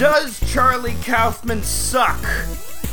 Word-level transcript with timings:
Does 0.00 0.40
Charlie 0.50 0.96
Kaufman 1.04 1.62
suck? 1.62 2.24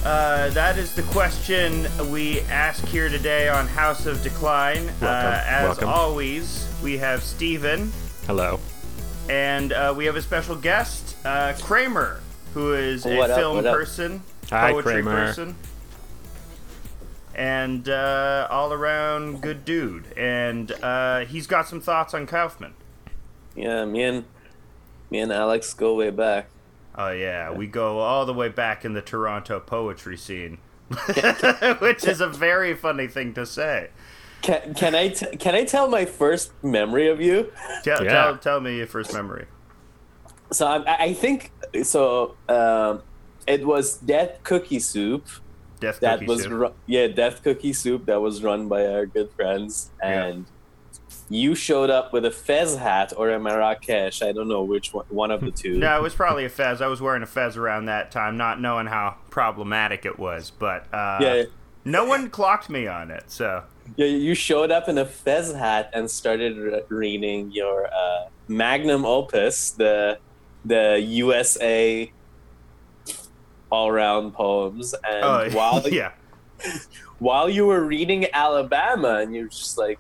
Uh, 0.04 0.50
that 0.50 0.78
is 0.78 0.94
the 0.94 1.04
question 1.04 1.88
we 2.12 2.42
ask 2.42 2.84
here 2.84 3.08
today 3.08 3.48
on 3.48 3.66
House 3.66 4.06
of 4.06 4.22
Decline. 4.24 4.90
Uh, 5.02 5.42
as 5.48 5.68
Welcome. 5.68 5.88
always, 5.88 6.70
we 6.84 6.98
have 6.98 7.24
Steven, 7.24 7.94
Hello. 8.26 8.60
and 9.30 9.72
uh, 9.72 9.94
we 9.96 10.04
have 10.04 10.18
a 10.18 10.22
special 10.22 10.58
guest, 10.58 11.16
uh, 11.26 11.54
Kramer, 11.62 12.20
who 12.54 12.74
is 12.74 13.06
a 13.06 13.16
What 13.16 13.32
up, 13.32 13.40
film 13.40 13.64
person, 13.64 14.22
Hi, 14.50 14.74
poetry 14.74 15.02
Kramer. 15.02 15.28
person, 15.28 15.56
and 17.36 17.88
uh, 17.88 18.50
all 18.52 18.74
around 18.74 19.42
good 19.42 19.64
dude. 19.64 20.12
And 20.18 20.74
uh, 20.84 21.20
he's 21.22 21.48
got 21.48 21.70
some 21.70 21.80
thoughts 21.80 22.14
on 22.14 22.28
Kaufman. 22.28 22.74
Yeah, 23.56 23.86
me 23.86 24.04
and 24.04 24.26
me 25.10 25.20
and 25.20 25.32
Alex 25.32 25.74
go 25.74 25.96
way 25.96 26.10
back. 26.10 26.50
Oh 26.98 27.12
yeah, 27.12 27.52
we 27.52 27.68
go 27.68 28.00
all 28.00 28.26
the 28.26 28.34
way 28.34 28.50
back 28.50 28.84
in 28.84 28.94
the 28.94 29.02
Toronto 29.02 29.60
poetry 29.60 30.18
scene, 30.18 30.58
which 31.80 32.06
is 32.08 32.22
a 32.22 32.28
very 32.28 32.74
funny 32.74 33.08
thing 33.08 33.34
to 33.36 33.46
say. 33.46 33.90
Can, 34.42 34.74
can 34.74 34.96
I 34.96 35.10
t- 35.10 35.36
can 35.38 35.56
I 35.56 35.64
tell 35.64 35.88
my 35.88 36.06
first 36.06 36.52
memory 36.64 37.08
of 37.10 37.20
you? 37.22 37.52
Tell, 37.84 38.04
Yeah. 38.04 38.12
tell, 38.14 38.38
tell 38.38 38.60
me 38.62 38.78
your 38.78 38.88
first 38.88 39.14
memory. 39.14 39.46
So 40.52 40.66
I, 40.66 41.04
I 41.06 41.14
think 41.14 41.52
so. 41.84 42.36
Um, 42.50 43.02
it 43.48 43.66
was 43.66 43.98
Death 43.98 44.40
Cookie 44.44 44.80
Soup. 44.80 45.28
Death 45.80 46.00
That 46.00 46.20
Cookie 46.20 46.28
was 46.28 46.44
Soup. 46.44 46.52
ru- 46.52 46.74
yeah, 46.88 47.08
Death 47.08 47.44
Cookie 47.44 47.74
Soup 47.74 48.04
that 48.08 48.20
was 48.22 48.42
run 48.44 48.68
by 48.68 48.86
our 48.88 49.06
good 49.06 49.32
friends, 49.34 49.92
Yeah. 50.02 50.26
and 50.26 50.46
you 51.30 51.56
showed 51.56 51.90
up 51.90 52.14
with 52.14 52.26
a 52.26 52.32
fez 52.32 52.76
hat 52.76 53.14
or 53.16 53.30
a 53.32 53.40
Marrakesh. 53.40 54.22
I 54.22 54.32
don't 54.32 54.48
know 54.48 54.64
which 54.64 54.94
one, 54.94 55.06
one 55.10 55.32
of 55.32 55.42
the 55.42 55.52
two. 55.52 55.78
No, 55.78 55.98
it 55.98 56.02
was 56.02 56.16
probably 56.16 56.46
a 56.46 56.50
fez. 56.50 56.82
I 56.82 56.88
was 56.88 57.02
wearing 57.02 57.24
a 57.24 57.28
fez 57.28 57.58
around 57.58 57.86
that 57.86 58.12
time, 58.12 58.38
not 58.38 58.62
knowing 58.62 58.88
how 58.88 59.18
problematic 59.30 60.06
it 60.06 60.18
was. 60.18 60.52
But 60.52 60.92
uh, 60.94 61.20
Yeah, 61.22 61.44
no 61.84 62.06
one 62.06 62.30
clocked 62.30 62.70
me 62.70 62.88
on 62.88 63.12
it. 63.12 63.26
So 63.28 63.64
yeah, 63.96 64.08
you 64.08 64.34
showed 64.36 64.72
up 64.72 64.88
in 64.90 64.98
a 64.98 65.06
fez 65.06 65.54
hat 65.54 65.90
and 65.94 66.10
started 66.10 66.58
re- 66.58 66.82
reading 66.90 67.52
your 67.52 67.88
uh, 67.88 68.28
magnum 68.48 69.06
opus, 69.06 69.72
the 69.72 70.20
the 70.66 71.00
USA 71.00 72.12
all 73.70 73.92
round 73.92 74.34
poems, 74.34 74.94
and 74.94 75.24
oh 75.24 75.50
while 75.54 75.88
yeah, 75.90 76.12
while 77.20 77.50
you 77.50 77.66
were 77.66 77.84
reading 77.84 78.28
Alabama, 78.34 79.20
and 79.20 79.36
you're 79.36 79.48
just 79.48 79.78
like, 79.78 80.00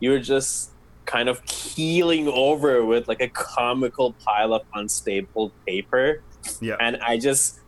you 0.00 0.10
were 0.10 0.20
just 0.20 0.70
kind 1.06 1.28
of 1.28 1.44
keeling 1.46 2.28
over 2.28 2.84
with 2.84 3.08
like 3.08 3.20
a 3.20 3.28
comical 3.28 4.12
pile 4.24 4.52
of 4.52 4.62
unstapled 4.74 5.52
paper, 5.66 6.22
yeah. 6.60 6.76
and 6.80 6.98
I 6.98 7.18
just 7.18 7.60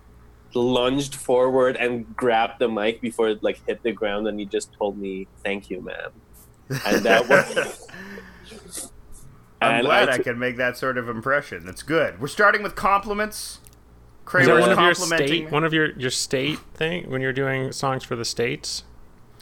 lunged 0.55 1.15
forward 1.15 1.77
and 1.77 2.17
grabbed 2.17 2.59
the 2.59 2.69
mic 2.69 3.01
before 3.01 3.29
it 3.29 3.43
like 3.43 3.61
hit 3.67 3.83
the 3.83 3.93
ground, 3.93 4.27
and 4.29 4.39
you 4.39 4.47
just 4.47 4.73
told 4.75 4.99
me, 4.99 5.27
"Thank 5.45 5.71
you, 5.71 5.81
ma'am," 5.81 6.13
and 6.87 7.03
that 7.05 7.29
was. 7.29 7.87
I'm 9.63 9.75
and 9.75 9.87
glad 9.87 10.09
I 10.09 10.15
I, 10.15 10.17
t- 10.17 10.23
could 10.23 10.39
make 10.39 10.57
that 10.57 10.79
sort 10.79 10.97
of 10.97 11.09
impression. 11.09 11.67
That's 11.67 11.83
good. 11.83 12.19
We're 12.19 12.29
starting 12.29 12.63
with 12.63 12.75
compliments. 12.75 13.61
Is 13.61 13.61
that 13.61 14.25
Kramer's 14.25 14.49
one 14.49 14.71
of 14.71 14.79
your 14.79 14.95
complimenting. 14.95 15.27
state, 15.27 15.51
one 15.51 15.65
of 15.65 15.75
your 15.75 15.91
your 15.99 16.11
state 16.11 16.59
thing 16.75 17.11
when 17.11 17.21
you're 17.21 17.33
doing 17.33 17.73
songs 17.73 18.05
for 18.05 18.17
the 18.17 18.25
states? 18.25 18.85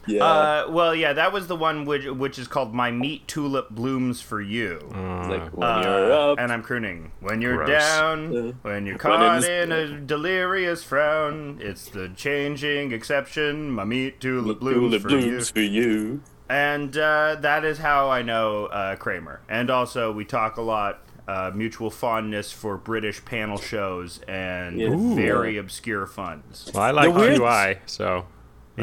Yeah. 0.09 0.25
Uh, 0.25 0.67
well, 0.71 0.95
yeah, 0.95 1.13
that 1.13 1.33
was 1.33 1.47
the 1.47 1.57
one 1.57 1.85
which 1.85 2.07
which 2.07 2.39
is 2.39 2.49
called 2.49 2.75
"My 2.75 2.91
Meat 2.91 3.29
Tulip 3.29 3.71
Blooms 3.71 4.21
for 4.21 4.41
You." 4.41 4.81
Uh, 4.95 5.29
like 5.29 5.57
when 5.57 5.69
Uh, 5.69 5.83
you're 5.85 6.13
up. 6.13 6.39
and 6.39 6.53
I'm 6.53 6.63
crooning. 6.63 7.13
When 7.21 7.41
you're 7.43 7.57
Gross. 7.65 7.69
down, 7.69 8.19
Uh, 8.29 8.53
when 8.63 8.87
you're 8.87 8.95
when 8.95 8.99
caught 8.99 9.39
it's- 9.45 9.65
in 9.65 9.73
a 9.73 10.01
delirious 10.01 10.83
frown, 10.83 11.59
it's 11.61 11.89
the 11.89 12.09
changing 12.17 12.93
exception. 12.93 13.71
My 13.71 13.85
meat 13.85 14.21
tulip 14.21 14.61
blooms 14.61 14.79
Tulip 14.93 15.03
for 15.03 15.09
blooms 15.09 15.25
you. 15.27 15.41
for 15.55 15.61
you. 15.61 16.21
And 16.49 16.97
uh, 16.97 17.37
that 17.41 17.65
is 17.65 17.79
how 17.79 18.09
I 18.11 18.23
know 18.23 18.67
uh, 18.67 18.97
Kramer. 18.97 19.41
And 19.49 19.69
also, 19.71 20.11
we 20.13 20.25
talk 20.25 20.57
a 20.57 20.63
lot. 20.63 21.01
Uh, 21.29 21.51
mutual 21.55 21.91
fondness 21.91 22.51
for 22.53 22.79
British 22.79 23.23
panel 23.23 23.59
shows 23.59 24.19
and 24.27 24.81
Yeah. 24.81 24.89
Ooh. 24.89 25.15
very 25.15 25.59
obscure 25.59 26.07
funds. 26.07 26.71
well, 26.73 26.83
I 26.85 26.91
like 26.91 27.13
The 27.13 27.21
weird- 27.21 27.39
QI, 27.41 27.79
so 27.85 28.25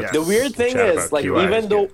Yes. 0.01 0.11
The 0.13 0.22
weird 0.22 0.53
thing 0.56 0.73
chat 0.73 0.95
is, 0.95 1.11
like, 1.11 1.25
QI 1.25 1.44
even 1.45 1.63
is 1.63 1.67
though 1.69 1.89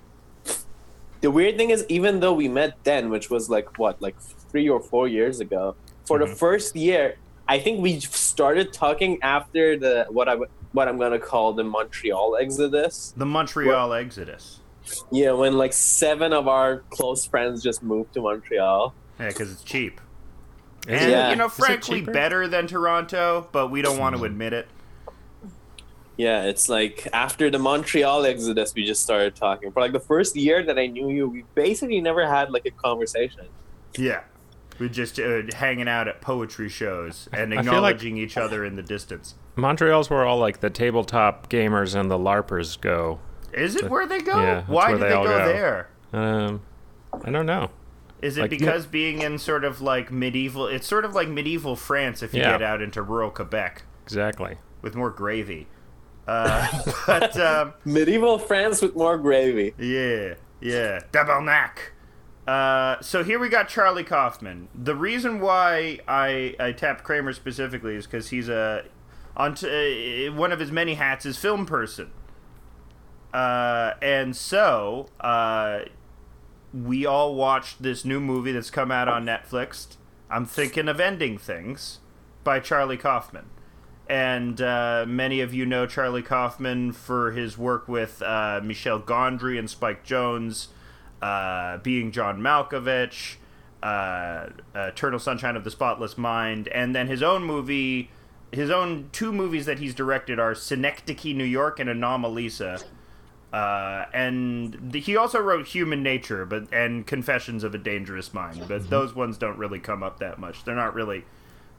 the 1.22 1.30
weird 1.32 1.56
thing 1.58 1.70
is, 1.70 1.86
even 1.88 2.20
though 2.20 2.34
we 2.34 2.48
met 2.48 2.76
then, 2.84 3.10
which 3.10 3.30
was 3.30 3.50
like 3.50 3.78
what, 3.78 4.02
like 4.02 4.20
three 4.22 4.68
or 4.68 4.80
four 4.80 5.08
years 5.08 5.40
ago, 5.40 5.76
for 6.06 6.18
Mm-hmm. 6.20 6.30
the 6.30 6.36
first 6.36 6.76
year, 6.76 7.16
I 7.48 7.60
think 7.60 7.80
we 7.82 8.00
started 8.00 8.74
talking 8.74 9.20
after 9.22 9.78
the 9.78 10.06
what 10.10 10.28
I 10.28 10.36
what 10.72 10.88
I'm 10.88 10.98
gonna 10.98 11.20
call 11.20 11.54
the 11.54 11.64
Montreal 11.64 12.38
exodus. 12.38 13.14
The 13.18 13.26
Montreal 13.26 13.94
Exodus. 13.94 14.62
Yeah, 15.12 15.32
when 15.34 15.58
like 15.58 15.74
seven 15.74 16.34
of 16.34 16.48
our 16.48 16.80
close 16.90 17.26
friends 17.26 17.62
just 17.62 17.84
moved 17.84 18.14
to 18.16 18.22
Montreal. 18.22 18.94
Yeah, 19.20 19.28
because 19.28 19.52
it's 19.52 19.64
cheap. 19.64 20.02
And, 20.88 21.12
Yeah. 21.12 21.30
you 21.30 21.36
know, 21.36 21.50
frankly, 21.50 22.02
better 22.02 22.48
than 22.48 22.66
Toronto, 22.66 23.48
but 23.52 23.70
we 23.70 23.84
don't 23.84 24.00
want 24.00 24.16
to 24.18 24.24
admit 24.24 24.54
it. 24.54 24.68
Yeah, 26.22 26.44
it's 26.44 26.70
like 26.70 27.08
after 27.14 27.50
the 27.50 27.58
Montreal 27.58 28.26
exodus, 28.28 28.76
we 28.76 28.86
just 28.86 29.02
started 29.02 29.36
talking. 29.36 29.72
For 29.72 29.82
like 29.82 29.92
the 29.92 30.00
first 30.00 30.36
year 30.36 30.62
that 30.64 30.78
I 30.78 30.86
knew 30.86 31.10
you, 31.10 31.28
we 31.28 31.46
basically 31.56 32.00
never 32.00 32.28
had 32.28 32.52
like 32.52 32.66
a 32.68 32.72
conversation. 32.72 33.48
Yeah. 33.98 34.22
We're 34.78 34.90
just 34.90 35.20
uh, 35.20 35.42
hanging 35.56 35.88
out 35.88 36.08
at 36.08 36.22
poetry 36.22 36.70
shows 36.70 37.28
and 37.34 37.54
I 37.54 37.58
feel 37.64 37.82
like- 37.82 37.96
acknowledging 37.96 38.18
each 38.18 38.38
other 38.38 38.64
in 38.64 38.76
the 38.76 38.84
distance. 38.84 39.34
Montreal's 39.56 40.12
where 40.12 40.24
all 40.24 40.38
like 40.38 40.60
the 40.60 40.70
tabletop 40.70 41.50
gamers 41.50 41.96
and 42.00 42.12
the 42.12 42.18
larpers 42.20 42.80
go. 42.80 43.20
Is 43.52 43.76
it 43.76 43.90
where 43.90 44.06
they 44.06 44.20
go? 44.22 44.40
Yeah, 44.40 44.56
that's 44.56 44.70
Why 44.70 44.90
where 44.90 44.98
did 44.98 45.02
they 45.04 45.10
they, 45.10 45.14
all 45.16 45.24
go, 45.24 45.38
go. 45.40 45.46
there? 45.48 45.90
Um, 46.14 46.62
I 47.26 47.32
don't 47.32 47.48
know. 47.48 47.72
Is 48.22 48.38
it 48.38 48.42
Like, 48.42 48.50
because 48.52 48.86
being 48.86 49.24
in 49.24 49.40
sort 49.40 49.64
of 49.66 49.82
like 49.82 50.12
medieval? 50.12 50.68
It's 50.68 50.86
sort 50.88 51.04
of 51.04 51.16
like 51.16 51.28
medieval 51.28 51.76
France 51.76 52.22
if 52.22 52.32
you 52.36 52.42
Yeah. 52.42 52.52
get 52.52 52.62
out 52.62 52.80
into 52.82 53.02
rural 53.02 53.32
Quebec 53.32 53.84
Exactly. 54.04 54.58
with 54.84 54.94
more 54.96 55.10
gravy. 55.10 55.66
Uh, 56.28 56.68
but 57.08 57.40
um, 57.40 57.74
Medieval 57.86 58.38
France 58.38 58.82
with 58.82 58.96
more 58.96 59.18
gravy. 59.18 59.74
Yeah, 59.78 60.36
yeah. 60.60 61.00
Tabarnak. 61.12 61.78
Uh, 62.48 63.00
so 63.02 63.24
here 63.24 63.40
we 63.40 63.50
got 63.50 63.70
Charlie 63.70 64.04
Kaufman. 64.04 64.68
The 64.74 64.96
reason 64.96 65.40
why 65.40 66.00
I, 66.08 66.56
I 66.60 66.72
tapped 66.72 67.04
Kramer 67.04 67.34
specifically 67.34 67.96
is 67.96 68.06
because 68.06 68.30
he's 68.30 68.50
a 68.50 68.86
on 69.38 69.56
t- 69.56 70.28
uh, 70.28 70.34
one 70.34 70.52
of 70.52 70.60
his 70.60 70.72
many 70.72 70.96
hats 70.96 71.26
is 71.26 71.38
film 71.38 71.66
person. 71.66 72.12
Uh, 73.34 73.94
and 74.02 74.36
so 74.36 75.08
uh, 75.22 75.82
we 76.74 77.06
all 77.06 77.36
watched 77.36 77.82
this 77.82 78.04
new 78.04 78.20
movie 78.20 78.52
that's 78.52 78.70
come 78.70 78.92
out 78.92 79.08
on 79.08 79.26
Netflix. 79.26 79.96
I'm 80.30 80.46
thinking 80.46 80.88
of 80.90 81.00
ending 81.00 81.38
things 81.38 82.00
by 82.44 82.60
Charlie 82.60 82.98
Kaufman. 82.98 83.46
And 84.12 84.60
uh, 84.60 85.06
many 85.08 85.40
of 85.40 85.54
you 85.54 85.66
know 85.66 85.86
Charlie 85.86 86.22
Kaufman 86.22 86.92
for 86.92 87.32
his 87.32 87.58
work 87.58 87.88
with 87.88 88.22
uh, 88.22 88.60
Michel 88.62 89.00
Gondry 89.00 89.58
and 89.58 89.70
Spike 89.70 90.06
Jonze, 90.06 90.68
uh, 91.22 91.78
being 91.78 92.12
John 92.12 92.42
Malkovich, 92.42 93.38
uh, 93.82 94.48
Eternal 94.76 95.18
Sunshine 95.18 95.56
of 95.56 95.64
the 95.64 95.72
Spotless 95.72 96.18
Mind, 96.18 96.68
and 96.68 96.94
then 96.94 97.08
his 97.08 97.24
own 97.24 97.46
movie, 97.46 98.10
his 98.52 98.70
own 98.70 99.08
two 99.14 99.32
movies 99.32 99.66
that 99.66 99.80
he's 99.80 99.96
directed 99.96 100.40
are 100.40 100.54
Synecdoche, 100.54 101.34
New 101.34 101.46
York, 101.46 101.80
and 101.80 101.90
Anomalisa. 101.90 102.84
Uh, 103.54 104.06
and 104.14 104.92
th- 104.92 105.06
he 105.06 105.16
also 105.16 105.40
wrote 105.40 105.68
Human 105.68 106.04
Nature, 106.04 106.46
but 106.46 106.66
and 106.74 107.08
Confessions 107.08 107.64
of 107.64 107.74
a 107.74 107.78
Dangerous 107.78 108.34
Mind, 108.34 108.66
but 108.68 108.90
those 108.90 109.16
ones 109.16 109.38
don't 109.38 109.58
really 109.58 109.80
come 109.80 110.04
up 110.04 110.20
that 110.20 110.38
much. 110.38 110.66
They're 110.66 110.76
not 110.76 110.94
really 110.94 111.24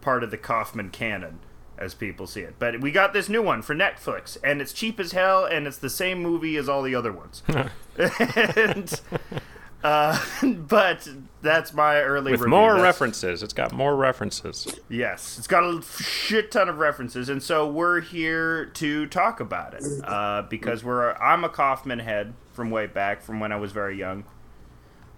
part 0.01 0.25
of 0.25 0.31
the 0.31 0.39
Kaufman 0.39 0.89
canon 0.89 1.39
as 1.79 1.95
people 1.95 2.27
see 2.27 2.41
it. 2.43 2.55
But 2.59 2.81
we 2.81 2.91
got 2.91 3.13
this 3.13 3.29
new 3.29 3.43
one 3.43 3.63
for 3.63 3.75
Netflix, 3.75 4.37
and 4.45 4.61
it's 4.61 4.73
cheap 4.73 5.01
as 5.01 5.13
hell, 5.13 5.45
and 5.45 5.67
it's 5.67 5.79
the 5.79 5.91
same 5.91 6.21
movie 6.23 6.57
as 6.57 6.69
all 6.69 6.83
the 6.83 6.95
other 6.95 7.13
ones. 7.13 7.43
and, 7.99 9.01
uh, 9.85 10.19
but 10.43 11.09
that's 11.41 11.73
my 11.73 12.01
early 12.01 12.33
With 12.33 12.41
review. 12.43 12.51
more 12.51 12.71
That's- 12.75 12.85
references. 12.85 13.43
It's 13.43 13.53
got 13.53 13.73
more 13.73 13.97
references. 13.97 14.79
Yes, 14.89 15.39
it's 15.39 15.47
got 15.49 15.65
a 15.65 15.83
shit 15.83 16.51
ton 16.53 16.69
of 16.69 16.79
references, 16.79 17.29
and 17.29 17.43
so 17.43 17.69
we're 17.69 18.01
here 18.01 18.67
to 18.67 19.07
talk 19.07 19.41
about 19.41 19.75
it 19.75 19.85
uh, 20.05 20.43
because 20.43 20.85
we're 20.85 21.13
I'm 21.15 21.43
a 21.45 21.49
Kaufman 21.49 21.99
head 22.01 22.35
from 22.53 22.71
way 22.71 22.87
back 22.87 23.23
from 23.23 23.41
when 23.41 23.51
I 23.51 23.57
was 23.57 23.73
very 23.73 23.97
young. 23.99 24.25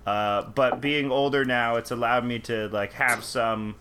Uh, 0.07 0.43
but 0.43 0.81
being 0.81 1.11
older 1.11 1.45
now, 1.45 1.77
it's 1.77 1.91
allowed 1.91 2.25
me 2.25 2.39
to 2.39 2.69
like 2.69 2.93
have 2.93 3.25
some 3.25 3.75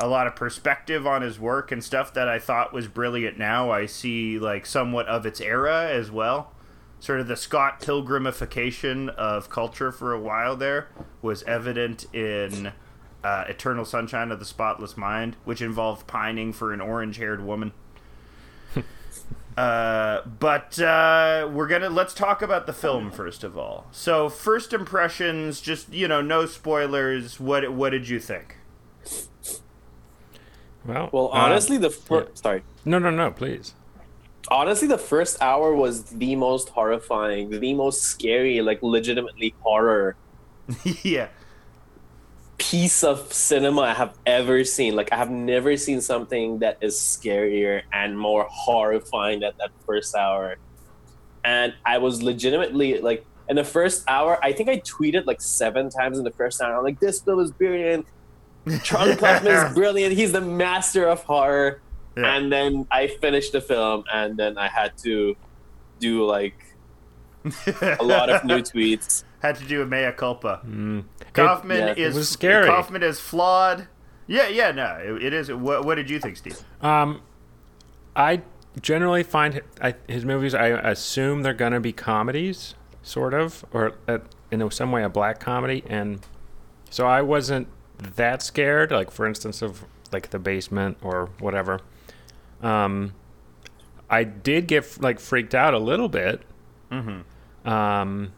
a 0.00 0.08
lot 0.08 0.26
of 0.26 0.34
perspective 0.34 1.06
on 1.06 1.22
his 1.22 1.38
work 1.38 1.70
and 1.70 1.82
stuff 1.82 2.12
that 2.14 2.28
I 2.28 2.38
thought 2.38 2.72
was 2.72 2.88
brilliant. 2.88 3.38
Now 3.38 3.70
I 3.70 3.86
see 3.86 4.38
like 4.38 4.66
somewhat 4.66 5.06
of 5.06 5.24
its 5.24 5.40
era 5.40 5.88
as 5.90 6.10
well. 6.10 6.52
Sort 6.98 7.20
of 7.20 7.28
the 7.28 7.36
Scott 7.36 7.80
Pilgrimification 7.80 9.10
of 9.10 9.50
culture 9.50 9.92
for 9.92 10.12
a 10.12 10.20
while 10.20 10.56
there 10.56 10.88
was 11.22 11.42
evident 11.44 12.06
in 12.14 12.72
uh, 13.22 13.44
Eternal 13.48 13.84
Sunshine 13.84 14.30
of 14.32 14.38
the 14.38 14.44
Spotless 14.44 14.96
Mind, 14.96 15.36
which 15.44 15.62
involved 15.62 16.06
pining 16.06 16.52
for 16.52 16.72
an 16.72 16.80
orange-haired 16.80 17.44
woman. 17.44 17.72
uh, 19.56 20.22
but 20.22 20.78
uh, 20.80 21.48
we're 21.52 21.68
gonna 21.68 21.90
let's 21.90 22.14
talk 22.14 22.42
about 22.42 22.66
the 22.66 22.72
film 22.72 23.10
first 23.10 23.44
of 23.44 23.56
all. 23.56 23.86
So, 23.92 24.28
first 24.28 24.72
impressions, 24.72 25.60
just 25.60 25.92
you 25.92 26.08
know, 26.08 26.20
no 26.20 26.46
spoilers. 26.46 27.38
What 27.38 27.72
what 27.72 27.90
did 27.90 28.08
you 28.08 28.18
think? 28.18 28.56
Well, 30.84 31.10
Well, 31.12 31.26
uh, 31.32 31.36
honestly, 31.36 31.78
the 31.78 31.90
fir- 31.90 32.24
yeah. 32.24 32.34
sorry. 32.34 32.62
no, 32.84 32.98
no, 32.98 33.10
no, 33.10 33.30
please. 33.30 33.74
Honestly, 34.50 34.86
the 34.88 34.98
first 34.98 35.40
hour 35.40 35.74
was 35.74 36.04
the 36.04 36.36
most 36.36 36.68
horrifying, 36.68 37.48
the 37.50 37.72
most 37.74 38.02
scary, 38.02 38.60
like 38.60 38.80
legitimately 38.82 39.54
horror 39.60 40.16
yeah, 41.02 41.28
piece 42.58 43.02
of 43.04 43.32
cinema 43.32 43.82
I 43.82 43.94
have 43.94 44.14
ever 44.26 44.64
seen. 44.64 44.94
Like 44.96 45.12
I 45.12 45.16
have 45.16 45.30
never 45.30 45.76
seen 45.76 46.00
something 46.00 46.58
that 46.60 46.78
is 46.80 46.94
scarier 46.96 47.82
and 47.92 48.18
more 48.18 48.46
horrifying 48.50 49.40
than 49.40 49.52
that 49.58 49.70
first 49.86 50.14
hour. 50.14 50.56
And 51.44 51.74
I 51.84 51.98
was 51.98 52.22
legitimately 52.22 53.00
like 53.00 53.26
in 53.48 53.56
the 53.56 53.64
first 53.64 54.04
hour, 54.08 54.38
I 54.42 54.52
think 54.52 54.68
I 54.70 54.80
tweeted 54.80 55.26
like 55.26 55.40
seven 55.42 55.90
times 55.90 56.18
in 56.18 56.24
the 56.24 56.32
first 56.32 56.60
hour. 56.62 56.76
I'm 56.76 56.84
like, 56.84 57.00
this 57.00 57.20
film 57.20 57.40
is 57.40 57.50
brilliant. 57.52 58.06
Charlie 58.82 59.16
Kaufman 59.16 59.52
is 59.52 59.74
brilliant. 59.74 60.14
He's 60.14 60.32
the 60.32 60.40
master 60.40 61.06
of 61.06 61.22
horror. 61.24 61.80
Yeah. 62.16 62.36
And 62.36 62.52
then 62.52 62.86
I 62.90 63.08
finished 63.08 63.52
the 63.52 63.60
film 63.60 64.04
and 64.12 64.36
then 64.36 64.56
I 64.56 64.68
had 64.68 64.96
to 64.98 65.36
do 65.98 66.24
like 66.24 66.54
a 68.00 68.02
lot 68.02 68.30
of 68.30 68.44
new 68.44 68.60
tweets. 68.60 69.24
had 69.42 69.56
to 69.56 69.64
do 69.64 69.82
a 69.82 69.86
mea 69.86 70.12
culpa. 70.12 70.62
Mm. 70.66 71.04
Kaufman 71.32 71.78
yeah, 71.78 71.90
it 71.90 71.98
is 71.98 72.14
was 72.14 72.28
scary. 72.28 72.66
Kaufman 72.66 73.02
is 73.02 73.20
flawed. 73.20 73.88
Yeah, 74.26 74.48
yeah, 74.48 74.70
no, 74.70 74.98
it, 75.02 75.24
it 75.24 75.32
is. 75.34 75.52
What, 75.52 75.84
what 75.84 75.96
did 75.96 76.08
you 76.08 76.18
think, 76.18 76.36
Steve? 76.38 76.58
Um, 76.80 77.20
I 78.16 78.42
generally 78.80 79.22
find 79.22 79.60
I, 79.82 79.94
his 80.08 80.24
movies. 80.24 80.54
I 80.54 80.68
assume 80.68 81.42
they're 81.42 81.52
gonna 81.52 81.80
be 81.80 81.92
comedies, 81.92 82.74
sort 83.02 83.34
of, 83.34 83.64
or 83.72 83.92
uh 84.08 84.18
in 84.50 84.70
some 84.70 84.92
way 84.92 85.02
a 85.02 85.08
black 85.08 85.40
comedy, 85.40 85.82
and 85.86 86.20
so 86.90 87.06
I 87.06 87.22
wasn't 87.22 87.66
that 87.98 88.42
scared. 88.42 88.90
Like 88.90 89.10
for 89.10 89.26
instance, 89.26 89.62
of 89.62 89.84
like 90.12 90.30
the 90.30 90.38
basement 90.38 90.98
or 91.02 91.30
whatever. 91.40 91.80
Um, 92.62 93.12
I 94.08 94.24
did 94.24 94.66
get 94.68 95.00
like 95.02 95.20
freaked 95.20 95.54
out 95.54 95.74
a 95.74 95.78
little 95.78 96.08
bit. 96.08 96.42
Mm-hmm. 96.90 97.68
Um, 97.68 98.32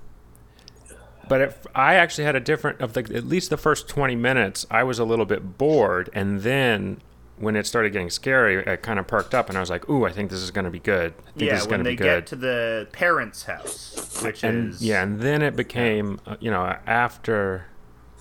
but 1.28 1.40
if 1.40 1.66
I 1.74 1.94
actually 1.96 2.24
had 2.24 2.36
a 2.36 2.40
different 2.40 2.80
of 2.80 2.94
like 2.94 3.10
at 3.10 3.24
least 3.24 3.50
the 3.50 3.56
first 3.56 3.88
twenty 3.88 4.14
minutes, 4.14 4.64
I 4.70 4.84
was 4.84 4.98
a 4.98 5.04
little 5.04 5.26
bit 5.26 5.58
bored, 5.58 6.08
and 6.12 6.40
then 6.42 7.00
when 7.38 7.54
it 7.56 7.66
started 7.66 7.92
getting 7.92 8.08
scary, 8.08 8.66
I 8.66 8.76
kind 8.76 8.98
of 8.98 9.06
perked 9.06 9.34
up, 9.34 9.48
and 9.48 9.58
I 9.58 9.60
was 9.60 9.68
like, 9.68 9.88
"Ooh, 9.90 10.06
I 10.06 10.12
think 10.12 10.30
this 10.30 10.40
is 10.40 10.50
going 10.50 10.64
to 10.64 10.70
be 10.70 10.78
good. 10.78 11.12
I 11.18 11.22
think 11.22 11.34
this 11.36 11.48
Yeah, 11.48 11.56
is 11.58 11.66
when 11.68 11.82
they 11.82 11.90
be 11.90 11.96
get 11.96 12.04
good." 12.04 12.26
to 12.28 12.36
the 12.36 12.88
parents' 12.92 13.42
house, 13.42 14.22
which 14.22 14.42
and 14.44 14.70
is 14.72 14.82
yeah, 14.82 15.02
and 15.02 15.20
then 15.20 15.42
it 15.42 15.56
became, 15.56 16.20
uh, 16.26 16.36
you 16.40 16.50
know, 16.50 16.76
after 16.86 17.66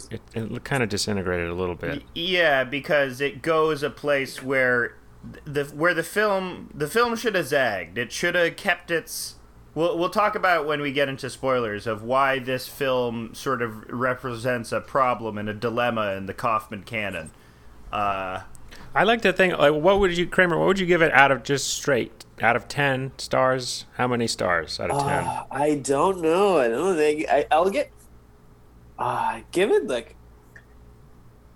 it, 0.10 0.22
it 0.34 0.64
kind 0.64 0.84
of 0.84 0.90
disintegrated 0.90 1.50
a 1.50 1.54
little 1.54 1.76
bit. 1.76 2.04
Yeah, 2.14 2.64
because 2.64 3.22
it 3.22 3.42
goes 3.42 3.84
a 3.84 3.90
place 3.90 4.42
where 4.44 4.96
the 5.46 5.66
where 5.66 5.94
the 5.94 6.04
film 6.04 6.70
the 6.74 6.88
film 6.88 7.16
should 7.16 7.36
have 7.36 7.48
zagged. 7.48 7.98
It 7.98 8.12
should 8.12 8.36
have 8.36 8.56
kept 8.56 8.92
its. 8.92 9.36
We'll 9.74 9.98
we'll 9.98 10.10
talk 10.10 10.36
about 10.36 10.66
when 10.66 10.82
we 10.82 10.92
get 10.92 11.10
into 11.10 11.30
spoilers 11.30 11.88
of 11.88 12.04
why 12.04 12.40
this 12.40 12.68
film 12.68 13.34
sort 13.34 13.62
of 13.62 13.90
represents 13.92 14.72
a 14.72 14.82
problem 14.82 15.38
and 15.38 15.50
a 15.50 15.54
dilemma 15.54 16.14
in 16.14 16.28
the 16.28 16.34
Kaufman 16.34 16.84
canon. 16.84 17.32
Uh, 17.92 18.42
I 18.94 19.04
like 19.04 19.22
to 19.22 19.34
think, 19.34 19.58
like, 19.58 19.74
what 19.74 20.00
would 20.00 20.18
you, 20.18 20.26
Kramer? 20.26 20.58
What 20.58 20.68
would 20.68 20.80
you 20.80 20.86
give 20.86 21.02
it 21.02 21.12
out 21.12 21.30
of 21.30 21.44
just 21.44 21.68
straight 21.68 22.24
out 22.42 22.56
of 22.56 22.70
ten 22.70 23.12
stars? 23.18 23.86
How 23.96 24.08
many 24.08 24.28
stars 24.28 24.80
out 24.80 24.90
of 24.90 25.02
ten? 25.02 25.24
Ah, 25.26 25.46
I 25.52 25.76
don't 25.76 26.22
know. 26.22 26.58
I 26.58 26.70
don't 26.70 26.96
think 26.96 27.28
I, 27.30 27.46
I'll 27.52 27.70
get. 27.70 27.92
Uh, 28.98 29.42
give 29.52 29.72
it 29.72 29.88
like. 29.88 30.16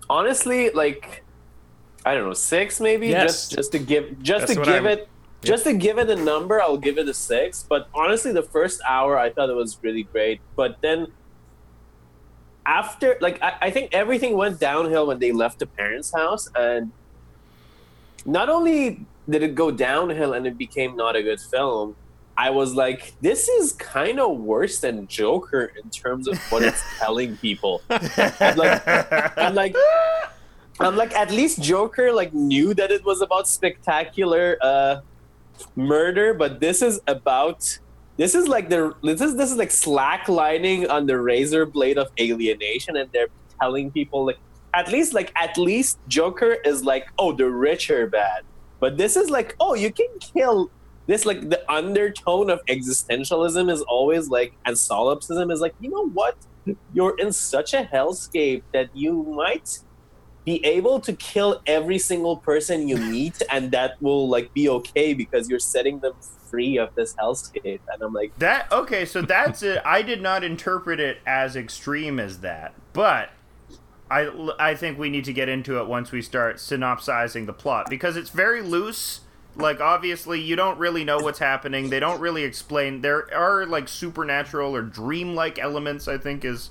Honestly, 0.08 0.70
like, 0.70 1.22
I 2.04 2.14
don't 2.14 2.26
know, 2.26 2.34
six 2.34 2.80
maybe. 2.80 3.08
Yes. 3.08 3.48
Just 3.48 3.52
just 3.52 3.72
to 3.72 3.78
give 3.78 4.20
just 4.22 4.48
That's 4.48 4.58
to 4.58 4.64
give 4.64 4.84
I'm- 4.84 4.98
it 4.98 5.08
just 5.42 5.64
to 5.64 5.72
give 5.72 5.98
it 5.98 6.10
a 6.10 6.16
number, 6.16 6.60
I'll 6.60 6.76
give 6.76 6.98
it 6.98 7.08
a 7.08 7.14
six. 7.14 7.64
But 7.66 7.88
honestly, 7.94 8.32
the 8.32 8.42
first 8.42 8.80
hour 8.86 9.16
I 9.16 9.30
thought 9.30 9.48
it 9.48 9.54
was 9.56 9.78
really 9.82 10.02
great. 10.02 10.40
But 10.56 10.82
then 10.82 11.06
after, 12.66 13.16
like, 13.20 13.42
I, 13.42 13.54
I 13.62 13.70
think 13.70 13.94
everything 13.94 14.36
went 14.36 14.60
downhill 14.60 15.06
when 15.06 15.18
they 15.18 15.32
left 15.32 15.60
the 15.60 15.66
parents' 15.66 16.12
house, 16.12 16.48
and 16.54 16.92
not 18.26 18.48
only 18.50 19.06
did 19.28 19.42
it 19.42 19.54
go 19.54 19.70
downhill 19.70 20.34
and 20.34 20.46
it 20.46 20.58
became 20.58 20.94
not 20.96 21.16
a 21.16 21.22
good 21.22 21.40
film, 21.40 21.96
I 22.40 22.48
was 22.48 22.74
like, 22.74 23.12
this 23.20 23.50
is 23.50 23.72
kind 23.72 24.18
of 24.18 24.38
worse 24.38 24.80
than 24.80 25.06
Joker 25.08 25.72
in 25.76 25.90
terms 25.90 26.26
of 26.26 26.38
what 26.50 26.62
it's 26.62 26.82
telling 26.98 27.36
people. 27.36 27.82
I'm 27.90 28.56
like, 28.56 28.82
I'm 29.36 29.54
like, 29.54 29.76
I'm 30.80 30.96
like, 30.96 31.12
at 31.12 31.30
least 31.30 31.60
Joker 31.60 32.14
like 32.14 32.32
knew 32.32 32.72
that 32.72 32.90
it 32.90 33.04
was 33.04 33.20
about 33.20 33.46
spectacular 33.46 34.56
uh, 34.62 35.02
murder, 35.76 36.32
but 36.32 36.60
this 36.60 36.80
is 36.80 36.98
about. 37.06 37.78
This 38.16 38.34
is 38.34 38.48
like 38.48 38.70
the 38.70 38.94
this 39.02 39.20
is 39.20 39.36
this 39.36 39.50
is 39.50 39.58
like 39.58 39.68
slacklining 39.68 40.88
on 40.90 41.06
the 41.06 41.18
razor 41.20 41.66
blade 41.66 41.98
of 41.98 42.08
alienation, 42.18 42.96
and 42.96 43.12
they're 43.12 43.32
telling 43.60 43.90
people 43.90 44.24
like 44.24 44.38
at 44.72 44.90
least 44.90 45.12
like 45.12 45.30
at 45.36 45.58
least 45.58 45.98
Joker 46.08 46.52
is 46.64 46.84
like 46.84 47.06
oh 47.18 47.32
the 47.32 47.50
rich 47.50 47.90
are 47.90 48.06
bad, 48.06 48.44
but 48.78 48.96
this 48.96 49.16
is 49.16 49.28
like 49.28 49.56
oh 49.60 49.74
you 49.74 49.92
can 49.92 50.08
kill 50.20 50.70
this 51.10 51.26
like 51.26 51.48
the 51.48 51.60
undertone 51.70 52.50
of 52.50 52.64
existentialism 52.66 53.70
is 53.70 53.82
always 53.82 54.28
like 54.28 54.52
and 54.64 54.78
solipsism 54.78 55.50
is 55.50 55.60
like 55.60 55.74
you 55.80 55.90
know 55.90 56.08
what 56.08 56.36
you're 56.92 57.18
in 57.18 57.32
such 57.32 57.74
a 57.74 57.82
hellscape 57.92 58.62
that 58.72 58.88
you 58.94 59.24
might 59.24 59.80
be 60.44 60.64
able 60.64 61.00
to 61.00 61.12
kill 61.14 61.60
every 61.66 61.98
single 61.98 62.36
person 62.36 62.88
you 62.88 62.96
meet 63.14 63.42
and 63.50 63.70
that 63.72 64.00
will 64.00 64.28
like 64.28 64.52
be 64.54 64.68
okay 64.68 65.12
because 65.12 65.48
you're 65.48 65.58
setting 65.58 65.98
them 65.98 66.14
free 66.48 66.78
of 66.78 66.94
this 66.94 67.14
hellscape 67.14 67.80
and 67.92 68.02
i'm 68.02 68.12
like 68.12 68.36
That 68.38 68.70
okay, 68.72 69.04
so 69.04 69.22
that's 69.22 69.62
it. 69.62 69.80
I 69.84 70.02
did 70.02 70.20
not 70.20 70.42
interpret 70.44 70.98
it 71.00 71.18
as 71.26 71.56
extreme 71.56 72.18
as 72.18 72.40
that, 72.40 72.74
but 72.92 73.30
I 74.10 74.30
I 74.58 74.74
think 74.74 74.98
we 74.98 75.10
need 75.10 75.24
to 75.26 75.32
get 75.32 75.48
into 75.48 75.78
it 75.80 75.86
once 75.86 76.10
we 76.10 76.22
start 76.22 76.58
synopsizing 76.58 77.46
the 77.46 77.52
plot 77.52 77.88
because 77.88 78.16
it's 78.16 78.30
very 78.30 78.62
loose. 78.62 79.20
Like 79.60 79.80
obviously 79.80 80.40
you 80.40 80.56
don't 80.56 80.78
really 80.78 81.04
know 81.04 81.18
what's 81.18 81.38
happening. 81.38 81.90
They 81.90 82.00
don't 82.00 82.20
really 82.20 82.44
explain. 82.44 83.00
There 83.00 83.32
are 83.34 83.66
like 83.66 83.88
supernatural 83.88 84.74
or 84.74 84.82
dreamlike 84.82 85.58
elements. 85.58 86.08
I 86.08 86.18
think 86.18 86.44
is 86.44 86.70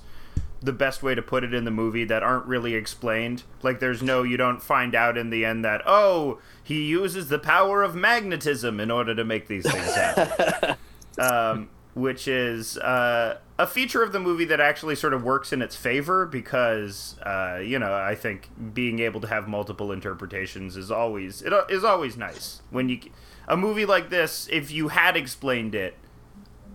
the 0.62 0.72
best 0.72 1.02
way 1.02 1.14
to 1.14 1.22
put 1.22 1.42
it 1.42 1.54
in 1.54 1.64
the 1.64 1.70
movie 1.70 2.04
that 2.04 2.22
aren't 2.22 2.46
really 2.46 2.74
explained. 2.74 3.44
Like 3.62 3.80
there's 3.80 4.02
no 4.02 4.22
you 4.22 4.36
don't 4.36 4.62
find 4.62 4.94
out 4.94 5.16
in 5.16 5.30
the 5.30 5.44
end 5.44 5.64
that 5.64 5.82
oh 5.86 6.38
he 6.62 6.84
uses 6.84 7.28
the 7.28 7.38
power 7.38 7.82
of 7.82 7.94
magnetism 7.94 8.78
in 8.80 8.90
order 8.90 9.14
to 9.14 9.24
make 9.24 9.48
these 9.48 9.70
things 9.70 9.94
happen 9.94 10.76
um, 11.18 11.68
which 11.94 12.28
is 12.28 12.78
uh, 12.78 13.38
a 13.62 13.66
feature 13.66 14.02
of 14.02 14.12
the 14.12 14.18
movie 14.20 14.46
that 14.46 14.58
actually 14.60 14.94
sort 14.96 15.12
of 15.12 15.22
works 15.22 15.52
in 15.52 15.60
its 15.60 15.76
favor 15.76 16.24
because 16.26 17.16
uh, 17.24 17.60
you 17.62 17.78
know 17.78 17.92
I 17.94 18.14
think 18.14 18.48
being 18.74 18.98
able 19.00 19.20
to 19.20 19.26
have 19.28 19.46
multiple 19.48 19.92
interpretations 19.92 20.76
is 20.76 20.90
always 20.90 21.42
it 21.42 21.52
is 21.68 21.84
always 21.84 22.16
nice. 22.16 22.62
When 22.70 22.88
you 22.88 22.98
a 23.46 23.56
movie 23.56 23.84
like 23.86 24.10
this 24.10 24.48
if 24.50 24.70
you 24.70 24.88
had 24.88 25.16
explained 25.16 25.74
it 25.74 25.94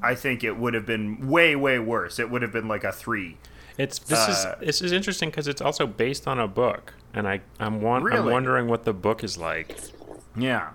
I 0.03 0.13
think 0.13 0.43
it 0.43 0.57
would 0.57 0.73
have 0.73 0.85
been 0.85 1.27
way 1.29 1.55
way 1.55 1.79
worse. 1.79 2.19
It 2.19 2.29
would 2.29 2.41
have 2.41 2.51
been 2.51 2.67
like 2.67 2.83
a 2.83 2.91
three. 2.91 3.37
It's 3.77 3.97
this 3.99 4.19
Uh, 4.19 4.55
is 4.61 4.67
this 4.67 4.81
is 4.81 4.91
interesting 4.91 5.29
because 5.29 5.47
it's 5.47 5.61
also 5.61 5.87
based 5.87 6.27
on 6.27 6.39
a 6.39 6.47
book, 6.47 6.93
and 7.13 7.27
I 7.27 7.41
I'm, 7.59 7.81
won- 7.81 8.11
I'm 8.13 8.25
wondering 8.25 8.67
what 8.67 8.83
the 8.85 8.93
book 8.93 9.23
is 9.23 9.37
like. 9.37 9.75
yeah. 10.37 10.69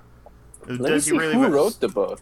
Let 0.67 0.81
me 0.81 1.00
see 1.00 1.17
really 1.17 1.35
who 1.35 1.40
wa- 1.40 1.47
wrote 1.49 1.81
the 1.81 1.88
book 1.88 2.21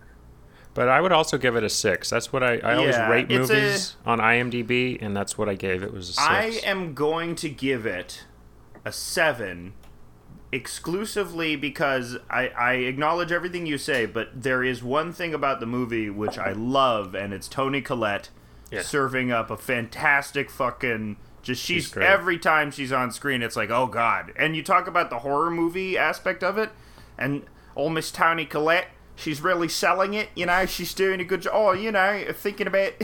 But 0.79 0.89
I 0.89 1.01
would 1.01 1.11
also 1.11 1.39
give 1.39 1.57
it 1.57 1.65
a 1.65 1.69
six. 1.69 2.09
That's 2.09 2.33
what 2.33 2.45
I 2.45 2.59
I 2.59 2.77
always 2.77 2.97
rate 2.97 3.29
movies 3.29 3.97
on 4.07 4.21
IMDb, 4.21 4.97
and 5.03 5.17
that's 5.17 5.37
what 5.37 5.49
I 5.49 5.57
gave 5.57 5.83
it 5.83 5.93
was 5.93 6.11
a 6.11 6.13
six. 6.13 6.25
I 6.25 6.45
am 6.63 6.95
going 6.95 7.35
to 7.35 7.49
give 7.49 7.85
it 7.85 8.23
a 8.85 8.93
seven 8.93 9.73
exclusively 10.53 11.57
because 11.57 12.19
I, 12.31 12.51
I 12.51 12.73
acknowledge 12.75 13.33
everything 13.33 13.67
you 13.67 13.77
say, 13.77 14.07
but 14.07 14.29
there 14.41 14.63
is 14.63 14.81
one 14.81 15.13
thing 15.13 15.35
about 15.35 15.59
the 15.59 15.67
movie 15.67 16.11
which 16.11 16.39
I 16.39 16.53
love, 16.53 17.13
and 17.13 17.35
it's 17.35 17.49
Toni 17.49 17.81
Collette 17.81 18.31
Yeah. 18.71 18.83
serving 18.83 19.33
up 19.33 19.51
a 19.51 19.57
fantastic 19.57 20.49
fucking. 20.49 21.17
Just 21.43 21.61
she's, 21.61 21.87
She's 21.87 21.97
every 21.97 22.39
time 22.39 22.71
she's 22.71 22.93
on 22.93 23.11
screen, 23.11 23.43
it's 23.43 23.57
like, 23.57 23.71
oh 23.71 23.89
god. 23.89 24.33
And 24.37 24.55
you 24.55 24.63
talk 24.63 24.87
about 24.87 25.11
the 25.11 25.19
horror 25.19 25.51
movie 25.51 25.99
aspect 25.99 26.45
of 26.45 26.57
it, 26.57 26.71
and 27.19 27.43
old 27.75 27.95
Miss 27.95 28.13
Toni 28.13 28.45
Collette, 28.45 28.87
she's 29.19 29.41
really 29.43 29.69
selling 29.69 30.15
it. 30.15 30.29
You 30.35 30.47
know, 30.47 30.65
she's 30.65 30.95
doing 30.95 31.21
a 31.21 31.25
good 31.25 31.43
job. 31.43 31.53
Oh, 31.55 31.73
you 31.73 31.93
know, 31.93 32.25
thinking 32.33 32.67
about. 32.67 32.93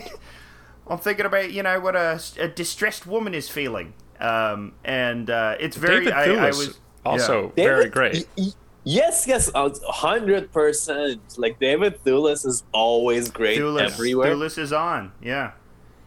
I'm 0.87 0.99
thinking 0.99 1.27
about 1.27 1.51
you 1.51 1.63
know 1.63 1.81
what 1.81 1.97
a, 1.97 2.21
a 2.39 2.49
distressed 2.49 3.07
woman 3.07 3.35
is 3.35 3.49
feeling. 3.49 3.95
Um, 4.21 4.73
and 4.85 5.29
uh, 5.31 5.57
it's 5.61 5.77
very. 5.77 6.05
David 6.07 6.13
I, 6.13 6.47
I 6.47 6.47
was 6.49 6.79
also 7.05 7.53
David- 7.57 7.71
very 7.71 7.89
great. 7.91 8.15
y- 8.37 8.45
y- 8.45 8.53
Yes, 8.87 9.27
yes, 9.27 9.51
a 9.55 9.71
hundred 9.87 10.53
percent. 10.53 11.23
Like 11.39 11.59
David 11.59 12.05
Thewlis 12.05 12.45
is 12.45 12.65
always 12.71 13.31
great 13.31 13.59
Thewlis, 13.59 13.81
everywhere. 13.81 14.35
Thewlis 14.35 14.59
is 14.59 14.75
on, 14.75 15.13
yeah. 15.23 15.53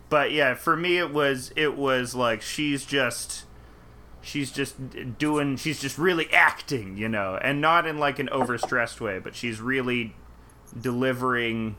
But 0.09 0.31
yeah, 0.31 0.53
for 0.53 0.77
me 0.77 0.99
it 0.99 1.11
was 1.11 1.51
it 1.55 1.75
was 1.75 2.13
like 2.13 2.43
she's 2.43 2.85
just 2.85 3.45
she's 4.21 4.51
just 4.51 4.75
doing 5.17 5.55
she's 5.57 5.79
just 5.79 5.97
really 5.97 6.31
acting, 6.31 6.97
you 6.97 7.07
know, 7.09 7.37
and 7.41 7.61
not 7.61 7.85
in 7.87 7.97
like 7.97 8.19
an 8.19 8.27
overstressed 8.31 8.99
way, 8.99 9.19
but 9.19 9.35
she's 9.35 9.59
really 9.61 10.15
delivering 10.79 11.75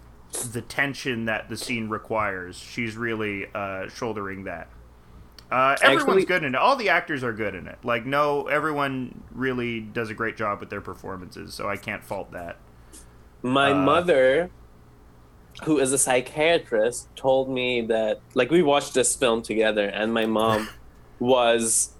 the 0.53 0.61
tension 0.63 1.25
that 1.27 1.49
the 1.49 1.57
scene 1.57 1.89
requires. 1.89 2.57
She's 2.59 2.97
really 2.97 3.47
uh, 3.55 3.89
shouldering 3.89 4.45
that. 4.45 4.69
Uh, 5.51 5.77
everyone's 5.83 6.09
Actually- 6.09 6.25
good 6.27 6.45
in 6.45 6.55
it. 6.55 6.59
All 6.59 6.77
the 6.77 6.91
actors 6.91 7.25
are 7.25 7.33
good 7.33 7.55
in 7.55 7.67
it. 7.67 7.79
Like 7.83 8.05
no, 8.05 8.47
everyone 8.49 9.23
really 9.33 9.81
does 9.81 10.11
a 10.11 10.15
great 10.15 10.37
job 10.37 10.61
with 10.61 10.69
their 10.71 10.83
performances, 10.83 11.55
so 11.55 11.69
I 11.69 11.77
can't 11.77 12.05
fault 12.05 12.33
that. 12.33 12.57
My 13.43 13.71
Uh, 13.73 13.77
mother, 13.77 14.51
who 15.65 15.79
is 15.79 15.93
a 15.93 15.99
psychiatrist, 15.99 17.09
told 17.17 17.49
me 17.49 17.81
that 17.87 18.21
like 18.35 18.51
we 18.51 18.63
watched 18.63 18.93
this 18.95 19.17
film 19.17 19.41
together, 19.43 19.87
and 19.87 20.13
my 20.13 20.27
mom 20.27 20.69
was 21.19 21.93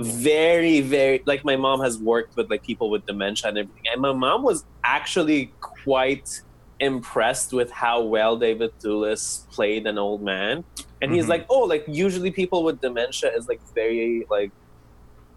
very, 0.00 0.80
very 0.80 1.22
like 1.26 1.44
my 1.44 1.56
mom 1.56 1.80
has 1.80 1.98
worked 1.98 2.36
with 2.36 2.50
like 2.50 2.62
people 2.62 2.90
with 2.90 3.06
dementia 3.06 3.48
and 3.48 3.58
everything, 3.58 3.84
and 3.92 4.00
my 4.00 4.12
mom 4.12 4.42
was 4.42 4.64
actually 4.84 5.52
quite 5.60 6.42
impressed 6.80 7.52
with 7.54 7.70
how 7.70 8.02
well 8.02 8.36
David 8.36 8.70
Thewlis 8.80 9.48
played 9.50 9.86
an 9.86 9.96
old 9.98 10.22
man, 10.22 10.64
and 11.00 11.12
he's 11.14 11.24
Mhm. 11.24 11.28
like, 11.30 11.46
oh, 11.48 11.60
like 11.60 11.84
usually 11.88 12.30
people 12.30 12.62
with 12.64 12.80
dementia 12.80 13.30
is 13.34 13.48
like 13.48 13.60
very 13.74 14.26
like. 14.30 14.50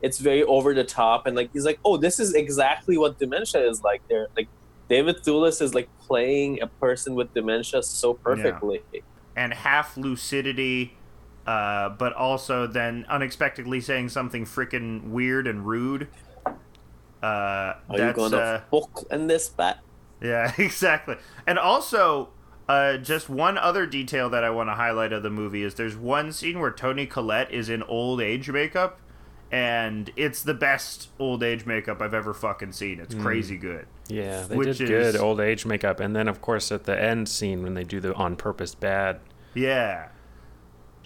It's 0.01 0.17
very 0.17 0.43
over 0.43 0.73
the 0.73 0.85
top, 0.85 1.25
and 1.27 1.35
like 1.35 1.49
he's 1.51 1.65
like, 1.65 1.79
"Oh, 1.83 1.97
this 1.97 2.21
is 2.21 2.33
exactly 2.33 2.97
what 2.97 3.19
dementia 3.19 3.67
is 3.69 3.81
like." 3.83 4.01
They're 4.09 4.27
like, 4.37 4.47
David 4.87 5.17
Thewlis 5.23 5.61
is 5.61 5.73
like 5.75 5.89
playing 5.99 6.61
a 6.61 6.67
person 6.67 7.15
with 7.15 7.33
dementia 7.33 7.83
so 7.83 8.13
perfectly. 8.13 8.81
and 9.35 9.53
half 9.53 9.95
lucidity, 9.97 10.98
uh, 11.49 11.89
but 11.89 12.13
also 12.13 12.67
then 12.67 13.05
unexpectedly 13.09 13.81
saying 13.81 14.07
something 14.09 14.45
freaking 14.45 15.09
weird 15.09 15.47
and 15.47 15.65
rude. 15.65 16.07
Uh, 16.45 17.25
Are 17.25 17.75
you 17.91 17.97
that's 17.97 18.17
gonna 18.17 18.37
uh, 18.37 18.61
fuck 18.71 19.03
in 19.11 19.27
this 19.27 19.49
bat? 19.49 19.79
yeah, 20.21 20.53
exactly. 20.57 21.15
And 21.47 21.57
also, 21.57 22.29
uh, 22.67 22.97
just 22.97 23.29
one 23.29 23.57
other 23.57 23.85
detail 23.85 24.29
that 24.29 24.43
I 24.43 24.49
want 24.51 24.69
to 24.69 24.73
highlight 24.75 25.11
of 25.11 25.23
the 25.23 25.29
movie 25.29 25.63
is 25.63 25.73
there's 25.75 25.97
one 25.97 26.31
scene 26.31 26.59
where 26.59 26.71
Toni 26.71 27.05
Collette 27.05 27.51
is 27.51 27.67
in 27.69 27.81
old 27.83 28.21
age 28.21 28.49
makeup, 28.49 28.99
and 29.51 30.11
it's 30.15 30.43
the 30.43 30.53
best 30.53 31.09
old 31.19 31.41
age 31.43 31.65
makeup 31.65 32.01
I've 32.01 32.13
ever 32.13 32.33
fucking 32.33 32.71
seen. 32.73 32.99
It's 32.99 33.15
crazy 33.15 33.57
good. 33.57 33.87
Yeah, 34.07 34.43
they 34.43 34.55
Which 34.55 34.77
did 34.77 34.87
good 34.87 35.15
is- 35.15 35.21
old 35.21 35.41
age 35.41 35.65
makeup, 35.65 35.99
and 35.99 36.15
then 36.15 36.27
of 36.27 36.41
course 36.41 36.71
at 36.71 36.83
the 36.85 37.01
end 37.01 37.27
scene 37.27 37.63
when 37.63 37.73
they 37.73 37.83
do 37.83 37.99
the 37.99 38.13
on 38.13 38.35
purpose 38.35 38.75
bad. 38.75 39.19
Yeah. 39.55 40.09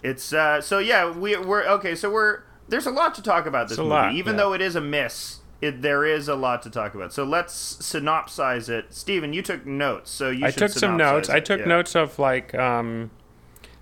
It's 0.04 0.34
uh 0.34 0.62
so 0.62 0.80
yeah, 0.80 1.10
we 1.10 1.36
we're 1.38 1.64
okay, 1.66 1.96
so 1.96 2.10
we're 2.12 2.42
there's 2.68 2.86
a 2.86 2.92
lot 2.92 3.16
to 3.16 3.22
talk 3.22 3.46
about 3.46 3.70
this 3.70 3.78
movie. 3.78 3.90
lot, 3.90 4.14
Even 4.14 4.34
yeah. 4.36 4.38
though 4.38 4.54
it 4.54 4.62
is 4.62 4.76
a 4.76 4.82
miss, 4.82 5.40
it 5.62 5.82
there 5.82 6.06
is 6.06 6.28
a 6.28 6.36
lot 6.36 6.62
to 6.64 6.70
talk 6.70 6.94
about. 6.94 7.14
So 7.14 7.24
let's 7.24 7.54
synopsize 7.78 8.70
it. 8.70 8.94
Steven, 8.94 9.34
you 9.34 9.42
took 9.42 9.66
notes, 9.66 10.12
so 10.12 10.30
you 10.30 10.46
I 10.46 10.52
took 10.52 10.72
some 10.72 10.98
notes. 10.98 11.30
I 11.30 11.40
took 11.40 11.62
yeah. 11.62 11.66
notes 11.68 11.96
of 11.96 12.20
like 12.20 12.54
um, 12.56 13.12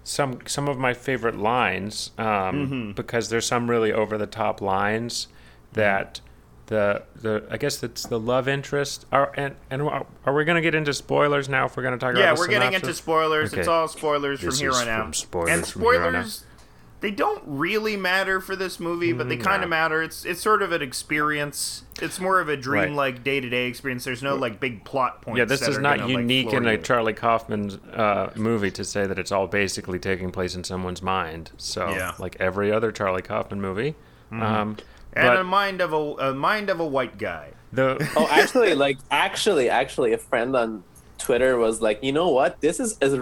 some 0.03 0.39
some 0.45 0.67
of 0.67 0.77
my 0.77 0.93
favorite 0.93 1.37
lines 1.37 2.11
um, 2.17 2.25
Mm-hmm. 2.25 2.91
because 2.93 3.29
there's 3.29 3.45
some 3.47 3.69
really 3.69 3.91
over 3.91 4.17
the 4.17 4.27
top 4.27 4.61
lines 4.61 5.27
that 5.73 6.21
the 6.71 7.03
the 7.21 7.43
I 7.51 7.57
guess 7.57 7.83
it's 7.83 8.03
the 8.05 8.17
love 8.19 8.47
interest. 8.47 9.05
Are 9.11 9.31
and 9.35 9.55
and 9.69 9.81
are 9.81 10.05
are 10.25 10.33
we 10.33 10.45
gonna 10.45 10.61
get 10.61 10.73
into 10.73 10.93
spoilers 10.93 11.49
now? 11.49 11.65
If 11.65 11.75
we're 11.75 11.83
gonna 11.83 11.97
talk 11.97 12.15
Yeah, 12.15 12.31
about 12.31 12.37
yeah, 12.37 12.39
we're 12.39 12.47
getting 12.47 12.67
into 12.73 12.85
synopsis? 12.85 12.97
spoilers. 12.97 13.53
It's 13.53 13.67
all 13.67 13.87
spoilers 13.89 14.39
This 14.39 14.55
from 14.57 14.63
here 14.63 14.69
is 14.71 14.81
on 14.81 14.87
out. 14.87 15.15
spoilers 15.15 15.49
and 15.51 15.65
here 15.65 16.01
on 16.01 16.15
out. 16.15 16.25
spoilers 16.25 16.45
they 17.01 17.09
don't 17.09 17.41
really 17.47 17.97
matter 17.97 18.39
for 18.39 18.55
this 18.55 18.79
movie, 18.79 19.11
but 19.11 19.27
they 19.27 19.35
kind 19.35 19.61
no. 19.61 19.63
of 19.63 19.69
matter. 19.71 20.03
It's 20.03 20.23
it's 20.23 20.39
sort 20.39 20.61
of 20.61 20.71
an 20.71 20.83
experience. 20.83 21.83
It's 21.99 22.19
more 22.19 22.39
of 22.39 22.47
a 22.47 22.55
dream 22.55 22.95
like 22.95 23.23
day 23.23 23.39
to 23.39 23.49
day 23.49 23.65
experience. 23.65 24.03
There's 24.03 24.21
no 24.21 24.35
like 24.35 24.59
big 24.59 24.85
plot 24.85 25.23
points. 25.23 25.39
Yeah, 25.39 25.45
this 25.45 25.61
that 25.61 25.71
is 25.71 25.77
are 25.77 25.81
not 25.81 25.97
gonna, 25.97 26.11
unique 26.11 26.49
floor 26.49 26.61
in 26.61 26.67
a 26.67 26.73
you. 26.73 26.77
Charlie 26.77 27.13
Kaufman 27.13 27.71
uh, 27.93 28.29
movie 28.35 28.69
to 28.71 28.85
say 28.85 29.07
that 29.07 29.17
it's 29.17 29.31
all 29.31 29.47
basically 29.47 29.97
taking 29.97 30.31
place 30.31 30.53
in 30.53 30.63
someone's 30.63 31.01
mind. 31.01 31.49
So, 31.57 31.89
Yeah. 31.89 32.13
like 32.19 32.37
every 32.39 32.71
other 32.71 32.91
Charlie 32.91 33.23
Kaufman 33.23 33.59
movie. 33.59 33.95
Um, 34.31 34.77
and 35.13 35.27
but 35.27 35.37
a 35.39 35.43
mind 35.43 35.81
of 35.81 35.93
a, 35.93 36.29
a 36.29 36.33
mind 36.33 36.69
of 36.69 36.79
a 36.79 36.85
white 36.87 37.17
guy. 37.17 37.51
the 37.73 37.97
Oh, 38.15 38.27
actually, 38.29 38.73
like 38.75 38.97
actually, 39.09 39.69
actually, 39.69 40.13
a 40.13 40.17
friend 40.17 40.55
on 40.55 40.83
Twitter 41.17 41.57
was 41.57 41.81
like, 41.81 42.03
you 42.03 42.11
know 42.11 42.29
what? 42.29 42.59
This 42.61 42.79
is 42.79 42.97
is 43.01 43.17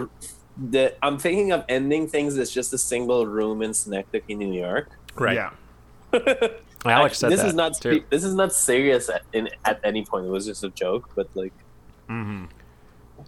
the 0.56 0.94
I'm 1.02 1.18
thinking 1.18 1.52
of 1.52 1.64
ending 1.68 2.08
things 2.08 2.36
as 2.38 2.50
just 2.50 2.72
a 2.72 2.78
single 2.78 3.26
room 3.26 3.62
in 3.62 3.72
Synecdoche, 3.74 4.28
New 4.28 4.52
York. 4.52 4.90
right, 5.16 5.34
Yeah. 5.36 5.50
Alex 6.84 7.18
said 7.18 7.30
this 7.30 7.40
that 7.40 7.48
is 7.48 7.54
not 7.54 7.74
too. 7.80 8.02
this 8.10 8.24
is 8.24 8.34
not 8.34 8.52
serious 8.52 9.08
at, 9.10 9.22
in, 9.32 9.48
at 9.64 9.80
any 9.84 10.04
point. 10.04 10.26
It 10.26 10.30
was 10.30 10.46
just 10.46 10.64
a 10.64 10.70
joke, 10.70 11.10
but 11.14 11.28
like, 11.34 11.52
Mm-hmm. 12.08 12.46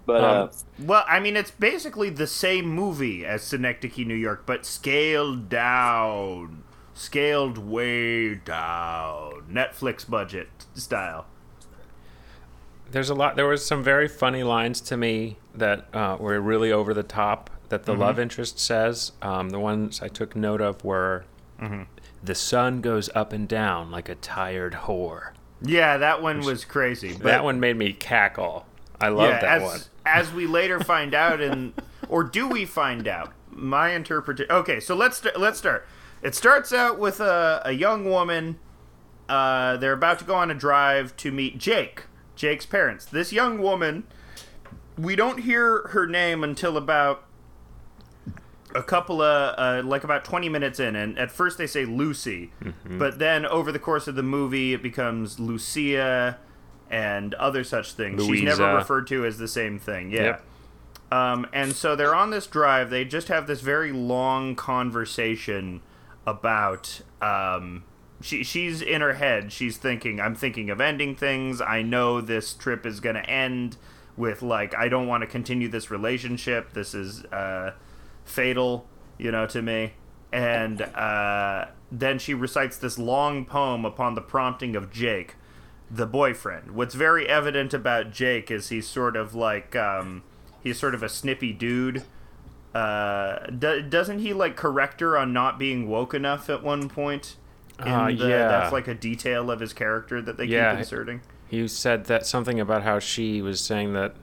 but 0.06 0.24
uh, 0.24 0.42
Um, 0.42 0.50
Well, 0.86 1.04
I 1.06 1.20
mean, 1.20 1.36
it's 1.36 1.50
basically 1.52 2.10
the 2.10 2.26
same 2.26 2.66
movie 2.66 3.24
as 3.24 3.42
Synecdoche, 3.42 3.98
New 4.06 4.14
York, 4.16 4.44
but 4.46 4.64
scaled 4.66 5.48
down, 5.48 6.64
scaled 6.94 7.58
way 7.58 8.34
down, 8.34 9.44
Netflix 9.50 10.08
budget 10.08 10.48
style. 10.74 11.26
There's 12.90 13.10
a 13.10 13.14
lot. 13.14 13.36
There 13.36 13.46
was 13.46 13.64
some 13.64 13.82
very 13.82 14.06
funny 14.08 14.42
lines 14.42 14.80
to 14.82 14.96
me 14.96 15.38
that 15.54 15.88
uh, 15.94 16.16
were 16.20 16.40
really 16.40 16.70
over 16.70 16.92
the 16.92 17.02
top. 17.02 17.50
That 17.70 17.84
the 17.84 17.94
love 17.94 18.18
interest 18.18 18.58
says. 18.58 19.12
Um, 19.22 19.48
the 19.48 19.58
ones 19.58 20.02
I 20.02 20.08
took 20.08 20.36
note 20.36 20.60
of 20.60 20.84
were, 20.84 21.24
"The 22.22 22.34
sun 22.34 22.82
goes 22.82 23.08
up 23.14 23.32
and 23.32 23.48
down 23.48 23.90
like 23.90 24.10
a 24.10 24.14
tired 24.14 24.74
whore." 24.84 25.32
Yeah, 25.62 25.96
that 25.96 26.20
one 26.20 26.40
was 26.40 26.64
crazy. 26.66 27.12
But 27.12 27.24
that 27.24 27.44
one 27.44 27.60
made 27.60 27.76
me 27.76 27.92
cackle. 27.94 28.66
I 29.00 29.08
love 29.08 29.30
yeah, 29.30 29.40
that 29.40 29.62
as, 29.62 29.62
one. 29.62 29.80
as 30.04 30.32
we 30.32 30.46
later 30.46 30.80
find 30.80 31.14
out, 31.14 31.40
and 31.40 31.72
or 32.08 32.24
do 32.24 32.46
we 32.46 32.66
find 32.66 33.08
out? 33.08 33.32
My 33.50 33.90
interpretation. 33.90 34.52
Okay, 34.52 34.80
so 34.80 34.94
let's 34.94 35.24
let's 35.36 35.58
start. 35.58 35.86
It 36.22 36.34
starts 36.34 36.72
out 36.72 36.98
with 36.98 37.20
a, 37.20 37.62
a 37.64 37.72
young 37.72 38.04
woman. 38.04 38.58
Uh, 39.28 39.76
they're 39.76 39.92
about 39.92 40.18
to 40.20 40.24
go 40.24 40.34
on 40.34 40.50
a 40.50 40.54
drive 40.54 41.16
to 41.18 41.32
meet 41.32 41.58
Jake, 41.58 42.04
Jake's 42.36 42.66
parents. 42.66 43.04
This 43.04 43.32
young 43.32 43.58
woman, 43.58 44.04
we 44.98 45.16
don't 45.16 45.40
hear 45.40 45.88
her 45.88 46.06
name 46.06 46.44
until 46.44 46.76
about 46.76 47.24
a 48.74 48.82
couple 48.82 49.20
of 49.20 49.54
uh, 49.58 49.86
like 49.86 50.02
about 50.02 50.24
20 50.24 50.48
minutes 50.48 50.80
in 50.80 50.96
and 50.96 51.18
at 51.18 51.30
first 51.30 51.58
they 51.58 51.66
say 51.66 51.84
lucy 51.84 52.52
but 52.88 53.18
then 53.18 53.44
over 53.44 53.70
the 53.70 53.78
course 53.78 54.08
of 54.08 54.14
the 54.14 54.22
movie 54.22 54.72
it 54.72 54.82
becomes 54.82 55.38
lucia 55.38 56.38
and 56.90 57.34
other 57.34 57.64
such 57.64 57.92
things 57.92 58.22
she's 58.24 58.44
never 58.44 58.62
referred 58.78 59.06
to 59.06 59.26
as 59.26 59.36
the 59.36 59.46
same 59.46 59.78
thing 59.78 60.10
yeah 60.10 60.22
Yep. 60.22 60.44
um, 61.12 61.46
and 61.52 61.74
so 61.74 61.94
they're 61.94 62.14
on 62.14 62.30
this 62.30 62.46
drive 62.46 62.88
they 62.88 63.04
just 63.04 63.28
have 63.28 63.46
this 63.46 63.60
very 63.60 63.92
long 63.92 64.54
conversation 64.56 65.82
about 66.26 67.00
um, 67.20 67.84
she, 68.20 68.44
she's 68.44 68.80
in 68.80 69.00
her 69.00 69.14
head. 69.14 69.52
She's 69.52 69.76
thinking 69.76 70.20
i'm 70.20 70.34
thinking 70.34 70.70
of 70.70 70.80
ending 70.80 71.14
things. 71.14 71.60
I 71.60 71.82
know 71.82 72.20
this 72.20 72.54
trip 72.54 72.86
is 72.86 73.00
going 73.00 73.16
to 73.16 73.28
end 73.28 73.76
with 74.14 74.42
like 74.42 74.74
i 74.74 74.88
don't 74.88 75.06
want 75.06 75.22
to 75.22 75.26
continue 75.26 75.68
this 75.68 75.90
relationship. 75.90 76.72
This 76.72 76.94
is 76.94 77.24
uh, 77.26 77.72
fatal 78.24 78.86
you 79.18 79.30
know 79.30 79.46
to 79.46 79.62
me. 79.62 79.94
And 80.32 80.80
uh, 80.80 81.66
then 81.90 82.18
she 82.18 82.32
recites 82.32 82.78
this 82.78 82.98
long 82.98 83.44
poem 83.44 83.84
upon 83.84 84.14
the 84.14 84.22
prompting 84.22 84.74
of 84.76 84.90
jake 84.90 85.36
the 85.90 86.06
boyfriend. 86.06 86.70
What's 86.70 86.94
very 86.94 87.28
evident 87.28 87.74
about 87.74 88.12
jake 88.12 88.50
is 88.50 88.70
he's 88.70 88.88
sort 88.88 89.14
of 89.14 89.34
like 89.34 89.76
um, 89.76 90.22
he's 90.62 90.78
sort 90.78 90.94
of 90.94 91.02
a 91.02 91.08
snippy 91.08 91.52
dude 91.52 92.04
uh, 92.74 93.46
do, 93.50 93.82
doesn't 93.82 94.20
he 94.20 94.32
like 94.32 94.56
correct 94.56 95.00
her 95.00 95.16
on 95.18 95.32
not 95.32 95.58
being 95.58 95.88
woke 95.88 96.14
enough 96.14 96.48
at 96.50 96.62
one 96.62 96.88
point 96.88 97.36
in 97.78 97.88
Uh, 97.88 98.06
the, 98.06 98.12
yeah. 98.12 98.48
that's 98.48 98.72
like 98.72 98.88
a 98.88 98.94
detail 98.94 99.50
of 99.50 99.60
his 99.60 99.72
character 99.72 100.22
that 100.22 100.36
they 100.36 100.44
Yeah. 100.44 100.70
keep 100.72 100.78
inserting 100.80 101.20
You 101.50 101.68
said 101.68 102.04
that 102.06 102.26
something 102.26 102.58
about 102.60 102.82
how 102.82 102.98
she 102.98 103.42
was 103.42 103.60
saying 103.60 103.92
that 103.94 104.14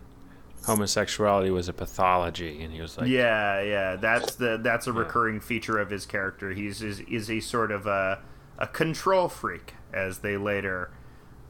homosexuality 0.65 1.49
was 1.51 1.67
a 1.69 1.73
pathology, 1.73 2.61
and 2.61 2.73
he 2.73 2.81
was 2.81 2.97
like, 2.97 3.07
yeah, 3.07 3.61
yeah, 3.61 3.95
that's 3.95 4.35
the 4.35 4.57
that's 4.61 4.87
a 4.87 4.93
recurring 4.93 5.39
feature 5.39 5.77
of 5.79 5.89
his 5.89 6.05
character. 6.05 6.51
He's 6.51 6.81
is 6.81 6.99
is 7.01 7.29
a 7.29 7.39
sort 7.39 7.71
of 7.71 7.85
a 7.87 8.19
a 8.57 8.67
control 8.67 9.29
freak, 9.29 9.75
as 9.93 10.19
they 10.19 10.37
later 10.37 10.91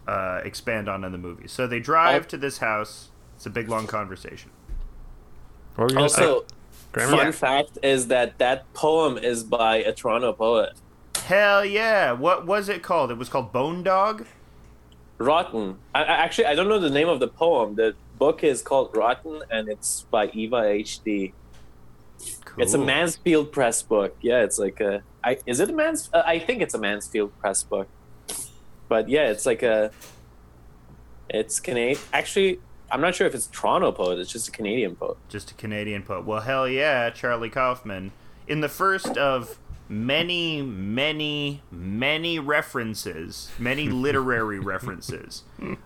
uh, 0.07 0.41
expand 0.43 0.87
on 0.89 1.03
in 1.03 1.11
the 1.11 1.17
movie. 1.17 1.47
So 1.47 1.65
they 1.67 1.79
drive 1.79 2.23
I- 2.23 2.27
to 2.27 2.37
this 2.37 2.59
house. 2.59 3.09
It's 3.35 3.45
a 3.45 3.49
big 3.49 3.69
long 3.69 3.87
conversation. 3.87 4.51
What 5.75 5.85
were 5.85 5.89
you 5.91 5.95
gonna 5.97 6.09
say, 6.09 6.39
also, 6.95 7.07
Kramer? 7.07 7.23
fun 7.23 7.31
fact 7.31 7.77
is 7.83 8.07
that 8.07 8.37
that 8.39 8.71
poem 8.73 9.17
is 9.17 9.43
by 9.43 9.77
a 9.77 9.93
Toronto 9.93 10.33
poet. 10.33 10.73
Hell 11.17 11.63
yeah! 11.63 12.11
What 12.11 12.45
was 12.45 12.69
it 12.69 12.81
called? 12.81 13.11
It 13.11 13.17
was 13.17 13.29
called 13.29 13.51
Bone 13.51 13.83
Dog. 13.83 14.25
Rotten. 15.19 15.77
I, 15.93 16.03
I 16.03 16.15
actually 16.23 16.45
I 16.45 16.55
don't 16.55 16.69
know 16.69 16.79
the 16.79 16.89
name 16.89 17.09
of 17.09 17.19
the 17.19 17.27
poem. 17.27 17.75
The 17.75 17.95
book 18.17 18.43
is 18.43 18.61
called 18.61 18.95
Rotten, 18.95 19.41
and 19.51 19.69
it's 19.69 20.05
by 20.09 20.27
Eva 20.27 20.63
H.D. 20.63 21.33
Cool. 22.45 22.63
It's 22.63 22.73
a 22.73 22.77
Mansfield 22.77 23.51
Press 23.51 23.81
book. 23.81 24.15
Yeah, 24.21 24.43
it's 24.43 24.57
like 24.57 24.79
a. 24.79 25.03
I, 25.23 25.37
is 25.45 25.59
it 25.59 25.69
a 25.69 25.73
Mans? 25.73 26.09
Uh, 26.13 26.23
I 26.25 26.39
think 26.39 26.61
it's 26.61 26.73
a 26.73 26.79
Mansfield 26.79 27.37
Press 27.39 27.63
book. 27.63 27.87
But 28.87 29.09
yeah, 29.09 29.29
it's 29.29 29.45
like 29.45 29.61
a. 29.61 29.91
It's 31.29 31.59
Canadian. 31.59 31.99
Actually, 32.11 32.59
I'm 32.91 33.01
not 33.01 33.15
sure 33.15 33.27
if 33.27 33.35
it's 33.35 33.47
Toronto 33.47 33.91
poet. 33.91 34.19
It's 34.19 34.31
just 34.31 34.47
a 34.47 34.51
Canadian 34.51 34.95
poet. 34.95 35.17
Just 35.29 35.51
a 35.51 35.53
Canadian 35.53 36.03
poet. 36.03 36.25
Well, 36.25 36.41
hell 36.41 36.67
yeah, 36.67 37.09
Charlie 37.09 37.49
Kaufman. 37.49 38.11
In 38.47 38.61
the 38.61 38.69
first 38.69 39.17
of 39.17 39.59
many, 39.87 40.61
many, 40.61 41.61
many 41.71 42.39
references, 42.39 43.51
many 43.59 43.89
literary 43.89 44.59
references, 44.59 45.43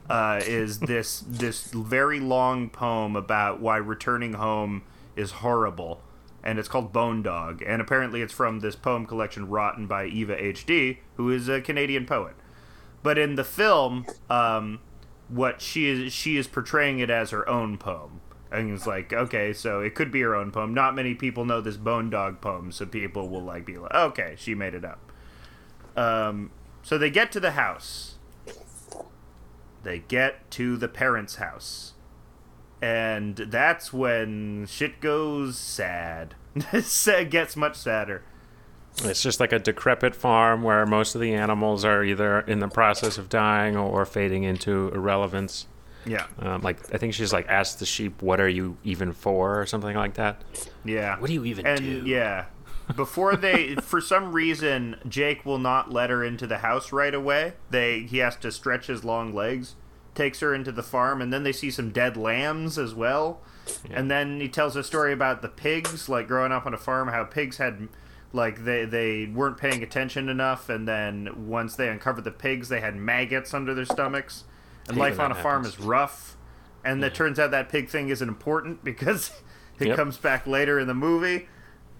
uh, 0.09 0.41
is 0.43 0.79
this 0.79 1.23
this 1.27 1.71
very 1.71 2.19
long 2.19 2.69
poem 2.69 3.15
about 3.15 3.59
why 3.59 3.77
returning 3.77 4.33
home 4.33 4.83
is 5.15 5.31
horrible, 5.31 6.01
and 6.43 6.57
it's 6.57 6.67
called 6.67 6.93
Bone 6.93 7.21
Dog, 7.21 7.61
and 7.65 7.81
apparently 7.81 8.21
it's 8.21 8.33
from 8.33 8.61
this 8.61 8.75
poem 8.75 9.05
collection 9.05 9.49
Rotten 9.49 9.87
by 9.87 10.05
Eva 10.05 10.41
H.D., 10.41 10.99
who 11.15 11.29
is 11.29 11.49
a 11.49 11.61
Canadian 11.61 12.05
poet. 12.05 12.35
But 13.01 13.17
in 13.17 13.35
the 13.35 13.43
film, 13.43 14.05
um, 14.29 14.79
what 15.33 15.61
she 15.61 15.87
is 15.87 16.13
she 16.13 16.37
is 16.37 16.47
portraying 16.47 16.99
it 16.99 17.09
as 17.09 17.31
her 17.31 17.47
own 17.49 17.77
poem. 17.77 18.21
And 18.51 18.71
it's 18.71 18.85
like, 18.85 19.11
okay, 19.11 19.51
so 19.51 19.81
it 19.81 19.95
could 19.95 20.11
be 20.11 20.21
her 20.21 20.35
own 20.35 20.51
poem. 20.51 20.75
Not 20.75 20.93
many 20.93 21.15
people 21.15 21.43
know 21.43 21.59
this 21.59 21.75
Bone 21.75 22.11
Dog 22.11 22.39
poem, 22.39 22.71
so 22.71 22.85
people 22.85 23.27
will 23.27 23.41
like 23.41 23.65
be 23.65 23.77
like, 23.77 23.93
okay, 23.93 24.35
she 24.37 24.53
made 24.53 24.75
it 24.75 24.85
up. 24.85 25.11
Um, 25.97 26.51
so 26.83 26.99
they 26.99 27.09
get 27.09 27.31
to 27.31 27.39
the 27.39 27.51
house. 27.51 28.15
They 29.81 29.99
get 29.99 30.49
to 30.51 30.77
the 30.77 30.87
parents' 30.87 31.35
house. 31.35 31.93
And 32.79 33.35
that's 33.35 33.91
when 33.91 34.67
shit 34.67 34.99
goes 34.99 35.57
sad. 35.57 36.35
gets 37.29 37.55
much 37.55 37.75
sadder. 37.75 38.23
It's 39.03 39.21
just 39.21 39.39
like 39.39 39.51
a 39.51 39.59
decrepit 39.59 40.15
farm 40.15 40.61
where 40.61 40.85
most 40.85 41.15
of 41.15 41.21
the 41.21 41.33
animals 41.33 41.83
are 41.83 42.03
either 42.03 42.41
in 42.41 42.59
the 42.59 42.67
process 42.67 43.17
of 43.17 43.27
dying 43.29 43.75
or 43.75 44.05
fading 44.05 44.43
into 44.43 44.89
irrelevance. 44.93 45.67
Yeah. 46.05 46.27
Um, 46.39 46.61
like 46.61 46.93
I 46.93 46.97
think 46.97 47.13
she's 47.13 47.33
like 47.33 47.47
asked 47.47 47.79
the 47.79 47.85
sheep, 47.85 48.21
"What 48.21 48.39
are 48.39 48.49
you 48.49 48.77
even 48.83 49.13
for?" 49.13 49.59
or 49.59 49.65
something 49.65 49.95
like 49.95 50.15
that. 50.15 50.43
Yeah. 50.85 51.17
What 51.19 51.27
do 51.27 51.33
you 51.33 51.45
even 51.45 51.65
and 51.65 51.79
do? 51.79 52.03
yeah 52.05 52.45
before 52.95 53.35
they 53.35 53.75
for 53.81 54.01
some 54.01 54.31
reason 54.33 54.95
jake 55.07 55.45
will 55.45 55.57
not 55.57 55.91
let 55.91 56.09
her 56.09 56.23
into 56.23 56.45
the 56.47 56.59
house 56.59 56.91
right 56.91 57.13
away 57.13 57.53
they 57.69 58.01
he 58.01 58.17
has 58.17 58.35
to 58.35 58.51
stretch 58.51 58.87
his 58.87 59.03
long 59.03 59.33
legs 59.33 59.75
takes 60.15 60.41
her 60.41 60.53
into 60.53 60.71
the 60.71 60.83
farm 60.83 61.21
and 61.21 61.33
then 61.33 61.43
they 61.43 61.51
see 61.51 61.71
some 61.71 61.91
dead 61.91 62.15
lambs 62.15 62.77
as 62.77 62.93
well 62.93 63.39
and 63.89 64.11
then 64.11 64.39
he 64.39 64.49
tells 64.49 64.75
a 64.75 64.83
story 64.83 65.13
about 65.13 65.41
the 65.41 65.47
pigs 65.47 66.07
like 66.07 66.27
growing 66.27 66.51
up 66.51 66.65
on 66.65 66.73
a 66.73 66.77
farm 66.77 67.07
how 67.07 67.23
pigs 67.23 67.57
had 67.57 67.87
like 68.33 68.65
they 68.65 68.83
they 68.85 69.27
weren't 69.27 69.57
paying 69.57 69.81
attention 69.83 70.27
enough 70.27 70.67
and 70.69 70.87
then 70.87 71.47
once 71.47 71.75
they 71.75 71.87
uncovered 71.87 72.23
the 72.23 72.31
pigs 72.31 72.67
they 72.69 72.81
had 72.81 72.95
maggots 72.95 73.53
under 73.53 73.73
their 73.73 73.85
stomachs 73.85 74.43
and 74.87 74.97
life 74.97 75.19
on 75.19 75.31
a 75.31 75.35
that 75.35 75.43
farm 75.43 75.65
is 75.65 75.79
rough 75.79 76.35
and 76.83 77.01
it 77.03 77.13
turns 77.15 77.39
out 77.39 77.51
that 77.51 77.69
pig 77.69 77.89
thing 77.89 78.09
isn't 78.09 78.27
important 78.27 78.83
because 78.83 79.31
it 79.79 79.87
Yep. 79.87 79.95
comes 79.95 80.17
back 80.17 80.45
later 80.45 80.79
in 80.79 80.87
the 80.87 80.93
movie 80.93 81.47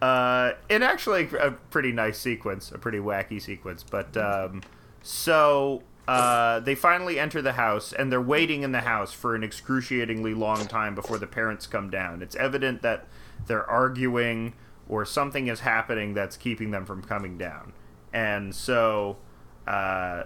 uh, 0.01 0.51
in 0.67 0.83
actually 0.83 1.29
a 1.39 1.51
pretty 1.51 1.93
nice 1.93 2.19
sequence, 2.19 2.73
a 2.73 2.77
pretty 2.77 2.97
wacky 2.97 3.41
sequence. 3.41 3.83
But 3.83 4.17
um, 4.17 4.61
so 5.01 5.81
uh, 6.09 6.59
they 6.59 6.75
finally 6.75 7.17
enter 7.17 7.41
the 7.41 7.53
house, 7.53 7.93
and 7.93 8.11
they're 8.11 8.21
waiting 8.21 8.63
in 8.63 8.73
the 8.73 8.81
house 8.81 9.13
for 9.13 9.33
an 9.33 9.43
excruciatingly 9.45 10.33
long 10.33 10.67
time 10.67 10.93
before 10.93 11.17
the 11.17 11.27
parents 11.27 11.67
come 11.67 11.89
down. 11.89 12.21
It's 12.21 12.35
evident 12.35 12.81
that 12.81 13.07
they're 13.47 13.65
arguing 13.65 14.55
or 14.89 15.05
something 15.05 15.47
is 15.47 15.61
happening 15.61 16.13
that's 16.13 16.37
keeping 16.37 16.71
them 16.71 16.85
from 16.85 17.01
coming 17.01 17.37
down. 17.37 17.73
And 18.13 18.53
so 18.53 19.17
uh, 19.67 20.23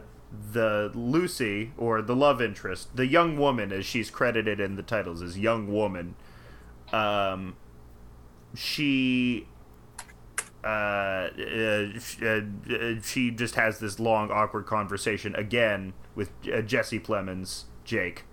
the 0.52 0.92
Lucy, 0.94 1.72
or 1.78 2.02
the 2.02 2.16
love 2.16 2.42
interest, 2.42 2.96
the 2.96 3.08
young 3.08 3.38
woman, 3.38 3.72
as 3.72 3.86
she's 3.86 4.10
credited 4.10 4.60
in 4.60 4.76
the 4.76 4.84
titles 4.84 5.22
as 5.22 5.38
young 5.38 5.72
woman, 5.72 6.16
um, 6.92 7.56
she 8.56 9.48
uh, 10.64 11.30
uh, 11.38 11.86
uh, 12.26 12.42
she 13.02 13.32
just 13.32 13.56
has 13.56 13.80
this 13.80 14.00
long 14.00 14.30
awkward 14.32 14.66
conversation 14.66 15.34
again 15.36 15.94
with 16.14 16.32
uh, 16.52 16.62
Jesse 16.62 17.00
Plemons, 17.00 17.66
Jake. 17.86 18.26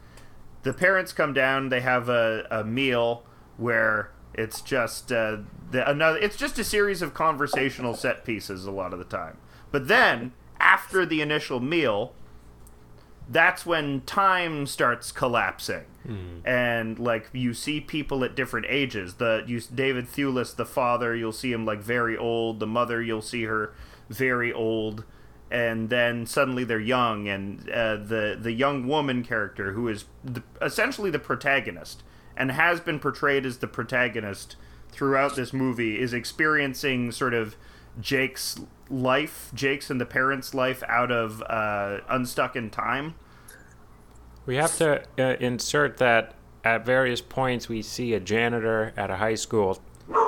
The 0.62 0.72
parents 0.72 1.12
come 1.12 1.32
down. 1.32 1.68
They 1.68 1.82
have 1.82 2.08
a, 2.08 2.46
a 2.50 2.64
meal 2.64 3.22
where 3.56 4.10
it's 4.34 4.60
just 4.60 5.12
uh, 5.12 5.38
the, 5.70 5.88
another. 5.88 6.18
It's 6.18 6.36
just 6.36 6.58
a 6.58 6.64
series 6.64 7.02
of 7.02 7.14
conversational 7.14 7.94
set 7.94 8.24
pieces 8.24 8.66
a 8.66 8.70
lot 8.70 8.92
of 8.92 8.98
the 8.98 9.04
time. 9.04 9.38
But 9.70 9.88
then 9.88 10.32
after 10.60 11.04
the 11.04 11.20
initial 11.20 11.60
meal, 11.60 12.14
that's 13.28 13.64
when 13.64 14.02
time 14.02 14.66
starts 14.66 15.12
collapsing. 15.12 15.84
And 16.44 16.98
like 16.98 17.30
you 17.32 17.54
see 17.54 17.80
people 17.80 18.24
at 18.24 18.36
different 18.36 18.66
ages. 18.68 19.14
The 19.14 19.42
you 19.46 19.60
david 19.60 20.06
thewlis 20.06 20.54
the 20.54 20.66
father 20.66 21.16
you'll 21.16 21.32
see 21.32 21.52
him 21.52 21.64
like 21.64 21.80
very 21.80 22.16
old. 22.16 22.60
The 22.60 22.66
mother 22.66 23.02
you'll 23.02 23.22
see 23.22 23.44
her 23.44 23.72
very 24.10 24.52
old. 24.52 25.04
And 25.50 25.88
then 25.88 26.26
suddenly 26.26 26.64
they're 26.64 26.78
young. 26.80 27.28
And 27.28 27.70
uh, 27.70 27.96
the 27.96 28.36
the 28.38 28.52
young 28.52 28.86
woman 28.86 29.22
character 29.24 29.72
who 29.72 29.88
is 29.88 30.04
the, 30.22 30.42
essentially 30.60 31.10
the 31.10 31.18
protagonist 31.18 32.02
and 32.36 32.52
has 32.52 32.80
been 32.80 32.98
portrayed 32.98 33.46
as 33.46 33.58
the 33.58 33.66
protagonist 33.66 34.56
throughout 34.90 35.36
this 35.36 35.52
movie 35.52 35.98
is 35.98 36.12
experiencing 36.12 37.10
sort 37.12 37.34
of 37.34 37.56
Jake's 38.00 38.60
life, 38.90 39.50
Jake's 39.54 39.90
and 39.90 40.00
the 40.00 40.06
parents' 40.06 40.54
life 40.54 40.82
out 40.88 41.10
of 41.10 41.42
uh, 41.42 42.00
Unstuck 42.08 42.56
in 42.56 42.70
Time. 42.70 43.14
We 44.46 44.56
have 44.56 44.76
to 44.78 45.02
uh, 45.18 45.36
insert 45.40 45.96
that 45.98 46.34
at 46.64 46.84
various 46.84 47.20
points 47.20 47.68
we 47.68 47.82
see 47.82 48.14
a 48.14 48.20
janitor 48.20 48.92
at 48.96 49.10
a 49.10 49.16
high 49.16 49.34
school. 49.34 49.80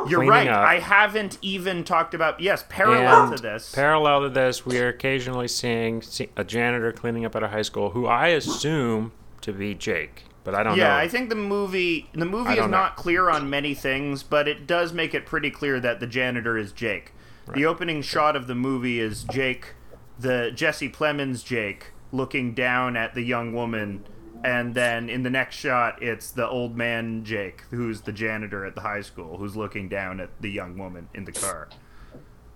You're 0.08 0.24
right. 0.24 0.48
up. 0.48 0.66
I 0.66 0.78
haven't 0.78 1.38
even 1.42 1.84
talked 1.84 2.14
about 2.14 2.40
yes, 2.40 2.64
parallel 2.68 3.24
And 3.24 3.36
to 3.36 3.42
this. 3.42 3.74
Parallel 3.74 4.22
to 4.22 4.28
this, 4.30 4.64
we 4.64 4.78
are 4.80 4.88
occasionally 4.88 5.48
seeing 5.48 6.02
a 6.36 6.44
janitor 6.44 6.92
cleaning 6.92 7.24
up 7.24 7.36
at 7.36 7.42
a 7.42 7.48
high 7.48 7.62
school 7.62 7.90
who 7.90 8.06
I 8.06 8.28
assume 8.28 9.12
to 9.42 9.52
be 9.52 9.74
Jake, 9.74 10.24
but 10.46 10.54
I 10.54 10.62
don't 10.62 10.78
yeah, 10.78 10.90
know. 10.90 10.94
I 10.94 11.08
think 11.08 11.28
the 11.28 11.34
movie 11.34 12.08
the 12.12 12.24
movie 12.24 12.52
is 12.52 12.58
know. 12.58 12.66
not 12.68 12.94
clear 12.94 13.28
on 13.28 13.50
many 13.50 13.74
things, 13.74 14.22
but 14.22 14.46
it 14.46 14.64
does 14.64 14.92
make 14.92 15.12
it 15.12 15.26
pretty 15.26 15.50
clear 15.50 15.80
that 15.80 15.98
the 15.98 16.06
janitor 16.06 16.56
is 16.56 16.70
Jake. 16.70 17.12
The 17.52 17.66
opening 17.66 18.00
shot 18.00 18.36
of 18.36 18.46
the 18.46 18.54
movie 18.54 19.00
is 19.00 19.24
Jake, 19.24 19.74
the 20.18 20.52
Jesse 20.54 20.88
Plemons 20.88 21.44
Jake, 21.44 21.92
looking 22.12 22.54
down 22.54 22.96
at 22.96 23.14
the 23.14 23.22
young 23.22 23.54
woman, 23.54 24.06
and 24.44 24.76
then 24.76 25.10
in 25.10 25.24
the 25.24 25.30
next 25.30 25.56
shot 25.56 26.00
it's 26.00 26.30
the 26.30 26.48
old 26.48 26.76
man 26.76 27.24
Jake, 27.24 27.62
who's 27.70 28.02
the 28.02 28.12
janitor 28.12 28.64
at 28.64 28.76
the 28.76 28.82
high 28.82 29.02
school, 29.02 29.38
who's 29.38 29.56
looking 29.56 29.88
down 29.88 30.20
at 30.20 30.30
the 30.40 30.50
young 30.50 30.78
woman 30.78 31.08
in 31.12 31.24
the 31.24 31.32
car. 31.32 31.68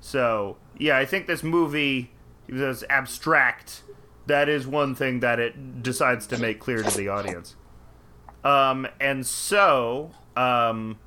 So 0.00 0.58
yeah, 0.78 0.96
I 0.96 1.04
think 1.04 1.26
this 1.26 1.42
movie 1.42 2.12
is 2.46 2.84
abstract. 2.88 3.82
That 4.26 4.48
is 4.48 4.64
one 4.64 4.94
thing 4.94 5.18
that 5.20 5.40
it 5.40 5.82
decides 5.82 6.28
to 6.28 6.38
make 6.38 6.60
clear 6.60 6.84
to 6.84 6.96
the 6.96 7.08
audience. 7.08 7.56
Um, 8.44 8.86
and 9.00 9.26
so, 9.26 10.12
um, 10.36 10.98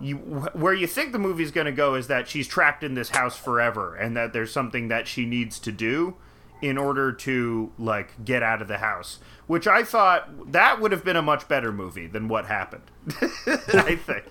you 0.00 0.16
where 0.16 0.74
you 0.74 0.86
think 0.86 1.12
the 1.12 1.18
movie's 1.18 1.50
going 1.50 1.66
to 1.66 1.72
go 1.72 1.94
is 1.94 2.06
that 2.06 2.28
she's 2.28 2.46
trapped 2.46 2.84
in 2.84 2.94
this 2.94 3.10
house 3.10 3.36
forever, 3.36 3.96
and 3.96 4.16
that 4.16 4.32
there's 4.32 4.52
something 4.52 4.88
that 4.88 5.08
she 5.08 5.26
needs 5.26 5.58
to 5.60 5.72
do 5.72 6.16
in 6.60 6.76
order 6.76 7.12
to 7.12 7.72
like 7.78 8.24
get 8.24 8.42
out 8.42 8.62
of 8.62 8.68
the 8.68 8.78
house. 8.78 9.18
Which 9.46 9.66
I 9.66 9.82
thought 9.82 10.52
that 10.52 10.80
would 10.80 10.92
have 10.92 11.04
been 11.04 11.16
a 11.16 11.22
much 11.22 11.48
better 11.48 11.72
movie 11.72 12.06
than 12.06 12.28
what 12.28 12.46
happened. 12.46 12.90
I 13.46 13.96
think. 13.96 14.24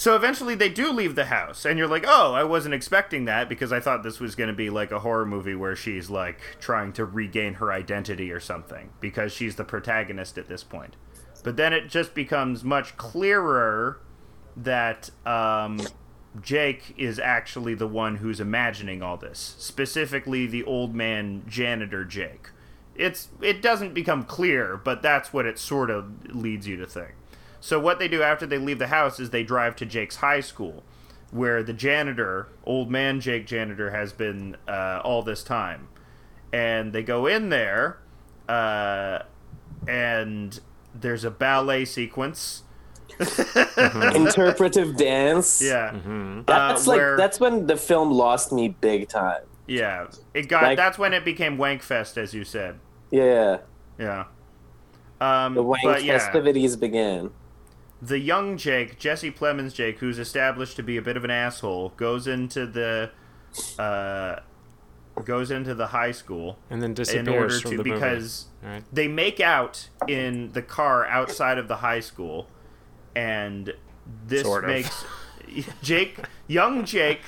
So 0.00 0.16
eventually 0.16 0.54
they 0.54 0.70
do 0.70 0.92
leave 0.92 1.14
the 1.14 1.26
house, 1.26 1.66
and 1.66 1.78
you're 1.78 1.86
like, 1.86 2.06
oh, 2.08 2.32
I 2.32 2.42
wasn't 2.42 2.72
expecting 2.72 3.26
that 3.26 3.50
because 3.50 3.70
I 3.70 3.80
thought 3.80 4.02
this 4.02 4.18
was 4.18 4.34
going 4.34 4.48
to 4.48 4.56
be 4.56 4.70
like 4.70 4.92
a 4.92 5.00
horror 5.00 5.26
movie 5.26 5.54
where 5.54 5.76
she's 5.76 6.08
like 6.08 6.40
trying 6.58 6.94
to 6.94 7.04
regain 7.04 7.52
her 7.52 7.70
identity 7.70 8.32
or 8.32 8.40
something 8.40 8.94
because 8.98 9.30
she's 9.30 9.56
the 9.56 9.64
protagonist 9.64 10.38
at 10.38 10.48
this 10.48 10.64
point. 10.64 10.96
But 11.44 11.58
then 11.58 11.74
it 11.74 11.90
just 11.90 12.14
becomes 12.14 12.64
much 12.64 12.96
clearer 12.96 14.00
that 14.56 15.10
um, 15.26 15.82
Jake 16.40 16.94
is 16.96 17.18
actually 17.18 17.74
the 17.74 17.86
one 17.86 18.16
who's 18.16 18.40
imagining 18.40 19.02
all 19.02 19.18
this, 19.18 19.54
specifically 19.58 20.46
the 20.46 20.64
old 20.64 20.94
man 20.94 21.42
janitor 21.46 22.06
Jake. 22.06 22.48
It's 22.94 23.28
it 23.42 23.60
doesn't 23.60 23.92
become 23.92 24.22
clear, 24.22 24.78
but 24.78 25.02
that's 25.02 25.34
what 25.34 25.44
it 25.44 25.58
sort 25.58 25.90
of 25.90 26.34
leads 26.34 26.66
you 26.66 26.78
to 26.78 26.86
think. 26.86 27.16
So 27.60 27.78
what 27.78 27.98
they 27.98 28.08
do 28.08 28.22
after 28.22 28.46
they 28.46 28.58
leave 28.58 28.78
the 28.78 28.86
house 28.88 29.20
is 29.20 29.30
they 29.30 29.42
drive 29.44 29.76
to 29.76 29.86
Jake's 29.86 30.16
high 30.16 30.40
school, 30.40 30.82
where 31.30 31.62
the 31.62 31.72
janitor, 31.74 32.48
old 32.64 32.90
man 32.90 33.20
Jake 33.20 33.46
janitor, 33.46 33.90
has 33.90 34.12
been 34.12 34.56
uh, 34.66 35.00
all 35.04 35.22
this 35.22 35.42
time, 35.44 35.88
and 36.52 36.92
they 36.92 37.02
go 37.02 37.26
in 37.26 37.50
there, 37.50 37.98
uh, 38.48 39.20
and 39.86 40.58
there's 40.94 41.24
a 41.24 41.30
ballet 41.30 41.84
sequence. 41.84 42.62
Interpretive 44.14 44.96
dance. 44.96 45.60
Yeah, 45.62 45.92
That's 46.46 46.86
Uh, 46.86 46.90
like 46.90 46.96
where- 46.98 47.16
that's 47.16 47.38
when 47.40 47.66
the 47.66 47.76
film 47.76 48.10
lost 48.10 48.52
me 48.52 48.68
big 48.68 49.08
time. 49.08 49.42
yeah. 49.66 50.06
It 50.34 50.48
got 50.48 50.62
Like- 50.62 50.76
that's 50.78 50.98
when 50.98 51.12
it 51.12 51.24
became 51.24 51.56
Wankfest, 51.58 52.16
as 52.16 52.32
you 52.34 52.44
said. 52.44 52.78
Yeah. 53.10 53.58
Yeah. 53.98 54.24
Um, 55.20 55.54
The 55.54 55.62
wank 55.62 55.82
but 55.84 56.02
yeah, 56.02 56.18
festivities 56.18 56.76
began. 56.76 57.30
The 58.02 58.18
young 58.18 58.56
Jake, 58.56 58.98
Jesse 58.98 59.30
Plemons 59.30 59.74
Jake, 59.74 59.98
who's 59.98 60.18
established 60.18 60.76
to 60.76 60.82
be 60.82 60.96
a 60.96 61.02
bit 61.02 61.16
of 61.16 61.24
an 61.24 61.30
asshole, 61.30 61.90
goes 61.96 62.26
into 62.26 62.66
the 62.66 63.10
uh, 63.78 64.36
goes 65.24 65.50
into 65.50 65.74
the 65.74 65.88
high 65.88 66.12
school 66.12 66.58
and 66.70 66.80
then 66.80 66.90
in 66.90 66.94
disappears 66.94 67.28
order 67.28 67.60
from 67.60 67.70
to 67.72 67.76
the 67.78 67.82
because 67.82 68.46
movie. 68.62 68.74
Right. 68.74 68.84
they 68.92 69.08
make 69.08 69.40
out 69.40 69.88
in 70.08 70.52
the 70.52 70.62
car 70.62 71.04
outside 71.06 71.58
of 71.58 71.68
the 71.68 71.76
high 71.76 72.00
school, 72.00 72.48
and 73.14 73.74
this 74.26 74.42
Sort 74.42 74.64
of. 74.64 74.70
makes 74.70 75.04
Jake, 75.82 76.20
young 76.46 76.84
Jake, 76.84 77.22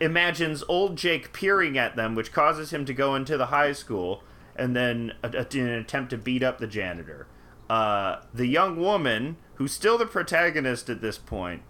imagines 0.00 0.62
old 0.68 0.96
Jake 0.96 1.32
peering 1.32 1.76
at 1.76 1.96
them, 1.96 2.14
which 2.14 2.32
causes 2.32 2.72
him 2.72 2.84
to 2.84 2.94
go 2.94 3.14
into 3.14 3.36
the 3.36 3.46
high 3.46 3.72
school 3.72 4.22
and 4.56 4.74
then 4.74 5.12
in 5.52 5.66
an 5.66 5.78
attempt 5.78 6.10
to 6.10 6.18
beat 6.18 6.42
up 6.42 6.58
the 6.58 6.66
janitor. 6.66 7.26
Uh, 7.70 8.20
the 8.34 8.46
young 8.46 8.76
woman, 8.76 9.36
who's 9.58 9.72
still 9.72 9.98
the 9.98 10.06
protagonist 10.06 10.88
at 10.88 11.00
this 11.00 11.18
point, 11.18 11.62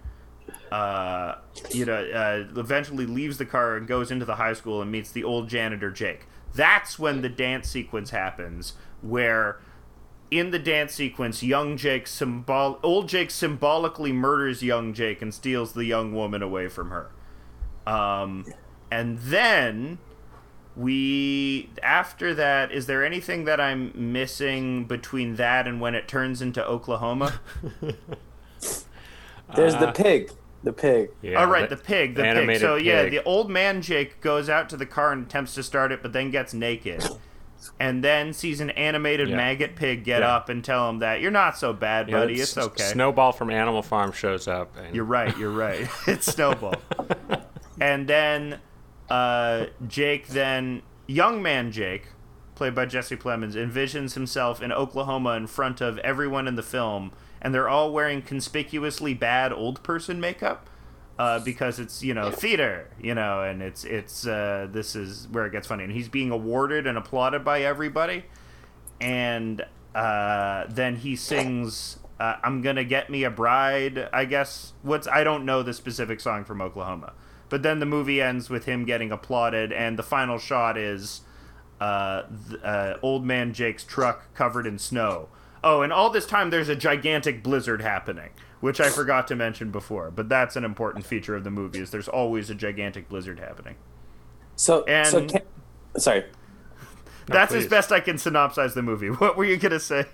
uh, 0.70 1.36
you 1.70 1.84
know, 1.84 1.94
uh, 1.94 2.60
eventually 2.60 3.06
leaves 3.06 3.38
the 3.38 3.46
car 3.46 3.76
and 3.76 3.88
goes 3.88 4.10
into 4.10 4.24
the 4.24 4.36
high 4.36 4.52
school 4.52 4.80
and 4.82 4.92
meets 4.92 5.10
the 5.10 5.24
old 5.24 5.48
janitor 5.48 5.90
Jake. 5.90 6.26
That's 6.54 6.98
when 6.98 7.22
the 7.22 7.28
dance 7.28 7.68
sequence 7.68 8.10
happens, 8.10 8.74
where 9.00 9.60
in 10.30 10.50
the 10.50 10.58
dance 10.58 10.94
sequence, 10.94 11.42
young 11.42 11.76
Jake 11.78 12.06
symbol, 12.06 12.78
old 12.82 13.08
Jake 13.08 13.30
symbolically 13.30 14.12
murders 14.12 14.62
young 14.62 14.92
Jake 14.92 15.22
and 15.22 15.32
steals 15.32 15.72
the 15.72 15.84
young 15.84 16.14
woman 16.14 16.42
away 16.42 16.68
from 16.68 16.90
her. 16.90 17.10
Um, 17.86 18.44
and 18.90 19.18
then 19.18 19.98
we 20.78 21.68
after 21.82 22.32
that, 22.34 22.70
is 22.72 22.86
there 22.86 23.04
anything 23.04 23.44
that 23.44 23.60
I'm 23.60 23.92
missing 23.94 24.84
between 24.84 25.34
that 25.36 25.66
and 25.66 25.80
when 25.80 25.94
it 25.94 26.06
turns 26.08 26.40
into 26.40 26.64
Oklahoma? 26.64 27.40
There's 29.56 29.74
Uh, 29.74 29.86
the 29.86 29.92
pig. 29.92 30.30
The 30.64 30.72
pig. 30.72 31.10
Yeah, 31.22 31.42
oh 31.42 31.48
right, 31.48 31.68
the- 31.68 31.76
the 31.76 31.82
pig, 31.82 32.14
the 32.16 32.22
pig. 32.22 32.30
animated 32.36 32.60
So 32.60 32.76
yeah, 32.76 33.04
the 33.08 33.22
old 33.24 33.48
man 33.50 33.80
Jake 33.80 34.20
goes 34.20 34.48
out 34.48 34.68
to 34.70 34.76
the 34.76 34.86
car 34.86 35.12
and 35.12 35.26
attempts 35.26 35.54
to 35.54 35.62
start 35.62 35.92
it, 35.92 36.02
but 36.02 36.12
then 36.12 36.30
gets 36.30 36.52
naked. 36.52 37.04
And 37.80 38.02
then 38.04 38.32
sees 38.32 38.60
an 38.60 38.70
animated 38.70 39.28
Yeah. 39.30 39.36
maggot 39.36 39.74
pig 39.76 40.04
get 40.04 40.20
Yeah. 40.22 40.34
up 40.36 40.48
and 40.48 40.64
tell 40.64 40.88
him 40.90 40.98
that 41.00 41.20
you're 41.20 41.30
not 41.32 41.56
so 41.58 41.72
bad, 41.72 42.08
Yeah, 42.08 42.18
buddy. 42.18 42.34
it's- 42.34 42.56
It's 42.56 42.66
okay. 42.66 42.82
Snowball 42.84 43.32
from 43.32 43.50
Animal 43.50 43.82
Farm 43.82 44.12
shows 44.12 44.46
up. 44.48 44.76
And 44.76 44.94
You're 44.94 45.04
right. 45.04 45.36
You're 45.38 45.50
right. 45.50 45.88
it's 46.06 46.26
Snowball. 46.26 46.74
and 47.80 48.06
then 48.08 48.58
uh, 49.08 49.66
Jake, 49.86 50.28
then 50.28 50.82
young 51.06 51.42
man 51.42 51.72
Jake, 51.72 52.08
played 52.54 52.74
by 52.74 52.86
Jesse 52.86 53.16
Plemons, 53.16 53.54
envisions 53.54 54.14
himself 54.14 54.62
in 54.62 54.72
Oklahoma 54.72 55.30
in 55.30 55.46
front 55.46 55.80
of 55.80 55.98
everyone 55.98 56.48
in 56.48 56.56
the 56.56 56.62
film, 56.62 57.12
and 57.40 57.54
they're 57.54 57.68
all 57.68 57.92
wearing 57.92 58.22
conspicuously 58.22 59.14
bad 59.14 59.52
old 59.52 59.82
person 59.82 60.20
makeup. 60.20 60.68
Uh, 61.18 61.40
because 61.40 61.80
it's 61.80 62.00
you 62.00 62.14
know 62.14 62.30
theater 62.30 62.88
you 63.02 63.12
know 63.12 63.42
and 63.42 63.60
it's 63.60 63.82
it's 63.82 64.24
uh, 64.24 64.68
this 64.70 64.94
is 64.94 65.26
where 65.32 65.46
it 65.46 65.50
gets 65.50 65.66
funny 65.66 65.82
and 65.82 65.92
he's 65.92 66.08
being 66.08 66.30
awarded 66.30 66.86
and 66.86 66.96
applauded 66.96 67.44
by 67.44 67.60
everybody 67.60 68.22
and 69.00 69.64
uh, 69.94 70.64
then 70.68 70.96
he 70.96 71.16
sings 71.16 71.98
uh, 72.20 72.36
"I'm 72.42 72.62
gonna 72.62 72.84
get 72.84 73.10
me 73.10 73.24
a 73.24 73.30
bride." 73.30 74.08
I 74.12 74.24
guess 74.24 74.72
what's 74.82 75.06
I 75.06 75.24
don't 75.24 75.44
know 75.44 75.62
the 75.62 75.74
specific 75.74 76.20
song 76.20 76.44
from 76.44 76.60
Oklahoma, 76.60 77.12
but 77.48 77.62
then 77.62 77.78
the 77.80 77.86
movie 77.86 78.20
ends 78.20 78.48
with 78.50 78.64
him 78.64 78.84
getting 78.84 79.10
applauded, 79.12 79.72
and 79.72 79.98
the 79.98 80.02
final 80.02 80.38
shot 80.38 80.76
is 80.78 81.22
uh, 81.80 82.22
th- 82.48 82.60
uh, 82.62 82.94
old 83.02 83.24
man 83.24 83.52
Jake's 83.52 83.84
truck 83.84 84.34
covered 84.34 84.66
in 84.66 84.78
snow. 84.78 85.28
Oh, 85.64 85.82
and 85.82 85.92
all 85.92 86.10
this 86.10 86.26
time 86.26 86.50
there's 86.50 86.68
a 86.68 86.76
gigantic 86.76 87.42
blizzard 87.42 87.82
happening, 87.82 88.30
which 88.60 88.80
I 88.80 88.90
forgot 88.90 89.26
to 89.28 89.36
mention 89.36 89.70
before, 89.70 90.10
but 90.10 90.28
that's 90.28 90.56
an 90.56 90.64
important 90.64 91.04
feature 91.06 91.34
of 91.36 91.44
the 91.44 91.50
movie. 91.50 91.80
Is 91.80 91.90
there's 91.90 92.08
always 92.08 92.50
a 92.50 92.54
gigantic 92.54 93.08
blizzard 93.08 93.38
happening. 93.40 93.76
So, 94.56 94.84
so 95.04 95.18
And- 95.18 95.32
ca- 95.32 95.40
sorry. 95.98 96.24
that's 97.26 97.52
as 97.54 97.66
best 97.66 97.92
I 97.92 98.00
can 98.00 98.16
synopsize 98.16 98.74
the 98.74 98.82
movie. 98.82 99.08
What 99.10 99.36
were 99.36 99.44
you 99.44 99.56
gonna 99.56 99.80
say? 99.80 100.06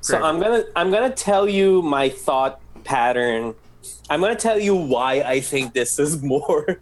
So 0.00 0.16
Great. 0.18 0.26
I'm 0.26 0.40
gonna 0.40 0.64
I'm 0.74 0.90
gonna 0.90 1.10
tell 1.14 1.48
you 1.48 1.82
my 1.82 2.08
thought 2.08 2.60
pattern. 2.84 3.54
I'm 4.08 4.20
gonna 4.20 4.34
tell 4.36 4.58
you 4.58 4.74
why 4.74 5.22
I 5.22 5.40
think 5.40 5.72
this 5.74 5.98
is 5.98 6.22
more 6.34 6.80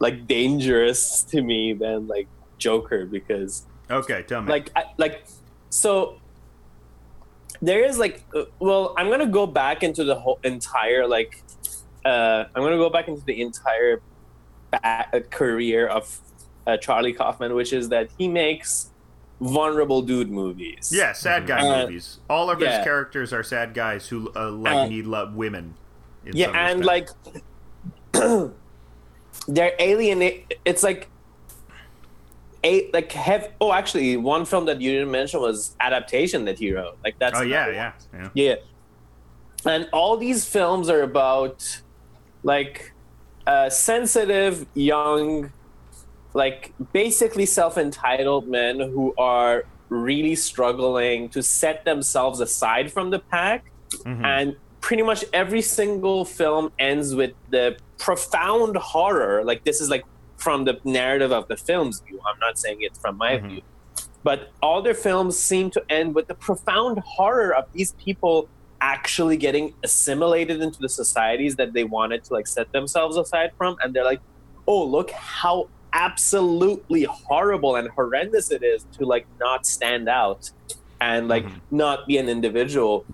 like 0.00 0.26
dangerous 0.26 1.22
to 1.24 1.42
me 1.42 1.72
than 1.72 2.06
like 2.08 2.28
Joker 2.58 3.06
because 3.06 3.64
Okay, 3.90 4.22
tell 4.26 4.42
me. 4.42 4.48
like 4.50 4.70
I, 4.76 4.84
like 4.96 5.24
so 5.70 6.18
there 7.62 7.84
is 7.84 7.98
like 7.98 8.24
uh, 8.34 8.44
well 8.58 8.94
I'm 8.96 9.08
gonna 9.08 9.26
go 9.26 9.46
back 9.46 9.82
into 9.82 10.04
the 10.04 10.14
whole 10.14 10.38
entire 10.44 11.06
like 11.06 11.42
uh 12.04 12.44
I'm 12.54 12.62
gonna 12.62 12.76
go 12.76 12.90
back 12.90 13.08
into 13.08 13.24
the 13.24 13.40
entire 13.40 14.00
ba- 14.70 15.06
uh, 15.12 15.20
career 15.30 15.86
of 15.86 16.20
uh, 16.66 16.76
Charlie 16.78 17.12
Kaufman, 17.12 17.54
which 17.54 17.72
is 17.74 17.90
that 17.90 18.08
he 18.18 18.26
makes 18.26 18.90
vulnerable 19.40 20.00
dude 20.00 20.30
movies. 20.30 20.90
Yeah, 20.92 21.12
sad 21.12 21.46
guy 21.46 21.60
Uh, 21.66 21.82
movies. 21.82 22.20
All 22.30 22.50
of 22.50 22.60
yeah. 22.60 22.76
his 22.78 22.84
characters 22.84 23.32
are 23.32 23.42
sad 23.42 23.74
guys 23.74 24.08
who 24.08 24.32
uh, 24.34 24.50
like 24.50 24.74
Uh, 24.74 24.86
need 24.88 25.06
love 25.06 25.34
women. 25.34 25.74
Yeah 26.32 26.50
and 26.68 26.84
like 26.84 27.08
they're 29.48 29.74
alien 29.78 30.22
it's 30.64 30.82
like 30.82 31.08
a 32.62 32.90
like 32.92 33.12
have 33.12 33.50
oh 33.60 33.72
actually 33.72 34.16
one 34.16 34.44
film 34.44 34.64
that 34.64 34.80
you 34.80 34.90
didn't 34.92 35.10
mention 35.10 35.40
was 35.40 35.76
adaptation 35.80 36.44
that 36.46 36.58
he 36.58 36.72
wrote 36.72 36.96
like 37.04 37.18
that's 37.18 37.38
oh 37.38 37.42
yeah, 37.42 37.68
yeah, 37.68 37.92
yeah. 38.14 38.28
yeah 38.34 38.54
and 39.66 39.88
all 39.92 40.16
these 40.16 40.46
films 40.46 40.88
are 40.88 41.02
about 41.02 41.82
like 42.42 42.92
uh 43.46 43.68
sensitive 43.68 44.66
young 44.74 45.52
like 46.32 46.72
basically 46.92 47.46
self-entitled 47.46 48.48
men 48.48 48.80
who 48.80 49.14
are 49.18 49.64
really 49.90 50.34
struggling 50.34 51.28
to 51.28 51.42
set 51.42 51.84
themselves 51.84 52.40
aside 52.40 52.90
from 52.90 53.10
the 53.10 53.18
pack 53.18 53.70
Mhm. 54.04 54.24
and 54.24 54.56
pretty 54.84 55.02
much 55.02 55.24
every 55.32 55.62
single 55.62 56.26
film 56.26 56.70
ends 56.78 57.14
with 57.14 57.32
the 57.48 57.74
profound 57.96 58.76
horror. 58.76 59.42
Like 59.42 59.64
this 59.64 59.80
is 59.80 59.88
like 59.88 60.04
from 60.36 60.64
the 60.66 60.78
narrative 60.84 61.32
of 61.32 61.48
the 61.48 61.56
film's 61.56 62.00
view. 62.00 62.20
I'm 62.28 62.38
not 62.38 62.58
saying 62.58 62.78
it's 62.80 62.98
from 62.98 63.16
my 63.16 63.38
Mhm. 63.38 63.48
view. 63.48 63.62
But 64.22 64.50
all 64.62 64.82
their 64.82 64.92
films 65.08 65.38
seem 65.38 65.70
to 65.70 65.80
end 65.88 66.14
with 66.14 66.26
the 66.26 66.34
profound 66.34 66.98
horror 66.98 67.54
of 67.54 67.64
these 67.72 67.92
people 67.92 68.46
actually 68.82 69.38
getting 69.38 69.72
assimilated 69.82 70.60
into 70.60 70.78
the 70.78 70.90
societies 70.90 71.56
that 71.56 71.72
they 71.72 71.84
wanted 71.84 72.22
to 72.24 72.34
like 72.34 72.46
set 72.46 72.70
themselves 72.72 73.16
aside 73.16 73.52
from. 73.56 73.76
And 73.82 73.94
they're 73.94 74.04
like 74.14 74.20
oh 74.68 74.84
look 74.84 75.10
how 75.12 75.68
absolutely 75.94 77.04
horrible 77.04 77.76
and 77.76 77.88
horrendous 77.88 78.50
it 78.50 78.62
is 78.62 78.84
to 78.98 79.06
like 79.06 79.26
not 79.40 79.64
stand 79.64 80.10
out 80.10 80.50
and 81.00 81.26
like 81.28 81.46
Mhm. 81.46 81.60
not 81.70 82.06
be 82.06 82.18
an 82.18 82.28
individual 82.28 83.06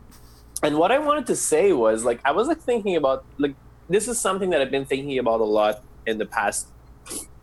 and 0.62 0.76
what 0.76 0.92
i 0.92 0.98
wanted 0.98 1.26
to 1.26 1.36
say 1.36 1.72
was 1.72 2.04
like 2.04 2.20
i 2.24 2.32
was 2.32 2.48
like 2.48 2.60
thinking 2.60 2.96
about 2.96 3.24
like 3.38 3.54
this 3.88 4.08
is 4.08 4.20
something 4.20 4.50
that 4.50 4.60
i've 4.60 4.70
been 4.70 4.84
thinking 4.84 5.18
about 5.18 5.40
a 5.40 5.44
lot 5.44 5.82
in 6.06 6.18
the 6.18 6.26
past 6.26 6.68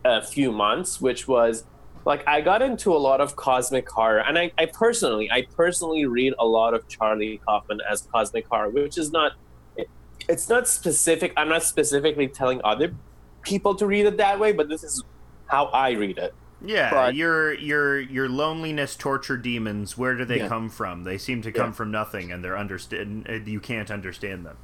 uh, 0.04 0.20
few 0.20 0.52
months 0.52 1.00
which 1.00 1.26
was 1.26 1.64
like 2.04 2.26
i 2.26 2.40
got 2.40 2.62
into 2.62 2.94
a 2.94 2.98
lot 2.98 3.20
of 3.20 3.36
cosmic 3.36 3.88
horror 3.88 4.20
and 4.20 4.38
I, 4.38 4.52
I 4.56 4.66
personally 4.66 5.30
i 5.30 5.42
personally 5.56 6.06
read 6.06 6.34
a 6.38 6.46
lot 6.46 6.74
of 6.74 6.86
charlie 6.88 7.40
kaufman 7.46 7.80
as 7.90 8.02
cosmic 8.02 8.46
horror 8.46 8.70
which 8.70 8.98
is 8.98 9.10
not 9.10 9.32
it, 9.76 9.88
it's 10.28 10.48
not 10.48 10.68
specific 10.68 11.32
i'm 11.36 11.48
not 11.48 11.62
specifically 11.62 12.28
telling 12.28 12.60
other 12.64 12.94
people 13.42 13.74
to 13.74 13.86
read 13.86 14.06
it 14.06 14.16
that 14.18 14.38
way 14.38 14.52
but 14.52 14.68
this 14.68 14.82
is 14.84 15.02
how 15.46 15.66
i 15.66 15.90
read 15.90 16.18
it 16.18 16.34
Yeah, 16.64 16.90
But- 16.90 17.14
your 17.14 17.54
your 17.54 18.00
your 18.00 18.28
loneliness 18.28 18.96
torture 18.96 19.36
demons. 19.36 19.96
Where 19.96 20.16
do 20.16 20.24
they 20.24 20.38
Yeah. 20.38 20.48
come 20.48 20.68
from? 20.68 21.04
They 21.04 21.16
seem 21.18 21.40
to 21.42 21.52
come 21.52 21.68
Yeah. 21.68 21.72
from 21.72 21.90
nothing, 21.92 22.32
and 22.32 22.42
they're 22.44 22.58
understand. 22.58 23.42
You 23.46 23.60
can't 23.60 23.90
understand 23.90 24.44
them. 24.44 24.56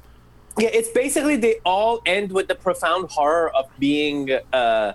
Yeah, 0.57 0.69
it's 0.73 0.89
basically 0.89 1.35
they 1.37 1.59
all 1.65 2.01
end 2.05 2.31
with 2.31 2.47
the 2.47 2.55
profound 2.55 3.11
horror 3.11 3.49
of 3.55 3.65
being 3.79 4.31
uh, 4.53 4.93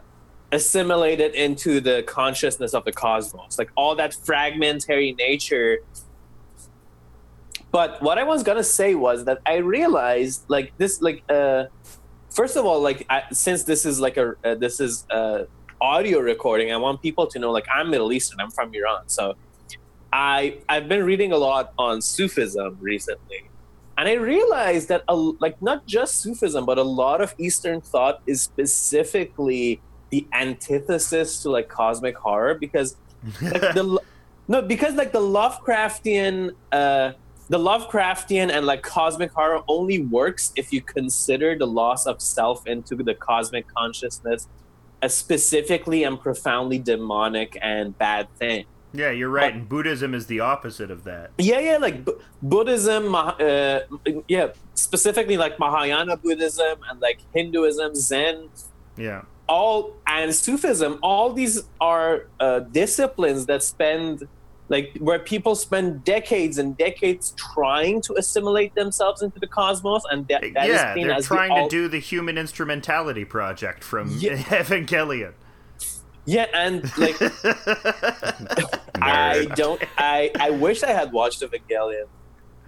assimilated 0.53 1.35
into 1.35 1.81
the 1.81 2.03
consciousness 2.03 2.75
of 2.75 2.85
the 2.85 2.93
cosmos, 2.93 3.59
like 3.59 3.71
all 3.77 3.95
that 3.97 4.13
fragmentary 4.15 5.13
nature. 5.13 5.79
But 7.71 8.03
what 8.03 8.19
I 8.19 8.25
was 8.25 8.43
gonna 8.43 8.65
say 8.65 8.95
was 8.95 9.25
that 9.27 9.39
I 9.47 9.57
realized, 9.57 10.45
like 10.49 10.73
this, 10.77 11.01
like 11.01 11.23
uh, 11.31 11.65
first 12.31 12.57
of 12.57 12.65
all, 12.67 12.81
like 12.81 13.07
I, 13.09 13.23
since 13.33 13.63
this 13.65 13.87
is 13.87 14.01
like 14.01 14.17
a 14.17 14.35
uh, 14.45 14.55
this 14.57 14.81
is 14.81 15.07
a 15.11 15.47
audio 15.81 16.19
recording, 16.21 16.73
I 16.73 16.77
want 16.77 17.01
people 17.03 17.27
to 17.27 17.39
know 17.39 17.51
like 17.51 17.67
I'm 17.73 17.91
Middle 17.91 18.13
Eastern. 18.13 18.41
I'm 18.41 18.51
from 18.51 18.73
Iran, 18.75 19.09
so 19.09 19.37
I 20.13 20.59
I've 20.69 20.89
been 20.89 21.05
reading 21.05 21.33
a 21.33 21.37
lot 21.37 21.73
on 21.79 22.03
Sufism 22.03 22.77
recently, 22.81 23.49
and 23.97 24.09
I 24.09 24.15
realized 24.15 24.89
that 24.89 25.05
a, 25.09 25.15
like 25.15 25.61
not 25.63 25.87
just 25.87 26.21
Sufism, 26.21 26.67
but 26.67 26.79
a 26.79 26.83
lot 26.83 27.21
of 27.21 27.35
Eastern 27.39 27.81
thought 27.81 28.21
is 28.27 28.43
specifically 28.43 29.81
the 30.11 30.27
antithesis 30.33 31.43
to 31.43 31.51
like 31.51 31.69
cosmic 31.69 32.17
horror 32.17 32.55
because 32.55 32.97
like 33.41 33.61
the 33.75 33.99
no 34.49 34.61
because 34.61 34.95
like 34.95 35.13
the 35.13 35.21
Lovecraftian 35.21 36.55
uh 36.73 37.13
the 37.49 37.59
Lovecraftian 37.59 38.51
and 38.51 38.65
like 38.65 38.83
cosmic 38.83 39.33
horror 39.33 39.63
only 39.67 40.03
works 40.05 40.53
if 40.57 40.73
you 40.73 40.81
consider 40.81 41.57
the 41.57 41.67
loss 41.67 42.07
of 42.07 42.21
self 42.21 42.67
into 42.67 42.95
the 42.97 43.15
cosmic 43.15 43.67
consciousness 43.75 44.49
specifically 45.09 46.05
and 46.05 46.21
profoundly 46.21 46.79
demonic 46.79 47.57
and 47.63 47.97
bad 47.99 48.29
thing. 48.39 48.65
Yeah, 48.93 49.11
you're 49.13 49.31
right. 49.31 49.55
And 49.55 49.69
Buddhism 49.69 50.15
is 50.15 50.27
the 50.27 50.41
opposite 50.41 50.91
of 50.91 51.05
that. 51.05 51.31
Yeah, 51.39 51.61
yeah, 51.61 51.77
like 51.77 52.05
Bu- 52.05 52.21
Buddhism, 52.43 53.15
uh, 53.15 53.81
yeah, 54.27 54.49
specifically 54.75 55.37
like 55.37 55.59
Mahayana 55.61 56.17
Buddhism 56.17 56.81
and 56.91 57.01
like 57.01 57.21
Hinduism, 57.33 57.95
Zen, 57.95 58.49
Yeah. 58.97 59.23
all 59.49 59.97
and 60.09 60.35
Sufism, 60.35 60.99
all 61.03 61.33
these 61.33 61.63
are 61.81 62.27
uh, 62.41 62.61
disciplines 62.61 63.47
that 63.47 63.63
spend 63.63 64.27
like 64.71 64.97
where 65.01 65.19
people 65.19 65.55
spend 65.55 66.03
decades 66.05 66.57
and 66.57 66.75
decades 66.79 67.35
trying 67.37 68.01
to 68.03 68.15
assimilate 68.17 68.75
themselves 68.75 69.21
into 69.21 69.39
the 69.39 69.47
cosmos, 69.47 70.03
and 70.11 70.27
that, 70.29 70.41
that 70.55 70.67
is 70.71 70.75
yeah, 70.77 70.95
seen 70.95 71.09
they're 71.09 71.17
as 71.17 71.29
the 71.29 71.35
trying 71.35 71.51
ul- 71.53 71.69
to 71.69 71.77
do 71.77 71.89
the 71.89 71.99
human 71.99 72.39
instrumentality 72.39 73.25
project 73.27 73.85
from 73.85 74.17
Yeah. 74.19 74.37
Evangelion. 74.63 75.33
yeah, 76.25 76.47
and 76.55 76.83
like 76.97 77.17
I 79.03 79.47
don't, 79.57 79.83
I 79.99 80.31
I 80.39 80.51
wish 80.51 80.83
I 80.83 80.93
had 80.93 81.13
watched 81.13 81.43
Evangelion, 81.43 82.05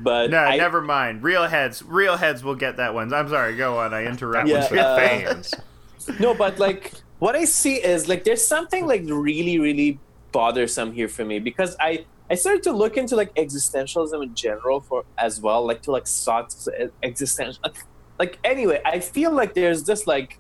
but 0.01 0.31
No, 0.31 0.39
I, 0.39 0.57
never 0.57 0.81
mind. 0.81 1.23
Real 1.23 1.47
heads, 1.47 1.83
real 1.83 2.17
heads 2.17 2.43
will 2.43 2.55
get 2.57 2.77
that 2.79 2.95
one. 2.95 3.13
I'm 3.13 3.29
sorry. 3.29 3.57
Go 3.57 3.79
on. 3.79 3.95
I 3.95 4.05
interrupt 4.07 4.49
Yeah, 4.49 4.69
you. 4.73 4.81
uh, 4.81 4.97
fans. 4.97 5.55
no, 6.21 6.35
but 6.35 6.59
like 6.59 6.93
what 7.19 7.37
I 7.37 7.45
see 7.45 7.77
is 7.77 8.09
like 8.09 8.25
there's 8.25 8.45
something 8.45 8.87
like 8.87 9.03
really, 9.07 9.59
really 9.59 10.01
bothersome 10.33 10.93
here 10.93 11.09
for 11.09 11.25
me 11.25 11.39
because 11.39 11.77
I 11.79 12.07
I 12.31 12.35
started 12.35 12.63
to 12.65 12.73
look 12.73 12.97
into 12.97 13.15
like 13.17 13.35
existentialism 13.35 14.23
in 14.23 14.35
general 14.35 14.81
for 14.81 15.05
as 15.19 15.41
well, 15.41 15.67
like 15.67 15.83
to 15.83 15.91
like 15.93 16.07
sought 16.07 16.55
existential. 17.03 17.63
Like 18.19 18.39
anyway, 18.45 18.81
I 18.85 19.01
feel 19.01 19.33
like 19.33 19.53
there's 19.55 19.83
this 19.85 20.07
like 20.07 20.39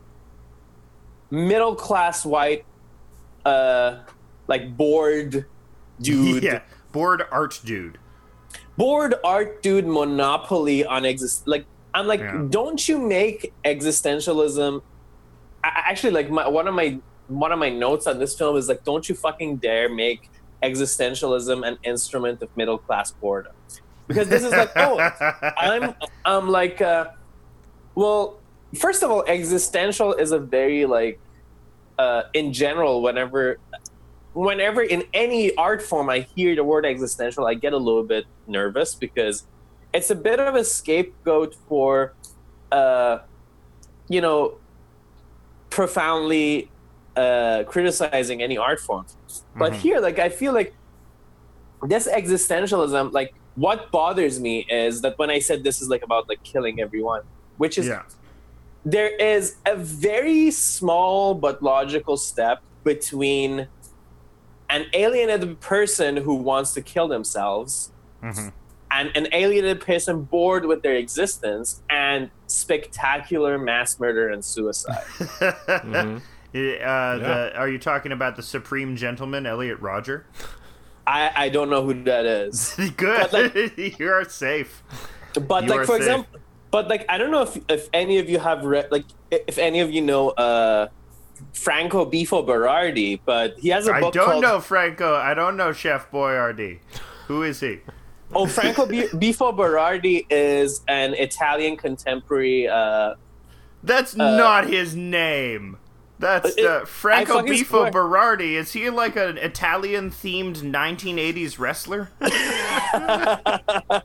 middle 1.30 1.74
class 1.74 2.24
white, 2.24 2.64
uh, 3.44 4.00
like 4.46 4.76
bored 4.76 5.46
dude, 6.00 6.42
yeah, 6.44 6.60
bored 6.92 7.24
art 7.32 7.60
dude. 7.64 7.98
bored 8.76 9.14
art 9.24 9.62
dude 9.62 9.86
monopoly 9.86 10.84
on 10.84 11.04
exist. 11.04 11.48
Like 11.48 11.64
I'm 11.94 12.06
like, 12.06 12.20
Yeah. 12.20 12.46
don't 12.50 12.86
you 12.88 12.98
make 12.98 13.52
existentialism? 13.64 14.82
I- 15.64 15.82
actually, 15.90 16.12
like 16.12 16.30
my, 16.30 16.46
one 16.46 16.68
of 16.68 16.74
my 16.74 16.98
one 17.38 17.52
of 17.52 17.58
my 17.58 17.68
notes 17.68 18.06
on 18.06 18.18
this 18.18 18.36
film 18.36 18.56
is 18.56 18.68
like, 18.68 18.84
don't 18.84 19.08
you 19.08 19.14
fucking 19.14 19.56
dare 19.56 19.88
make 19.88 20.30
existentialism 20.62 21.66
an 21.66 21.78
instrument 21.82 22.42
of 22.42 22.56
middle 22.56 22.78
class 22.78 23.12
boredom, 23.12 23.52
because 24.06 24.28
this 24.28 24.44
is 24.44 24.52
like, 24.52 24.70
oh, 24.76 24.98
I'm 25.58 25.94
I'm 26.24 26.48
like, 26.48 26.80
uh, 26.80 27.10
well, 27.94 28.40
first 28.78 29.02
of 29.02 29.10
all, 29.10 29.24
existential 29.26 30.14
is 30.14 30.32
a 30.32 30.38
very 30.38 30.86
like, 30.86 31.20
uh, 31.98 32.24
in 32.32 32.52
general, 32.52 33.02
whenever, 33.02 33.58
whenever 34.32 34.82
in 34.82 35.04
any 35.12 35.54
art 35.56 35.82
form 35.82 36.08
I 36.08 36.20
hear 36.34 36.54
the 36.54 36.64
word 36.64 36.86
existential, 36.86 37.46
I 37.46 37.54
get 37.54 37.72
a 37.72 37.78
little 37.78 38.04
bit 38.04 38.26
nervous 38.46 38.94
because 38.94 39.44
it's 39.92 40.10
a 40.10 40.14
bit 40.14 40.40
of 40.40 40.54
a 40.54 40.64
scapegoat 40.64 41.54
for, 41.68 42.14
uh, 42.70 43.18
you 44.08 44.20
know, 44.20 44.58
profoundly 45.70 46.70
uh, 47.16 47.64
criticizing 47.68 48.42
any 48.42 48.56
art 48.58 48.80
form. 48.80 49.04
But 49.54 49.72
Mhm. 49.72 49.76
here, 49.76 50.00
like, 50.00 50.18
I 50.18 50.28
feel 50.28 50.52
like 50.52 50.72
this 51.88 52.06
existentialism, 52.08 53.12
like, 53.12 53.30
what 53.54 53.90
bothers 53.92 54.40
me 54.40 54.66
is 54.70 55.02
that 55.02 55.14
when 55.18 55.30
I 55.30 55.38
said 55.38 55.62
this 55.62 55.82
is 55.82 55.88
like 55.88 56.02
about 56.02 56.24
like 56.28 56.40
killing 56.42 56.80
everyone, 56.80 57.20
which 57.56 57.76
is 57.76 57.86
yeah. 57.86 58.02
there 58.84 59.14
is 59.16 59.56
a 59.66 59.76
very 59.76 60.50
small 60.50 61.34
but 61.34 61.62
logical 61.62 62.16
step 62.16 62.60
between 62.84 63.68
an 64.70 64.86
alienated 64.94 65.60
person 65.60 66.16
who 66.16 66.34
wants 66.34 66.72
to 66.72 66.82
kill 66.82 67.08
themselves 67.08 67.92
hmm 68.22 68.48
and 68.94 69.10
an 69.16 69.26
alienated 69.32 69.80
person 69.80 70.22
bored 70.22 70.66
with 70.66 70.82
their 70.82 70.96
existence 70.96 71.82
and 71.90 72.30
spectacular 72.46 73.56
mass 73.58 73.98
murder 73.98 74.28
and 74.28 74.44
suicide. 74.44 75.02
Mhm. 75.18 76.22
Uh, 76.54 77.18
the, 77.18 77.52
are 77.56 77.68
you 77.68 77.78
talking 77.78 78.12
about 78.12 78.36
the 78.36 78.42
Supreme 78.42 78.96
Gentleman, 78.96 79.46
Elliot 79.46 79.80
Rodger? 79.80 80.26
I, 81.06 81.30
I 81.34 81.48
don't 81.48 81.70
know 81.70 81.82
who 81.84 82.04
that 82.04 82.26
is. 82.26 82.78
Good. 82.96 83.28
But, 83.30 83.78
you 83.98 84.08
are 84.08 84.24
safe. 84.28 84.82
But 85.48 85.64
You 85.64 85.70
like 85.70 85.80
for 85.86 85.94
safe. 85.94 85.96
example 85.98 86.40
but 86.70 86.88
like 86.88 87.04
I 87.08 87.18
don't 87.18 87.30
know 87.30 87.42
if 87.42 87.58
if 87.68 87.88
any 87.92 88.18
of 88.18 88.30
you 88.30 88.38
have 88.38 88.64
read 88.64 88.88
like 88.90 89.04
if 89.30 89.58
any 89.58 89.80
of 89.80 89.90
you 89.90 90.00
know 90.00 90.30
uh 90.30 90.88
Franco 91.52 92.04
Bifo 92.10 92.46
Berardi, 92.46 93.20
but 93.26 93.58
he 93.58 93.68
has 93.68 93.86
a 93.88 93.92
I 93.94 94.00
book 94.00 94.14
don't 94.14 94.24
called 94.24 94.42
know 94.42 94.60
Franco. 94.60 95.14
I 95.14 95.34
don't 95.34 95.56
know 95.56 95.72
Chef 95.72 96.10
Boyardee. 96.10 96.80
Who 97.28 97.42
is 97.42 97.60
he? 97.60 97.80
Oh, 98.34 98.46
Franco 98.46 98.86
B- 98.86 99.02
Bifo 99.12 99.54
Berardi 99.54 100.24
is 100.30 100.80
an 100.88 101.12
Italian 101.14 101.76
contemporary. 101.76 102.68
Uh, 102.68 103.16
That's 103.82 104.18
Uh, 104.18 104.36
not 104.36 104.66
his 104.66 104.96
name. 104.96 105.76
That's 106.22 106.56
it- 106.56 106.64
uh, 106.64 106.84
Franco 106.86 107.42
Bifo 107.42 107.66
swear- 107.66 107.90
Berardi. 107.90 108.54
Is 108.54 108.72
he 108.72 108.88
like 108.90 109.16
an 109.16 109.36
Italian 109.38 110.10
themed 110.10 110.62
1980s 110.62 111.58
wrestler? 111.58 112.10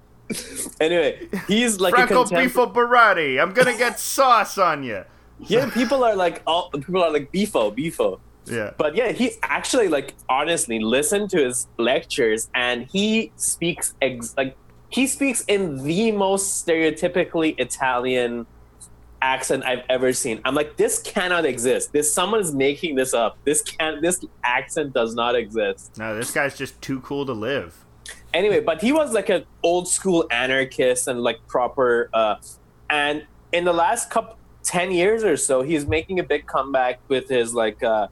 anyway, 0.82 1.28
he's 1.48 1.80
like 1.80 1.94
Franco 1.94 2.26
contem- 2.26 2.50
Bifo 2.50 2.74
Berardi. 2.74 3.42
I'm 3.42 3.54
gonna 3.54 3.78
get 3.78 4.00
sauce 4.16 4.58
on 4.58 4.84
you. 4.84 5.04
Yeah, 5.40 5.70
people 5.70 6.04
are 6.04 6.16
like, 6.16 6.42
all 6.48 6.72
people 6.72 7.04
are 7.04 7.12
like 7.12 7.32
Bifo, 7.32 7.76
Bifo. 7.78 8.20
Yeah. 8.46 8.72
But 8.78 8.96
yeah, 8.96 9.12
he 9.12 9.32
actually 9.44 9.88
like 9.88 10.16
honestly 10.30 10.80
listened 10.80 11.30
to 11.32 11.44
his 11.44 11.68
lectures, 11.78 12.50
and 12.56 12.88
he 12.92 13.32
speaks 13.36 13.94
ex- 14.02 14.34
like 14.38 14.56
he 14.90 15.06
speaks 15.06 15.44
in 15.48 15.84
the 15.84 16.12
most 16.14 16.66
stereotypically 16.66 17.60
Italian 17.60 18.48
accent 19.22 19.64
I've 19.66 19.84
ever 19.90 20.14
seen. 20.14 20.42
I'm 20.46 20.56
like, 20.56 20.78
this 20.78 21.00
cannot 21.00 21.46
exist. 21.46 21.92
This 21.94 22.14
someone 22.14 22.42
is 22.42 22.54
making 22.54 22.96
this 22.96 23.14
up. 23.14 23.38
This 23.44 23.62
can 23.62 24.02
this 24.02 24.24
accent 24.44 24.94
does 24.94 25.16
not 25.16 25.36
exist. 25.36 25.98
No, 25.98 26.16
this 26.16 26.32
guy's 26.32 26.58
just 26.58 26.82
too 26.82 27.00
cool 27.02 27.26
to 27.26 27.34
live. 27.34 27.84
anyway 28.34 28.60
but 28.62 28.82
he 28.82 28.92
was 28.92 29.14
like 29.14 29.30
an 29.30 29.44
old 29.64 29.88
school 29.88 30.26
anarchist 30.32 31.08
and 31.08 31.22
like 31.22 31.40
proper 31.48 32.10
uh 32.14 32.36
and 32.90 33.26
in 33.52 33.64
the 33.66 33.74
last 33.74 34.10
couple 34.10 34.38
10 34.64 34.92
years 34.92 35.24
or 35.24 35.36
so 35.38 35.62
he's 35.62 35.86
making 35.86 36.20
a 36.20 36.24
big 36.24 36.46
comeback 36.46 37.00
with 37.08 37.28
his 37.30 37.54
like 37.54 37.82
uh 37.84 38.08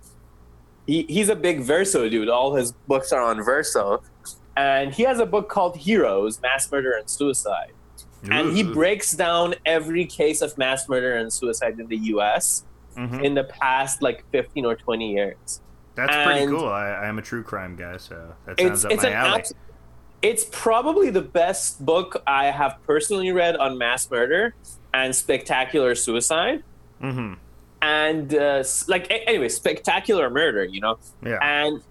he, 0.87 1.03
he's 1.03 1.29
a 1.29 1.35
big 1.35 1.61
verso 1.61 2.07
dude 2.09 2.29
all 2.29 2.55
his 2.55 2.71
books 2.87 3.11
are 3.11 3.21
on 3.21 3.41
verso 3.43 4.01
and 4.57 4.93
he 4.93 5.03
has 5.03 5.19
a 5.19 5.25
book 5.25 5.47
called 5.49 5.75
heroes 5.77 6.41
mass 6.41 6.69
murder 6.71 6.91
and 6.99 7.09
suicide 7.09 7.73
and 8.31 8.55
he 8.55 8.63
breaks 8.63 9.11
down 9.13 9.55
every 9.65 10.05
case 10.05 10.41
of 10.41 10.57
mass 10.57 10.87
murder 10.89 11.15
and 11.15 11.31
suicide 11.31 11.79
in 11.79 11.87
the 11.87 11.97
us 11.97 12.63
Mhm. 12.97 13.23
in 13.23 13.33
the 13.33 13.43
past 13.43 14.01
like 14.01 14.23
15 14.31 14.65
or 14.65 14.75
20 14.75 15.11
years 15.13 15.61
That's 15.95 16.15
pretty 16.25 16.47
cool. 16.47 16.67
I, 16.67 16.87
I 16.91 17.07
am 17.07 17.19
a 17.19 17.21
true 17.21 17.43
crime 17.43 17.75
guy, 17.75 17.97
so 17.97 18.33
that 18.45 18.57
sounds 18.59 18.71
it's 18.71 18.85
up 18.85 18.91
it's 18.91 19.03
my 19.03 19.11
alley. 19.11 19.39
abs- 19.41 19.53
it's 20.21 20.45
probably 20.51 21.09
the 21.09 21.21
best 21.21 21.85
book 21.85 22.23
I 22.25 22.45
have 22.45 22.77
personally 22.87 23.31
read 23.33 23.57
on 23.57 23.77
mass 23.77 24.09
murder 24.09 24.55
and 24.93 25.13
spectacular 25.15 25.93
suicide 25.95 26.63
hmm 27.01 27.33
and 27.81 28.33
uh, 28.33 28.63
like 28.87 29.11
anyway 29.27 29.49
spectacular 29.49 30.29
murder 30.29 30.63
you 30.63 30.79
know 30.79 30.97
Yeah. 31.23 31.37
and 31.41 31.81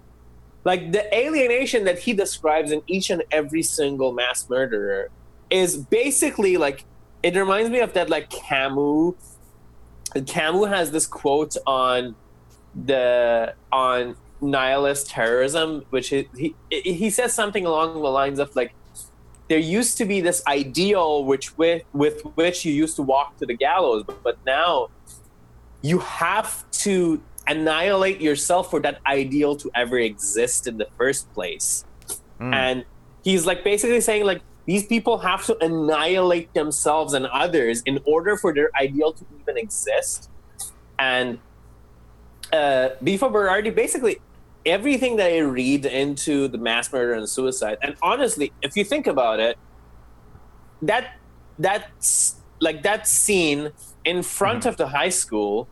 like 0.63 0.91
the 0.91 1.03
alienation 1.15 1.83
that 1.85 1.99
he 1.99 2.13
describes 2.13 2.71
in 2.71 2.81
each 2.87 3.11
and 3.11 3.23
every 3.31 3.61
single 3.61 4.11
mass 4.11 4.49
murderer 4.49 5.09
is 5.55 5.77
basically 5.77 6.57
like 6.57 6.85
it 7.23 7.35
reminds 7.35 7.69
me 7.69 7.79
of 7.79 7.93
that 7.93 8.09
like 8.09 8.29
Camus 8.29 9.15
Camus 10.25 10.69
has 10.69 10.91
this 10.91 11.07
quote 11.07 11.55
on 11.65 12.15
the 12.91 13.53
on 13.71 14.15
nihilist 14.41 15.09
terrorism 15.09 15.85
which 15.89 16.09
he 16.09 16.27
he, 16.35 16.55
he 16.69 17.09
says 17.09 17.33
something 17.33 17.65
along 17.65 17.93
the 17.93 18.13
lines 18.21 18.39
of 18.39 18.55
like 18.55 18.73
there 19.47 19.59
used 19.59 19.97
to 19.97 20.05
be 20.05 20.21
this 20.21 20.41
ideal 20.47 21.23
which 21.23 21.57
with 21.57 21.83
with 21.93 22.21
which 22.35 22.65
you 22.65 22.73
used 22.73 22.95
to 22.95 23.03
walk 23.03 23.37
to 23.37 23.45
the 23.45 23.53
gallows, 23.53 24.03
but, 24.03 24.23
but 24.23 24.37
now 24.45 24.89
you 25.81 25.99
have 25.99 26.69
to 26.71 27.21
annihilate 27.47 28.19
yourself 28.19 28.71
for 28.71 28.79
that 28.79 28.99
ideal 29.05 29.55
to 29.55 29.69
ever 29.75 29.99
exist 29.99 30.67
in 30.67 30.77
the 30.77 30.87
first 30.97 31.31
place. 31.33 31.85
Hmm. 32.39 32.53
And 32.53 32.85
he's 33.23 33.45
like 33.45 33.63
basically 33.63 34.01
saying 34.01 34.25
like 34.25 34.41
these 34.65 34.85
people 34.85 35.19
have 35.19 35.45
to 35.45 35.57
annihilate 35.63 36.53
themselves 36.53 37.13
and 37.13 37.27
others 37.27 37.81
in 37.85 37.99
order 38.05 38.35
for 38.35 38.53
their 38.53 38.69
ideal 38.75 39.13
to 39.13 39.25
even 39.39 39.57
exist. 39.57 40.29
And 40.97 41.39
uh, 42.51 42.89
Bifo 43.03 43.31
Berardi 43.31 43.73
basically 43.73 44.19
everything 44.65 45.17
that 45.17 45.31
I 45.31 45.39
read 45.39 45.85
into 45.85 46.47
the 46.47 46.57
mass 46.57 46.91
murder 46.91 47.13
and 47.13 47.29
suicide, 47.29 47.77
and 47.81 47.95
honestly, 48.01 48.51
if 48.61 48.75
you 48.75 48.83
think 48.83 49.07
about 49.07 49.39
it, 49.39 49.57
that 50.81 51.17
that's 51.59 52.41
like 52.59 52.83
that 52.83 53.07
scene 53.07 53.71
in 54.03 54.23
front 54.23 54.65
of 54.65 54.77
the 54.77 54.87
high 54.87 55.09
school. 55.09 55.67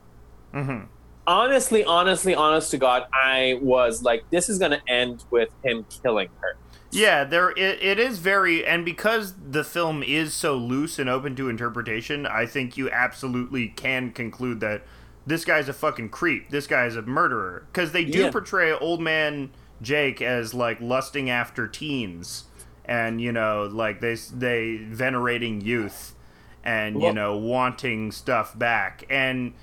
Mhm. 0.54 0.88
Honestly, 1.26 1.84
honestly, 1.86 2.36
honest 2.36 2.72
to 2.72 2.78
God, 2.78 3.06
I 3.14 3.58
was 3.62 4.04
like, 4.04 4.24
this 4.30 4.50
is 4.50 4.60
gonna 4.60 4.82
end 4.88 5.24
with 5.32 5.50
him 5.64 5.86
killing 6.04 6.30
her. 6.42 6.56
Yeah, 6.96 7.24
there 7.24 7.52
it, 7.52 7.82
it 7.82 8.00
is 8.00 8.20
very 8.20 8.66
and 8.66 8.84
because 8.86 9.34
the 9.50 9.64
film 9.64 10.04
is 10.04 10.34
so 10.34 10.56
loose 10.56 11.00
and 11.00 11.10
open 11.10 11.36
to 11.38 11.50
interpretation, 11.50 12.26
I 12.26 12.46
think 12.46 12.78
you 12.78 12.90
absolutely 12.90 13.70
can 13.70 14.12
conclude 14.12 14.60
that 14.62 14.84
this 15.26 15.46
guy's 15.46 15.70
a 15.70 15.74
fucking 15.74 16.10
creep. 16.10 16.50
This 16.50 16.68
guy's 16.68 16.96
a 16.96 17.02
murderer 17.02 17.66
cuz 17.74 17.92
they 17.92 18.06
do 18.06 18.24
Yeah. 18.24 18.32
portray 18.32 18.72
old 18.72 19.02
man 19.02 19.52
Jake 19.82 20.22
as 20.22 20.54
like 20.54 20.80
lusting 20.82 21.30
after 21.30 21.68
teens 21.68 22.46
and 22.86 23.22
you 23.22 23.32
know, 23.32 23.64
like 23.72 24.02
they 24.02 24.16
they 24.34 24.78
venerating 24.78 25.62
youth 25.62 26.16
and 26.64 27.02
you 27.02 27.14
know, 27.14 27.36
wanting 27.38 28.12
stuff 28.12 28.58
back. 28.58 29.04
And 29.10 29.54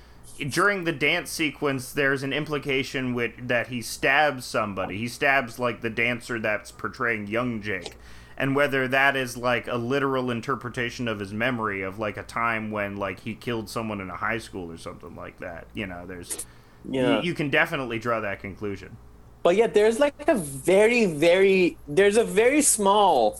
during 0.49 0.83
the 0.83 0.91
dance 0.91 1.29
sequence, 1.31 1.91
there's 1.93 2.23
an 2.23 2.33
implication 2.33 3.13
with 3.13 3.47
that 3.47 3.67
he 3.67 3.81
stabs 3.81 4.45
somebody. 4.45 4.97
He 4.97 5.07
stabs 5.07 5.59
like 5.59 5.81
the 5.81 5.89
dancer 5.89 6.39
that's 6.39 6.71
portraying 6.71 7.27
young 7.27 7.61
Jake, 7.61 7.95
and 8.37 8.55
whether 8.55 8.87
that 8.87 9.15
is 9.15 9.37
like 9.37 9.67
a 9.67 9.75
literal 9.75 10.31
interpretation 10.31 11.07
of 11.07 11.19
his 11.19 11.33
memory 11.33 11.81
of 11.81 11.99
like 11.99 12.17
a 12.17 12.23
time 12.23 12.71
when 12.71 12.97
like 12.97 13.19
he 13.21 13.35
killed 13.35 13.69
someone 13.69 14.01
in 14.01 14.09
a 14.09 14.15
high 14.17 14.39
school 14.39 14.71
or 14.71 14.77
something 14.77 15.15
like 15.15 15.39
that. 15.39 15.67
You 15.73 15.87
know, 15.87 16.05
there's 16.05 16.45
Yeah. 16.83 17.17
you, 17.17 17.29
you 17.29 17.33
can 17.35 17.49
definitely 17.49 17.99
draw 17.99 18.19
that 18.21 18.39
conclusion. 18.41 18.97
but 19.43 19.55
yet 19.55 19.73
there's 19.73 19.99
like 19.99 20.27
a 20.27 20.35
very 20.35 21.05
very 21.05 21.77
there's 21.87 22.17
a 22.17 22.23
very 22.23 22.61
small 22.61 23.39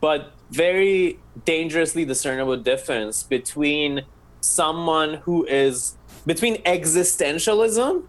but 0.00 0.32
very 0.50 1.18
dangerously 1.44 2.04
discernible 2.04 2.56
difference 2.56 3.22
between 3.22 4.02
someone 4.40 5.14
who 5.24 5.44
is 5.46 5.96
between 6.26 6.62
existentialism 6.64 8.04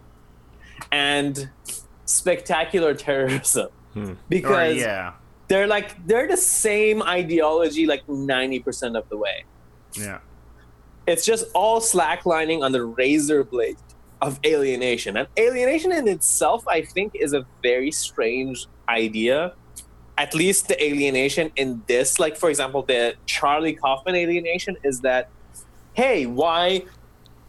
and 0.92 1.50
spectacular 2.06 2.94
terrorism 2.94 3.70
hmm. 3.94 4.04
Or, 4.12 4.18
because 4.30 4.78
yeah, 4.78 5.14
they're 5.48 5.68
like 5.68 6.06
they're 6.08 6.28
the 6.28 6.38
same 6.38 7.02
ideology 7.04 7.86
like 7.86 8.06
90% 8.08 8.98
of 8.98 9.08
the 9.10 9.18
way 9.18 9.46
yeah, 9.94 10.20
it's 11.08 11.26
just 11.26 11.46
all 11.54 11.82
slacklining 11.82 12.64
on 12.64 12.72
the 12.72 12.84
razor 12.84 13.44
blade 13.44 13.78
of 14.22 14.40
alienation. 14.46 15.18
And 15.18 15.28
alienation 15.38 15.92
in 15.92 16.08
itself, 16.08 16.68
I 16.68 16.84
think, 16.84 17.14
is 17.16 17.34
a 17.34 17.46
very 17.64 17.92
strange 17.92 18.68
idea. 18.88 19.54
At 20.18 20.36
least 20.36 20.68
the 20.68 20.82
alienation 20.84 21.52
in 21.56 21.82
this, 21.88 22.20
like 22.20 22.38
for 22.38 22.50
example, 22.50 22.84
the 22.84 23.16
Charlie 23.26 23.74
Kaufman 23.74 24.16
alienation 24.16 24.78
is 24.84 25.02
that, 25.02 25.30
hey, 25.94 26.28
why? 26.28 26.84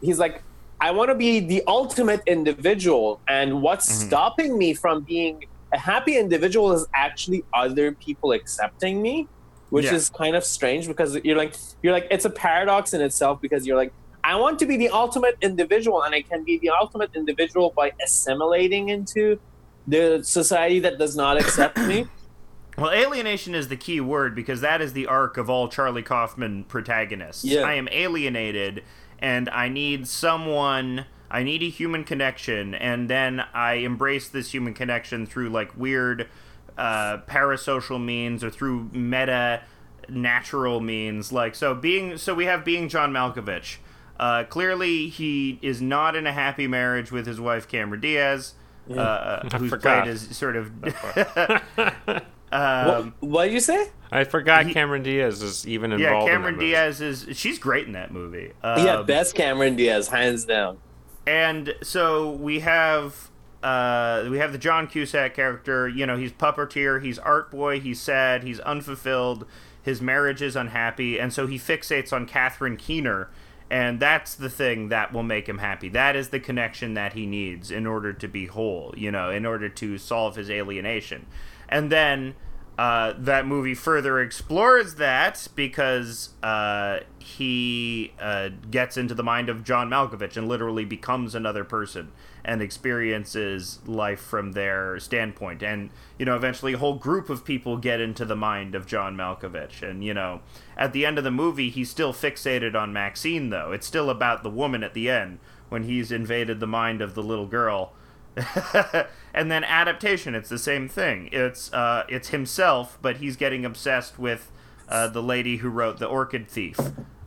He's 0.01 0.17
like, 0.17 0.41
I 0.83 0.91
want 0.91 1.09
to 1.09 1.15
be 1.15 1.39
the 1.39 1.63
ultimate 1.65 2.21
individual, 2.27 3.21
and 3.27 3.61
what's 3.61 3.89
mm-hmm. 3.89 4.07
stopping 4.07 4.57
me 4.57 4.73
from 4.73 5.01
being 5.01 5.45
a 5.73 5.77
happy 5.77 6.17
individual 6.17 6.71
is 6.73 6.85
actually 6.93 7.43
other 7.53 7.93
people 7.93 8.31
accepting 8.31 9.01
me 9.01 9.27
which 9.73 9.85
Yeah. 9.85 9.95
is 9.95 10.07
kind 10.11 10.35
of 10.35 10.43
strange 10.45 10.87
because 10.87 11.17
you're 11.23 11.35
like 11.35 11.55
you're 11.81 11.93
like 11.93 12.07
it's 12.11 12.25
a 12.25 12.29
paradox 12.29 12.93
in 12.93 13.01
itself 13.01 13.41
because 13.41 13.65
you're 13.65 13.75
like 13.75 13.91
I 14.23 14.35
want 14.35 14.59
to 14.59 14.67
be 14.67 14.77
the 14.77 14.89
ultimate 14.89 15.35
individual 15.41 16.03
and 16.03 16.13
I 16.13 16.21
can 16.21 16.43
be 16.43 16.59
the 16.59 16.69
ultimate 16.69 17.09
individual 17.15 17.73
by 17.75 17.91
assimilating 18.03 18.89
into 18.89 19.39
the 19.87 20.21
society 20.23 20.79
that 20.81 20.99
does 20.99 21.15
not 21.15 21.37
accept 21.37 21.77
me. 21.77 22.05
Well, 22.75 22.89
alienation 22.89 23.53
is 23.53 23.67
the 23.67 23.77
key 23.77 24.01
word 24.01 24.33
because 24.33 24.61
that 24.61 24.81
is 24.81 24.93
the 24.93 25.05
arc 25.05 25.37
of 25.37 25.47
all 25.47 25.67
Charlie 25.67 26.01
Kaufman 26.01 26.63
protagonists. 26.63 27.45
Yeah. 27.45 27.61
I 27.61 27.75
am 27.75 27.87
alienated 27.91 28.83
and 29.23 29.47
I 29.49 29.69
need 29.69 30.05
someone, 30.05 31.05
I 31.31 31.43
need 31.43 31.63
a 31.63 31.69
human 31.69 32.03
connection, 32.03 32.75
and 32.75 33.09
then 33.09 33.41
I 33.53 33.75
embrace 33.75 34.27
this 34.27 34.53
human 34.53 34.73
connection 34.73 35.25
through 35.25 35.49
like 35.49 35.75
weird 35.77 36.27
uh, 36.77 37.19
parasocial 37.19 38.03
means 38.03 38.43
or 38.43 38.49
through 38.49 38.89
meta 38.91 39.61
natural 40.09 40.81
means. 40.81 41.31
Like, 41.31 41.55
so 41.55 41.73
being, 41.73 42.17
so 42.17 42.33
we 42.33 42.45
have 42.45 42.65
being 42.65 42.89
John 42.89 43.13
Malkovich. 43.13 43.77
Uh, 44.19 44.43
clearly, 44.43 45.07
he 45.07 45.57
is 45.61 45.81
not 45.81 46.17
in 46.17 46.27
a 46.27 46.33
happy 46.33 46.67
marriage 46.67 47.09
with 47.09 47.25
his 47.25 47.39
wife, 47.39 47.65
Cameron 47.67 48.01
Diaz. 48.01 48.55
Uh, 48.93 49.47
who's 49.57 49.71
played 49.71 50.07
as 50.09 50.35
sort 50.35 50.57
of 50.57 50.69
um, 52.53 53.13
what 53.19 53.45
did 53.45 53.53
you 53.53 53.59
say? 53.59 53.89
I 54.11 54.23
forgot 54.25 54.67
He- 54.67 54.73
Cameron 54.73 55.01
Diaz 55.03 55.41
is 55.41 55.67
even 55.67 55.91
involved. 55.91 56.01
yeah, 56.03 56.07
involved. 56.09 56.31
Cameron 56.31 56.53
in 56.55 56.59
that 56.59 56.65
movie. 56.65 56.71
Diaz 56.71 57.01
is 57.29 57.37
she's 57.37 57.57
great 57.57 57.87
in 57.87 57.93
that 57.93 58.11
movie. 58.11 58.51
yeah, 58.63 58.97
Um, 58.97 59.05
best 59.05 59.33
Cameron 59.35 59.75
Diaz, 59.75 60.07
hands 60.09 60.45
down. 60.45 60.77
and 61.25 61.73
so 61.81 62.31
we 62.31 62.59
have 62.59 63.29
uh, 63.63 64.27
we 64.29 64.37
have 64.39 64.51
the 64.51 64.57
John 64.57 64.87
Cusack 64.87 65.33
character. 65.33 65.87
You 65.87 66.05
know, 66.05 66.17
he's 66.17 66.31
puppeteer, 66.33 67.01
he's 67.03 67.17
art 67.17 67.49
boy, 67.49 67.79
he's 67.79 67.99
sad, 68.01 68.43
he's 68.43 68.59
unfulfilled, 68.59 69.45
his 69.81 70.01
marriage 70.01 70.41
is 70.41 70.55
unhappy, 70.55 71.17
and 71.17 71.31
so 71.33 71.47
he 71.47 71.57
fixates 71.57 72.11
on 72.11 72.25
Catherine 72.25 72.75
Keener, 72.77 73.29
and 73.71 73.99
that's 74.01 74.35
the 74.35 74.49
thing 74.49 74.89
that 74.89 75.13
will 75.13 75.23
make 75.23 75.47
him 75.47 75.59
happy. 75.59 75.87
That 75.89 76.15
is 76.17 76.29
the 76.29 76.41
connection 76.41 76.93
that 76.95 77.13
he 77.13 77.25
needs 77.25 77.71
in 77.71 77.87
order 77.87 78.11
to 78.13 78.27
be 78.27 78.47
whole. 78.47 78.93
You 78.97 79.11
know, 79.11 79.29
in 79.31 79.45
order 79.45 79.69
to 79.69 79.97
solve 79.97 80.35
his 80.35 80.49
alienation, 80.51 81.25
and 81.73 81.91
then. 81.91 82.35
Uh, 82.75 83.13
that 83.19 83.45
movie 83.45 83.75
further 83.75 84.19
explores 84.19 84.95
that 84.95 85.47
because 85.53 86.29
uh, 86.41 86.97
he 87.19 88.11
uh, 88.19 88.49
gets 88.71 88.97
into 88.97 89.13
the 89.13 89.21
mind 89.21 89.47
of 89.47 89.63
John 89.63 89.91
Malkovich 89.91 90.37
and 90.37 90.47
literally 90.47 90.83
becomes 90.83 91.35
another 91.35 91.63
person 91.63 92.11
and 92.43 92.61
experiences 92.61 93.79
life 93.85 94.19
from 94.19 94.51
their 94.53 94.99
standpoint. 94.99 95.63
And, 95.63 95.91
you 96.17 96.25
know, 96.25 96.35
eventually 96.35 96.73
a 96.73 96.77
whole 96.77 96.95
group 96.95 97.29
of 97.29 97.45
people 97.45 97.77
get 97.77 98.01
into 98.01 98.25
the 98.25 98.35
mind 98.35 98.75
of 98.75 98.85
John 98.85 99.15
Malkovich. 99.15 99.87
And, 99.87 100.03
you 100.03 100.13
know, 100.13 100.41
at 100.75 100.93
the 100.93 101.05
end 101.05 101.17
of 101.17 101.23
the 101.23 101.31
movie, 101.31 101.69
he's 101.69 101.89
still 101.89 102.11
fixated 102.11 102.75
on 102.75 102.91
Maxine, 102.91 103.49
though. 103.49 103.71
It's 103.71 103.87
still 103.87 104.09
about 104.09 104.43
the 104.43 104.49
woman 104.49 104.83
at 104.83 104.93
the 104.93 105.09
end 105.09 105.39
when 105.69 105.83
he's 105.83 106.11
invaded 106.11 106.59
the 106.59 106.67
mind 106.67 107.01
of 107.01 107.13
the 107.13 107.23
little 107.23 107.47
girl. 107.47 107.93
and 109.33 109.51
then 109.51 109.63
adaptation, 109.63 110.35
it's 110.35 110.49
the 110.49 110.57
same 110.57 110.87
thing. 110.87 111.29
It's 111.31 111.71
uh, 111.73 112.03
it's 112.09 112.29
himself, 112.29 112.97
but 113.01 113.17
he's 113.17 113.35
getting 113.35 113.65
obsessed 113.65 114.17
with 114.17 114.51
uh, 114.89 115.07
the 115.07 115.23
lady 115.23 115.57
who 115.57 115.69
wrote 115.69 115.99
The 115.99 116.07
Orchid 116.07 116.47
Thief, 116.47 116.77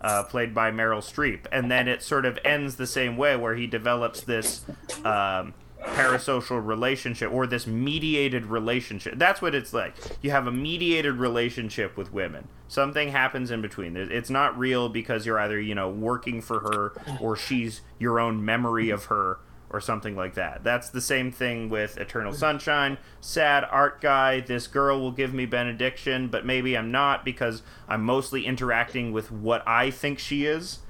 uh, 0.01 0.25
played 0.25 0.55
by 0.55 0.71
Meryl 0.71 0.99
Streep, 0.99 1.47
and 1.53 1.71
then 1.71 1.89
it 1.89 2.03
sort 2.03 2.25
of 2.25 2.39
ends 2.45 2.77
the 2.77 2.87
same 2.87 3.17
way, 3.17 3.37
where 3.37 3.55
he 3.55 3.67
develops 3.67 4.21
this 4.21 4.65
um, 5.05 5.55
parasocial 5.83 6.65
relationship 6.65 7.31
or 7.33 7.47
this 7.47 7.67
mediated 7.67 8.47
relationship. 8.47 9.15
That's 9.17 9.41
what 9.41 9.55
it's 9.55 9.73
like. 9.73 9.95
You 10.23 10.31
have 10.33 10.47
a 10.47 10.53
mediated 10.53 11.15
relationship 11.15 11.97
with 11.97 12.13
women. 12.13 12.49
Something 12.69 13.11
happens 13.11 13.51
in 13.51 13.63
between. 13.63 13.97
It's 13.97 14.31
not 14.31 14.59
real 14.59 14.89
because 14.89 15.25
you're 15.25 15.39
either 15.39 15.61
you 15.61 15.75
know 15.75 15.89
working 15.89 16.43
for 16.43 16.61
her 16.61 16.93
or 17.21 17.37
she's 17.37 17.83
your 17.99 18.19
own 18.19 18.45
memory 18.45 18.91
of 18.91 19.05
her 19.05 19.39
or 19.71 19.81
something 19.81 20.15
like 20.15 20.35
that. 20.35 20.63
That's 20.63 20.91
the 20.91 21.01
same 21.01 21.33
thing 21.33 21.69
with 21.69 21.99
Eternal 21.99 22.33
Sunshine. 22.33 22.99
Sad 23.21 23.65
art 23.71 24.01
guy, 24.01 24.41
this 24.41 24.67
girl 24.67 25.01
will 25.01 25.13
give 25.13 25.35
me 25.35 25.47
benediction, 25.47 26.29
but 26.29 26.47
maybe 26.47 26.77
I'm 26.77 26.91
not 26.91 27.25
because 27.25 27.63
I'm 27.89 28.05
mostly 28.05 28.47
interacting 28.47 29.13
with 29.13 29.33
what 29.33 29.67
I 29.67 29.91
think 29.91 30.19
she 30.19 30.47
is. 30.47 30.81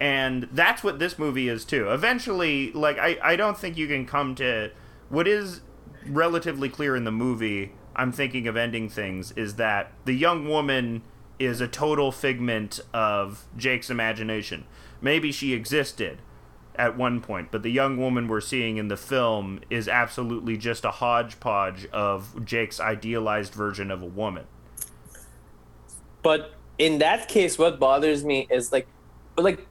And 0.00 0.48
that's 0.50 0.82
what 0.82 0.98
this 0.98 1.18
movie 1.18 1.48
is 1.48 1.64
too. 1.64 1.90
Eventually, 1.90 2.72
like 2.72 2.98
I, 2.98 3.18
I 3.22 3.36
don't 3.36 3.56
think 3.56 3.76
you 3.76 3.86
can 3.86 4.06
come 4.06 4.34
to 4.36 4.70
what 5.08 5.28
is 5.28 5.60
relatively 6.06 6.68
clear 6.68 6.96
in 6.96 7.04
the 7.04 7.12
movie, 7.12 7.72
I'm 7.94 8.12
thinking 8.12 8.48
of 8.48 8.56
ending 8.56 8.88
things, 8.88 9.32
is 9.32 9.56
that 9.56 9.92
the 10.04 10.14
young 10.14 10.48
woman 10.48 11.02
is 11.38 11.60
a 11.60 11.68
total 11.68 12.10
figment 12.10 12.80
of 12.94 13.46
Jake's 13.56 13.90
imagination. 13.90 14.64
Maybe 15.00 15.30
she 15.32 15.52
existed 15.52 16.18
at 16.76 16.96
one 16.96 17.20
point, 17.20 17.50
but 17.50 17.62
the 17.62 17.70
young 17.70 17.96
woman 17.96 18.28
we're 18.28 18.40
seeing 18.40 18.76
in 18.76 18.88
the 18.88 18.96
film 18.96 19.60
is 19.70 19.88
absolutely 19.88 20.56
just 20.56 20.84
a 20.84 20.90
hodgepodge 20.90 21.86
of 21.92 22.44
Jake's 22.44 22.80
idealized 22.80 23.52
version 23.52 23.90
of 23.90 24.02
a 24.02 24.06
woman. 24.06 24.44
but 26.22 26.54
in 26.78 26.98
that 26.98 27.28
case, 27.28 27.58
what 27.58 27.78
bothers 27.78 28.24
me 28.24 28.46
is 28.50 28.72
like, 28.72 28.86
like, 29.36 29.66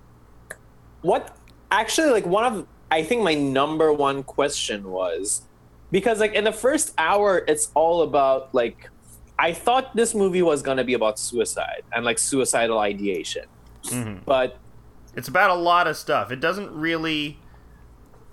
what 1.02 1.36
actually 1.72 2.12
like 2.12 2.26
one 2.26 2.44
of 2.44 2.68
I 2.92 3.04
think 3.04 3.24
my 3.24 3.34
number 3.34 3.92
one 3.94 4.24
question 4.24 4.92
was 4.92 5.44
because 5.92 6.20
like 6.20 6.34
in 6.34 6.44
the 6.44 6.52
first 6.52 6.94
hour, 6.98 7.44
it's 7.48 7.72
all 7.74 8.04
about 8.04 8.54
like 8.54 8.90
I 9.40 9.54
thought 9.54 9.96
this 9.96 10.14
movie 10.14 10.42
was 10.42 10.62
gonna 10.62 10.84
be 10.84 10.94
about 10.94 11.18
suicide 11.18 11.84
and 11.92 12.06
like 12.06 12.20
suicidal 12.20 12.80
ideation, 12.80 13.46
mm-hmm. 13.84 14.20
but 14.26 14.58
It's 15.16 15.28
about 15.28 15.50
a 15.50 15.56
lot 15.56 15.88
of 15.88 15.98
stuff. 15.98 16.32
It 16.32 16.40
doesn't 16.40 16.72
really. 16.72 17.38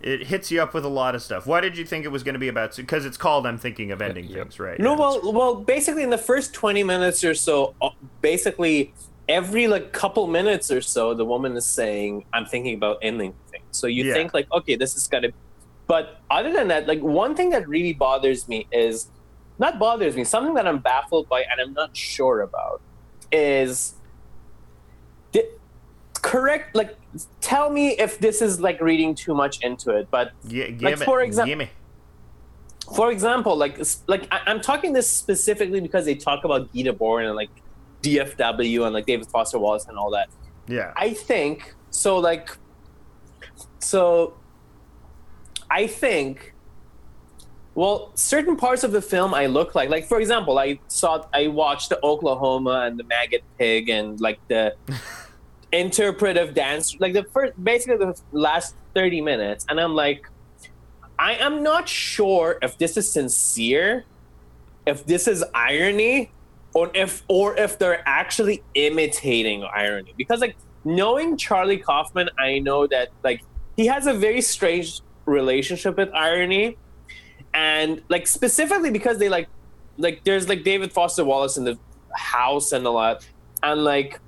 It 0.00 0.28
hits 0.28 0.52
you 0.52 0.62
up 0.62 0.74
with 0.74 0.84
a 0.84 0.88
lot 0.88 1.16
of 1.16 1.22
stuff. 1.22 1.44
Why 1.44 1.60
did 1.60 1.76
you 1.76 1.84
think 1.84 2.04
it 2.04 2.08
was 2.08 2.22
going 2.22 2.34
to 2.34 2.38
be 2.38 2.46
about? 2.46 2.76
Because 2.76 3.04
it's 3.04 3.16
called 3.16 3.46
"I'm 3.46 3.58
Thinking 3.58 3.90
of 3.90 4.00
Ending 4.00 4.26
Yep. 4.26 4.38
Things," 4.38 4.60
right? 4.60 4.78
No, 4.78 4.92
Yeah. 4.92 4.98
well, 4.98 5.32
well, 5.32 5.54
basically 5.64 6.04
in 6.04 6.10
the 6.10 6.18
first 6.18 6.54
twenty 6.54 6.84
minutes 6.84 7.24
or 7.24 7.34
so, 7.34 7.74
uh, 7.80 7.88
basically 8.22 8.94
every 9.28 9.66
like 9.66 9.92
couple 9.92 10.26
minutes 10.28 10.70
or 10.70 10.80
so, 10.80 11.14
the 11.14 11.24
woman 11.24 11.56
is 11.56 11.66
saying, 11.66 12.24
"I'm 12.32 12.46
thinking 12.46 12.74
about 12.76 12.98
ending 13.02 13.34
things." 13.50 13.64
So 13.72 13.88
you 13.88 14.04
Yeah. 14.04 14.14
think 14.14 14.32
like, 14.32 14.46
okay, 14.52 14.76
this 14.76 14.94
is 14.94 15.08
gonna. 15.08 15.28
But 15.88 16.20
other 16.30 16.52
than 16.52 16.68
that, 16.68 16.86
like 16.86 17.00
one 17.00 17.34
thing 17.34 17.50
that 17.50 17.66
really 17.66 17.94
bothers 17.94 18.46
me 18.46 18.68
is, 18.70 19.10
not 19.58 19.80
bothers 19.80 20.14
me, 20.14 20.22
something 20.22 20.54
that 20.54 20.68
I'm 20.68 20.78
baffled 20.78 21.26
by 21.28 21.40
and 21.40 21.60
I'm 21.60 21.72
not 21.72 21.90
sure 21.96 22.40
about, 22.42 22.82
is. 23.32 23.97
Correct 26.28 26.74
like 26.74 26.96
tell 27.40 27.70
me 27.70 27.84
if 27.98 28.18
this 28.18 28.42
is 28.42 28.60
like 28.60 28.78
reading 28.80 29.14
too 29.14 29.34
much 29.34 29.54
into 29.62 29.96
it 29.96 30.08
but 30.10 30.32
give 30.46 30.82
like, 30.82 30.98
for 30.98 31.22
exam- 31.22 31.46
gimme. 31.46 31.70
for 32.94 33.10
example, 33.10 33.56
like 33.56 33.78
like 34.06 34.28
I, 34.30 34.40
I'm 34.46 34.60
talking 34.60 34.92
this 34.92 35.08
specifically 35.08 35.80
because 35.80 36.04
they 36.04 36.14
talk 36.14 36.44
about 36.44 36.62
Guy 36.74 36.82
Debord 36.82 37.26
and 37.26 37.34
like 37.34 37.50
DFW 38.02 38.84
and 38.84 38.94
like 38.94 39.06
David 39.06 39.26
Foster 39.28 39.58
Wallace 39.58 39.86
and 39.88 39.96
all 39.98 40.10
that. 40.10 40.28
Yeah. 40.66 40.92
I 40.96 41.14
think 41.14 41.74
so. 41.90 42.18
Like, 42.18 42.56
so 43.78 44.34
I 45.70 45.86
think. 45.86 46.54
Well, 47.74 48.10
certain 48.16 48.56
parts 48.56 48.82
of 48.82 48.90
the 48.90 49.00
film 49.00 49.32
I 49.32 49.46
look 49.46 49.76
like, 49.76 49.88
like 49.88 50.06
for 50.08 50.18
example, 50.20 50.58
I 50.58 50.80
saw, 50.88 51.24
I 51.32 51.46
watched 51.46 51.90
the 51.90 52.04
Oklahoma 52.04 52.82
and 52.86 52.98
the 52.98 53.04
Maggot 53.04 53.44
Pig 53.56 53.88
and 53.88 54.20
like 54.20 54.40
the 54.48 54.74
interpretive 55.72 56.54
dance, 56.54 56.96
like 57.00 57.12
the 57.12 57.24
first, 57.24 57.52
basically 57.62 57.96
the 57.96 58.18
last 58.32 58.74
thirty 58.94 59.20
minutes, 59.20 59.66
and 59.68 59.80
I'm 59.80 59.94
like, 59.94 60.26
I 61.18 61.34
am 61.34 61.62
not 61.62 61.88
sure 61.88 62.58
if 62.62 62.78
this 62.78 62.96
is 62.96 63.10
sincere, 63.10 64.04
if 64.86 65.04
this 65.04 65.28
is 65.28 65.44
irony, 65.54 66.30
or 66.74 66.90
if 66.94 67.22
or 67.28 67.56
if 67.56 67.78
they're 67.78 68.02
actually 68.06 68.62
imitating 68.74 69.64
irony. 69.64 70.14
Because 70.16 70.40
like 70.40 70.56
knowing 70.84 71.36
Charlie 71.36 71.78
Kaufman, 71.78 72.30
I 72.38 72.58
know 72.60 72.86
that 72.86 73.08
like 73.24 73.42
he 73.76 73.86
has 73.86 74.06
a 74.06 74.14
very 74.14 74.40
strange 74.40 75.00
relationship 75.26 75.96
with 75.96 76.10
irony. 76.14 76.76
And 77.54 78.02
like 78.08 78.26
specifically 78.26 78.90
because 78.90 79.18
they 79.18 79.28
like 79.28 79.48
like 79.96 80.22
there's 80.24 80.48
like 80.48 80.64
David 80.64 80.92
Foster 80.92 81.24
Wallace 81.24 81.56
in 81.56 81.64
the 81.64 81.78
house 82.14 82.72
and 82.72 82.86
a 82.86 82.90
lot. 82.90 83.26
And 83.62 83.84
like 83.84 84.20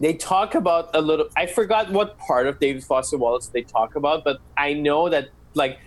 they 0.00 0.14
talk 0.14 0.54
about 0.54 0.90
a 0.94 1.00
little 1.00 1.28
I 1.36 1.46
forgot 1.46 1.90
what 1.92 2.18
part 2.18 2.46
of 2.46 2.58
David 2.58 2.82
Foster 2.84 3.18
Wallace 3.18 3.48
they 3.48 3.62
talk 3.62 3.96
about, 3.96 4.24
but 4.24 4.40
I 4.56 4.72
know 4.72 5.08
that 5.08 5.28
like 5.54 5.78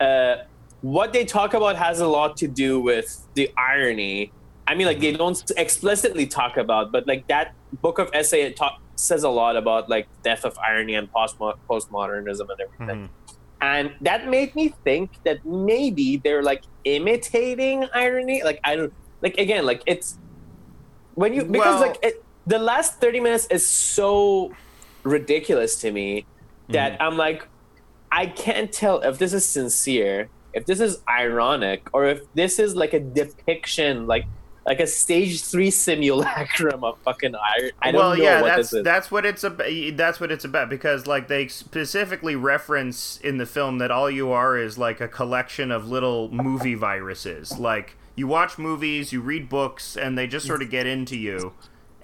uh 0.00 0.36
what 0.82 1.12
they 1.12 1.24
talk 1.24 1.54
about 1.54 1.76
has 1.76 2.00
a 2.00 2.06
lot 2.06 2.36
to 2.38 2.48
do 2.48 2.80
with 2.80 3.26
the 3.34 3.50
irony. 3.56 4.32
I 4.66 4.74
mean, 4.74 4.86
like 4.86 5.00
they 5.00 5.12
don't 5.12 5.40
explicitly 5.56 6.26
talk 6.26 6.56
about, 6.56 6.92
but 6.92 7.06
like 7.06 7.26
that 7.28 7.54
book 7.80 7.98
of 7.98 8.10
essay 8.12 8.42
it 8.42 8.56
talk, 8.56 8.80
says 8.96 9.22
a 9.22 9.28
lot 9.28 9.56
about 9.56 9.88
like 9.88 10.06
death 10.22 10.44
of 10.44 10.58
irony 10.58 10.94
and 10.94 11.10
post 11.12 11.38
postmodernism 11.38 12.46
and 12.50 12.60
everything. 12.60 13.02
Mhm. 13.04 13.08
And 13.60 13.92
that 14.00 14.28
made 14.28 14.54
me 14.56 14.74
think 14.84 15.10
that 15.24 15.44
maybe 15.46 16.16
they're 16.16 16.42
like 16.42 16.62
imitating 16.84 17.86
irony. 17.94 18.42
Like 18.42 18.60
I 18.64 18.76
don't 18.76 18.92
like 19.20 19.38
again, 19.38 19.64
like 19.64 19.82
it's 19.86 20.18
when 21.14 21.32
you 21.32 21.44
because 21.44 21.80
Well- 21.80 21.80
like 21.80 21.98
it, 22.02 22.24
the 22.46 22.58
last 22.58 23.00
thirty 23.00 23.20
minutes 23.20 23.46
is 23.46 23.66
so 23.66 24.52
ridiculous 25.02 25.80
to 25.80 25.90
me 25.90 26.26
that 26.68 26.92
mm-hmm. 26.92 27.02
I'm 27.02 27.16
like, 27.16 27.46
I 28.10 28.26
can't 28.26 28.72
tell 28.72 29.00
if 29.00 29.18
this 29.18 29.32
is 29.32 29.46
sincere, 29.46 30.28
if 30.52 30.66
this 30.66 30.80
is 30.80 31.00
ironic, 31.08 31.88
or 31.92 32.06
if 32.06 32.20
this 32.34 32.58
is 32.58 32.76
like 32.76 32.92
a 32.92 33.00
depiction, 33.00 34.06
like 34.06 34.26
like 34.64 34.80
a 34.80 34.86
stage 34.86 35.42
three 35.42 35.70
simulacrum 35.70 36.84
of 36.84 36.96
fucking 37.04 37.34
iron. 37.34 37.70
I 37.80 37.90
don't 37.90 38.00
well, 38.00 38.16
know 38.16 38.22
yeah, 38.22 38.42
what 38.42 38.48
that's 38.48 38.70
this 38.70 38.78
is. 38.78 38.84
that's 38.84 39.10
what 39.10 39.26
it's 39.26 39.44
about. 39.44 39.68
That's 39.94 40.20
what 40.20 40.30
it's 40.30 40.44
about 40.44 40.68
because 40.68 41.06
like 41.06 41.28
they 41.28 41.48
specifically 41.48 42.36
reference 42.36 43.18
in 43.22 43.38
the 43.38 43.46
film 43.46 43.78
that 43.78 43.90
all 43.90 44.10
you 44.10 44.30
are 44.30 44.56
is 44.56 44.78
like 44.78 45.00
a 45.00 45.08
collection 45.08 45.70
of 45.70 45.88
little 45.88 46.30
movie 46.30 46.74
viruses. 46.74 47.58
Like 47.58 47.96
you 48.14 48.26
watch 48.26 48.58
movies, 48.58 49.12
you 49.12 49.20
read 49.20 49.48
books, 49.48 49.96
and 49.96 50.16
they 50.16 50.26
just 50.26 50.46
sort 50.46 50.62
of 50.62 50.70
get 50.70 50.86
into 50.86 51.16
you, 51.16 51.54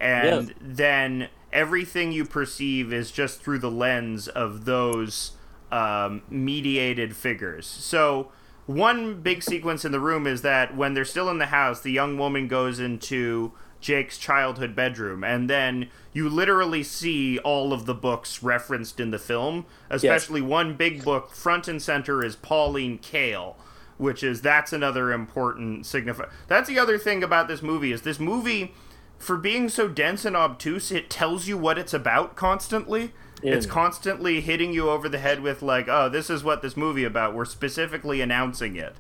and 0.01 0.55
then 0.61 1.29
everything 1.53 2.13
you 2.13 2.25
perceive 2.25 2.93
is 2.93 3.11
just 3.11 3.43
through 3.43 3.59
the 3.59 3.71
lens 3.71 4.29
of 4.29 4.65
those 4.65 5.33
um, 5.71 6.23
mediated 6.29 7.17
figures. 7.17 7.67
So 7.67 8.31
one 8.67 9.21
big 9.23 9.43
sequence 9.43 9.85
in 9.85 9.93
the 9.93 10.01
room 10.01 10.27
is 10.27 10.43
that 10.43 10.77
when 10.77 10.95
they're 10.95 11.05
still 11.05 11.31
in 11.31 11.39
the 11.39 11.47
house, 11.47 11.81
the 11.81 11.93
young 11.93 12.19
woman 12.19 12.49
goes 12.49 12.79
into 12.79 13.53
Jake's 13.81 14.19
childhood 14.19 14.75
bedroom, 14.75 15.23
and 15.23 15.49
then 15.49 15.89
you 16.13 16.29
literally 16.29 16.83
see 16.83 17.39
all 17.39 17.73
of 17.73 17.87
the 17.87 17.95
books 17.95 18.43
referenced 18.43 18.99
in 18.99 19.11
the 19.11 19.19
film. 19.19 19.67
Especially 19.89 20.43
one 20.43 20.75
big 20.75 21.05
book, 21.05 21.31
front 21.31 21.69
and 21.69 21.81
center, 21.81 22.25
is 22.25 22.37
Pauline 22.37 22.99
Kael, 22.99 23.55
which 23.97 24.23
is 24.23 24.43
that's 24.43 24.73
another 24.73 25.13
important 25.13 25.85
signifier. 25.85 26.29
That's 26.49 26.69
the 26.69 26.79
other 26.79 26.99
thing 26.99 27.23
about 27.23 27.47
this 27.49 27.63
movie 27.63 27.93
is 27.93 28.03
this 28.03 28.19
movie, 28.19 28.75
for 29.19 29.37
being 29.37 29.69
so 29.69 29.89
dense 29.89 30.25
and 30.25 30.37
obtuse, 30.37 30.91
it 30.91 31.11
tells 31.11 31.49
you 31.49 31.59
what 31.59 31.79
it's 31.79 31.95
about 31.95 32.37
constantly. 32.37 33.13
It's 33.41 33.67
constantly 33.67 34.41
hitting 34.41 34.73
you 34.73 34.91
over 34.91 35.09
the 35.09 35.19
head 35.19 35.43
with 35.43 35.63
like, 35.63 35.87
oh, 35.89 36.09
this 36.09 36.29
is 36.29 36.43
what 36.43 36.61
this 36.61 36.77
movie 36.77 37.05
about. 37.05 37.35
We're 37.35 37.45
specifically 37.45 38.21
announcing 38.21 38.75
it. 38.77 38.97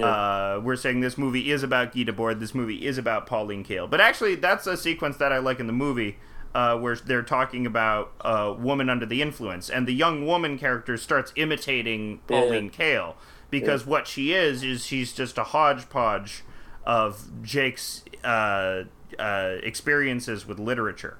Uh, 0.00 0.60
we're 0.60 0.76
saying 0.76 1.00
this 1.00 1.16
movie 1.16 1.50
is 1.50 1.62
about 1.62 1.94
Guy 1.94 2.02
Debord. 2.04 2.40
This 2.40 2.54
movie 2.54 2.84
is 2.86 2.98
about 2.98 3.26
Pauline 3.26 3.64
Kael. 3.64 3.88
But 3.88 4.00
actually, 4.00 4.34
that's 4.34 4.66
a 4.66 4.76
sequence 4.76 5.16
that 5.18 5.32
I 5.32 5.38
like 5.38 5.60
in 5.60 5.66
the 5.66 5.72
movie, 5.72 6.18
uh, 6.54 6.76
where 6.78 6.96
they're 6.96 7.22
talking 7.22 7.66
about 7.66 8.12
a 8.20 8.52
woman 8.52 8.88
under 8.88 9.06
the 9.06 9.22
influence, 9.22 9.70
and 9.70 9.86
the 9.86 9.94
young 9.94 10.26
woman 10.26 10.58
character 10.58 10.96
starts 10.96 11.32
imitating 11.36 12.20
Pauline 12.26 12.70
Kael 12.70 13.14
because 13.50 13.86
what 13.86 14.08
she 14.08 14.32
is 14.32 14.64
is 14.64 14.84
she's 14.84 15.12
just 15.12 15.38
a 15.38 15.44
hodgepodge 15.44 16.42
of 16.84 17.30
Jake's 17.42 18.04
uh, 18.24 18.84
uh, 19.18 19.56
experiences 19.62 20.46
with 20.46 20.58
literature. 20.58 21.16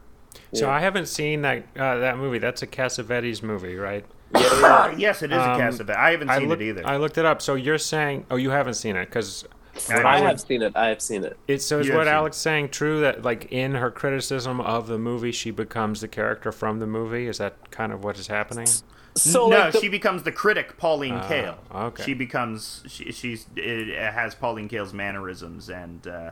So 0.52 0.68
I 0.70 0.80
haven't 0.80 1.06
seen 1.06 1.42
that 1.42 1.64
uh, 1.76 1.96
that 1.98 2.16
movie. 2.18 2.38
That's 2.38 2.62
a 2.62 2.66
Cassavetes 2.66 3.42
movie, 3.42 3.76
right? 3.76 4.04
Yes, 4.96 5.22
it 5.22 5.32
is 5.32 5.38
Um, 5.38 5.50
a 5.50 5.58
Cassavet. 5.58 5.96
I 5.96 6.10
haven't 6.10 6.28
I 6.30 6.38
seen 6.38 6.48
looked, 6.48 6.62
it 6.62 6.68
either. 6.68 6.86
I 6.86 6.96
looked 6.96 7.18
it 7.18 7.24
up. 7.24 7.40
So 7.42 7.54
you're 7.54 7.78
saying, 7.78 8.26
oh, 8.30 8.36
you 8.36 8.50
haven't 8.50 8.74
seen 8.74 8.96
it 8.96 9.06
because 9.06 9.44
I 9.90 9.94
I 10.00 10.20
would- 10.20 10.28
have 10.28 10.40
seen 10.40 10.62
it. 10.62 10.72
I 10.76 10.88
have 10.88 11.00
seen 11.02 11.24
it. 11.24 11.36
it's 11.48 11.64
so 11.64 11.80
is 11.80 11.88
You 11.88 11.94
what 11.94 12.04
seen. 12.06 12.14
Alex 12.14 12.36
saying 12.36 12.68
true 12.70 13.00
that 13.00 13.22
like 13.22 13.46
in 13.52 13.74
her 13.74 13.90
criticism 13.90 14.60
of 14.60 14.86
the 14.86 14.98
movie, 14.98 15.32
she 15.32 15.50
becomes 15.50 16.00
the 16.00 16.08
character 16.08 16.52
from 16.52 16.78
the 16.78 16.86
movie. 16.86 17.26
Is 17.26 17.38
that 17.38 17.70
kind 17.70 17.92
of 17.92 18.02
what 18.04 18.18
is 18.18 18.26
happening? 18.28 18.66
So 19.16 19.48
no, 19.48 19.56
like 19.58 19.72
the- 19.72 19.80
she 19.80 19.88
becomes 19.88 20.22
the 20.24 20.32
critic, 20.32 20.76
Pauline 20.78 21.14
Ah, 21.14 21.28
Kael. 21.28 21.54
okay. 21.72 22.02
She 22.04 22.14
becomes 22.14 22.82
she, 22.88 23.12
she's 23.12 23.46
it 23.56 23.96
has 23.96 24.34
Pauline 24.34 24.68
Kael's 24.68 24.92
mannerisms 24.92 25.68
and 25.70 26.06
uh, 26.06 26.30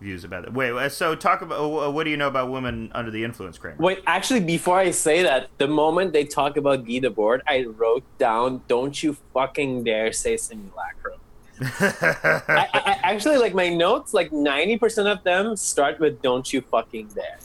views 0.00 0.24
about 0.24 0.44
it. 0.44 0.52
Wait, 0.52 0.92
so 0.92 1.14
talk 1.14 1.42
about 1.42 1.92
what 1.92 2.04
do 2.04 2.10
you 2.10 2.16
know 2.16 2.28
about 2.28 2.50
women 2.50 2.90
under 2.94 3.10
the 3.10 3.22
influence, 3.22 3.58
Kramer? 3.58 3.76
Wait, 3.78 4.00
actually, 4.06 4.40
before 4.40 4.78
I 4.78 4.90
say 4.90 5.22
that, 5.22 5.48
the 5.58 5.68
moment 5.68 6.12
they 6.12 6.24
talk 6.24 6.56
about 6.56 6.86
Guy 6.86 7.00
Debord, 7.00 7.40
I 7.46 7.64
wrote 7.64 8.04
down, 8.18 8.62
"Don't 8.68 9.00
you 9.02 9.16
fucking 9.34 9.84
dare 9.84 10.12
say 10.12 10.36
simulacrum." 10.36 11.20
I, 11.60 12.40
I, 12.48 12.68
I 12.72 12.98
actually 13.02 13.36
like 13.36 13.54
my 13.54 13.68
notes. 13.68 14.14
Like 14.14 14.32
ninety 14.32 14.78
percent 14.78 15.08
of 15.08 15.22
them 15.22 15.56
start 15.56 16.00
with 16.00 16.22
"Don't 16.22 16.50
you 16.52 16.62
fucking 16.62 17.08
dare." 17.08 17.38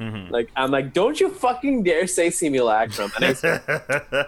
Mm-hmm. 0.00 0.32
Like 0.32 0.50
I'm 0.56 0.70
like, 0.70 0.94
"Don't 0.94 1.20
you 1.20 1.28
fucking 1.28 1.82
dare 1.82 2.06
say 2.06 2.30
simulacrum." 2.30 3.12
And 3.16 3.24
I, 3.42 4.26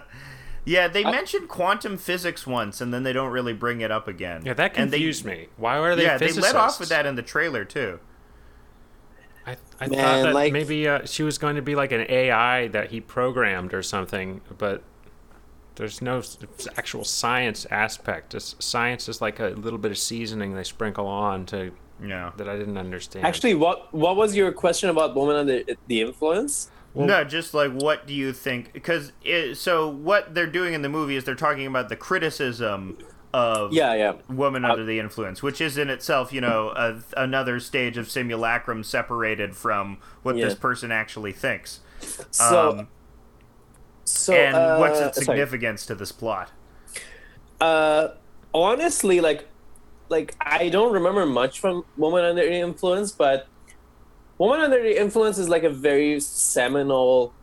yeah, 0.65 0.87
they 0.87 1.03
mentioned 1.03 1.49
quantum 1.49 1.97
physics 1.97 2.47
once, 2.47 2.79
and 2.81 2.93
then 2.93 3.03
they 3.03 3.13
don't 3.13 3.31
really 3.31 3.53
bring 3.53 3.81
it 3.81 3.91
up 3.91 4.07
again. 4.07 4.43
Yeah, 4.45 4.53
that 4.53 4.77
And 4.77 4.91
they- 4.91 4.97
confused 4.97 5.25
me. 5.25 5.47
Why 5.57 5.77
are 5.77 5.95
they? 5.95 6.03
Yeah, 6.03 6.17
they 6.17 6.31
let 6.33 6.55
off 6.55 6.79
with 6.79 6.89
that 6.89 7.05
in 7.05 7.15
the 7.15 7.21
trailer 7.21 7.65
too. 7.65 7.99
I, 9.45 9.57
I 9.79 9.87
Man, 9.87 9.99
thought 9.99 10.23
that 10.23 10.33
like- 10.33 10.53
maybe 10.53 10.87
uh, 10.87 11.05
she 11.05 11.23
was 11.23 11.37
going 11.37 11.55
to 11.57 11.61
be 11.61 11.75
like 11.75 11.91
an 11.91 12.05
AI 12.09 12.67
that 12.69 12.91
he 12.91 13.01
programmed 13.01 13.73
or 13.73 13.83
something, 13.83 14.39
but 14.57 14.83
there's 15.75 16.01
no 16.01 16.21
actual 16.77 17.03
science 17.03 17.65
aspect. 17.69 18.35
It's, 18.35 18.55
science 18.59 19.09
is 19.09 19.21
like 19.21 19.39
a 19.39 19.47
little 19.49 19.79
bit 19.79 19.91
of 19.91 19.97
seasoning 19.97 20.53
they 20.55 20.63
sprinkle 20.63 21.07
on 21.07 21.45
to 21.47 21.71
Yeah. 22.01 22.31
That 22.37 22.47
I 22.47 22.57
didn't 22.57 22.77
understand. 22.77 23.25
Actually, 23.25 23.55
what 23.55 23.93
what 23.93 24.15
was 24.15 24.35
your 24.35 24.51
question 24.53 24.89
about 24.89 25.13
woman 25.15 25.35
under 25.35 25.63
the 25.87 26.01
influence? 26.01 26.69
Well, 26.93 27.07
no, 27.07 27.23
just 27.23 27.53
like 27.53 27.71
what 27.71 28.05
do 28.05 28.13
you 28.13 28.33
think? 28.33 28.71
Because 28.73 29.11
so 29.53 29.89
what 29.89 30.35
they're 30.35 30.45
doing 30.45 30.73
in 30.73 30.83
the 30.83 30.89
movie 30.89 31.15
is 31.15 31.23
they're 31.23 31.35
talking 31.35 31.65
about 31.65 31.89
the 31.89 31.95
criticism 31.95 32.97
of 33.33 33.73
yeah, 33.73 33.95
yeah. 33.95 34.13
woman 34.29 34.63
under 34.63 34.85
the 34.85 34.99
influence, 34.99 35.41
which 35.41 35.59
is 35.59 35.77
in 35.77 35.89
itself, 35.89 36.31
you 36.31 36.39
know, 36.39 36.69
a, 36.75 37.01
another 37.17 37.59
stage 37.59 37.97
of 37.97 38.09
simulacrum 38.09 38.83
separated 38.83 39.55
from 39.55 39.97
what 40.21 40.37
yeah. 40.37 40.45
this 40.45 40.55
person 40.55 40.91
actually 40.91 41.31
thinks. 41.31 41.79
So, 42.29 42.69
um, 42.69 42.87
so 44.05 44.33
and 44.33 44.55
uh, 44.55 44.77
what's 44.77 44.99
its 44.99 45.25
significance 45.25 45.81
sorry. 45.81 45.97
to 45.97 45.99
this 45.99 46.11
plot? 46.11 46.51
Uh, 47.59 48.09
honestly, 48.53 49.19
like, 49.19 49.47
like 50.09 50.35
I 50.39 50.69
don't 50.69 50.93
remember 50.93 51.25
much 51.25 51.59
from 51.59 51.85
Woman 51.97 52.23
Under 52.23 52.45
the 52.45 52.53
Influence, 52.53 53.11
but 53.11 53.47
Woman 54.37 54.61
Under 54.61 54.81
the 54.81 54.99
Influence 54.99 55.37
is 55.37 55.49
like 55.49 55.63
a 55.63 55.69
very 55.69 56.19
seminal 56.19 57.33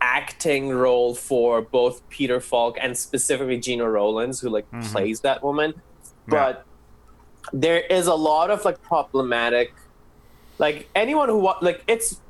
acting 0.00 0.68
role 0.68 1.14
for 1.14 1.62
both 1.62 2.08
Peter 2.08 2.40
Falk 2.40 2.76
and 2.80 2.96
specifically 2.96 3.58
Gena 3.58 3.88
Rowlands, 3.88 4.40
who 4.40 4.48
like 4.48 4.70
mm-hmm. 4.70 4.92
plays 4.92 5.20
that 5.20 5.42
woman. 5.42 5.74
Yeah. 6.30 6.30
But 6.30 6.66
there 7.52 7.80
is 7.80 8.06
a 8.06 8.14
lot 8.14 8.50
of 8.50 8.64
like 8.64 8.80
problematic, 8.82 9.74
like 10.58 10.88
anyone 10.94 11.28
who 11.28 11.40
like 11.62 11.82
it's, 11.88 12.20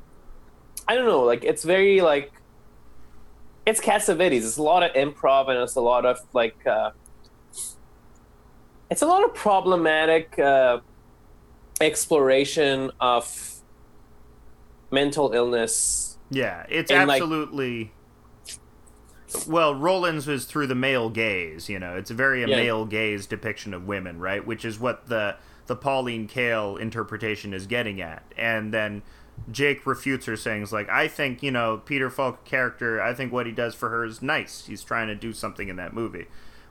I 0.87 0.95
don't 0.95 1.05
know, 1.05 1.23
like 1.23 1.43
it's 1.43 1.63
very 1.63 2.01
like, 2.01 2.31
it's 3.65 3.79
Cassavetes. 3.79 4.37
It's 4.37 4.57
a 4.57 4.63
lot 4.63 4.81
of 4.81 4.91
improv 4.93 5.49
and 5.49 5.59
it's 5.59 5.75
a 5.75 5.81
lot 5.81 6.05
of 6.05 6.19
like, 6.33 6.65
uh, 6.65 6.91
it's 8.89 9.03
a 9.03 9.05
lot 9.05 9.23
of 9.23 9.35
problematic 9.35 10.39
uh, 10.39 10.79
exploration 11.79 12.89
of 12.99 13.58
mental 14.91 15.33
illness. 15.33 16.17
Yeah, 16.29 16.65
it's 16.69 16.91
absolutely. 16.91 17.91
Like, 19.33 19.47
well, 19.47 19.75
Rowlands 19.75 20.25
was 20.25 20.45
through 20.45 20.67
the 20.67 20.75
male 20.75 21.09
gaze. 21.09 21.69
You 21.69 21.79
know, 21.79 21.95
it's 21.95 22.11
a 22.11 22.15
very 22.15 22.43
a 22.43 22.47
yeah. 22.47 22.55
male 22.55 22.85
gaze 22.85 23.25
depiction 23.25 23.73
of 23.73 23.87
women, 23.87 24.19
right? 24.19 24.45
Which 24.45 24.65
is 24.65 24.79
what 24.79 25.07
the 25.07 25.35
the 25.67 25.75
Pauline 25.75 26.27
Kael 26.27 26.79
interpretation 26.79 27.53
is 27.53 27.67
getting 27.67 28.01
at, 28.01 28.23
and 28.37 28.73
then. 28.73 29.01
Jake 29.49 29.87
refutes 29.87 30.25
her, 30.25 30.35
saying, 30.35 30.67
"Like 30.69 30.89
I 30.89 31.07
think 31.07 31.41
you 31.41 31.49
know 31.49 31.81
Peter 31.85 32.09
Falk 32.09 32.43
character. 32.43 33.01
I 33.01 33.13
think 33.13 33.31
what 33.31 33.45
he 33.45 33.53
does 33.53 33.73
for 33.73 33.87
her 33.87 34.03
is 34.03 34.21
nice. 34.21 34.65
He's 34.65 34.83
trying 34.83 35.07
to 35.07 35.15
do 35.15 35.31
something 35.31 35.69
in 35.69 35.77
that 35.77 35.93
movie, 35.93 36.25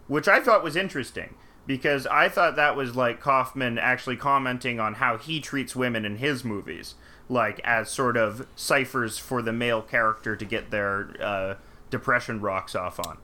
which 0.06 0.28
I 0.28 0.40
thought 0.40 0.62
was 0.62 0.76
interesting 0.76 1.34
because 1.68 2.06
I 2.06 2.28
thought 2.28 2.56
that 2.56 2.74
was 2.76 2.96
like 2.96 3.20
Kaufman 3.20 3.78
actually 3.78 4.16
commenting 4.16 4.80
on 4.80 4.94
how 4.94 5.18
he 5.18 5.38
treats 5.38 5.76
women 5.76 6.04
in 6.04 6.16
his 6.16 6.44
movies 6.44 6.94
like 7.28 7.60
as 7.64 7.90
sort 7.90 8.16
of 8.16 8.46
ciphers 8.56 9.18
for 9.18 9.42
the 9.42 9.52
male 9.52 9.82
character 9.82 10.34
to 10.36 10.44
get 10.44 10.70
their 10.70 11.10
uh, 11.22 11.54
depression 11.90 12.40
rocks 12.40 12.74
off 12.74 12.98
on. 13.00 13.18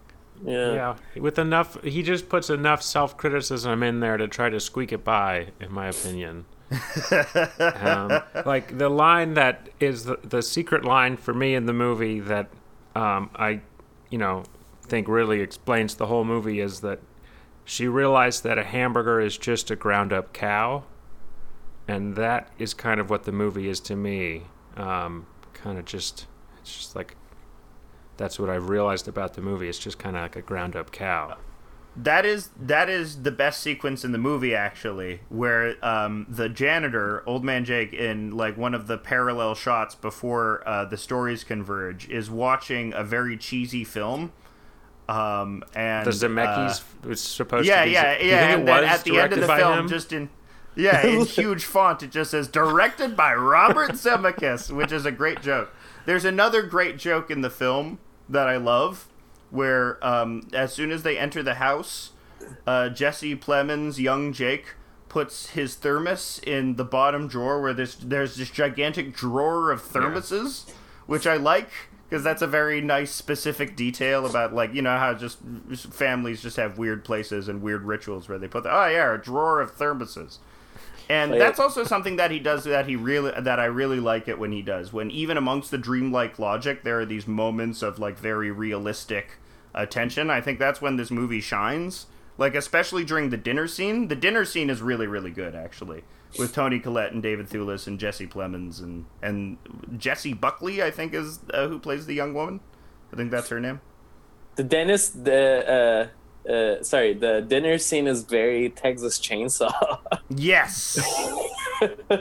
Yeah. 0.44 0.72
yeah, 0.72 1.20
with 1.20 1.38
enough, 1.38 1.80
he 1.84 2.02
just 2.02 2.28
puts 2.28 2.50
enough 2.50 2.82
self 2.82 3.16
criticism 3.16 3.82
in 3.82 4.00
there 4.00 4.16
to 4.16 4.28
try 4.28 4.50
to 4.50 4.60
squeak 4.60 4.92
it 4.92 5.04
by, 5.04 5.48
in 5.60 5.72
my 5.72 5.88
opinion. 5.88 6.44
um, 7.60 8.20
like 8.44 8.76
the 8.76 8.88
line 8.88 9.34
that 9.34 9.68
is 9.78 10.04
the, 10.04 10.18
the, 10.24 10.42
secret 10.42 10.84
line 10.84 11.16
for 11.16 11.32
me 11.32 11.54
in 11.54 11.66
the 11.66 11.72
movie 11.72 12.18
that 12.20 12.48
um, 12.96 13.30
I, 13.36 13.60
you 14.10 14.18
know, 14.18 14.42
think 14.82 15.06
really 15.06 15.40
explains 15.40 15.94
the 15.94 16.06
whole 16.06 16.24
movie 16.24 16.60
is 16.60 16.80
that 16.80 17.00
she 17.64 17.86
realized 17.86 18.42
that 18.42 18.58
a 18.58 18.64
hamburger 18.64 19.20
is 19.20 19.38
just 19.38 19.70
a 19.70 19.76
ground 19.76 20.12
up 20.12 20.32
cow 20.32 20.82
and 21.86 22.16
that 22.16 22.50
is 22.58 22.74
kind 22.74 23.00
of 23.00 23.10
what 23.10 23.24
the 23.24 23.32
movie 23.32 23.68
is 23.68 23.80
to 23.80 23.96
me. 23.96 24.42
Um, 24.76 25.26
kind 25.52 25.78
of 25.78 25.84
just, 25.84 26.26
it's 26.60 26.74
just 26.74 26.96
like 26.96 27.16
that's 28.16 28.38
what 28.38 28.48
I've 28.48 28.68
realized 28.68 29.08
about 29.08 29.34
the 29.34 29.42
movie. 29.42 29.68
It's 29.68 29.78
just 29.78 29.98
kind 29.98 30.16
of 30.16 30.22
like 30.22 30.36
a 30.36 30.42
ground 30.42 30.76
up 30.76 30.92
cow. 30.92 31.36
That 31.96 32.26
is 32.26 32.50
that 32.60 32.90
is 32.90 33.22
the 33.22 33.30
best 33.30 33.60
sequence 33.60 34.04
in 34.04 34.10
the 34.10 34.18
movie 34.18 34.52
actually, 34.52 35.20
where 35.28 35.76
um, 35.84 36.26
the 36.28 36.48
janitor, 36.48 37.22
old 37.24 37.44
man 37.44 37.64
Jake, 37.64 37.92
in 37.92 38.36
like 38.36 38.56
one 38.56 38.74
of 38.74 38.88
the 38.88 38.98
parallel 38.98 39.54
shots 39.54 39.94
before 39.94 40.66
uh, 40.66 40.84
the 40.86 40.96
stories 40.96 41.44
converge, 41.44 42.08
is 42.08 42.28
watching 42.28 42.92
a 42.94 43.04
very 43.04 43.36
cheesy 43.36 43.84
film. 43.84 44.32
Um, 45.08 45.62
and 45.74 46.04
the 46.04 46.10
Zemeckis 46.10 46.80
uh, 46.80 47.08
was 47.08 47.20
supposed 47.20 47.68
yeah, 47.68 47.80
to 47.80 47.86
be. 47.86 47.92
Yeah, 47.92 48.18
yeah, 48.18 48.24
yeah. 48.24 48.54
And 48.54 48.66
then 48.66 48.84
at 48.84 49.04
the 49.04 49.20
end 49.20 49.32
of 49.32 49.40
the 49.40 49.46
film, 49.46 49.80
him? 49.80 49.88
just 49.88 50.12
in 50.12 50.30
yeah, 50.76 51.06
in 51.06 51.24
huge 51.24 51.64
font, 51.64 52.02
it 52.02 52.10
just 52.10 52.30
says 52.30 52.48
directed 52.48 53.16
by 53.16 53.34
Robert 53.34 53.90
Zemeckis, 53.92 54.74
which 54.74 54.92
is 54.92 55.06
a 55.06 55.12
great 55.12 55.40
joke. 55.40 55.74
There's 56.06 56.24
another 56.24 56.62
great 56.62 56.98
joke 56.98 57.30
in 57.30 57.40
the 57.40 57.50
film 57.50 57.98
that 58.28 58.48
I 58.48 58.56
love, 58.56 59.08
where 59.50 60.04
um, 60.04 60.48
as 60.52 60.72
soon 60.72 60.90
as 60.90 61.02
they 61.02 61.18
enter 61.18 61.42
the 61.42 61.54
house, 61.54 62.10
uh, 62.66 62.88
Jesse 62.90 63.36
Plemons, 63.36 63.98
young 63.98 64.32
Jake, 64.32 64.74
puts 65.08 65.50
his 65.50 65.76
thermos 65.76 66.40
in 66.44 66.76
the 66.76 66.84
bottom 66.84 67.28
drawer 67.28 67.62
where 67.62 67.72
there's 67.72 67.94
there's 67.96 68.36
this 68.36 68.50
gigantic 68.50 69.14
drawer 69.14 69.70
of 69.70 69.82
thermoses, 69.82 70.68
yeah. 70.68 70.74
which 71.06 71.26
I 71.26 71.36
like 71.36 71.70
because 72.08 72.22
that's 72.22 72.42
a 72.42 72.46
very 72.46 72.80
nice 72.80 73.12
specific 73.12 73.76
detail 73.76 74.26
about 74.26 74.52
like 74.54 74.74
you 74.74 74.82
know 74.82 74.96
how 74.96 75.14
just, 75.14 75.38
just 75.68 75.92
families 75.92 76.42
just 76.42 76.56
have 76.56 76.78
weird 76.78 77.04
places 77.04 77.48
and 77.48 77.62
weird 77.62 77.82
rituals 77.82 78.28
where 78.28 78.38
they 78.38 78.48
put 78.48 78.62
the, 78.62 78.70
oh 78.70 78.86
yeah 78.86 79.14
a 79.14 79.18
drawer 79.18 79.60
of 79.60 79.76
thermoses 79.76 80.38
and 81.08 81.32
that's 81.34 81.58
also 81.58 81.84
something 81.84 82.16
that 82.16 82.30
he 82.30 82.38
does 82.38 82.64
that 82.64 82.86
he 82.86 82.96
really 82.96 83.32
that 83.40 83.60
I 83.60 83.66
really 83.66 84.00
like 84.00 84.28
it 84.28 84.38
when 84.38 84.52
he 84.52 84.62
does. 84.62 84.92
When 84.92 85.10
even 85.10 85.36
amongst 85.36 85.70
the 85.70 85.78
dreamlike 85.78 86.38
logic, 86.38 86.82
there 86.82 87.00
are 87.00 87.06
these 87.06 87.26
moments 87.26 87.82
of 87.82 87.98
like 87.98 88.18
very 88.18 88.50
realistic 88.50 89.38
attention. 89.74 90.30
I 90.30 90.40
think 90.40 90.58
that's 90.58 90.80
when 90.80 90.96
this 90.96 91.10
movie 91.10 91.40
shines. 91.40 92.06
Like 92.36 92.54
especially 92.54 93.04
during 93.04 93.30
the 93.30 93.36
dinner 93.36 93.68
scene. 93.68 94.08
The 94.08 94.16
dinner 94.16 94.44
scene 94.44 94.70
is 94.70 94.82
really 94.82 95.06
really 95.06 95.30
good 95.30 95.54
actually, 95.54 96.04
with 96.38 96.52
Toni 96.54 96.80
Collette 96.80 97.12
and 97.12 97.22
David 97.22 97.48
Thewlis 97.48 97.86
and 97.86 97.98
Jesse 97.98 98.26
Plemons 98.26 98.80
and 98.80 99.04
and 99.22 99.58
Jessie 99.96 100.34
Buckley 100.34 100.82
I 100.82 100.90
think 100.90 101.14
is 101.14 101.40
uh, 101.52 101.68
who 101.68 101.78
plays 101.78 102.06
the 102.06 102.14
young 102.14 102.34
woman. 102.34 102.60
I 103.12 103.16
think 103.16 103.30
that's 103.30 103.50
her 103.50 103.60
name. 103.60 103.80
The 104.56 104.64
dentist, 104.64 105.24
the 105.24 105.68
uh, 105.68 106.08
uh, 106.48 106.82
sorry, 106.82 107.14
the 107.14 107.40
dinner 107.40 107.78
scene 107.78 108.06
is 108.06 108.22
very 108.22 108.70
Texas 108.70 109.18
Chainsaw. 109.18 109.98
yes. 110.28 110.98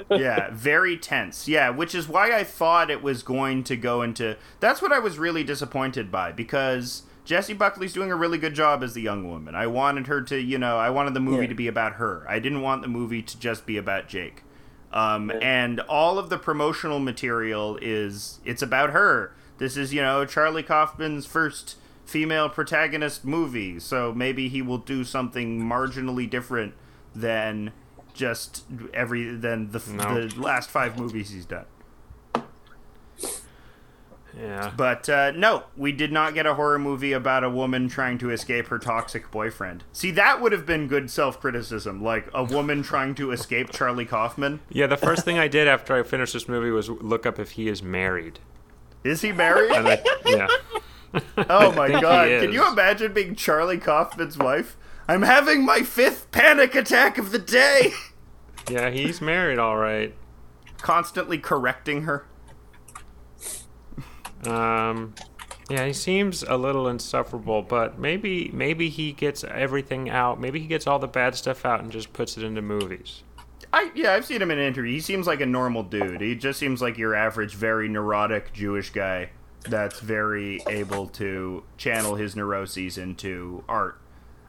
yeah, 0.09 0.49
very 0.51 0.97
tense. 0.97 1.47
Yeah, 1.47 1.69
which 1.69 1.93
is 1.93 2.07
why 2.07 2.37
I 2.37 2.43
thought 2.43 2.89
it 2.89 3.03
was 3.03 3.23
going 3.23 3.63
to 3.65 3.75
go 3.75 4.01
into. 4.01 4.37
That's 4.59 4.81
what 4.81 4.91
I 4.91 4.99
was 4.99 5.17
really 5.17 5.43
disappointed 5.43 6.11
by 6.11 6.31
because 6.31 7.03
Jessie 7.25 7.53
Buckley's 7.53 7.93
doing 7.93 8.11
a 8.11 8.15
really 8.15 8.37
good 8.37 8.53
job 8.53 8.83
as 8.83 8.93
the 8.93 9.01
young 9.01 9.29
woman. 9.29 9.55
I 9.55 9.67
wanted 9.67 10.07
her 10.07 10.21
to, 10.23 10.39
you 10.39 10.57
know, 10.57 10.77
I 10.77 10.89
wanted 10.89 11.13
the 11.13 11.19
movie 11.19 11.43
yeah. 11.43 11.49
to 11.49 11.55
be 11.55 11.67
about 11.67 11.93
her. 11.93 12.25
I 12.27 12.39
didn't 12.39 12.61
want 12.61 12.81
the 12.81 12.87
movie 12.87 13.21
to 13.21 13.39
just 13.39 13.65
be 13.65 13.77
about 13.77 14.07
Jake. 14.07 14.43
Um, 14.91 15.29
yeah. 15.29 15.39
And 15.41 15.79
all 15.81 16.19
of 16.19 16.29
the 16.29 16.37
promotional 16.37 16.99
material 16.99 17.77
is 17.81 18.39
it's 18.45 18.61
about 18.61 18.91
her. 18.91 19.33
This 19.57 19.77
is, 19.77 19.93
you 19.93 20.01
know, 20.01 20.25
Charlie 20.25 20.63
Kaufman's 20.63 21.25
first 21.25 21.77
female 22.05 22.49
protagonist 22.49 23.25
movie, 23.25 23.79
so 23.79 24.13
maybe 24.13 24.49
he 24.49 24.61
will 24.61 24.77
do 24.77 25.03
something 25.03 25.61
marginally 25.61 26.29
different 26.29 26.73
than 27.15 27.71
just 28.13 28.63
every 28.93 29.35
than 29.35 29.71
the, 29.71 29.81
no. 29.91 30.27
the 30.27 30.41
last 30.41 30.69
five 30.69 30.97
movies 30.97 31.31
he's 31.31 31.45
done. 31.45 31.65
Yeah. 34.37 34.71
But 34.75 35.07
uh, 35.09 35.31
no, 35.31 35.63
we 35.77 35.91
did 35.91 36.11
not 36.11 36.33
get 36.33 36.45
a 36.45 36.55
horror 36.55 36.79
movie 36.79 37.13
about 37.13 37.43
a 37.43 37.49
woman 37.49 37.87
trying 37.87 38.17
to 38.19 38.31
escape 38.31 38.67
her 38.67 38.79
toxic 38.79 39.29
boyfriend. 39.29 39.83
See, 39.93 40.11
that 40.11 40.41
would 40.41 40.51
have 40.51 40.65
been 40.65 40.87
good 40.87 41.11
self 41.11 41.39
criticism, 41.39 42.03
like 42.03 42.27
a 42.33 42.43
woman 42.43 42.83
trying 42.83 43.15
to 43.15 43.31
escape 43.31 43.71
Charlie 43.71 44.05
Kaufman. 44.05 44.61
Yeah, 44.69 44.87
the 44.87 44.97
first 44.97 45.23
thing 45.23 45.37
I 45.37 45.47
did 45.47 45.67
after 45.67 45.95
I 45.95 46.03
finished 46.03 46.33
this 46.33 46.47
movie 46.47 46.71
was 46.71 46.89
look 46.89 47.25
up 47.25 47.39
if 47.39 47.51
he 47.51 47.67
is 47.67 47.83
married. 47.83 48.39
Is 49.03 49.21
he 49.21 49.31
married? 49.31 49.71
I, 49.71 50.01
yeah. 50.25 50.47
Oh 51.37 51.71
my 51.73 51.89
god! 51.89 52.27
Can 52.41 52.51
you 52.51 52.67
imagine 52.67 53.13
being 53.13 53.35
Charlie 53.35 53.77
Kaufman's 53.77 54.37
wife? 54.37 54.77
I'm 55.07 55.23
having 55.23 55.65
my 55.65 55.81
fifth 55.81 56.31
panic 56.31 56.75
attack 56.75 57.17
of 57.17 57.31
the 57.31 57.39
day. 57.39 57.91
Yeah, 58.69 58.89
he's 58.89 59.21
married, 59.21 59.59
all 59.59 59.75
right. 59.77 60.15
Constantly 60.77 61.37
correcting 61.37 62.03
her. 62.03 62.25
Um, 64.45 65.13
yeah, 65.69 65.85
he 65.85 65.93
seems 65.93 66.43
a 66.43 66.57
little 66.57 66.87
insufferable, 66.87 67.61
but 67.61 67.99
maybe 67.99 68.49
maybe 68.53 68.89
he 68.89 69.11
gets 69.11 69.43
everything 69.43 70.09
out. 70.09 70.39
Maybe 70.39 70.59
he 70.59 70.67
gets 70.67 70.87
all 70.87 70.99
the 70.99 71.07
bad 71.07 71.35
stuff 71.35 71.65
out 71.65 71.81
and 71.81 71.91
just 71.91 72.13
puts 72.13 72.37
it 72.37 72.43
into 72.43 72.61
movies. 72.61 73.23
I 73.71 73.91
yeah, 73.95 74.13
I've 74.13 74.25
seen 74.25 74.41
him 74.41 74.51
in 74.51 74.59
an 74.59 74.65
interview. 74.65 74.93
He 74.93 74.99
seems 75.01 75.27
like 75.27 75.41
a 75.41 75.45
normal 75.45 75.83
dude. 75.83 76.21
He 76.21 76.35
just 76.35 76.59
seems 76.59 76.81
like 76.81 76.97
your 76.97 77.15
average, 77.15 77.55
very 77.55 77.87
neurotic 77.89 78.53
Jewish 78.53 78.91
guy 78.91 79.31
that's 79.63 79.99
very 79.99 80.61
able 80.67 81.07
to 81.07 81.63
channel 81.77 82.15
his 82.15 82.35
neuroses 82.35 82.97
into 82.97 83.63
art. 83.67 83.99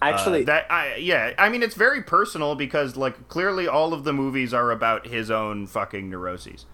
Actually, 0.02 0.42
Uh, 0.42 0.46
that 0.46 0.66
I 0.70 0.96
yeah, 0.96 1.32
I 1.38 1.48
mean 1.48 1.62
it's 1.62 1.74
very 1.76 2.02
personal 2.02 2.54
because 2.54 2.96
like 2.96 3.28
clearly 3.28 3.66
all 3.66 3.92
of 3.94 4.04
the 4.04 4.12
movies 4.12 4.52
are 4.52 4.70
about 4.70 5.06
his 5.06 5.30
own 5.30 5.66
fucking 5.66 6.10
neuroses. 6.10 6.66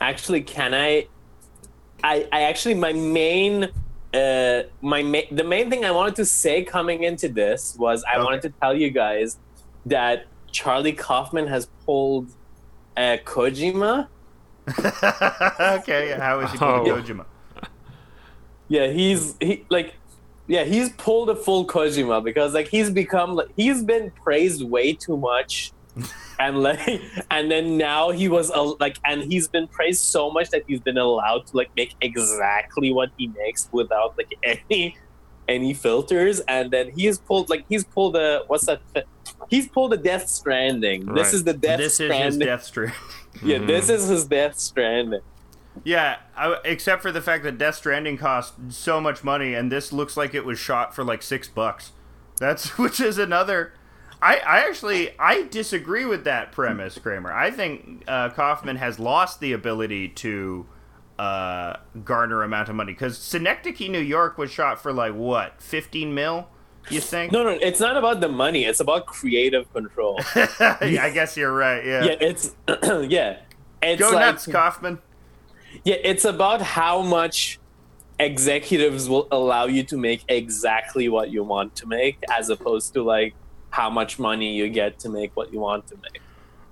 actually, 0.00 0.42
can 0.42 0.74
I? 0.74 1.06
I, 2.04 2.28
I 2.32 2.42
actually 2.42 2.74
my 2.74 2.92
main 2.92 3.68
uh 4.14 4.62
my 4.82 5.02
ma- 5.02 5.28
the 5.30 5.44
main 5.44 5.70
thing 5.70 5.84
I 5.84 5.90
wanted 5.90 6.14
to 6.16 6.24
say 6.24 6.62
coming 6.64 7.02
into 7.04 7.28
this 7.28 7.74
was 7.78 8.04
I 8.04 8.16
Okay. 8.16 8.24
wanted 8.24 8.42
to 8.42 8.52
tell 8.60 8.76
you 8.76 8.90
guys 8.90 9.38
that 9.86 10.26
Charlie 10.52 10.92
Kaufman 10.92 11.46
has 11.46 11.68
pulled 11.84 12.28
uh, 12.96 13.18
Kojima. 13.24 14.08
okay, 14.78 16.16
how 16.18 16.40
is 16.40 16.50
he 16.52 16.58
pulling 16.58 16.90
Oh. 16.90 16.96
Kojima? 16.96 17.26
Yeah, 18.68 18.88
he's 18.88 19.36
he 19.40 19.64
like 19.70 19.94
yeah, 20.48 20.64
he's 20.64 20.90
pulled 20.90 21.30
a 21.30 21.36
full 21.36 21.66
Kojima 21.66 22.22
because 22.24 22.52
like 22.52 22.66
he's 22.66 22.90
become 22.90 23.36
like 23.36 23.48
he's 23.56 23.82
been 23.82 24.10
praised 24.10 24.62
way 24.64 24.92
too 24.92 25.16
much. 25.16 25.72
and 26.38 26.62
like 26.62 27.00
and 27.30 27.50
then 27.50 27.78
now 27.78 28.10
he 28.10 28.28
was 28.28 28.50
uh, 28.50 28.74
like 28.80 28.98
and 29.06 29.22
he's 29.22 29.48
been 29.48 29.66
praised 29.68 30.02
so 30.02 30.30
much 30.30 30.50
that 30.50 30.62
he's 30.66 30.80
been 30.80 30.98
allowed 30.98 31.46
to 31.46 31.56
like 31.56 31.70
make 31.74 31.94
exactly 32.02 32.92
what 32.92 33.10
he 33.16 33.28
makes 33.28 33.68
without 33.72 34.14
like 34.18 34.34
any 34.42 34.94
any 35.48 35.72
filters 35.72 36.40
and 36.40 36.70
then 36.70 36.90
he's 36.90 37.18
pulled 37.18 37.48
like 37.48 37.64
he's 37.68 37.84
pulled 37.84 38.14
a 38.16 38.42
what's 38.48 38.66
that 38.66 38.80
he's 39.48 39.68
pulled 39.68 39.92
a 39.92 39.96
death 39.96 40.28
stranding 40.28 41.06
this 41.14 41.32
is 41.32 41.44
the 41.44 41.54
death 41.54 41.78
this 41.78 41.94
is 41.94 41.98
his 41.98 42.08
stranding 42.08 42.46
Death 42.46 42.64
Strand. 42.64 42.92
yeah 43.42 43.58
this 43.58 43.88
is 43.88 44.08
his 44.08 44.24
death 44.24 44.58
stranding 44.58 45.22
yeah, 45.84 46.16
I, 46.36 46.58
except 46.64 47.02
for 47.02 47.12
the 47.12 47.20
fact 47.20 47.44
that 47.44 47.58
Death 47.58 47.76
Stranding 47.76 48.16
cost 48.16 48.54
so 48.70 49.00
much 49.00 49.22
money, 49.22 49.54
and 49.54 49.70
this 49.70 49.92
looks 49.92 50.16
like 50.16 50.34
it 50.34 50.44
was 50.44 50.58
shot 50.58 50.94
for 50.94 51.04
like 51.04 51.22
six 51.22 51.48
bucks. 51.48 51.92
That's 52.38 52.78
which 52.78 53.00
is 53.00 53.18
another. 53.18 53.72
I, 54.22 54.38
I 54.38 54.60
actually 54.66 55.10
I 55.18 55.42
disagree 55.42 56.04
with 56.04 56.24
that 56.24 56.52
premise, 56.52 56.98
Kramer. 56.98 57.32
I 57.32 57.50
think 57.50 58.04
uh, 58.08 58.30
Kaufman 58.30 58.76
has 58.76 58.98
lost 58.98 59.40
the 59.40 59.52
ability 59.52 60.08
to 60.08 60.66
uh, 61.18 61.76
garner 62.04 62.42
amount 62.42 62.68
of 62.70 62.74
money 62.74 62.92
because 62.92 63.18
Synecdoche, 63.18 63.88
New 63.90 64.00
York, 64.00 64.38
was 64.38 64.50
shot 64.50 64.80
for 64.82 64.92
like 64.92 65.14
what 65.14 65.60
fifteen 65.60 66.14
mil. 66.14 66.48
You 66.90 67.00
think? 67.00 67.32
no 67.32 67.42
no 67.42 67.50
it's 67.50 67.80
not 67.80 67.96
about 67.96 68.20
the 68.20 68.28
money 68.28 68.64
it's 68.64 68.80
about 68.80 69.06
creative 69.06 69.70
control 69.72 70.20
Yeah, 70.36 71.00
I 71.02 71.10
guess 71.12 71.36
you're 71.36 71.52
right. 71.52 71.84
Yeah. 71.84 72.04
yeah 72.04 72.16
it's 72.20 72.54
yeah 73.08 73.38
it's 73.82 74.00
Go 74.00 74.10
like, 74.10 74.20
nuts, 74.26 74.46
Kaufman. 74.46 74.98
yeah 75.84 75.96
it's 76.02 76.24
about 76.24 76.62
how 76.62 77.02
much 77.02 77.58
executives 78.18 79.08
will 79.08 79.28
allow 79.30 79.66
you 79.66 79.82
to 79.84 79.96
make 79.96 80.24
exactly 80.28 81.08
what 81.08 81.30
you 81.30 81.44
want 81.44 81.74
to 81.76 81.86
make 81.86 82.18
as 82.32 82.48
opposed 82.48 82.94
to 82.94 83.02
like 83.02 83.34
how 83.70 83.90
much 83.90 84.18
money 84.18 84.54
you 84.56 84.68
get 84.70 84.98
to 85.00 85.08
make 85.08 85.36
what 85.36 85.52
you 85.52 85.60
want 85.60 85.86
to 85.88 85.96
make 85.96 86.22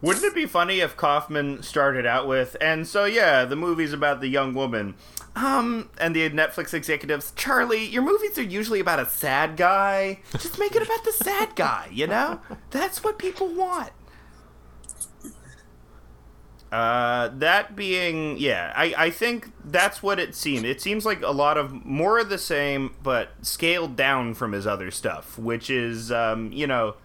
Wouldn't 0.00 0.24
it 0.24 0.34
be 0.34 0.46
funny 0.46 0.80
if 0.80 0.96
Kaufman 0.96 1.62
started 1.62 2.06
out 2.06 2.26
with, 2.28 2.56
and 2.60 2.86
so 2.86 3.04
yeah, 3.06 3.44
the 3.46 3.56
movie's 3.56 3.92
about 3.94 4.20
the 4.20 4.28
young 4.28 4.52
woman, 4.54 4.94
um, 5.36 5.90
and 5.98 6.14
the 6.14 6.30
Netflix 6.30 6.72
executives, 6.74 7.32
Charlie, 7.36 7.84
your 7.84 8.02
movies 8.02 8.38
are 8.38 8.42
usually 8.42 8.80
about 8.80 9.00
a 9.00 9.06
sad 9.06 9.56
guy. 9.56 10.20
Just 10.32 10.58
make 10.58 10.76
it 10.76 10.82
about 10.82 11.04
the 11.04 11.12
sad 11.12 11.56
guy, 11.56 11.88
you 11.92 12.06
know? 12.06 12.40
That's 12.70 13.02
what 13.02 13.18
people 13.18 13.48
want. 13.48 13.90
Uh, 16.70 17.30
that 17.34 17.76
being, 17.76 18.36
yeah, 18.36 18.72
I, 18.74 18.94
I 18.96 19.10
think 19.10 19.52
that's 19.64 20.02
what 20.02 20.18
it 20.18 20.34
seemed. 20.34 20.64
It 20.66 20.80
seems 20.80 21.06
like 21.06 21.22
a 21.22 21.30
lot 21.30 21.56
of 21.56 21.72
more 21.84 22.18
of 22.18 22.28
the 22.28 22.38
same, 22.38 22.96
but 23.02 23.30
scaled 23.42 23.94
down 23.94 24.34
from 24.34 24.50
his 24.52 24.66
other 24.66 24.90
stuff, 24.90 25.38
which 25.38 25.70
is, 25.70 26.10
um, 26.10 26.50
you 26.52 26.66
know, 26.66 26.96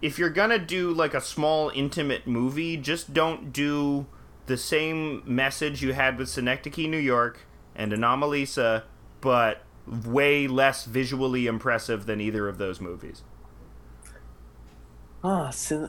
if 0.00 0.16
you're 0.18 0.30
gonna 0.30 0.60
do 0.60 0.92
like 0.92 1.12
a 1.12 1.20
small 1.20 1.70
intimate 1.74 2.26
movie, 2.26 2.76
just 2.76 3.12
don't 3.12 3.52
do 3.52 4.06
the 4.46 4.56
same 4.56 5.22
message 5.26 5.82
you 5.82 5.92
had 5.92 6.18
with 6.18 6.28
Synecdoche, 6.28 6.86
New 6.88 6.98
York, 6.98 7.40
and 7.74 7.92
Anomalisa, 7.92 8.82
but 9.20 9.62
way 9.86 10.46
less 10.46 10.84
visually 10.84 11.46
impressive 11.46 12.06
than 12.06 12.20
either 12.20 12.48
of 12.48 12.58
those 12.58 12.80
movies. 12.80 13.22
Ah, 15.22 15.48
Syn- 15.50 15.88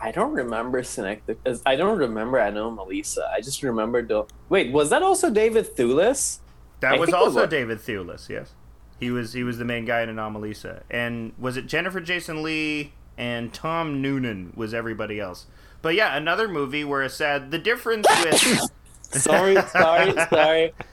I 0.00 0.10
don't 0.10 0.32
remember 0.32 0.82
Synecdoche. 0.82 1.60
I 1.64 1.76
don't 1.76 1.98
remember 1.98 2.38
Anomalisa. 2.38 3.30
I 3.30 3.40
just 3.40 3.62
remember 3.62 4.02
the. 4.02 4.24
Wait, 4.48 4.72
was 4.72 4.90
that 4.90 5.02
also 5.02 5.30
David 5.30 5.76
Thewlis? 5.76 6.40
That 6.80 6.94
I 6.94 6.98
was 6.98 7.12
also 7.12 7.42
was- 7.42 7.50
David 7.50 7.78
Thewlis, 7.78 8.28
yes. 8.28 8.54
He 8.98 9.10
was 9.10 9.32
he 9.32 9.42
was 9.44 9.58
the 9.58 9.64
main 9.64 9.84
guy 9.84 10.02
in 10.02 10.08
Anomalisa, 10.08 10.82
and 10.90 11.32
was 11.38 11.56
it 11.56 11.66
Jennifer 11.66 12.00
Jason 12.00 12.42
Leigh 12.42 12.92
and 13.18 13.52
Tom 13.52 14.00
Noonan 14.02 14.52
was 14.56 14.72
everybody 14.74 15.18
else. 15.20 15.46
But 15.82 15.94
yeah, 15.94 16.16
another 16.16 16.48
movie 16.48 16.84
where 16.84 17.02
it 17.02 17.10
said 17.10 17.50
the 17.50 17.58
difference 17.58 18.06
with 18.24 18.70
Sorry, 19.02 19.56
sorry, 19.68 20.12
sorry. 20.30 20.74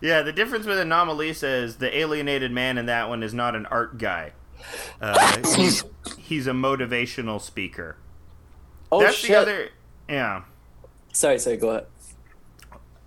Yeah, 0.00 0.22
the 0.22 0.32
difference 0.32 0.66
with 0.66 0.78
Anomalisa 0.78 1.62
is 1.62 1.76
the 1.76 1.96
alienated 1.96 2.50
man 2.50 2.76
in 2.76 2.86
that 2.86 3.08
one 3.08 3.22
is 3.22 3.32
not 3.32 3.54
an 3.54 3.66
art 3.66 3.98
guy. 3.98 4.32
Uh, 5.00 5.36
he's, 5.54 5.84
he's 6.18 6.48
a 6.48 6.50
motivational 6.50 7.40
speaker. 7.40 7.94
Oh 8.90 9.00
that's 9.00 9.14
shit! 9.14 9.30
the 9.30 9.36
other. 9.36 9.68
Yeah, 10.08 10.42
Sorry, 11.12 11.38
sorry. 11.38 11.56
Go 11.56 11.70
ahead. 11.70 11.86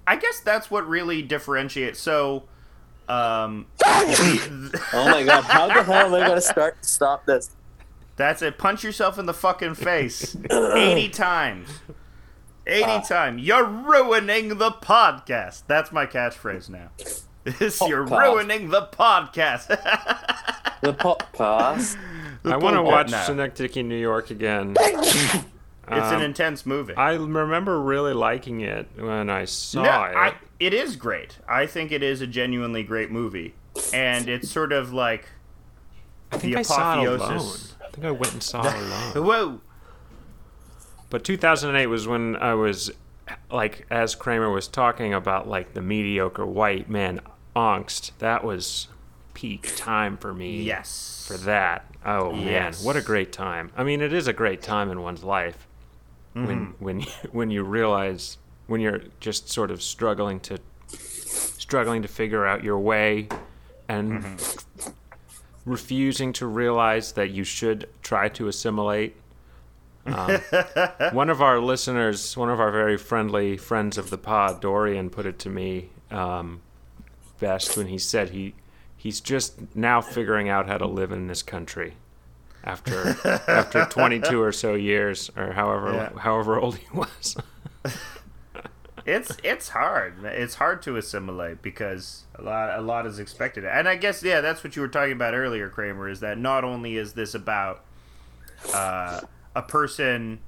I 0.07 0.16
guess 0.16 0.39
that's 0.39 0.72
what 0.72 0.88
really 0.88 1.22
differentiates. 1.22 1.99
So, 1.99 2.43
um, 3.09 3.66
Oh 3.84 5.09
my 5.11 5.24
god! 5.24 5.43
How 5.43 5.68
the 5.68 5.84
hell 5.84 6.07
am 6.07 6.13
I 6.13 6.28
gonna 6.28 6.39
start 6.39 6.82
to 6.82 6.88
stop 6.88 7.26
this? 7.26 7.49
That's 8.16 8.41
it. 8.41 8.57
Punch 8.57 8.84
yourself 8.84 9.18
in 9.20 9.26
the 9.26 9.34
fucking 9.34 9.76
face 9.76 10.36
eighty 10.51 11.09
times. 11.09 11.70
Eighty 12.68 13.05
times. 13.07 13.41
You're 13.43 13.66
ruining 13.66 14.57
the 14.57 14.72
podcast. 14.72 15.63
That's 15.68 15.91
my 15.91 16.05
catchphrase 16.05 16.70
now. 16.70 16.89
Is 17.59 17.80
you're 17.82 18.07
Podcast. 18.07 18.34
ruining 18.34 18.70
the 18.70 18.88
podcast. 18.91 19.68
The 20.82 20.93
podcast. 20.93 21.95
I 22.43 22.57
want 22.57 22.76
to 22.76 22.82
watch 22.82 23.11
now. 23.11 23.24
Synecdoche, 23.24 23.76
New 23.84 23.97
York 23.99 24.32
again. 24.32 24.76
It's 25.88 26.07
an 26.07 26.16
Um, 26.16 26.22
intense 26.24 26.66
movie. 26.66 26.95
I 26.95 27.13
remember 27.13 27.80
really 27.80 28.13
liking 28.13 28.61
it 28.61 28.88
when 28.97 29.30
I 29.30 29.45
saw 29.45 29.84
No, 29.84 29.89
it. 30.05 30.16
I, 30.16 30.34
it 30.59 30.74
is 30.74 30.95
great. 30.95 31.38
I 31.47 31.68
think 31.68 31.91
it 31.91 32.01
is 32.01 32.22
a 32.22 32.26
genuinely 32.28 32.82
great 32.82 33.11
movie, 33.11 33.53
and 33.93 34.28
it's 34.28 34.49
sort 34.49 34.74
of 34.74 34.93
like 34.93 35.28
I 36.32 36.39
think 36.39 36.53
the 36.53 36.59
I 36.61 36.63
saw 36.63 36.93
it 37.03 37.05
alone. 37.07 37.16
apotheosis. 37.22 37.74
I 37.95 38.01
think 38.01 38.07
I 38.07 38.11
went 38.11 38.33
and 38.33 38.43
saw 38.43 38.61
alone. 38.61 39.13
whoa. 39.25 39.61
But 41.09 41.23
2008 41.23 41.87
was 41.87 42.07
when 42.07 42.35
I 42.35 42.53
was 42.53 42.91
like, 43.49 43.85
as 43.89 44.15
Kramer 44.15 44.49
was 44.49 44.67
talking 44.67 45.13
about, 45.13 45.47
like 45.47 45.73
the 45.73 45.81
mediocre 45.81 46.45
white 46.45 46.89
man 46.89 47.21
angst. 47.55 48.11
That 48.19 48.43
was 48.43 48.89
peak 49.33 49.73
time 49.77 50.17
for 50.17 50.33
me. 50.33 50.61
Yes. 50.61 51.25
For 51.25 51.37
that. 51.37 51.85
Oh 52.05 52.33
man, 52.33 52.73
what 52.83 52.95
a 52.95 53.01
great 53.01 53.31
time! 53.31 53.71
I 53.75 53.83
mean, 53.83 54.01
it 54.01 54.13
is 54.13 54.27
a 54.27 54.33
great 54.33 54.61
time 54.61 54.91
in 54.91 55.01
one's 55.01 55.23
life 55.23 55.67
when 56.33 56.45
mm-hmm. 56.45 56.83
when 56.83 57.01
when 57.31 57.49
you 57.49 57.63
realize 57.63 58.37
when 58.67 58.81
you're 58.81 59.01
just 59.19 59.49
sort 59.49 59.71
of 59.71 59.81
struggling 59.81 60.39
to 60.41 60.59
struggling 60.89 62.01
to 62.01 62.07
figure 62.07 62.45
out 62.45 62.63
your 62.63 62.77
way 62.77 63.27
and 63.87 64.23
mm-hmm. 64.23 64.91
Refusing 65.66 66.32
to 66.34 66.45
realize 66.45 67.13
that 67.13 67.32
you 67.32 67.43
should 67.43 67.89
try 68.01 68.30
to 68.30 68.47
assimilate. 68.47 69.16
Um, 70.05 70.38
one 71.11 71.30
of 71.30 71.41
our 71.41 71.59
listeners, 71.59 72.38
one 72.38 72.49
of 72.49 72.59
our 72.59 72.72
very 72.72 72.97
friendly 72.97 73.57
friends 73.57 73.97
of 73.97 74.09
the 74.11 74.18
pod, 74.18 74.61
Dorian, 74.61 75.09
put 75.09 75.26
it 75.26 75.39
to 75.39 75.49
me 75.49 75.89
um, 76.11 76.61
best 77.39 77.76
when 77.76 77.88
he 77.88 77.97
said 77.97 78.30
he 78.30 78.53
he's 78.95 79.20
just 79.20 79.76
now 79.76 80.01
figuring 80.01 80.47
out 80.49 80.68
how 80.68 80.78
to 80.78 80.86
live 80.88 81.11
in 81.11 81.28
this 81.28 81.41
country 81.43 81.93
after 82.63 83.16
after 83.47 83.86
22 83.89 84.41
or 84.41 84.51
so 84.51 84.74
years 84.76 85.30
or 85.36 85.51
however 85.53 85.93
Yeah. 85.93 86.20
however 86.20 86.59
old 86.59 86.78
he 86.78 86.88
was. 86.93 87.36
It's 89.06 89.38
it's 89.43 89.70
hard. 89.70 90.24
It's 90.24 90.56
hard 90.56 90.82
to 90.84 90.97
assimilate 90.97 91.62
because 91.62 92.24
a 92.34 92.41
lot 92.41 92.78
a 92.78 92.82
lot 92.82 93.06
is 93.06 93.20
expected. 93.20 93.64
And 93.64 93.88
I 93.88 93.95
guess 93.97 94.24
yeah, 94.24 94.41
that's 94.41 94.64
what 94.64 94.76
you 94.76 94.82
were 94.82 94.88
talking 94.88 95.12
about 95.14 95.34
earlier, 95.36 95.70
Kramer. 95.70 96.10
Is 96.10 96.22
that 96.22 96.38
not 96.39 96.64
only 96.64 96.97
is 96.97 97.14
this 97.14 97.36
about 97.36 97.84
uh, 98.74 99.22
a 99.56 99.62
person. 99.62 100.39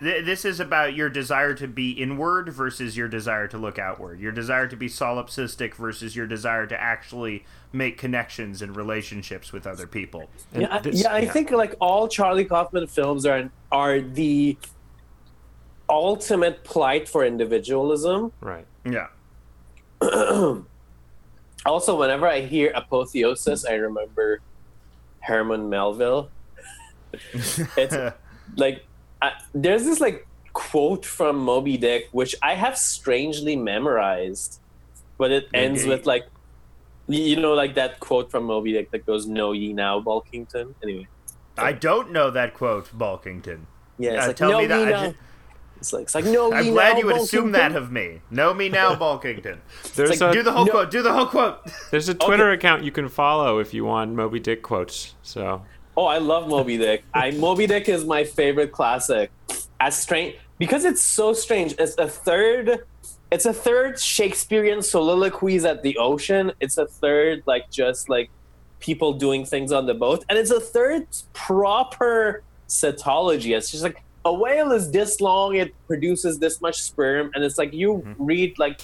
th- 0.00 0.24
This 0.24 0.44
is 0.44 0.60
about 0.60 0.94
your 0.94 1.08
desire 1.08 1.52
to 1.54 1.66
be 1.66 1.90
inward 1.90 2.48
versus 2.50 2.96
your 2.96 3.08
desire 3.08 3.48
to 3.48 3.58
look 3.58 3.76
outward. 3.76 4.20
Your 4.20 4.30
desire 4.30 4.68
to 4.68 4.76
be 4.76 4.86
solipsistic 4.88 5.74
versus 5.74 6.14
your 6.14 6.28
desire 6.28 6.64
to 6.66 6.80
actually 6.80 7.44
make 7.72 7.98
connections 7.98 8.62
and 8.62 8.76
relationships 8.76 9.52
with 9.52 9.66
other 9.66 9.88
people. 9.88 10.30
And 10.52 10.62
yeah, 10.62 10.76
I- 10.76 10.78
this- 10.78 11.02
yeah, 11.02 11.12
I 11.12 11.26
think 11.26 11.50
like 11.50 11.74
all 11.80 12.06
Charlie 12.06 12.44
Kaufman 12.44 12.86
films 12.86 13.26
are 13.26 13.50
are 13.72 14.00
the 14.00 14.56
ultimate 15.88 16.64
plight 16.64 17.08
for 17.08 17.24
individualism. 17.24 18.32
right. 18.40 18.66
Yeah. 18.84 19.08
Also, 21.66 21.98
whenever 21.98 22.26
I 22.26 22.40
hear 22.40 22.70
apotheosis, 22.74 23.64
I 23.66 23.74
remember 23.74 24.40
Herman 25.20 25.68
Melville. 25.68 26.30
it's 27.76 27.96
like 28.56 28.84
I, 29.20 29.32
there's 29.52 29.84
this 29.84 30.00
like 30.00 30.26
quote 30.52 31.04
from 31.04 31.36
Moby 31.36 31.76
Dick 31.76 32.08
which 32.12 32.34
I 32.42 32.54
have 32.54 32.78
strangely 32.78 33.56
memorized, 33.56 34.60
but 35.18 35.30
it 35.32 35.48
ends 35.52 35.80
Okay. 35.82 35.88
with 35.90 36.06
like 36.06 36.26
you 37.08 37.36
know 37.36 37.54
like 37.54 37.74
that 37.74 37.98
quote 38.00 38.30
from 38.30 38.44
Moby 38.44 38.72
Dick 38.72 38.90
that 38.92 39.04
goes 39.04 39.26
"Know 39.26 39.52
ye 39.52 39.72
now, 39.72 40.00
Bulkington." 40.00 40.74
Anyway, 40.82 41.08
I 41.58 41.72
don't 41.72 42.12
know 42.12 42.30
that 42.30 42.54
quote, 42.54 42.86
Bulkington. 42.96 43.62
yeah, 43.98 44.12
it's 44.12 44.24
Uh, 44.24 44.26
like 44.28 44.36
tell 44.36 44.50
"Know 44.52 44.60
me 44.60 44.66
that. 44.68 45.14
Ye 45.82 45.86
I 45.86 45.92
now." 45.92 45.92
ju- 45.92 45.92
It's 45.92 45.92
like 45.92 46.02
it's 46.04 46.14
like 46.14 46.24
"Know 46.24 46.52
I'm 46.52 46.70
glad 46.72 46.92
now, 46.94 46.98
you 46.98 47.06
would 47.06 47.16
assume 47.16 47.52
that 47.52 47.74
of 47.76 47.90
me. 47.92 48.20
Know 48.30 48.54
me 48.54 48.68
now, 48.68 48.94
Bulkington. 49.04 49.58
There's 49.94 50.20
like, 50.20 50.30
a 50.30 50.32
Do 50.32 50.42
the 50.42 50.52
whole 50.52 50.66
No. 50.66 50.72
quote. 50.72 50.90
Do 50.90 51.02
the 51.02 51.12
whole 51.12 51.26
quote. 51.26 51.58
there's 51.90 52.08
a 52.08 52.14
Twitter 52.14 52.50
account 52.52 52.84
you 52.84 52.90
can 52.92 53.08
follow 53.08 53.58
if 53.58 53.72
you 53.74 53.84
want 53.84 54.12
Moby 54.12 54.40
Dick 54.40 54.62
quotes. 54.62 55.14
So 55.22 55.62
Oh, 55.96 56.04
I 56.06 56.18
love 56.18 56.48
Moby 56.48 56.78
Dick. 56.78 57.02
I 57.12 57.30
Moby 57.32 57.66
Dick 57.66 57.88
is 57.88 58.04
my 58.04 58.24
favorite 58.24 58.70
classic. 58.72 59.30
As 59.80 59.96
strange 59.96 60.36
because 60.58 60.84
it's 60.84 61.02
so 61.02 61.32
strange. 61.32 61.74
It's 61.78 61.96
a 61.98 62.08
third. 62.08 62.80
It's 63.30 63.44
a 63.46 63.52
third 63.52 63.98
Shakespearean 64.00 64.80
soliloquies 64.82 65.64
at 65.64 65.82
the 65.82 65.96
ocean. 65.98 66.52
It's 66.60 66.78
a 66.78 66.86
third 66.86 67.42
like 67.46 67.70
just 67.70 68.08
like 68.08 68.30
people 68.80 69.12
doing 69.12 69.44
things 69.44 69.70
on 69.72 69.86
the 69.86 69.94
boat, 69.94 70.24
and 70.28 70.38
it's 70.38 70.50
a 70.50 70.60
third 70.60 71.06
proper 71.32 72.42
cetology. 72.68 73.56
It's 73.56 73.70
just 73.70 73.82
like 73.82 74.02
a 74.28 74.32
whale 74.32 74.72
is 74.72 74.90
this 74.90 75.20
long, 75.20 75.56
it 75.56 75.74
produces 75.86 76.38
this 76.38 76.60
much 76.60 76.82
sperm, 76.82 77.30
and 77.34 77.42
it's 77.42 77.56
like 77.56 77.72
you 77.72 77.94
mm-hmm. 77.94 78.24
read 78.24 78.58
like 78.58 78.80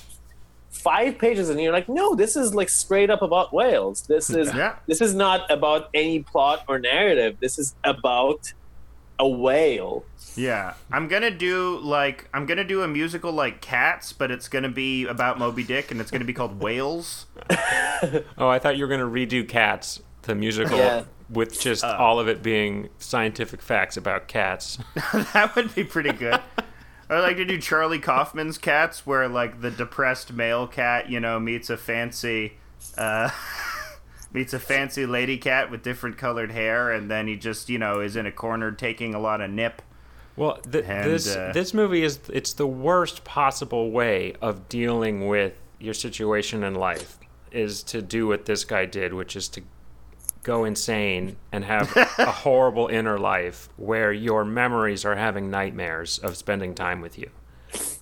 five 0.70 1.18
pages 1.18 1.50
and 1.50 1.60
you're 1.60 1.72
like, 1.72 1.88
no, 1.88 2.14
this 2.14 2.34
is 2.34 2.54
like 2.54 2.68
straight 2.68 3.10
up 3.10 3.22
about 3.22 3.52
whales. 3.52 4.02
This 4.06 4.30
is 4.30 4.52
Yeah. 4.54 4.76
this 4.86 5.00
is 5.00 5.14
not 5.14 5.50
about 5.50 5.90
any 5.94 6.20
plot 6.20 6.64
or 6.66 6.78
narrative. 6.78 7.36
This 7.40 7.58
is 7.58 7.74
about 7.84 8.52
a 9.18 9.28
whale. 9.28 10.04
Yeah, 10.34 10.74
I'm 10.90 11.06
gonna 11.08 11.30
do 11.30 11.78
like 11.80 12.28
I'm 12.34 12.46
gonna 12.46 12.64
do 12.64 12.82
a 12.82 12.88
musical 12.88 13.30
like 13.30 13.60
Cats, 13.60 14.12
but 14.12 14.30
it's 14.30 14.48
gonna 14.48 14.70
be 14.70 15.06
about 15.06 15.38
Moby 15.38 15.62
Dick, 15.62 15.90
and 15.90 16.00
it's 16.00 16.10
gonna 16.10 16.24
be 16.24 16.32
called 16.32 16.60
Whales. 16.60 17.26
oh, 18.38 18.48
I 18.48 18.58
thought 18.58 18.76
you 18.76 18.84
were 18.84 18.88
gonna 18.88 19.04
redo 19.04 19.46
Cats, 19.46 20.00
the 20.22 20.34
musical, 20.34 20.78
Yeah. 20.78 21.04
With 21.30 21.60
just 21.60 21.84
Uh. 21.84 21.96
all 21.98 22.18
of 22.20 22.28
it 22.28 22.42
being 22.42 22.88
scientific 22.98 23.60
facts 23.62 23.96
about 23.96 24.28
cats. 24.28 24.78
that 25.32 25.54
would 25.56 25.74
be 25.74 25.84
pretty 25.84 26.12
good. 26.12 26.40
I 27.10 27.20
like 27.20 27.36
to 27.36 27.44
do 27.44 27.58
Charlie 27.58 27.98
Kaufman's 27.98 28.56
Cats, 28.58 29.06
where 29.06 29.28
like 29.28 29.60
the 29.60 29.70
depressed 29.70 30.32
male 30.32 30.66
cat, 30.66 31.10
you 31.10 31.20
know, 31.20 31.38
meets 31.38 31.68
a 31.70 31.76
fancy, 31.76 32.54
uh, 32.96 33.30
meets 34.32 34.52
a 34.54 34.58
fancy 34.58 35.04
lady 35.06 35.36
cat 35.36 35.70
with 35.70 35.82
different 35.82 36.16
colored 36.18 36.50
hair, 36.50 36.90
and 36.90 37.10
then 37.10 37.26
he 37.28 37.36
just, 37.36 37.68
you 37.68 37.78
know, 37.78 38.00
is 38.00 38.16
in 38.16 38.26
a 38.26 38.32
corner 38.32 38.72
taking 38.72 39.14
a 39.14 39.20
lot 39.20 39.40
of 39.40 39.50
nip. 39.50 39.82
Well, 40.36 40.56
th- 40.70 40.84
And, 40.88 41.10
this 41.10 41.36
uh, 41.36 41.52
this 41.54 41.72
movie 41.74 42.02
is 42.02 42.18
it's 42.32 42.54
the 42.54 42.66
worst 42.66 43.22
possible 43.24 43.90
way 43.90 44.34
of 44.40 44.68
dealing 44.68 45.28
with 45.28 45.60
your 45.78 45.94
situation 45.94 46.64
in 46.64 46.74
life 46.74 47.18
is 47.52 47.82
to 47.84 48.02
do 48.02 48.26
what 48.26 48.46
this 48.46 48.64
guy 48.64 48.84
did, 48.86 49.12
which 49.14 49.36
is 49.36 49.46
to 49.50 49.62
go 50.44 50.64
insane 50.64 51.36
and 51.50 51.64
have 51.64 51.94
a 52.18 52.30
horrible 52.30 52.86
inner 52.86 53.18
life 53.18 53.68
where 53.76 54.12
your 54.12 54.44
memories 54.44 55.04
are 55.04 55.16
having 55.16 55.50
nightmares 55.50 56.18
of 56.20 56.36
spending 56.36 56.74
time 56.74 57.00
with 57.00 57.18
you. 57.18 57.30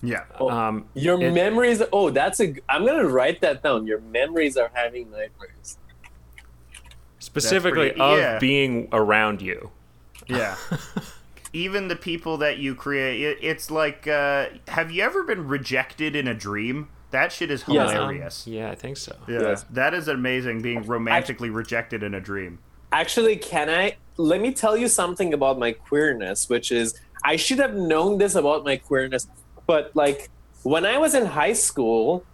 Yeah. 0.03 0.25
Um, 0.39 0.85
Your 0.93 1.19
It- 1.19 1.31
memories. 1.33 1.81
Oh, 1.91 2.11
that's 2.11 2.39
a. 2.39 2.53
I'm 2.69 2.85
gonna 2.85 3.07
write 3.07 3.41
that 3.41 3.63
down. 3.63 3.87
Your 3.87 4.01
memories 4.01 4.55
are 4.57 4.69
having 4.73 5.09
nightmares. 5.09 5.79
specifically 7.19 7.87
pretty- 7.89 8.01
of 8.01 8.19
yeah. 8.19 8.37
being 8.39 8.87
around 8.91 9.41
you. 9.41 9.71
Yeah. 10.27 10.55
Even 11.53 11.87
the 11.87 11.95
people 11.95 12.37
that 12.37 12.57
you 12.57 12.75
create, 12.75 13.21
it, 13.21 13.37
it's 13.41 13.69
like, 13.71 14.07
uh, 14.07 14.47
have 14.67 14.91
you 14.91 15.03
ever 15.03 15.23
been 15.23 15.47
rejected 15.47 16.15
in 16.15 16.27
a 16.27 16.33
dream? 16.33 16.89
That 17.13 17.31
shit 17.31 17.51
is 17.51 17.61
hilarious. 17.63 18.47
yeah, 18.47 18.71
I 18.71 18.75
think 18.75 18.97
so. 18.97 19.15
Yeah, 19.27 19.41
Yes. 19.41 19.65
that 19.69 19.93
is 19.93 20.07
amazing. 20.07 20.63
Being 20.63 20.81
romantically 20.81 21.51
rejected 21.51 22.01
in 22.01 22.15
a 22.15 22.19
dream. 22.19 22.57
Actually, 22.91 23.35
can 23.37 23.69
I? 23.69 23.97
Let 24.17 24.41
me 24.41 24.51
tell 24.51 24.75
you 24.75 24.87
something 24.87 25.31
about 25.31 25.59
my 25.59 25.73
queerness, 25.73 26.49
which 26.49 26.71
is 26.71 26.99
I 27.23 27.35
should 27.35 27.59
have 27.59 27.75
known 27.75 28.17
this 28.17 28.33
about 28.33 28.63
my 28.63 28.77
queerness, 28.77 29.27
but 29.67 29.91
like 29.95 30.29
when 30.63 30.85
I 30.87 30.97
was 30.97 31.13
in 31.13 31.25
high 31.27 31.53
school, 31.53 32.25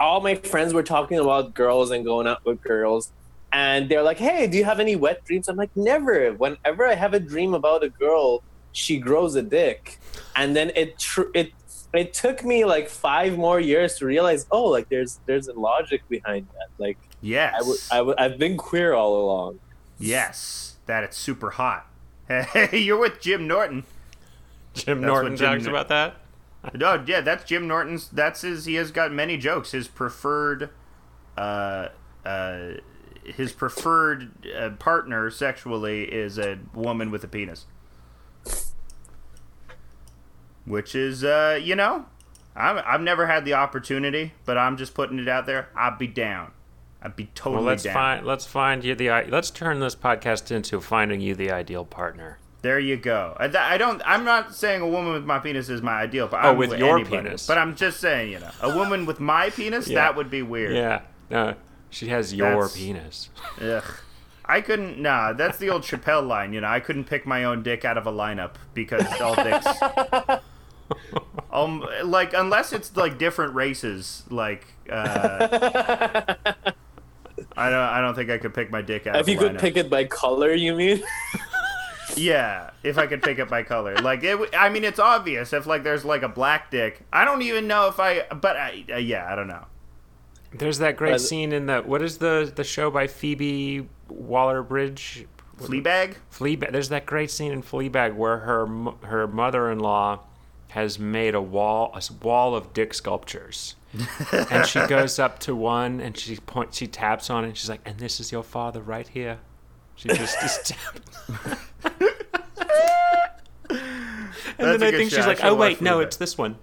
all 0.00 0.20
my 0.22 0.34
friends 0.34 0.72
were 0.72 0.82
talking 0.82 1.18
about 1.18 1.52
girls 1.52 1.90
and 1.90 2.02
going 2.02 2.26
out 2.26 2.42
with 2.46 2.62
girls. 2.62 3.12
And 3.52 3.88
they're 3.90 4.02
like, 4.02 4.18
hey, 4.18 4.46
do 4.46 4.56
you 4.56 4.64
have 4.64 4.80
any 4.80 4.96
wet 4.96 5.24
dreams? 5.26 5.46
I'm 5.48 5.56
like, 5.56 5.76
never. 5.76 6.32
Whenever 6.32 6.86
I 6.86 6.94
have 6.94 7.12
a 7.12 7.20
dream 7.20 7.52
about 7.52 7.82
a 7.82 7.90
girl, 7.90 8.42
she 8.72 8.96
grows 8.98 9.34
a 9.34 9.42
dick. 9.42 9.98
And 10.36 10.54
then 10.56 10.70
it 10.74 10.98
tr- 10.98 11.32
it 11.34 11.52
it 11.92 12.12
took 12.14 12.44
me 12.44 12.64
like 12.64 12.88
five 12.88 13.36
more 13.36 13.58
years 13.60 13.96
to 13.98 14.06
realize, 14.06 14.46
oh, 14.50 14.64
like 14.64 14.88
there's 14.88 15.20
there's 15.26 15.48
a 15.48 15.52
logic 15.54 16.02
behind 16.08 16.46
that. 16.54 16.68
Like 16.78 16.98
Yes. 17.20 17.54
I 17.54 17.58
w- 17.58 17.78
I 17.90 17.96
w- 17.96 18.14
I've 18.18 18.38
been 18.38 18.56
queer 18.56 18.94
all 18.94 19.20
along. 19.24 19.58
yes. 19.98 20.76
That 20.86 21.04
it's 21.04 21.16
super 21.16 21.50
hot. 21.50 21.86
Hey, 22.28 22.78
you're 22.78 22.98
with 22.98 23.20
Jim 23.20 23.46
Norton. 23.46 23.84
Jim 24.74 25.00
That's 25.00 25.06
Norton 25.08 25.32
what 25.32 25.38
Jim 25.38 25.52
talks 25.52 25.64
Nor- 25.64 25.74
about 25.74 25.88
that. 25.88 26.16
Oh 26.80 27.02
yeah, 27.06 27.20
that's 27.20 27.44
Jim 27.44 27.66
Norton's. 27.68 28.08
That's 28.08 28.42
his. 28.42 28.64
He 28.66 28.74
has 28.74 28.90
got 28.90 29.12
many 29.12 29.36
jokes. 29.36 29.70
His 29.72 29.88
preferred, 29.88 30.70
uh, 31.36 31.88
uh, 32.24 32.72
his 33.24 33.52
preferred 33.52 34.30
uh, 34.54 34.70
partner 34.78 35.30
sexually 35.30 36.04
is 36.04 36.38
a 36.38 36.58
woman 36.74 37.10
with 37.10 37.24
a 37.24 37.28
penis. 37.28 37.66
Which 40.66 40.94
is, 40.94 41.24
uh, 41.24 41.58
you 41.62 41.74
know, 41.74 42.06
I'm, 42.54 42.80
I've 42.86 43.00
never 43.00 43.26
had 43.26 43.44
the 43.44 43.54
opportunity, 43.54 44.32
but 44.44 44.58
I'm 44.58 44.76
just 44.76 44.94
putting 44.94 45.18
it 45.18 45.28
out 45.28 45.46
there. 45.46 45.68
I'd 45.76 45.98
be 45.98 46.06
down. 46.06 46.52
I'd 47.02 47.16
be 47.16 47.26
totally 47.34 47.56
Well, 47.56 47.64
let's 47.64 47.82
down. 47.82 47.94
find 47.94 48.26
let's 48.26 48.44
find 48.44 48.84
you 48.84 48.94
the 48.94 49.08
i- 49.10 49.24
let's 49.24 49.50
turn 49.50 49.80
this 49.80 49.96
podcast 49.96 50.50
into 50.54 50.80
finding 50.82 51.20
you 51.22 51.34
the 51.34 51.50
ideal 51.50 51.84
partner. 51.86 52.38
There 52.62 52.78
you 52.78 52.98
go. 52.98 53.34
I, 53.40 53.46
I 53.56 53.78
don't. 53.78 54.02
I'm 54.04 54.22
not 54.26 54.54
saying 54.54 54.82
a 54.82 54.86
woman 54.86 55.14
with 55.14 55.24
my 55.24 55.38
penis 55.38 55.70
is 55.70 55.80
my 55.80 55.94
ideal, 55.94 56.28
but 56.28 56.44
Oh, 56.44 56.50
I'm 56.50 56.58
with 56.58 56.78
your 56.78 56.96
anybody. 56.98 57.22
penis. 57.22 57.46
But 57.46 57.56
I'm 57.56 57.74
just 57.74 58.00
saying, 58.00 58.32
you 58.32 58.40
know, 58.40 58.50
a 58.60 58.76
woman 58.76 59.06
with 59.06 59.18
my 59.18 59.48
penis 59.48 59.88
Yeah. 59.88 59.94
that 60.00 60.16
would 60.16 60.28
be 60.28 60.42
weird. 60.42 60.76
Yeah, 60.76 61.00
no, 61.30 61.54
she 61.88 62.08
has 62.08 62.34
your 62.34 62.50
That's- 62.50 62.76
penis. 62.76 63.30
Ugh. 63.62 63.82
I 64.50 64.60
couldn't. 64.60 65.00
Nah, 65.00 65.32
that's 65.32 65.58
the 65.58 65.70
old 65.70 65.82
Chappelle 65.82 66.26
line. 66.26 66.52
You 66.52 66.60
know, 66.60 66.68
I 66.68 66.80
couldn't 66.80 67.04
pick 67.04 67.24
my 67.26 67.44
own 67.44 67.62
dick 67.62 67.84
out 67.84 67.96
of 67.96 68.06
a 68.06 68.12
lineup 68.12 68.54
because 68.74 69.06
all 69.20 69.34
dicks. 69.36 69.66
Um, 71.52 71.86
like 72.04 72.32
unless 72.34 72.72
it's 72.72 72.96
like 72.96 73.16
different 73.18 73.54
races, 73.54 74.24
like 74.28 74.66
uh, 74.90 75.46
I 77.56 77.70
don't. 77.70 77.74
I 77.78 78.00
don't 78.00 78.14
think 78.14 78.30
I 78.30 78.38
could 78.38 78.54
pick 78.54 78.70
my 78.70 78.82
dick 78.82 79.06
out. 79.06 79.16
If 79.16 79.22
of 79.22 79.28
a 79.28 79.32
you 79.32 79.38
could 79.38 79.52
lineup. 79.52 79.60
pick 79.60 79.76
it 79.76 79.90
by 79.90 80.04
color, 80.04 80.52
you 80.52 80.74
mean? 80.74 81.02
Yeah, 82.16 82.70
if 82.82 82.98
I 82.98 83.06
could 83.06 83.22
pick 83.22 83.38
it 83.38 83.48
by 83.48 83.62
color. 83.62 83.94
Like 83.96 84.24
it, 84.24 84.32
w- 84.32 84.50
I 84.52 84.68
mean, 84.68 84.82
it's 84.84 84.98
obvious 84.98 85.52
if 85.52 85.66
like 85.66 85.84
there's 85.84 86.04
like 86.04 86.22
a 86.22 86.28
black 86.28 86.70
dick. 86.70 87.00
I 87.12 87.24
don't 87.24 87.42
even 87.42 87.66
know 87.68 87.86
if 87.88 88.00
I, 88.00 88.22
but 88.32 88.56
I, 88.56 88.84
uh, 88.92 88.96
yeah, 88.96 89.30
I 89.30 89.36
don't 89.36 89.48
know. 89.48 89.66
There's 90.52 90.78
that 90.78 90.96
great 90.96 91.10
Pres- 91.12 91.28
scene 91.28 91.52
in 91.52 91.66
the 91.66 91.80
what 91.82 92.02
is 92.02 92.18
the 92.18 92.50
the 92.54 92.64
show 92.64 92.90
by 92.90 93.06
Phoebe 93.06 93.88
Waller 94.08 94.62
Bridge? 94.62 95.26
Fleabag. 95.58 96.16
Fleabag. 96.32 96.72
There's 96.72 96.88
that 96.88 97.04
great 97.06 97.30
scene 97.30 97.52
in 97.52 97.62
Fleabag 97.62 98.14
where 98.16 98.38
her 98.38 98.66
her 99.02 99.26
mother-in-law 99.28 100.20
has 100.70 100.98
made 100.98 101.34
a 101.34 101.40
wall 101.42 101.90
a 101.94 101.98
s- 101.98 102.10
wall 102.10 102.54
of 102.56 102.72
dick 102.72 102.94
sculptures. 102.94 103.76
and 104.50 104.66
she 104.66 104.84
goes 104.86 105.18
up 105.18 105.38
to 105.40 105.54
one 105.54 106.00
and 106.00 106.16
she 106.16 106.36
point 106.36 106.74
she 106.74 106.86
taps 106.86 107.28
on 107.28 107.44
it 107.44 107.48
and 107.48 107.56
she's 107.58 107.68
like, 107.68 107.80
"And 107.84 107.98
this 107.98 108.18
is 108.20 108.32
your 108.32 108.42
father 108.44 108.80
right 108.80 109.06
here." 109.06 109.38
She 109.96 110.08
just 110.08 110.40
just 110.40 110.66
taps. 110.68 111.28
and 113.68 113.78
That's 114.58 114.58
then 114.58 114.82
a 114.82 114.86
I 114.86 114.90
good 114.90 114.96
think 114.98 115.10
show. 115.10 115.16
she's 115.16 115.24
I 115.24 115.28
like, 115.28 115.36
should've 115.38 115.52
"Oh 115.52 115.56
wait, 115.56 115.80
no, 115.80 115.98
Fleabag." 115.98 116.02
it's 116.04 116.16
this 116.16 116.38
one." 116.38 116.56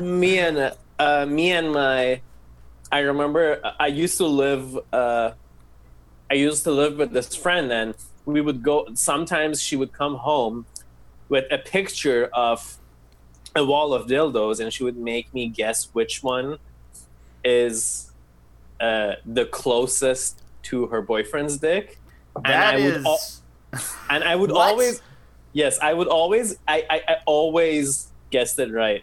me 0.00 0.38
and 0.38 0.58
uh, 0.58 0.70
uh, 0.98 1.26
me 1.26 1.52
and 1.52 1.72
my, 1.72 2.20
I 2.90 3.00
remember 3.00 3.60
I 3.78 3.88
used 3.88 4.18
to 4.18 4.26
live. 4.26 4.78
Uh, 4.92 5.32
I 6.30 6.34
used 6.34 6.64
to 6.64 6.70
live 6.70 6.96
with 6.98 7.12
this 7.12 7.34
friend, 7.36 7.70
and 7.72 7.94
we 8.24 8.40
would 8.40 8.62
go. 8.62 8.86
Sometimes 8.94 9.62
she 9.62 9.76
would 9.76 9.92
come 9.92 10.16
home 10.16 10.66
with 11.28 11.44
a 11.50 11.58
picture 11.58 12.30
of 12.32 12.78
a 13.54 13.64
wall 13.64 13.92
of 13.94 14.06
dildos, 14.06 14.60
and 14.60 14.72
she 14.72 14.84
would 14.84 14.96
make 14.96 15.32
me 15.34 15.48
guess 15.48 15.88
which 15.92 16.22
one 16.22 16.58
is 17.44 18.10
uh, 18.80 19.14
the 19.24 19.46
closest 19.46 20.42
to 20.64 20.86
her 20.86 21.00
boyfriend's 21.02 21.56
dick. 21.58 21.98
And 22.36 22.46
That 22.46 22.74
I 22.74 22.84
would 22.84 23.06
al- 23.06 23.20
and 24.10 24.24
I 24.24 24.36
would 24.36 24.50
always, 24.64 25.00
yes, 25.52 25.78
I 25.80 25.94
would 25.94 26.08
always, 26.08 26.58
I, 26.68 26.84
I, 26.90 27.02
I 27.08 27.16
always 27.24 28.12
guessed 28.30 28.58
it 28.58 28.72
right. 28.72 29.02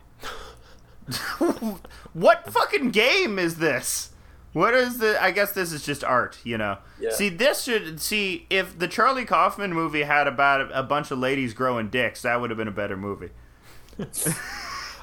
what 2.14 2.52
fucking 2.52 2.92
game 2.92 3.38
is 3.40 3.56
this? 3.58 4.10
What 4.54 4.74
is 4.76 5.00
the? 5.00 5.22
I 5.22 5.32
guess 5.32 5.52
this 5.54 5.72
is 5.72 5.84
just 5.84 6.04
art, 6.04 6.38
you 6.44 6.58
know. 6.58 6.78
Yeah. 7.00 7.12
See, 7.12 7.30
this 7.30 7.64
should 7.64 8.00
see 8.00 8.46
if 8.52 8.78
the 8.78 8.88
Charlie 8.88 9.26
Kaufman 9.26 9.74
movie 9.74 10.04
had 10.04 10.28
about 10.28 10.62
a, 10.62 10.80
a 10.80 10.84
bunch 10.84 11.10
of 11.10 11.18
ladies 11.18 11.54
growing 11.54 11.90
dicks, 11.90 12.22
that 12.22 12.40
would 12.40 12.50
have 12.52 12.58
been 12.58 12.68
a 12.68 12.72
better 12.72 12.96
movie. 12.96 13.30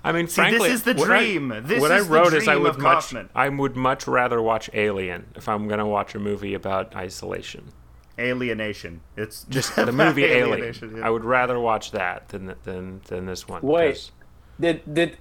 I 0.03 0.13
mean, 0.13 0.29
See, 0.29 0.37
frankly, 0.37 0.69
this 0.71 0.79
is 0.79 0.83
the 0.85 0.95
what 0.95 1.11
I- 1.11 1.19
dream. 1.19 1.49
this 1.67 1.81
what 1.81 1.91
is 1.91 2.07
I 2.07 2.09
wrote 2.09 2.31
the 2.31 2.37
is 2.39 2.49
I 2.49 2.57
would 2.57 2.79
much 2.79 2.95
Kaufman. 3.05 3.29
I 3.35 3.49
would 3.49 3.77
much 3.77 4.07
rather 4.07 4.41
watch 4.41 4.71
Alien 4.73 5.27
if 5.35 5.49
I'm 5.49 5.69
going 5.69 5.79
to 5.81 5.87
watch 5.87 6.15
a 6.15 6.19
movie 6.19 6.55
about 6.55 6.95
isolation. 6.97 7.73
Alienation. 8.19 9.01
It's 9.17 9.45
Just 9.45 9.75
just 9.75 9.77
the 9.87 9.93
movie 9.93 10.25
Alien. 10.25 10.49
alienation. 10.53 10.97
yeah. 10.99 11.07
I 11.07 11.11
would 11.11 11.25
rather 11.25 11.59
watch 11.59 11.91
that 11.91 12.29
than 12.29 12.55
than 12.65 13.01
than 13.09 13.27
this 13.27 13.47
one. 13.49 13.63
Wait. 13.63 13.93
'cause 13.95 14.13
Did 14.59 14.95
did 14.95 15.19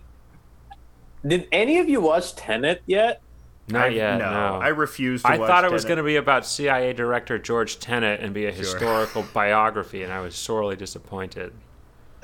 did 1.26 1.47
any 1.51 1.80
of 1.80 1.89
you 1.89 2.01
watch 2.01 2.36
Tenet 2.36 2.82
yet? 2.86 3.22
not 3.67 3.86
I- 3.86 3.89
yet. 3.89 4.17
no, 4.17 4.32
No, 4.32 4.55
I 4.59 4.70
refuse 4.70 5.22
to 5.22 5.28
I 5.30 5.38
watch 5.38 5.47
thought 5.47 5.63
it 5.65 5.72
was 5.72 5.86
going 5.86 5.97
to 5.97 6.03
be 6.03 6.15
about 6.15 6.45
CIA 6.45 6.91
director 6.93 7.38
George 7.38 7.80
Tenet 7.80 8.20
and 8.20 8.34
be 8.34 8.47
a 8.47 8.51
historical 8.51 9.24
biography, 9.34 10.01
and 10.03 10.11
I 10.11 10.22
was 10.22 10.36
sorely 10.36 10.76
disappointed. 10.76 11.53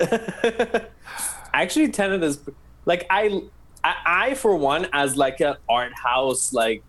Actually, 1.52 1.88
Tenet 1.88 2.22
is 2.22 2.40
like 2.84 3.06
I, 3.10 3.42
I, 3.84 3.94
I 4.06 4.34
for 4.34 4.54
one, 4.56 4.88
as 4.92 5.16
like 5.16 5.40
an 5.40 5.56
art 5.68 5.92
house, 5.94 6.52
like 6.52 6.82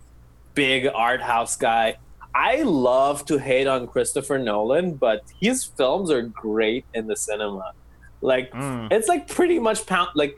big 0.55 0.87
art 0.93 1.21
house 1.21 1.55
guy, 1.55 1.97
I 2.35 2.63
love 2.63 3.25
to 3.25 3.37
hate 3.37 3.67
on 3.67 3.87
Christopher 3.87 4.37
Nolan, 4.37 4.95
but 4.95 5.21
his 5.39 5.63
films 5.63 6.09
are 6.11 6.23
great 6.23 6.85
in 6.93 7.07
the 7.07 7.15
cinema. 7.15 7.73
Like 8.21 8.51
Mm. 8.51 8.91
it's 8.91 9.07
like 9.07 9.27
pretty 9.27 9.59
much 9.59 9.85
pound 9.85 10.09
like 10.15 10.37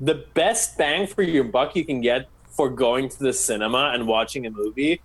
the 0.00 0.24
best 0.34 0.78
bang 0.78 1.06
for 1.06 1.22
your 1.22 1.44
buck 1.44 1.76
you 1.76 1.84
can 1.84 2.00
get 2.00 2.28
for 2.48 2.70
going 2.70 3.08
to 3.08 3.18
the 3.18 3.32
cinema 3.32 3.92
and 3.94 4.06
watching 4.06 4.46
a 4.46 4.50
movie. 4.50 5.00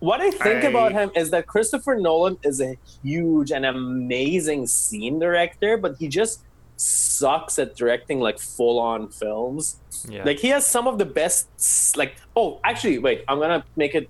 What 0.00 0.20
I 0.20 0.30
think 0.30 0.64
I- 0.64 0.68
about 0.68 0.92
him 0.92 1.10
is 1.14 1.30
that 1.30 1.46
Christopher 1.46 1.96
Nolan 1.96 2.38
is 2.44 2.60
a 2.60 2.76
huge 3.02 3.50
and 3.50 3.66
amazing 3.66 4.66
scene 4.66 5.18
director, 5.18 5.76
but 5.76 5.96
he 5.98 6.08
just 6.08 6.42
sucks 6.76 7.58
at 7.58 7.74
directing 7.74 8.20
like 8.20 8.38
full 8.38 8.78
on 8.78 9.08
films. 9.08 9.78
Yeah. 10.08 10.24
Like 10.24 10.38
he 10.38 10.48
has 10.48 10.64
some 10.66 10.86
of 10.86 10.98
the 10.98 11.04
best 11.04 11.48
like 11.96 12.16
oh 12.36 12.60
actually 12.64 12.98
wait, 12.98 13.24
I'm 13.28 13.40
gonna 13.40 13.64
make 13.76 13.94
it 13.94 14.08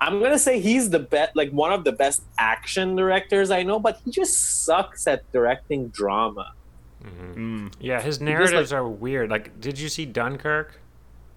I'm 0.00 0.20
gonna 0.22 0.38
say 0.38 0.60
he's 0.60 0.88
the 0.90 1.00
best 1.00 1.36
like 1.36 1.50
one 1.50 1.72
of 1.72 1.84
the 1.84 1.92
best 1.92 2.22
action 2.38 2.96
directors 2.96 3.50
I 3.50 3.62
know, 3.62 3.78
but 3.78 4.00
he 4.04 4.10
just 4.10 4.64
sucks 4.64 5.06
at 5.06 5.30
directing 5.32 5.88
drama. 5.88 6.52
Mm. 7.04 7.72
yeah, 7.80 8.00
his 8.00 8.20
like- 8.20 8.24
narratives 8.30 8.72
are 8.72 8.86
weird. 8.86 9.30
Like, 9.30 9.60
did 9.60 9.78
you 9.78 9.88
see 9.88 10.04
Dunkirk? 10.04 10.80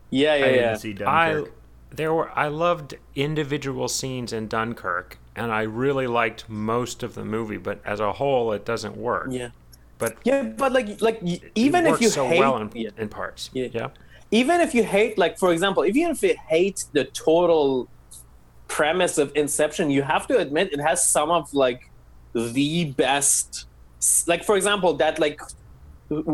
Yeah, 0.10 0.36
yeah, 0.36 0.46
I 0.46 0.48
didn't 0.50 0.62
yeah. 0.62 0.76
see 0.76 1.04
I 1.06 1.44
there 1.92 2.14
were 2.14 2.32
I 2.38 2.48
loved 2.48 2.96
individual 3.16 3.88
scenes 3.88 4.34
in 4.34 4.48
Dunkirk, 4.48 5.18
and 5.36 5.52
I 5.52 5.62
really 5.64 6.08
liked 6.08 6.50
most 6.50 7.04
of 7.04 7.16
the 7.16 7.24
movie. 7.24 7.58
But 7.58 7.80
as 7.86 8.00
a 8.00 8.14
whole, 8.14 8.52
it 8.54 8.66
doesn't 8.66 8.98
work. 8.98 9.28
Yeah. 9.32 9.50
But 9.98 10.18
Yeah, 10.24 10.44
but 10.44 10.72
like 10.74 11.02
like 11.02 11.22
even 11.56 11.86
if 11.86 12.02
you 12.02 12.10
so 12.10 12.28
hate 12.28 12.40
well 12.40 12.58
in, 12.58 12.72
yeah. 12.74 12.90
in 12.98 13.08
parts, 13.08 13.50
Yeah. 13.54 13.68
yeah. 13.72 13.88
even 14.32 14.60
if 14.62 14.74
you 14.74 14.84
hate 14.84 15.18
like 15.18 15.38
for 15.38 15.52
example 15.54 15.86
even 15.86 16.10
if 16.12 16.24
you 16.24 16.36
hate 16.50 16.86
the 16.94 17.04
total 17.06 17.88
premise 18.68 19.18
of 19.18 19.32
inception 19.36 19.92
you 19.92 20.02
have 20.02 20.26
to 20.28 20.38
admit 20.38 20.72
it 20.72 20.80
has 20.80 21.06
some 21.08 21.30
of 21.30 21.54
like 21.54 21.90
the 22.34 22.86
best 22.96 23.50
s- 23.54 23.66
like 24.28 24.44
for 24.44 24.56
example 24.58 24.94
that 24.96 25.20
like 25.20 25.40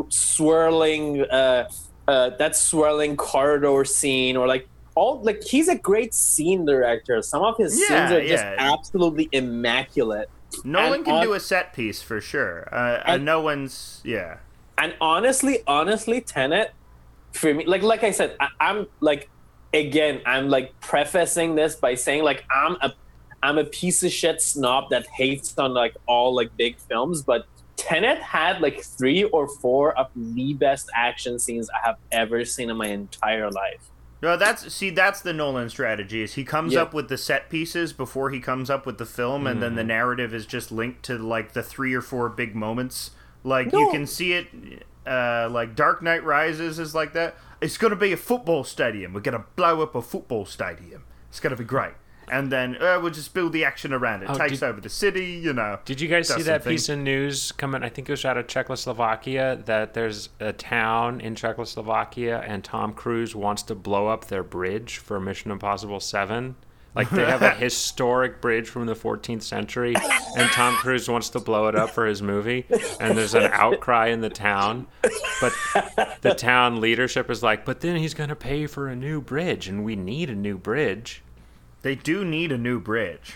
swirling 0.09 1.21
uh 1.29 1.69
uh 2.07 2.29
that 2.37 2.55
swirling 2.55 3.15
corridor 3.17 3.83
scene 3.85 4.35
or 4.37 4.47
like 4.47 4.67
all 4.95 5.21
like 5.21 5.43
he's 5.43 5.67
a 5.67 5.77
great 5.77 6.13
scene 6.13 6.65
director 6.65 7.21
some 7.21 7.43
of 7.43 7.55
his 7.57 7.79
Yeah, 7.79 7.87
scenes 8.09 8.11
are 8.13 8.27
just 8.27 8.43
absolutely 8.43 9.29
immaculate 9.31 10.29
Nolan 10.63 10.93
and 10.95 11.05
can 11.05 11.15
on- 11.15 11.23
do 11.23 11.33
a 11.33 11.39
set 11.41 11.73
piece 11.73 12.01
for 12.01 12.21
sure. 12.21 12.67
Uh, 12.73 13.01
and 13.05 13.15
And- 13.15 13.25
no 13.25 13.41
one's 13.41 14.01
yeah. 14.03 14.37
and 14.77 14.95
honestly 15.01 15.59
honestly 15.67 16.21
tenet 16.21 16.71
for 17.33 17.53
me 17.53 17.65
like 17.65 17.83
like 17.83 18.03
i 18.03 18.11
said 18.11 18.35
I, 18.39 18.47
i'm 18.59 18.87
like 19.01 19.29
again 19.73 20.21
i'm 20.25 20.49
like 20.49 20.79
prefacing 20.79 21.55
this 21.55 21.75
by 21.75 21.93
saying 21.93 22.23
like 22.23 22.43
i'm 22.49 22.77
a 22.81 22.93
i'm 23.43 23.57
a 23.59 23.65
piece 23.65 24.01
of 24.01 24.11
shit 24.11 24.41
snob 24.41 24.89
that 24.89 25.05
hates 25.07 25.55
on 25.57 25.73
like 25.73 25.95
all 26.07 26.33
like 26.33 26.55
big 26.57 26.77
films 26.79 27.21
but 27.21 27.45
tenet 27.77 28.19
had 28.19 28.59
like 28.59 28.83
three 28.83 29.23
or 29.25 29.47
four 29.47 29.97
of 29.97 30.07
the 30.15 30.53
best 30.55 30.89
action 30.95 31.37
scenes 31.39 31.69
i 31.69 31.79
have 31.87 31.95
ever 32.11 32.43
seen 32.43 32.69
in 32.69 32.77
my 32.77 32.87
entire 32.87 33.49
life 33.51 33.89
No, 34.21 34.35
that's 34.35 34.73
see, 34.73 34.89
that's 34.89 35.21
the 35.21 35.31
Nolan 35.31 35.69
strategy. 35.69 36.23
Is 36.23 36.33
he 36.33 36.43
comes 36.43 36.73
Yeah. 36.73 36.81
up 36.81 36.91
with 36.93 37.07
the 37.07 37.19
set 37.19 37.51
pieces 37.51 37.93
before 37.93 38.31
he 38.31 38.39
comes 38.39 38.67
up 38.67 38.87
with 38.87 38.97
the 38.97 39.05
film, 39.05 39.45
and 39.45 39.61
then 39.61 39.75
the 39.75 39.81
Mm-hmm. 39.81 39.87
narrative 39.89 40.33
is 40.33 40.47
just 40.47 40.71
linked 40.71 41.03
to 41.03 41.19
like 41.19 41.53
the 41.53 41.61
three 41.61 41.93
or 41.93 42.01
four 42.01 42.27
big 42.27 42.55
moments. 42.55 43.11
Like 43.43 43.71
you 43.71 43.87
can 43.91 44.07
see 44.07 44.33
it, 44.33 44.47
uh, 45.05 45.47
like 45.51 45.75
Dark 45.75 46.01
Knight 46.01 46.23
Rises 46.23 46.79
is 46.79 46.95
like 46.95 47.13
that. 47.13 47.35
It's 47.61 47.77
gonna 47.77 47.95
be 47.95 48.11
a 48.11 48.17
football 48.17 48.63
stadium. 48.63 49.13
We're 49.13 49.21
gonna 49.21 49.45
blow 49.55 49.83
up 49.83 49.93
a 49.93 50.01
football 50.01 50.45
stadium. 50.45 51.03
It's 51.29 51.39
gonna 51.39 51.55
be 51.55 51.63
great. 51.63 51.93
And 52.29 52.51
then 52.51 52.75
uh, 52.81 52.99
we'll 53.01 53.11
just 53.11 53.33
build 53.33 53.53
the 53.53 53.63
action 53.63 53.93
around 53.93 54.23
it. 54.23 54.29
Oh, 54.29 54.37
Takes 54.37 54.59
did- 54.59 54.63
over 54.63 54.81
the 54.81 54.89
city, 54.89 55.25
you 55.41 55.53
know. 55.53 55.79
Did 55.85 56.01
you 56.01 56.07
guys 56.07 56.27
see 56.27 56.41
that 56.43 56.63
piece 56.63 56.89
of 56.89 56.99
news 56.99 57.51
coming? 57.53 57.83
I 57.83 57.89
think 57.89 58.09
it 58.09 58.11
was 58.11 58.25
out 58.25 58.37
of 58.37 58.47
Czechoslovakia 58.47 59.61
that 59.65 59.93
there's 59.93 60.29
a 60.39 60.51
town 60.53 61.21
in 61.21 61.35
Czechoslovakia 61.35 62.43
and 62.45 62.63
Tom 62.63 62.93
Cruise 62.93 63.35
wants 63.35 63.63
to 63.63 63.75
blow 63.75 64.07
up 64.07 64.25
their 64.25 64.43
bridge 64.43 64.97
for 64.97 65.19
Mission 65.19 65.51
Impossible 65.51 65.99
7. 65.99 66.55
Like 66.95 67.09
they 67.11 67.25
have 67.25 67.43
a 67.43 67.51
historic 67.65 68.41
bridge 68.41 68.67
from 68.67 68.87
the 68.87 68.95
14th 68.95 69.43
century 69.43 69.95
and 70.35 70.49
Tom 70.49 70.73
Cruise 70.75 71.07
wants 71.07 71.29
to 71.29 71.39
blow 71.39 71.67
it 71.67 71.75
up 71.75 71.91
for 71.91 72.07
his 72.07 72.23
movie 72.23 72.65
and 72.99 73.15
there's 73.15 73.35
an 73.35 73.49
outcry 73.53 74.07
in 74.07 74.21
the 74.21 74.31
town. 74.31 74.87
But 75.39 75.53
the 76.21 76.33
town 76.35 76.81
leadership 76.81 77.29
is 77.29 77.43
like, 77.43 77.65
"But 77.65 77.81
then 77.81 77.97
he's 77.97 78.15
going 78.15 78.29
to 78.29 78.35
pay 78.35 78.65
for 78.65 78.87
a 78.87 78.95
new 78.95 79.21
bridge 79.21 79.67
and 79.67 79.85
we 79.85 79.95
need 79.95 80.31
a 80.31 80.35
new 80.35 80.57
bridge." 80.57 81.21
They 81.87 81.95
do 81.95 82.25
need 82.25 82.51
a 82.51 82.57
new 82.57 82.81
bridge. 82.81 83.35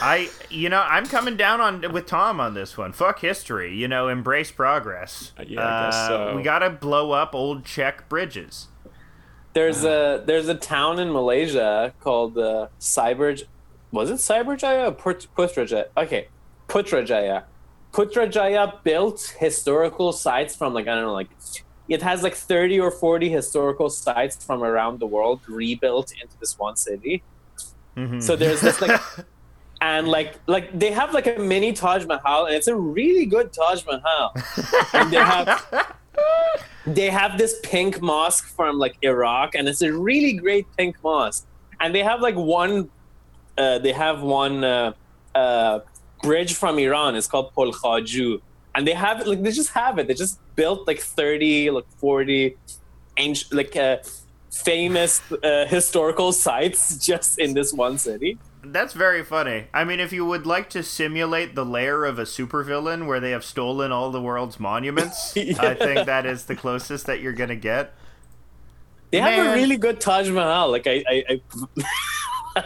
I, 0.00 0.30
you 0.48 0.70
know, 0.70 0.80
I'm 0.88 1.04
coming 1.04 1.36
down 1.36 1.60
on 1.60 1.92
with 1.92 2.06
Tom 2.06 2.40
on 2.40 2.54
this 2.54 2.78
one. 2.78 2.92
Fuck 2.92 3.20
history, 3.20 3.76
you 3.76 3.86
know, 3.86 4.08
embrace 4.08 4.50
progress. 4.50 5.32
Yeah, 5.36 5.42
I 5.42 5.84
guess 5.84 5.94
Uh, 5.94 6.08
so. 6.30 6.36
We 6.36 6.42
gotta 6.42 6.70
blow 6.70 7.12
up 7.12 7.34
old 7.34 7.66
Czech 7.66 8.08
bridges. 8.08 8.68
there's 9.52 9.84
a 9.84 10.22
there's 10.24 10.48
a 10.48 10.54
town 10.54 10.98
in 10.98 11.12
malaysia 11.12 11.92
called 12.00 12.38
uh, 12.38 12.68
cyber 12.80 13.38
was 13.92 14.08
it 14.10 14.14
cyberjaya 14.14 14.88
or 14.88 14.92
Put- 14.92 15.28
putrajaya 15.36 15.84
okay 15.96 16.28
putrajaya 16.68 17.44
putrajaya 17.92 18.82
built 18.82 19.34
historical 19.38 20.12
sites 20.12 20.54
from 20.56 20.72
like 20.72 20.86
i 20.88 20.94
don't 20.94 21.02
know 21.04 21.12
like 21.12 21.28
it 21.88 22.00
has 22.02 22.22
like 22.22 22.34
30 22.34 22.80
or 22.80 22.90
40 22.90 23.28
historical 23.30 23.90
sites 23.90 24.42
from 24.44 24.62
around 24.62 25.00
the 25.00 25.06
world 25.06 25.40
rebuilt 25.48 26.12
into 26.22 26.36
this 26.40 26.58
one 26.58 26.76
city 26.76 27.22
Mhm. 27.98 28.22
so 28.22 28.36
there's 28.36 28.60
this 28.60 28.80
like 28.80 29.00
and 29.80 30.08
like 30.16 30.30
like 30.46 30.66
they 30.82 30.90
have 31.00 31.12
like 31.18 31.26
a 31.26 31.38
mini 31.52 31.72
taj 31.72 32.04
mahal 32.06 32.46
and 32.46 32.54
it's 32.58 32.68
a 32.68 32.76
really 32.98 33.26
good 33.34 33.52
taj 33.52 33.84
mahal 33.86 34.26
and 34.94 35.12
they 35.12 35.22
have 35.32 35.48
they 36.86 37.10
have 37.10 37.38
this 37.38 37.54
pink 37.62 38.00
mosque 38.00 38.46
from 38.56 38.78
like 38.78 38.96
Iraq, 39.02 39.54
and 39.54 39.68
it's 39.68 39.82
a 39.82 39.92
really 39.92 40.32
great 40.32 40.66
pink 40.76 40.96
mosque. 41.02 41.46
And 41.80 41.94
they 41.94 42.02
have 42.02 42.20
like 42.20 42.34
one, 42.34 42.90
uh, 43.56 43.78
they 43.78 43.92
have 43.92 44.22
one 44.22 44.64
uh, 44.64 44.92
uh, 45.34 45.80
bridge 46.22 46.54
from 46.54 46.78
Iran. 46.78 47.14
It's 47.14 47.26
called 47.26 47.52
Pol 47.52 47.72
Khaju, 47.72 48.40
and 48.74 48.86
they 48.86 48.94
have 48.94 49.26
like 49.26 49.42
they 49.42 49.52
just 49.52 49.70
have 49.72 49.98
it. 49.98 50.08
They 50.08 50.14
just 50.14 50.40
built 50.56 50.86
like 50.86 51.00
thirty, 51.00 51.70
like 51.70 51.88
forty, 51.98 52.56
ancient, 53.16 53.52
like 53.52 53.76
uh, 53.76 53.98
famous 54.62 55.20
uh, 55.42 55.66
historical 55.66 56.32
sites 56.32 57.04
just 57.04 57.38
in 57.38 57.54
this 57.54 57.72
one 57.72 57.98
city. 57.98 58.38
That's 58.62 58.92
very 58.92 59.24
funny. 59.24 59.66
I 59.72 59.84
mean, 59.84 60.00
if 60.00 60.12
you 60.12 60.26
would 60.26 60.44
like 60.46 60.68
to 60.70 60.82
simulate 60.82 61.54
the 61.54 61.64
lair 61.64 62.04
of 62.04 62.18
a 62.18 62.24
supervillain 62.24 63.06
where 63.06 63.20
they 63.20 63.30
have 63.30 63.44
stolen 63.44 63.92
all 63.92 64.10
the 64.10 64.20
world's 64.20 64.58
monuments, 64.60 65.36
I 65.36 65.74
think 65.74 66.06
that 66.06 66.26
is 66.26 66.44
the 66.44 66.56
closest 66.56 67.06
that 67.06 67.20
you're 67.20 67.32
gonna 67.32 67.56
get. 67.56 67.94
They 69.10 69.20
have 69.20 69.46
a 69.46 69.54
really 69.54 69.76
good 69.78 70.00
Taj 70.00 70.28
Mahal. 70.28 70.70
Like 70.70 70.86
I, 70.86 71.02
I, 71.08 71.24
I 71.30 71.82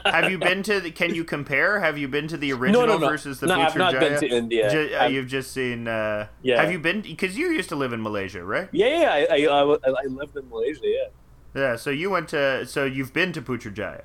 Have 0.11 0.31
you 0.31 0.39
been 0.49 0.63
to? 0.65 0.81
The, 0.81 0.91
can 0.91 1.15
you 1.15 1.23
compare? 1.25 1.79
Have 1.79 1.99
you 1.99 2.09
been 2.09 2.27
to 2.29 2.37
the 2.37 2.53
original 2.53 2.87
no, 2.87 2.95
no, 2.95 2.99
no. 2.99 3.09
versus 3.09 3.39
the 3.39 3.47
future? 3.47 3.59
no, 3.59 3.65
I've 3.67 3.77
not 3.77 4.01
been 4.01 4.19
to 4.19 4.29
India. 4.29 4.71
Ju- 4.71 4.97
uh, 4.99 5.05
you've 5.07 5.29
just 5.29 5.53
seen. 5.53 5.87
Uh, 5.87 6.27
Yeah. 6.43 6.61
Have 6.61 6.73
you 6.73 6.79
been? 6.79 7.03
Because 7.03 7.37
you 7.37 7.51
used 7.51 7.69
to 7.69 7.77
live 7.77 7.93
in 7.93 8.03
Malaysia, 8.03 8.43
right? 8.43 8.69
yeah, 8.73 8.87
yeah. 8.89 9.27
I, 9.31 9.37
I, 9.47 9.63
I, 9.63 9.77
I 9.91 10.07
lived 10.09 10.37
in 10.37 10.49
Malaysia. 10.49 10.81
Yeah. 10.85 11.09
Yeah. 11.55 11.77
So 11.77 11.91
you 11.91 12.11
went 12.11 12.29
to. 12.31 12.67
So 12.67 12.85
you've 12.85 13.13
been 13.13 13.33
to 13.33 13.43
Putrajaya. 13.43 14.03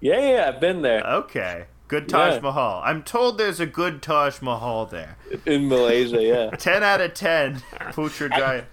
Yeah, 0.00 0.20
yeah, 0.30 0.48
I've 0.48 0.60
been 0.60 0.82
there 0.82 1.02
Okay. 1.06 1.64
Good 1.88 2.08
Taj 2.08 2.34
Yeah. 2.34 2.40
Mahal. 2.40 2.82
I'm 2.84 3.02
told 3.02 3.38
there's 3.38 3.60
a 3.60 3.66
good 3.66 4.02
Taj 4.02 4.42
Mahal 4.42 4.86
there. 4.86 5.16
in 5.46 5.68
Malaysia. 5.68 6.22
Yeah. 6.22 6.50
10 6.58 6.82
out 6.82 7.00
of 7.00 7.14
10. 7.14 7.62
Putrajaya. 7.92 8.64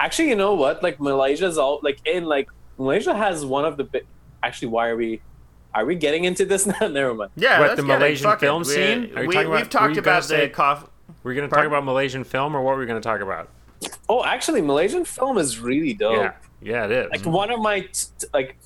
Actually, 0.00 0.30
you 0.30 0.36
know 0.36 0.54
what? 0.54 0.82
Like 0.82 1.00
Malaysia's 1.00 1.58
all 1.58 1.80
like 1.82 1.98
in 2.06 2.24
like 2.24 2.48
Malaysia 2.78 3.14
has 3.14 3.44
one 3.44 3.64
of 3.64 3.76
the 3.76 3.84
bi- 3.84 4.02
actually, 4.42 4.68
why 4.68 4.88
are 4.88 4.96
we? 4.96 5.20
Are 5.74 5.84
we 5.84 5.94
getting 5.94 6.24
into 6.24 6.44
this 6.46 6.66
now? 6.80 6.88
Never 6.88 7.14
mind. 7.14 7.30
Yeah, 7.36 7.60
What, 7.60 7.68
let's 7.70 7.80
the 7.80 7.86
get 7.86 7.94
it. 7.94 7.98
Malaysian 7.98 8.24
Fuck 8.24 8.42
it. 8.42 8.46
film 8.46 8.58
We- 8.60 8.64
scene? 8.64 9.12
Are 9.16 9.22
you 9.22 9.28
We, 9.28 9.34
talking 9.34 9.50
we've 9.50 9.60
about- 9.60 9.64
were 9.64 9.64
talked 9.70 9.94
you 9.96 10.00
gonna 10.02 10.16
about 10.16 10.22
the 10.22 10.28
say- 10.28 10.48
cough. 10.48 10.90
We're 11.22 11.34
gonna 11.34 11.48
talk 11.48 11.54
Pardon? 11.56 11.72
about 11.72 11.84
Malaysian 11.84 12.24
film, 12.24 12.54
or 12.56 12.62
what 12.62 12.74
were 12.74 12.80
we 12.80 12.86
gonna 12.86 13.00
talk 13.00 13.20
about? 13.20 13.48
Oh, 14.08 14.24
actually, 14.24 14.60
Malaysian 14.62 15.04
film 15.04 15.38
is 15.38 15.58
really 15.58 15.92
dope. 15.92 16.16
Yeah, 16.16 16.32
yeah, 16.60 16.86
it 16.86 16.90
is. 16.90 17.10
Like 17.10 17.26
one 17.26 17.50
of 17.50 17.60
my 17.60 17.80
t- 17.80 18.26
like. 18.32 18.56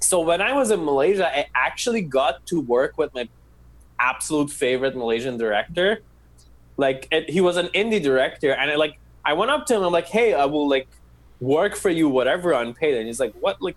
So 0.00 0.20
when 0.20 0.42
I 0.42 0.52
was 0.52 0.70
in 0.70 0.84
Malaysia, 0.84 1.26
I 1.26 1.46
actually 1.54 2.02
got 2.02 2.44
to 2.46 2.60
work 2.60 2.98
with 2.98 3.14
my 3.14 3.28
absolute 3.98 4.50
favorite 4.50 4.96
Malaysian 4.96 5.36
director. 5.36 6.02
Like 6.76 7.06
it, 7.12 7.30
he 7.30 7.40
was 7.40 7.56
an 7.56 7.68
indie 7.68 8.02
director, 8.02 8.52
and 8.52 8.70
I 8.70 8.74
like 8.74 8.98
I 9.24 9.34
went 9.34 9.50
up 9.50 9.66
to 9.66 9.74
him. 9.76 9.82
I'm 9.82 9.92
like, 9.92 10.08
"Hey, 10.08 10.34
I 10.34 10.46
will 10.46 10.68
like 10.68 10.88
work 11.40 11.76
for 11.76 11.90
you, 11.90 12.08
whatever, 12.08 12.52
unpaid." 12.52 12.96
And 12.96 13.06
he's 13.06 13.20
like, 13.20 13.34
"What? 13.40 13.62
Like, 13.62 13.76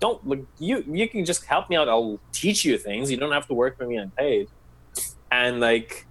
don't 0.00 0.26
like 0.26 0.44
you? 0.58 0.82
You 0.86 1.08
can 1.08 1.24
just 1.24 1.44
help 1.44 1.68
me 1.68 1.76
out. 1.76 1.88
I'll 1.88 2.18
teach 2.32 2.64
you 2.64 2.78
things. 2.78 3.10
You 3.10 3.18
don't 3.18 3.32
have 3.32 3.46
to 3.48 3.54
work 3.54 3.76
for 3.76 3.86
me 3.86 3.96
unpaid." 3.96 4.48
And 5.30 5.60
like, 5.60 6.06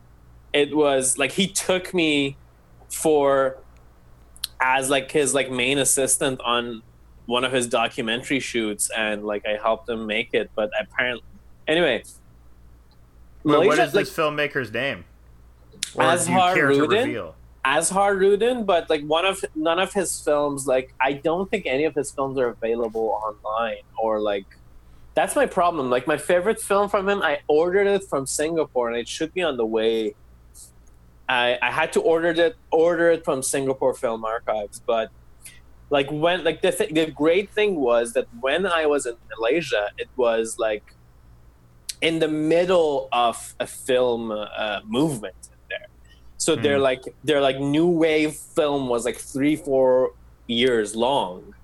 it 0.54 0.76
was 0.76 1.18
like 1.18 1.32
he 1.32 1.48
took 1.48 1.94
me 1.94 2.38
for 2.90 3.58
as 4.66 4.89
like 4.89 5.11
his 5.11 5.34
like 5.34 5.51
main 5.51 5.78
assistant 5.78 6.41
on 6.41 6.82
one 7.28 7.43
of 7.43 7.51
his 7.51 7.68
documentary 7.68 8.39
shoots, 8.39 8.89
and 8.95 9.24
like 9.24 9.45
I 9.45 9.57
helped 9.61 9.88
him 9.88 10.07
make 10.07 10.30
it. 10.34 10.49
But 10.55 10.72
apparently, 10.80 11.24
anyway. 11.68 12.03
What 13.43 13.78
is 13.78 13.93
like, 13.93 14.05
this 14.05 14.09
filmmaker's 14.16 14.74
name? 14.74 15.05
Or 15.93 16.03
Azhar 16.03 16.55
Rudin? 16.55 17.32
Azhar 17.63 18.16
Rudin, 18.16 18.66
but 18.66 18.89
like 18.89 19.03
one 19.03 19.26
of 19.26 19.45
none 19.53 19.78
of 19.78 19.93
his 19.93 20.20
films, 20.20 20.66
like 20.66 20.93
I 20.99 21.13
don't 21.13 21.49
think 21.49 21.68
any 21.68 21.84
of 21.86 21.93
his 21.93 22.09
films 22.11 22.39
are 22.39 22.47
available 22.47 23.22
online 23.24 23.84
or 23.97 24.20
like 24.20 24.45
that's 25.13 25.36
my 25.36 25.45
problem. 25.45 25.91
Like 25.91 26.07
my 26.07 26.18
favorite 26.18 26.59
film 26.59 26.89
from 26.89 27.07
him, 27.07 27.22
I 27.22 27.39
ordered 27.47 27.88
it 27.88 28.03
from 28.03 28.26
Singapore 28.26 28.89
and 28.89 28.97
it 28.97 29.07
should 29.07 29.34
be 29.34 29.43
on 29.43 29.57
the 29.57 29.66
way. 29.66 30.16
I 31.28 31.58
I 31.62 31.72
had 31.72 31.94
to 31.94 32.02
order 32.02 32.30
it 32.30 32.56
order 32.72 33.10
it 33.12 33.26
from 33.26 33.42
Singapore 33.42 33.94
Film 33.94 34.26
Archives, 34.26 34.82
but 34.86 35.12
like 35.90 36.10
when 36.12 36.44
like 36.44 36.62
the 36.62 36.72
th- 36.72 36.94
the 36.94 37.08
great 37.12 37.52
thing 37.52 37.76
was 37.76 38.14
that 38.14 38.28
when 38.40 38.66
I 38.66 38.86
was 38.86 39.06
in 39.06 39.16
Malaysia, 39.38 39.90
it 39.98 40.10
was 40.16 40.58
like 40.60 40.84
in 42.02 42.20
the 42.20 42.28
middle 42.28 43.08
of 43.12 43.56
a 43.60 43.68
film 43.68 44.32
uh, 44.32 44.82
movement 44.86 45.36
there. 45.70 45.88
So 46.38 46.56
they're 46.56 46.80
like 46.80 47.04
they're 47.24 47.42
like 47.42 47.60
new 47.60 47.88
wave 47.88 48.34
film 48.34 48.90
was 48.90 49.06
like 49.06 49.18
three 49.18 49.56
four 49.56 50.14
years 50.48 50.96
long. 50.96 51.56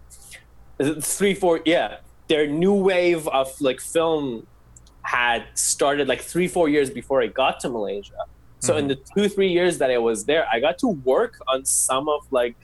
Three 1.01 1.35
four 1.35 1.61
yeah. 1.65 1.97
Their 2.27 2.47
new 2.47 2.73
wave 2.73 3.27
of 3.27 3.59
like 3.59 3.81
film 3.81 4.47
had 5.01 5.45
started 5.55 6.07
like 6.07 6.21
three 6.21 6.47
four 6.47 6.69
years 6.69 6.89
before 6.89 7.21
I 7.21 7.27
got 7.27 7.59
to 7.61 7.69
Malaysia. 7.69 8.25
So 8.61 8.77
in 8.77 8.87
the 8.87 8.97
two 9.17 9.27
three 9.27 9.49
years 9.51 9.79
that 9.79 9.89
I 9.89 9.97
was 9.97 10.25
there, 10.25 10.45
I 10.51 10.59
got 10.59 10.77
to 10.79 10.87
work 10.87 11.39
on 11.47 11.65
some 11.65 12.07
of 12.07 12.21
like 12.31 12.55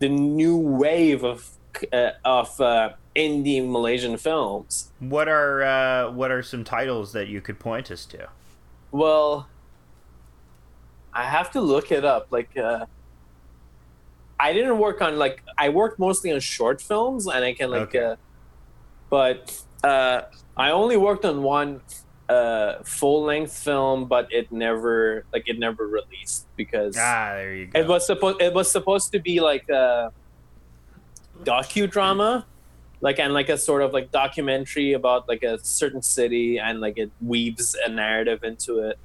the 0.00 0.08
new 0.08 0.56
wave 0.56 1.22
of 1.24 1.48
uh, 1.92 2.10
of 2.24 2.60
uh, 2.60 2.90
indie 3.14 3.66
Malaysian 3.66 4.16
films. 4.16 4.92
What 4.98 5.28
are 5.28 5.62
uh, 5.62 6.10
what 6.10 6.30
are 6.32 6.42
some 6.42 6.64
titles 6.64 7.12
that 7.12 7.28
you 7.28 7.40
could 7.40 7.58
point 7.60 7.90
us 7.90 8.04
to? 8.06 8.28
Well, 8.90 9.48
I 11.12 11.24
have 11.24 11.52
to 11.52 11.60
look 11.60 11.92
it 11.92 12.04
up. 12.04 12.26
Like, 12.30 12.56
uh, 12.56 12.86
I 14.40 14.52
didn't 14.52 14.78
work 14.78 15.00
on 15.00 15.18
like 15.18 15.42
I 15.56 15.68
worked 15.68 15.98
mostly 15.98 16.32
on 16.32 16.40
short 16.40 16.82
films, 16.82 17.26
and 17.28 17.44
I 17.44 17.54
can 17.54 17.70
like, 17.70 17.94
Okay. 17.94 18.04
uh, 18.04 18.16
but 19.08 19.56
uh, 19.84 20.22
I 20.56 20.70
only 20.70 20.96
worked 20.96 21.24
on 21.24 21.42
one 21.42 21.80
uh, 22.28 22.82
full 22.84 23.24
length 23.24 23.56
film, 23.56 24.06
but 24.06 24.32
it 24.32 24.50
never 24.50 25.24
like 25.32 25.48
it 25.48 25.58
never 25.58 25.86
released 25.86 26.46
because 26.56 26.96
Ah, 26.98 27.32
there 27.34 27.54
you 27.54 27.66
go. 27.66 27.80
it 27.80 27.86
was 27.86 28.06
supposed 28.06 28.40
it 28.40 28.52
was 28.54 28.70
supposed 28.70 29.12
to 29.12 29.18
be 29.20 29.40
like 29.40 29.68
a 29.68 30.10
docudrama 31.42 32.44
like 33.00 33.18
and 33.18 33.34
like 33.34 33.48
a 33.48 33.58
sort 33.58 33.82
of 33.82 33.92
like 33.92 34.10
documentary 34.12 34.92
about 34.92 35.28
like 35.28 35.42
a 35.42 35.58
certain 35.62 36.00
city 36.00 36.58
and 36.58 36.80
like 36.80 36.96
it 36.96 37.10
weaves 37.20 37.76
a 37.84 37.88
narrative 37.88 38.44
into 38.44 38.78
it 38.78 38.98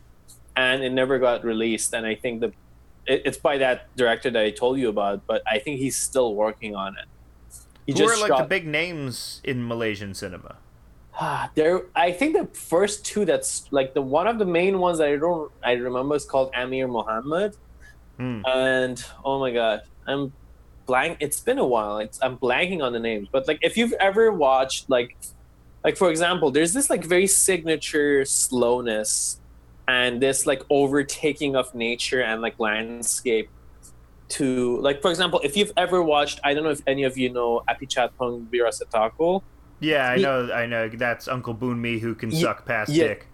and 0.55 0.83
it 0.83 0.91
never 0.91 1.17
got 1.19 1.43
released 1.43 1.93
and 1.93 2.05
i 2.05 2.13
think 2.15 2.39
the 2.39 2.53
it, 3.07 3.23
it's 3.25 3.37
by 3.37 3.57
that 3.57 3.93
director 3.97 4.29
that 4.29 4.43
i 4.43 4.51
told 4.51 4.77
you 4.77 4.87
about 4.89 5.25
but 5.25 5.41
i 5.47 5.57
think 5.59 5.79
he's 5.79 5.97
still 5.97 6.35
working 6.35 6.75
on 6.75 6.95
it 6.97 7.05
he 7.87 7.93
Who 7.93 8.07
are 8.07 8.17
like 8.29 8.37
the 8.37 8.47
big 8.47 8.67
names 8.67 9.41
in 9.43 9.67
Malaysian 9.67 10.13
cinema? 10.13 10.57
there 11.55 11.81
i 11.95 12.11
think 12.11 12.35
the 12.35 12.45
first 12.57 13.05
two 13.05 13.25
that's 13.25 13.67
like 13.71 13.93
the 13.93 14.01
one 14.01 14.27
of 14.27 14.39
the 14.39 14.45
main 14.45 14.79
ones 14.79 14.97
that 14.99 15.07
i 15.07 15.15
don't 15.15 15.51
i 15.63 15.73
remember 15.73 16.15
is 16.15 16.25
called 16.25 16.51
amir 16.55 16.87
muhammad 16.87 17.55
Hmm. 18.19 18.41
and 18.45 19.01
oh 19.23 19.39
my 19.39 19.49
god 19.49 19.83
i'm 20.05 20.33
blank 20.85 21.17
it's 21.21 21.39
been 21.39 21.57
a 21.57 21.65
while 21.65 21.99
it's, 21.99 22.19
i'm 22.21 22.37
blanking 22.37 22.83
on 22.83 22.91
the 22.91 22.99
names 22.99 23.29
but 23.31 23.47
like 23.47 23.59
if 23.61 23.77
you've 23.77 23.93
ever 23.93 24.29
watched 24.33 24.89
like 24.89 25.15
like 25.85 25.95
for 25.95 26.09
example 26.09 26.51
there's 26.51 26.73
this 26.73 26.89
like 26.89 27.05
very 27.05 27.27
signature 27.27 28.25
slowness 28.25 29.39
and 29.87 30.21
this 30.21 30.45
like 30.45 30.63
overtaking 30.69 31.55
of 31.55 31.73
nature 31.73 32.21
and 32.21 32.41
like 32.41 32.59
landscape 32.59 33.49
to 34.27 34.77
like 34.81 35.01
for 35.01 35.09
example 35.09 35.39
if 35.41 35.55
you've 35.55 35.71
ever 35.77 36.03
watched 36.03 36.41
i 36.43 36.53
don't 36.53 36.65
know 36.65 36.71
if 36.71 36.81
any 36.87 37.03
of 37.03 37.17
you 37.17 37.29
know 37.31 37.63
apichatpong 37.69 38.45
weerasethakul 38.49 39.41
Yeah, 39.79 40.09
I 40.09 40.17
know. 40.17 40.51
I 40.51 40.65
know. 40.65 40.89
That's 40.89 41.27
Uncle 41.27 41.55
Boonmee 41.55 41.99
who 41.99 42.13
can 42.15 42.31
Ye- 42.31 42.41
suck 42.41 42.65
past 42.65 42.91
yeah. 42.91 43.07
dick. 43.07 43.27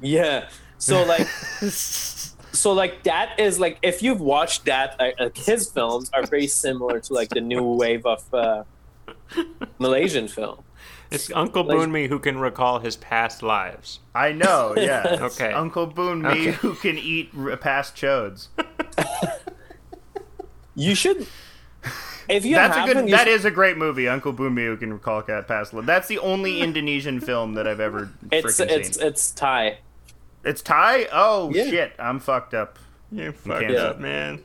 yeah 0.00 0.48
so 0.78 1.04
like 1.12 1.28
so 1.62 2.72
like 2.72 3.02
that 3.04 3.38
is 3.38 3.60
like 3.60 3.78
if 3.82 4.02
you've 4.02 4.20
watched 4.20 4.64
that 4.64 4.96
uh, 5.00 5.10
like 5.20 5.36
his 5.36 5.70
films 5.70 6.10
are 6.12 6.24
very 6.26 6.46
similar 6.48 6.98
to 6.98 7.12
like 7.14 7.28
the 7.28 7.40
new 7.40 7.62
wave 7.62 8.04
of 8.04 8.24
uh, 8.34 8.64
malaysian 9.78 10.26
film 10.28 10.64
It's 11.10 11.30
Uncle 11.32 11.62
Like- 11.64 11.76
Boonmee 11.76 12.08
who 12.08 12.18
can 12.18 12.38
recall 12.38 12.78
his 12.80 12.96
past 12.96 13.42
lives. 13.42 14.00
I 14.14 14.32
know. 14.32 14.74
Yeah. 14.88 15.18
Okay. 15.28 15.52
Uncle 15.52 15.86
Boonmee 15.86 16.30
Okay. 16.30 16.50
who 16.52 16.74
can 16.74 16.96
eat 16.98 17.30
past 17.60 17.94
chodes. 17.94 18.48
you 20.74 20.94
should 20.94 21.26
if 22.28 22.44
you 22.44 22.54
That's 22.54 22.76
a 22.76 22.92
good. 22.94 23.04
you 23.08 23.14
That 23.16 23.24
should- 23.26 23.34
is 23.34 23.44
a 23.44 23.50
great 23.50 23.76
movie. 23.76 24.08
Uncle 24.08 24.32
Boonmee 24.32 24.66
who 24.66 24.76
can 24.76 24.92
recall 24.92 25.22
cat 25.22 25.46
past. 25.48 25.72
That's 25.86 26.08
the 26.08 26.18
only 26.18 26.60
Indonesian 26.66 27.20
film 27.20 27.54
that 27.54 27.66
I've 27.66 27.80
ever 27.80 28.10
it's 28.30 28.58
it's 28.60 28.96
seen. 28.98 29.06
it's 29.06 29.30
thai 29.32 29.78
It's 30.44 30.62
Thai. 30.62 31.06
Oh 31.12 31.50
Yeah. 31.54 31.64
shit! 31.70 31.92
I'm 31.98 32.18
fucked 32.20 32.54
up. 32.54 32.78
You 33.10 33.32
fucked 33.32 33.64
fucked 33.66 33.74
up, 33.76 33.90
up, 33.96 34.00
man. 34.00 34.40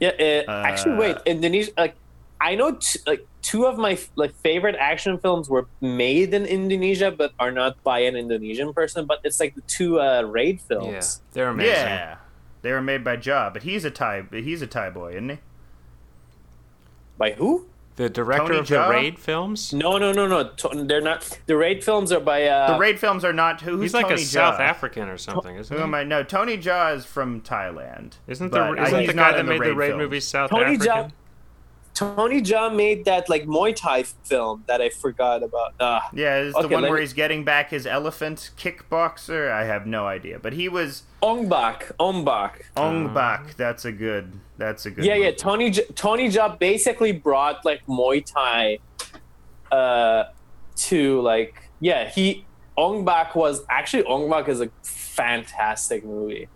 yeah 0.00 0.44
uh, 0.48 0.50
actually 0.66 0.92
Uh, 0.92 0.98
wait 0.98 1.16
indonesia 1.26 1.70
like 1.76 1.94
i 2.40 2.54
know 2.54 2.72
t- 2.72 2.98
like 3.06 3.26
two 3.42 3.64
of 3.66 3.78
my 3.78 3.98
like 4.14 4.34
favorite 4.42 4.76
action 4.78 5.16
films 5.18 5.48
were 5.48 5.66
made 5.80 6.34
in 6.34 6.44
indonesia 6.44 7.10
but 7.10 7.32
are 7.38 7.50
not 7.50 7.82
by 7.82 8.00
an 8.00 8.16
indonesian 8.16 8.72
person 8.74 9.06
but 9.06 9.20
it's 9.24 9.40
like 9.40 9.54
the 9.54 9.62
two 9.62 9.98
uh 10.00 10.22
raid 10.22 10.56
Yeah, 10.60 10.68
films 10.68 11.20
they're 11.32 11.48
amazing. 11.48 11.72
Yeah, 11.74 12.16
they 12.62 12.72
were 12.72 12.82
made 12.82 13.04
by 13.04 13.16
Jaa, 13.16 13.52
but 13.52 13.62
he's 13.62 13.84
a 13.84 13.90
Thai. 13.90 14.24
He's 14.32 14.60
a 14.60 14.66
Thai 14.66 14.90
boy, 14.90 15.12
isn't 15.12 15.28
he? 15.28 15.38
By 17.18 17.32
who 17.32 17.66
The 17.96 18.08
director 18.10 18.48
Tony 18.48 18.58
of 18.58 18.66
Jaa? 18.66 18.86
the 18.88 18.92
Raid 18.92 19.18
films. 19.18 19.72
No, 19.72 19.96
no, 19.98 20.12
no, 20.12 20.26
no. 20.26 20.48
To- 20.50 20.84
They're 20.84 21.00
not. 21.00 21.38
The 21.46 21.56
raid 21.56 21.82
films 21.82 22.12
are 22.12 22.20
by. 22.20 22.44
Uh, 22.44 22.72
The 22.74 22.78
raid 22.78 22.98
films 23.00 23.24
are 23.24 23.32
not. 23.32 23.62
Who's 23.62 23.80
He's 23.80 23.94
like 23.94 24.08
Tony 24.08 24.22
a 24.22 24.24
South 24.24 24.60
African 24.60 25.08
or 25.08 25.16
something, 25.18 25.56
isn't 25.56 25.74
Who 25.76 25.82
am 25.82 25.90
he? 25.92 25.96
I? 26.00 26.04
No, 26.04 26.22
Tony 26.22 26.58
Jaa 26.58 26.94
is 26.94 27.06
from 27.06 27.40
Thailand. 27.40 28.12
Isn't 28.26 28.50
but 28.50 28.74
the 28.74 28.80
I- 28.82 28.86
isn't 28.86 29.06
the 29.06 29.12
guy 29.14 29.32
that 29.32 29.40
in 29.40 29.46
made 29.46 29.62
the 29.62 29.74
raid 29.74 29.88
films. 29.88 30.02
movies 30.02 30.26
South 30.26 30.50
Tony 30.50 30.76
Jaa- 30.76 30.86
African? 30.88 31.12
Tony 31.96 32.42
Jaa 32.42 32.68
made 32.74 33.06
that 33.06 33.28
like 33.30 33.46
Muay 33.46 33.74
Thai 33.74 34.02
film 34.02 34.62
that 34.66 34.82
I 34.82 34.90
forgot 34.90 35.42
about. 35.42 35.72
Uh, 35.80 36.00
Yeah, 36.12 36.36
it's 36.40 36.54
the 36.60 36.68
one 36.68 36.82
where 36.82 36.92
me- 36.92 37.00
he's 37.00 37.14
getting 37.14 37.42
back 37.42 37.70
his 37.70 37.86
elephant 37.86 38.50
kickboxer. 38.58 39.50
I 39.50 39.64
have 39.64 39.86
no 39.86 40.06
idea, 40.06 40.38
but 40.38 40.52
he 40.52 40.68
was 40.68 41.04
Ong 41.22 41.48
Bak, 41.48 41.90
Ong 41.98 42.22
Bak. 42.22 42.66
Ong 42.76 43.14
Bak. 43.14 43.56
That's 43.56 43.86
a 43.86 43.92
good. 43.92 44.30
That's 44.58 44.84
a 44.84 44.90
good. 44.90 45.06
Yeah, 45.06 45.14
yeah. 45.14 45.30
Tony 45.30 45.70
J- 45.70 45.86
Tony 45.94 46.28
Jaa 46.28 46.58
basically 46.58 47.12
brought 47.12 47.64
like 47.64 47.84
Muay 47.86 48.22
Thai, 48.24 48.78
uh, 49.72 50.24
to 50.76 51.20
like 51.22 51.70
yeah 51.80 52.10
he 52.10 52.44
Ong 52.76 53.06
Bak 53.06 53.34
was 53.34 53.62
actually 53.70 54.04
Ong 54.04 54.28
Bak 54.28 54.48
is 54.48 54.60
a 54.60 54.68
fantastic 54.82 56.04
movie, 56.04 56.48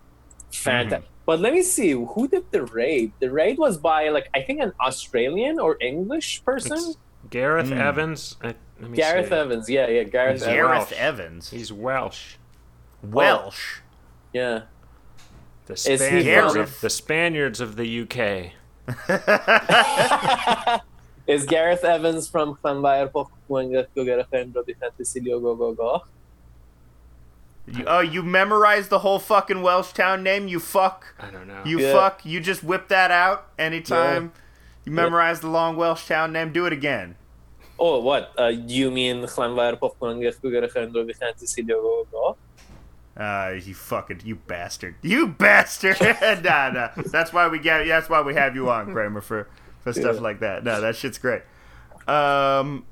fantastic. 0.53 1.10
But 1.27 1.41
let 1.41 1.53
me 1.53 1.63
see 1.63 1.93
who 1.93 2.27
did 2.29 2.51
the 2.51 2.65
raid. 2.65 3.13
The 3.21 3.31
raid 3.31 3.59
was 3.59 3.77
by 3.79 4.09
like 4.09 4.29
I 4.35 4.43
think 4.43 4.61
an 4.61 4.73
Australian 4.81 5.61
or 5.61 5.77
English 5.81 6.45
person. 6.45 6.77
It's 6.79 6.97
Gareth 7.29 7.69
Hmm. 7.69 7.75
Evans. 7.79 8.37
Uh, 8.43 8.53
let 8.81 8.91
me 8.91 8.97
Gareth 8.97 9.29
see. 9.29 9.35
Evans, 9.35 9.69
yeah, 9.71 9.87
yeah, 9.89 10.03
Gareth 10.05 10.35
He's 10.41 10.43
Evans. 10.45 10.57
Gareth 10.57 10.91
Welsh. 10.91 10.93
Evans. 11.01 11.51
He's 11.51 11.73
Welsh. 11.73 12.37
Welsh. 13.03 13.81
Yeah. 14.33 14.63
The 15.67 15.77
Spaniards 15.77 16.57
of 16.57 16.81
the 16.81 16.91
Spaniards 16.91 17.61
of 17.61 17.77
the 17.77 18.01
UK. 18.03 18.53
Is 21.27 21.45
Gareth 21.47 21.85
Evans 21.85 22.27
from 22.29 22.57
Clanbair 22.57 23.09
Pokwenga 23.13 23.87
Gogarafendro 23.95 24.65
Defenticilio 24.67 25.41
Go 25.41 25.55
Go 25.55 25.75
Go? 25.75 26.03
You, 27.67 27.85
oh, 27.87 28.01
you 28.01 28.23
memorized 28.23 28.91
the 28.91 28.99
whole 29.01 29.19
fucking 29.19 29.63
Welsh 29.63 29.93
town 29.93 30.23
name? 30.23 30.49
You 30.49 30.59
fuck. 30.59 31.15
I 31.21 31.31
don't 31.31 31.47
know. 31.47 31.63
You 31.65 31.79
Yeah. 31.81 31.93
fuck. 31.93 32.25
You 32.27 32.41
just 32.41 32.65
whip 32.65 32.89
that 32.89 33.11
out 33.11 33.49
anytime 33.59 34.33
you 34.85 34.93
memorize 34.93 35.41
the 35.41 35.49
long 35.49 35.77
Welsh 35.77 36.07
town 36.07 36.33
name. 36.33 36.53
Do 36.53 36.67
it 36.67 36.73
again. 36.73 37.17
Oh, 37.79 38.01
what? 38.01 38.33
Uh, 38.39 38.47
you 38.49 38.91
mean 38.91 39.23
Clanbair 39.23 39.79
Pokwenga 39.79 40.35
Gogarafendro 40.41 41.09
Defenticilio 41.09 41.69
Go 41.69 42.07
Go 42.11 42.37
Go? 43.17 43.23
Uh, 43.23 43.53
you 43.63 43.75
fucking, 43.75 44.21
you 44.25 44.35
bastard. 44.37 44.95
You 45.03 45.29
bastard. 45.29 45.99
nah, 46.43 46.71
nah. 46.71 46.89
That's 47.07 47.33
why 47.33 47.49
we 47.49 47.59
get, 47.59 47.87
that's 47.87 48.09
why 48.09 48.21
we 48.23 48.35
have 48.35 48.55
you 48.55 48.69
on, 48.71 48.93
Kramer, 48.93 49.21
for, 49.21 49.49
for 49.81 49.93
stuff 49.93 50.17
Yeah. 50.17 50.21
like 50.23 50.41
that. 50.41 50.65
No, 50.65 50.81
that 50.81 50.97
shit's 50.97 51.19
great. 51.19 51.43
Um, 52.09 52.85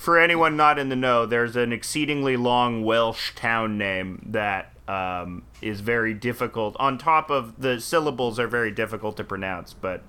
for 0.00 0.18
anyone 0.18 0.56
not 0.56 0.78
in 0.78 0.88
the 0.88 0.96
know, 0.96 1.26
there's 1.26 1.56
an 1.56 1.74
exceedingly 1.74 2.34
long 2.34 2.82
Welsh 2.82 3.34
town 3.34 3.76
name 3.76 4.24
that 4.30 4.72
um, 4.88 5.42
is 5.60 5.82
very 5.82 6.14
difficult. 6.14 6.74
On 6.80 6.96
top 6.96 7.28
of 7.28 7.60
the 7.60 7.78
syllables 7.78 8.38
are 8.38 8.48
very 8.48 8.70
difficult 8.70 9.18
to 9.18 9.24
pronounce, 9.24 9.74
but 9.74 10.02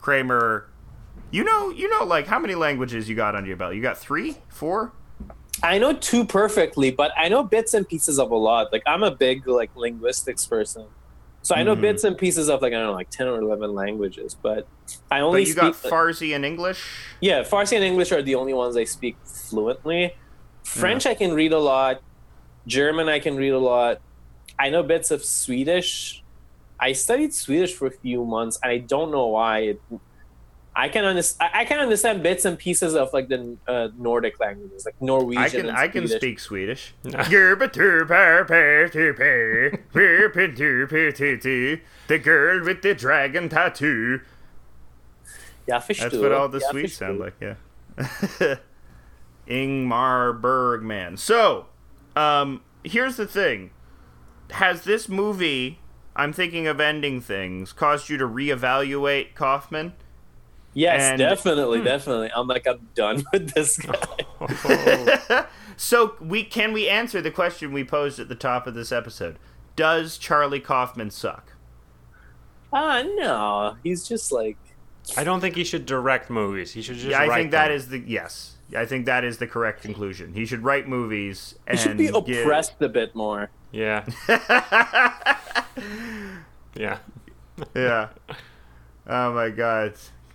Kramer, 0.00 0.68
you 1.32 1.42
know, 1.42 1.70
you 1.70 1.90
know, 1.90 2.04
like 2.04 2.28
how 2.28 2.38
many 2.38 2.54
languages 2.54 3.08
you 3.08 3.16
got 3.16 3.34
under 3.34 3.48
your 3.48 3.56
belt? 3.56 3.74
You 3.74 3.82
got 3.82 3.98
three, 3.98 4.36
four? 4.48 4.92
I 5.60 5.78
know 5.78 5.92
two 5.92 6.24
perfectly, 6.24 6.92
but 6.92 7.10
I 7.16 7.28
know 7.28 7.42
bits 7.42 7.74
and 7.74 7.86
pieces 7.86 8.20
of 8.20 8.30
a 8.30 8.36
lot. 8.36 8.72
Like 8.72 8.84
I'm 8.86 9.02
a 9.02 9.10
big 9.10 9.48
like 9.48 9.74
linguistics 9.74 10.46
person, 10.46 10.86
so 11.42 11.54
I 11.54 11.62
know 11.62 11.74
Mhm. 11.76 11.80
bits 11.80 12.04
and 12.04 12.16
pieces 12.16 12.48
of 12.48 12.62
like 12.62 12.72
I 12.72 12.76
don't 12.76 12.86
know 12.86 12.92
like 12.92 13.10
ten 13.10 13.26
or 13.28 13.38
eleven 13.40 13.74
languages. 13.74 14.34
But 14.40 14.66
I 15.10 15.20
only 15.20 15.42
But 15.42 15.48
you 15.48 15.54
got 15.54 15.74
speak 15.76 15.90
Farsi 15.92 16.34
and 16.34 16.44
English. 16.44 16.80
yeah 17.20 17.42
Farsi 17.42 17.74
and 17.76 17.84
English 17.84 18.12
are 18.12 18.22
the 18.22 18.34
only 18.36 18.54
ones 18.54 18.76
I 18.76 18.84
speak 18.84 19.16
fluently. 19.24 20.14
French 20.64 21.06
I 21.06 21.14
can 21.14 21.32
read 21.34 21.52
a 21.52 21.58
lot. 21.58 22.00
German 22.66 23.08
I 23.08 23.18
can 23.18 23.36
read 23.36 23.50
a 23.50 23.58
lot. 23.58 24.00
I 24.58 24.70
know 24.70 24.82
bits 24.82 25.10
of 25.10 25.24
Swedish. 25.24 26.22
I 26.78 26.92
studied 26.92 27.34
Swedish 27.34 27.74
for 27.74 27.86
a 27.86 27.90
few 27.90 28.24
months. 28.24 28.58
And 28.62 28.70
I 28.72 28.78
don't 28.78 29.10
know 29.10 29.26
why. 29.26 29.58
It, 29.60 29.82
I 30.74 30.88
can 30.88 31.04
understand. 31.04 31.50
I 31.54 31.64
can 31.66 31.78
understand 31.80 32.22
bits 32.22 32.44
and 32.46 32.58
pieces 32.58 32.94
of 32.94 33.12
like 33.12 33.28
the 33.28 33.56
uh, 33.68 33.88
Nordic 33.98 34.40
languages, 34.40 34.86
like 34.86 35.00
Norwegian. 35.02 35.42
I 35.42 35.48
can 35.48 35.68
and 35.68 35.76
I 35.76 35.88
can 35.88 36.06
Swedish. 36.06 36.20
speak 36.20 36.38
Swedish. 36.40 36.94
The 42.08 42.18
girl 42.18 42.64
with 42.64 42.82
the 42.82 42.94
dragon 42.94 43.48
tattoo. 43.48 44.20
Ja, 45.66 45.80
förstår. 45.80 46.10
That's 46.10 46.16
what 46.16 46.32
all 46.32 46.48
the 46.48 46.58
Ja, 46.58 46.70
Swedes 46.70 46.98
förstår. 46.98 47.06
sound 47.06 47.20
like, 47.20 47.34
yeah. 47.40 47.56
Ingmar 49.48 50.40
Bergman. 50.40 51.16
So, 51.16 51.66
um, 52.16 52.62
here's 52.84 53.16
the 53.16 53.26
thing. 53.26 53.70
Has 54.50 54.82
this 54.84 55.08
movie, 55.08 55.78
I'm 56.16 56.32
thinking 56.32 56.66
of 56.66 56.80
ending 56.80 57.20
things, 57.20 57.72
caused 57.72 58.08
you 58.10 58.18
to 58.18 58.26
reevaluate 58.26 59.34
Kaufman? 59.34 59.92
Yes, 60.74 61.02
And- 61.02 61.18
definitely, 61.18 61.78
Hmm. 61.80 61.84
definitely. 61.84 62.30
I'm 62.34 62.46
like, 62.46 62.66
I'm 62.66 62.88
done 62.94 63.22
with 63.32 63.52
this 63.54 63.78
guy. 63.78 65.46
So 65.76 66.14
we 66.20 66.44
can 66.44 66.72
we 66.74 66.86
answer 66.88 67.20
the 67.22 67.30
question 67.30 67.72
we 67.72 67.82
posed 67.82 68.20
at 68.20 68.28
the 68.28 68.34
top 68.34 68.66
of 68.66 68.74
this 68.74 68.92
episode? 68.92 69.38
Does 69.74 70.16
Charlie 70.18 70.60
Kaufman 70.60 71.10
suck? 71.10 71.54
Ah, 72.72 73.02
no. 73.16 73.76
He's 73.82 74.06
just 74.06 74.30
like, 74.30 74.58
I 75.16 75.24
don't 75.24 75.40
think 75.40 75.56
he 75.56 75.64
should 75.64 75.86
direct 75.86 76.28
movies. 76.30 76.72
He 76.72 76.82
should 76.82 76.96
just. 76.96 77.08
yeah, 77.08 77.18
I 77.20 77.26
write 77.26 77.36
think 77.38 77.50
that 77.52 77.68
them. 77.68 77.76
is 77.76 77.88
the 77.88 77.98
yes. 78.06 78.56
I 78.76 78.84
think 78.86 79.06
that 79.06 79.24
is 79.24 79.38
the 79.38 79.46
correct 79.46 79.82
conclusion. 79.82 80.34
He 80.34 80.44
should 80.46 80.62
write 80.62 80.86
movies 80.88 81.56
and 81.66 81.78
he 81.78 81.82
should 81.82 81.96
be 81.96 82.08
give- 82.10 82.44
oppressed 82.44 82.80
a 82.80 82.88
bit 82.88 83.14
more. 83.14 83.50
Yeah. 83.72 84.04
Yeah. 86.74 86.98
yeah. 87.74 88.08
Oh 89.06 89.32
my 89.34 89.50
god. 89.50 89.94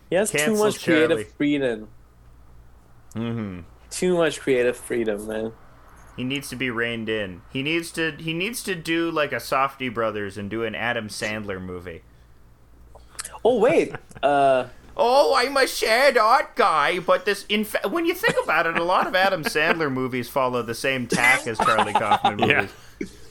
He 0.10 0.16
has 0.16 0.32
too 0.32 0.38
Cancel 0.38 0.66
much 0.66 0.84
creative 0.84 1.10
Charlie. 1.10 1.24
freedom. 1.24 1.88
hmm 3.14 3.60
Too 3.90 4.16
much 4.18 4.40
creative 4.40 4.78
freedom, 4.78 5.28
man. 5.28 5.52
He 6.16 6.24
needs 6.24 6.50
to 6.50 6.56
be 6.56 6.70
reined 6.72 7.10
in. 7.10 7.42
He 7.52 7.62
needs 7.62 7.92
to. 7.92 8.12
He 8.18 8.34
needs 8.34 8.64
to 8.64 8.74
do 8.76 9.12
like 9.12 9.32
a 9.32 9.36
Safdie 9.38 9.94
Brothers 9.94 10.38
and 10.38 10.50
do 10.50 10.64
an 10.64 10.74
Adam 10.76 11.10
Sandler 11.10 11.62
movie. 11.62 12.02
Oh, 13.46 13.60
wait. 13.60 13.94
uh, 14.24 14.68
Oh, 15.00 15.36
I'm 15.36 15.56
a 15.58 15.68
sad 15.68 16.18
art 16.18 16.56
guy, 16.56 16.98
but 16.98 17.24
this 17.26 17.46
in 17.50 17.66
fa- 17.66 17.88
when 17.88 18.08
you 18.08 18.16
think 18.16 18.34
about 18.44 18.66
it, 18.66 18.78
a 18.80 18.84
lot 18.84 19.06
of 19.06 19.14
Adam 19.14 19.44
Sandler 19.44 19.92
movies 19.92 20.28
follow 20.28 20.64
the 20.64 20.74
same 20.74 21.06
tack 21.06 21.46
as 21.46 21.60
Charlie 21.60 21.94
Kaufman 21.94 22.40
Yeah. 22.50 22.66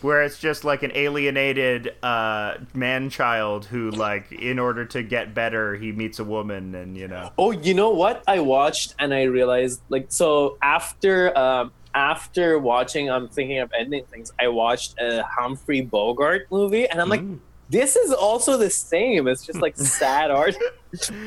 Where 0.03 0.23
it's 0.23 0.39
just 0.39 0.65
like 0.65 0.83
an 0.83 0.93
alienated 0.95 1.95
uh, 2.03 2.59
man 2.75 3.11
child 3.11 3.65
who, 3.67 3.91
like, 3.91 4.31
in 4.33 4.59
order 4.59 4.85
to 4.87 5.03
get 5.03 5.35
better, 5.35 5.75
he 5.75 5.93
meets 5.93 6.19
a 6.19 6.25
woman, 6.25 6.75
and 6.75 6.97
you 6.97 7.09
know. 7.09 7.31
oh, 7.39 7.51
you 7.51 7.75
know 7.75 7.91
what? 7.91 8.23
I 8.27 8.41
watched 8.41 8.95
and 8.99 9.13
I 9.15 9.25
realized, 9.25 9.81
like, 9.89 10.07
so 10.09 10.59
after, 10.63 11.37
um, 11.39 11.73
after 11.95 12.59
watching, 12.59 13.11
I'm 13.11 13.29
thinking 13.29 13.59
of 13.59 13.73
ending 13.79 14.05
things. 14.07 14.31
I 14.39 14.49
watched 14.49 14.97
a 15.01 15.23
Humphrey 15.25 15.81
Bogart 15.81 16.47
movie, 16.51 16.87
and 16.89 17.01
I'm 17.01 17.09
like, 17.09 17.23
Mm. 17.23 17.39
this 17.71 17.97
is 17.97 18.13
also 18.13 18.57
the 18.57 18.71
same. 18.71 19.27
It's 19.29 19.45
just 19.47 19.61
like 19.61 19.77
sad 20.01 20.31
art. 20.31 20.55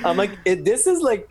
I'm 0.06 0.16
like, 0.18 0.32
it, 0.46 0.64
this 0.66 0.86
is 0.88 1.02
like, 1.02 1.28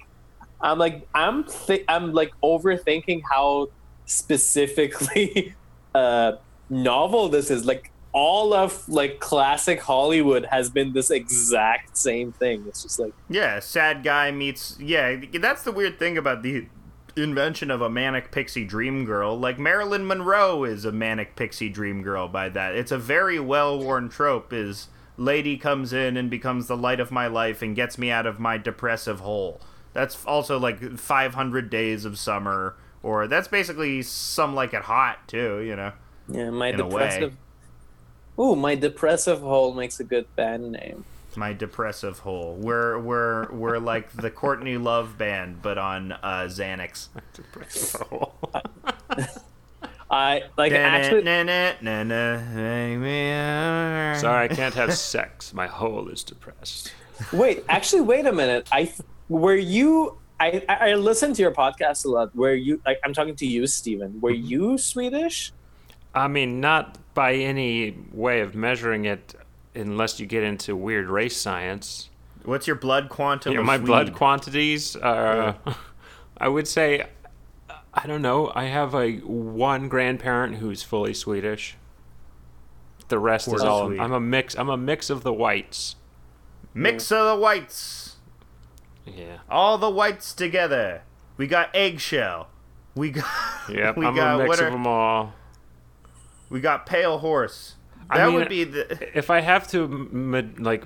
I'm 0.61 0.79
like, 0.79 1.07
I'm 1.15 1.45
thi- 1.45 1.85
I'm 1.89 2.13
like 2.13 2.33
overthinking 2.43 3.23
how 3.31 3.69
specifically 4.07 5.55
uh, 5.95 6.33
novel 6.71 7.29
this 7.29 7.51
is. 7.51 7.65
Like 7.65 7.91
all 8.13 8.53
of 8.53 8.89
like 8.89 9.21
classic 9.21 9.81
Hollywood 9.81 10.47
has 10.47 10.71
been 10.71 10.93
this 10.93 11.11
exact 11.11 11.97
same 11.97 12.33
thing. 12.33 12.65
It's 12.67 12.83
just 12.83 12.99
like, 12.99 13.13
Yeah, 13.29 13.61
sad 13.61 14.03
guy 14.03 14.31
meets. 14.31 14.77
Yeah, 14.81 15.21
that's 15.41 15.63
the 15.63 15.73
weird 15.73 15.99
thing 15.99 16.17
about 16.17 16.43
the 16.43 16.67
invention 17.17 17.71
of 17.71 17.81
a 17.81 17.91
manic 17.91 18.31
pixie 18.31 18.65
dream 18.65 19.05
girl. 19.05 19.39
Like 19.39 19.59
Marilyn 19.59 20.07
Monroe 20.07 20.65
is 20.65 20.85
a 20.85 20.93
manic 20.93 21.37
pixie 21.37 21.69
dream 21.69 22.03
girl 22.03 22.29
by 22.29 22.49
that. 22.49 22.75
It's 22.75 22.93
a 22.93 22.99
very 22.99 23.39
well 23.39 23.79
worn 23.79 24.09
trope. 24.09 24.53
Is 24.53 24.89
lady 25.17 25.57
comes 25.57 25.93
in 25.93 26.17
and 26.17 26.31
becomes 26.31 26.67
the 26.67 26.77
light 26.77 27.01
of 27.01 27.11
my 27.11 27.27
life 27.27 27.61
and 27.61 27.77
gets 27.77 27.99
me 27.99 28.11
out 28.11 28.27
of 28.27 28.39
my 28.39 28.57
depressive 28.57 29.21
hole. 29.21 29.61
That's 29.93 30.25
also 30.25 30.59
like 30.59 30.99
500 30.99 31.71
Days 31.71 32.05
of 32.05 32.19
Summer, 32.19 32.77
or 33.03 33.27
that's 33.27 33.49
basically 33.49 34.03
some 34.03 34.55
like 34.55 34.73
it 34.73 34.83
hot 34.83 35.29
too. 35.29 35.61
You 35.61 35.77
know. 35.77 35.93
Yeah, 36.29 36.51
my 36.51 36.69
In 36.69 36.77
depressive. 36.77 37.37
Ooh, 38.39 38.55
my 38.55 38.75
depressive 38.75 39.41
hole 39.41 39.75
makes 39.75 39.99
a 39.99 40.05
good 40.05 40.35
band 40.37 40.73
name. 40.73 41.05
My 41.37 41.53
depressive 41.53 42.21
hole. 42.21 42.55
We're 42.59 42.99
we're 42.99 43.51
we're 43.53 43.79
like 43.79 44.13
the 44.13 44.31
Courtney 44.31 44.77
Love 44.77 45.19
band, 45.19 45.63
but 45.63 45.79
on 45.79 46.13
uh, 46.13 46.47
Xanax. 46.49 47.09
Depressive 47.33 48.01
hole. 48.09 48.35
I 50.11 50.45
like 50.57 50.73
actually. 50.73 51.23
Sorry, 51.23 51.23
Sorry, 54.21 54.45
I 54.45 54.49
can't 54.49 54.75
have 54.75 54.95
sex. 54.97 55.53
My 55.53 55.67
hole 55.67 56.09
is 56.09 56.25
depressed. 56.25 56.93
Wait, 57.33 57.65
actually, 57.69 58.03
wait 58.03 58.27
a 58.27 58.33
minute. 58.33 58.69
I 58.73 58.93
were 59.29 59.57
you. 59.57 60.19
I 60.41 60.65
I 60.69 60.91
I 60.91 60.95
listened 60.95 61.37
to 61.37 61.43
your 61.43 61.53
podcast 61.53 62.07
a 62.07 62.09
lot. 62.09 62.35
Were 62.35 62.55
you 62.55 62.81
like 62.87 62.99
I'm 63.05 63.13
talking 63.13 63.37
to 63.37 63.47
you, 63.47 63.67
Steven. 63.67 64.19
Were 64.21 64.31
you 64.31 64.79
Swedish? 64.79 65.53
I 66.15 66.29
mean, 66.29 66.61
not 66.61 66.99
by 67.15 67.35
any 67.35 67.97
way 68.13 68.41
of 68.41 68.55
measuring 68.55 69.05
it, 69.05 69.35
unless 69.75 70.19
you 70.19 70.27
get 70.27 70.43
into 70.43 70.75
weird 70.75 71.09
race 71.09 71.37
science. 71.37 72.11
What's 72.45 72.67
your 72.67 72.77
blood 72.77 73.09
quantum? 73.09 73.53
You 73.53 73.59
know, 73.59 73.65
my 73.65 73.79
blood 73.79 74.15
quantities 74.15 74.97
are. 74.97 75.57
I 76.39 76.49
would 76.49 76.69
say, 76.69 77.07
I 77.93 78.07
don't 78.07 78.23
know. 78.23 78.53
I 78.55 78.65
have 78.67 78.95
a 78.95 79.17
one 79.19 79.89
grandparent 79.89 80.57
who's 80.57 80.83
fully 80.83 81.13
Swedish. 81.15 81.77
The 83.09 83.19
rest 83.19 83.49
is 83.49 83.63
all. 83.63 83.87
Swede. 83.89 84.01
I'm 84.01 84.13
a 84.13 84.21
mix. 84.21 84.55
I'm 84.57 84.69
a 84.69 84.77
mix 84.77 85.11
of 85.11 85.23
the 85.25 85.33
whites. 85.33 85.97
Mix 86.75 87.11
of 87.11 87.27
the 87.27 87.41
whites. 87.43 88.17
Yeah. 89.07 89.39
All 89.51 89.79
the 89.79 89.91
whites 89.91 90.33
together. 90.33 91.03
We 91.37 91.47
got 91.47 91.75
eggshell. 91.75 92.49
We 92.95 93.11
got. 93.11 93.25
Yep. 93.69 93.97
we 93.99 94.07
I'm 94.07 94.15
got 94.15 94.35
a 94.37 94.39
mix 94.39 94.49
what 94.49 94.61
of 94.61 94.67
are- 94.67 94.71
them 94.71 94.87
all. 94.87 95.35
We 96.49 96.61
got 96.61 96.87
pale 96.87 97.19
horse. 97.19 97.75
I 98.11 98.19
That 98.19 98.27
mean, 98.29 98.35
would 98.37 98.49
be 98.49 98.65
the. 98.65 99.19
If 99.19 99.29
I 99.29 99.41
have 99.41 99.69
to, 99.69 99.87
like, 100.59 100.83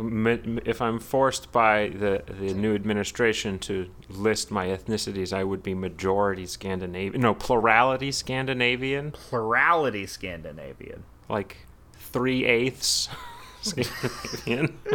if 0.66 0.82
I'm 0.82 0.98
forced 0.98 1.52
by 1.52 1.89
the 1.90 2.22
the 2.26 2.52
new 2.52 2.74
administration 2.74 3.60
to 3.60 3.89
list 4.09 4.51
my 4.51 4.66
ethnicities, 4.66 5.32
I 5.32 5.44
would 5.44 5.62
be 5.62 5.72
majority 5.72 6.47
Scandinavian. 6.47 7.20
No, 7.22 7.32
plurality 7.32 8.10
Scandinavian. 8.10 9.12
Plurality 9.12 10.05
Scandinavian. 10.06 11.05
Like 11.28 11.59
three 11.94 12.44
eighths 12.44 13.09
Scandinavian. 13.62 14.78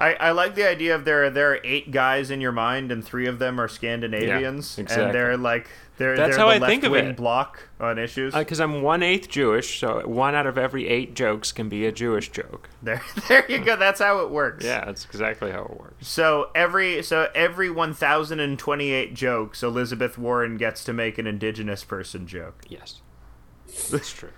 I, 0.00 0.14
I 0.14 0.30
like 0.30 0.54
the 0.54 0.68
idea 0.68 0.94
of 0.94 1.04
there 1.04 1.28
there 1.30 1.52
are 1.54 1.60
eight 1.64 1.90
guys 1.90 2.30
in 2.30 2.40
your 2.40 2.52
mind 2.52 2.92
and 2.92 3.04
three 3.04 3.26
of 3.26 3.38
them 3.40 3.60
are 3.60 3.66
Scandinavians 3.68 4.76
Yeah, 4.78 4.82
exactly. 4.82 5.04
and 5.06 5.14
they're 5.14 5.36
like 5.36 5.68
they're 5.98 6.16
That's 6.16 6.36
they're 6.36 6.46
how 6.46 6.50
I 6.50 6.60
think 6.60 6.84
of 6.84 6.94
it. 6.94 7.16
block 7.16 7.68
on 7.80 7.98
issues. 7.98 8.32
Because 8.32 8.60
I'm 8.60 8.82
one 8.82 9.02
eighth 9.02 9.28
Jewish, 9.28 9.80
so 9.80 10.06
one 10.06 10.34
out 10.34 10.46
of 10.46 10.56
every 10.56 10.88
eight 10.88 11.14
jokes 11.14 11.50
can 11.50 11.68
be 11.68 11.86
a 11.86 11.92
Jewish 11.92 12.30
joke. 12.30 12.70
there 12.82 13.02
there 13.28 13.44
you 13.50 13.58
go. 13.58 13.76
That's 13.76 14.00
how 14.00 14.20
it 14.20 14.30
works. 14.30 14.64
Yeah, 14.64 14.84
that's 14.84 15.04
exactly 15.04 15.50
how 15.50 15.64
it 15.64 15.78
works. 15.78 16.06
So 16.06 16.50
every 16.54 17.02
so 17.02 17.28
every 17.34 17.68
1028 17.68 19.14
jokes 19.14 19.62
Elizabeth 19.62 20.16
Warren 20.16 20.56
gets 20.56 20.84
to 20.84 20.92
make 20.92 21.18
an 21.18 21.26
indigenous 21.26 21.82
person 21.82 22.28
joke. 22.28 22.64
Yes, 22.68 23.02
that's 23.90 24.12
true. 24.12 24.30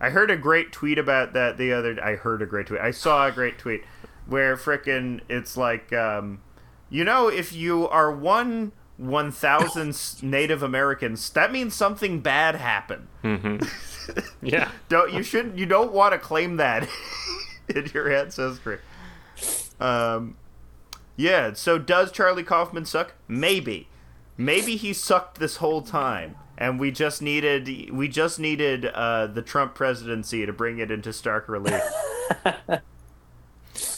I 0.00 0.10
heard 0.10 0.30
a 0.30 0.36
great 0.36 0.70
tweet 0.70 0.98
about 0.98 1.32
that 1.32 1.58
the 1.58 1.72
other. 1.72 1.98
I 2.02 2.14
heard 2.14 2.40
a 2.40 2.46
great 2.46 2.68
tweet. 2.68 2.80
I 2.80 2.92
saw 2.92 3.26
a 3.26 3.32
great 3.32 3.58
tweet 3.58 3.82
where 4.26 4.56
frickin' 4.56 5.20
it's 5.28 5.56
like, 5.56 5.92
um, 5.92 6.40
you 6.88 7.04
know, 7.04 7.28
if 7.28 7.52
you 7.52 7.88
are 7.88 8.12
one 8.12 8.72
one 8.96 9.32
thousandth 9.32 10.22
Native 10.22 10.62
Americans, 10.62 11.28
that 11.30 11.50
means 11.52 11.74
something 11.74 12.20
bad 12.20 12.54
happened. 12.56 13.08
Yeah, 14.42 14.70
Don't 14.90 15.12
you 15.14 15.22
shouldn't 15.22 15.56
you 15.56 15.64
don't 15.64 15.90
want 15.92 16.12
to 16.12 16.18
claim 16.18 16.56
that 16.58 16.86
in 17.68 17.90
your 17.94 18.12
ancestry. 18.12 18.78
Um, 19.80 20.36
yeah. 21.16 21.54
So 21.54 21.78
does 21.78 22.12
Charlie 22.12 22.42
Kaufman 22.44 22.84
suck? 22.84 23.14
Maybe, 23.26 23.88
maybe 24.36 24.76
he 24.76 24.92
sucked 24.92 25.38
this 25.38 25.56
whole 25.56 25.80
time, 25.80 26.36
and 26.58 26.78
we 26.78 26.90
just 26.90 27.22
needed 27.22 27.90
we 27.92 28.08
just 28.08 28.38
needed 28.38 28.84
uh, 28.84 29.26
the 29.28 29.40
Trump 29.40 29.74
presidency 29.74 30.44
to 30.44 30.52
bring 30.52 30.78
it 30.78 30.90
into 30.90 31.10
stark 31.10 31.48
relief. 31.48 31.80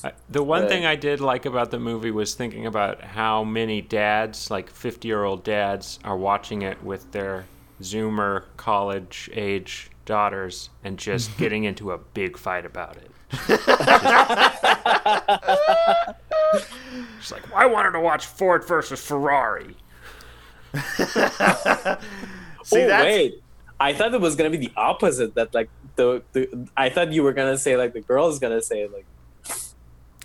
I- 0.05 0.13
the 0.29 0.43
one 0.43 0.63
Right. 0.63 0.71
thing 0.71 0.87
I 0.87 0.97
did 0.97 1.21
like 1.21 1.45
about 1.47 1.71
the 1.71 1.79
movie 1.79 2.11
was 2.11 2.35
thinking 2.35 2.67
about 2.67 3.03
how 3.03 3.45
many 3.45 3.81
dads, 3.83 4.51
like 4.51 4.71
fifty-year-old 4.71 5.45
dads, 5.45 5.99
are 6.05 6.17
watching 6.17 6.63
it 6.63 6.83
with 6.83 7.13
their 7.13 7.45
Zoomer 7.83 8.45
college-age 8.57 9.91
daughters 10.07 10.71
and 10.85 10.99
just 10.99 11.37
getting 11.39 11.65
into 11.65 11.93
a 11.93 11.99
big 11.99 12.39
fight 12.39 12.65
about 12.65 12.97
it. 12.97 13.11
She's 17.21 17.33
like, 17.33 17.43
I 17.55 17.67
wanted 17.67 17.93
to 17.93 18.01
watch 18.01 18.27
Ford 18.27 18.67
versus 18.67 19.05
Ferrari. 19.05 19.77
See, 20.75 20.83
oh 22.83 22.87
that's 22.87 23.05
wait, 23.05 23.43
I 23.81 23.93
thought 23.93 24.15
it 24.15 24.21
was 24.21 24.37
gonna 24.37 24.51
be 24.51 24.57
the 24.59 24.73
opposite. 24.77 25.35
That 25.35 25.55
like 25.55 25.69
the, 25.97 26.23
the 26.33 26.69
I 26.77 26.89
thought 26.89 27.13
you 27.13 27.23
were 27.23 27.33
gonna 27.33 27.59
say 27.59 27.77
like 27.77 27.93
the 27.95 28.01
girl 28.01 28.29
is 28.29 28.39
gonna 28.39 28.63
say 28.63 28.87
like 28.89 29.07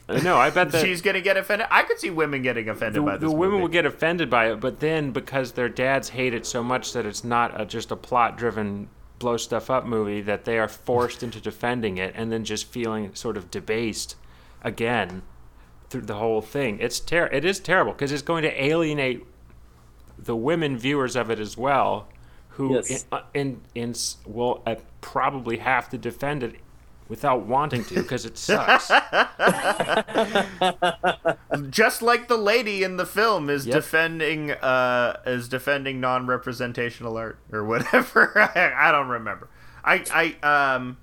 No, 0.09 0.37
I 0.37 0.49
bet 0.49 0.71
that 0.71 0.83
she's 0.85 1.01
gonna 1.01 1.21
get 1.21 1.37
offended. 1.37 1.67
I 1.71 1.83
could 1.83 1.99
see 1.99 2.09
women 2.09 2.41
getting 2.41 2.67
offended 2.69 3.01
the, 3.01 3.05
by 3.05 3.17
this. 3.17 3.29
the 3.29 3.35
women 3.35 3.53
movie. 3.53 3.61
will 3.61 3.69
get 3.69 3.85
offended 3.85 4.29
by 4.29 4.51
it, 4.51 4.59
but 4.59 4.79
then 4.79 5.11
because 5.11 5.53
their 5.53 5.69
dads 5.69 6.09
hate 6.09 6.33
it 6.33 6.45
so 6.45 6.63
much 6.63 6.93
that 6.93 7.05
it's 7.05 7.23
not 7.23 7.59
a, 7.59 7.65
just 7.65 7.91
a 7.91 7.95
plot-driven 7.95 8.89
blow 9.19 9.37
stuff 9.37 9.69
up 9.69 9.85
movie, 9.85 10.19
that 10.21 10.45
they 10.45 10.57
are 10.59 10.67
forced 10.67 11.21
into 11.23 11.39
defending 11.39 11.97
it 11.97 12.13
and 12.15 12.31
then 12.31 12.43
just 12.43 12.65
feeling 12.65 13.13
sort 13.15 13.37
of 13.37 13.51
debased 13.51 14.15
again 14.63 15.21
through 15.89 16.01
the 16.01 16.15
whole 16.15 16.41
thing. 16.41 16.79
It's 16.79 16.99
ter- 16.99 17.27
It 17.27 17.45
is 17.45 17.59
terrible 17.59 17.91
because 17.93 18.11
it's 18.11 18.21
going 18.23 18.41
to 18.43 18.63
alienate 18.63 19.23
the 20.17 20.35
women 20.35 20.77
viewers 20.77 21.15
of 21.15 21.29
it 21.29 21.39
as 21.39 21.55
well, 21.57 22.07
who 22.49 22.73
Yes. 22.75 22.89
in, 22.89 22.97
uh, 23.11 23.21
in, 23.33 23.61
in 23.75 23.93
will 24.25 24.61
uh, 24.65 24.75
probably 25.01 25.57
have 25.57 25.87
to 25.89 25.97
defend 25.97 26.43
it 26.43 26.55
without 27.11 27.45
wanting 27.45 27.83
to 27.83 27.95
because 27.95 28.25
it 28.25 28.38
sucks. 28.38 28.88
just 31.69 32.01
like 32.01 32.29
the 32.29 32.38
lady 32.38 32.83
in 32.83 32.95
the 32.95 33.05
film 33.05 33.49
is 33.49 33.65
Yep. 33.65 33.75
defending 33.75 34.51
uh 34.51 35.19
is 35.25 35.49
defending 35.49 35.99
non-representational 35.99 37.17
art 37.17 37.38
or 37.51 37.65
whatever. 37.65 38.31
I, 38.55 38.71
I 38.88 38.91
don't 38.93 39.09
remember. 39.09 39.49
I 39.83 40.35
i 40.41 40.75
um 40.77 40.97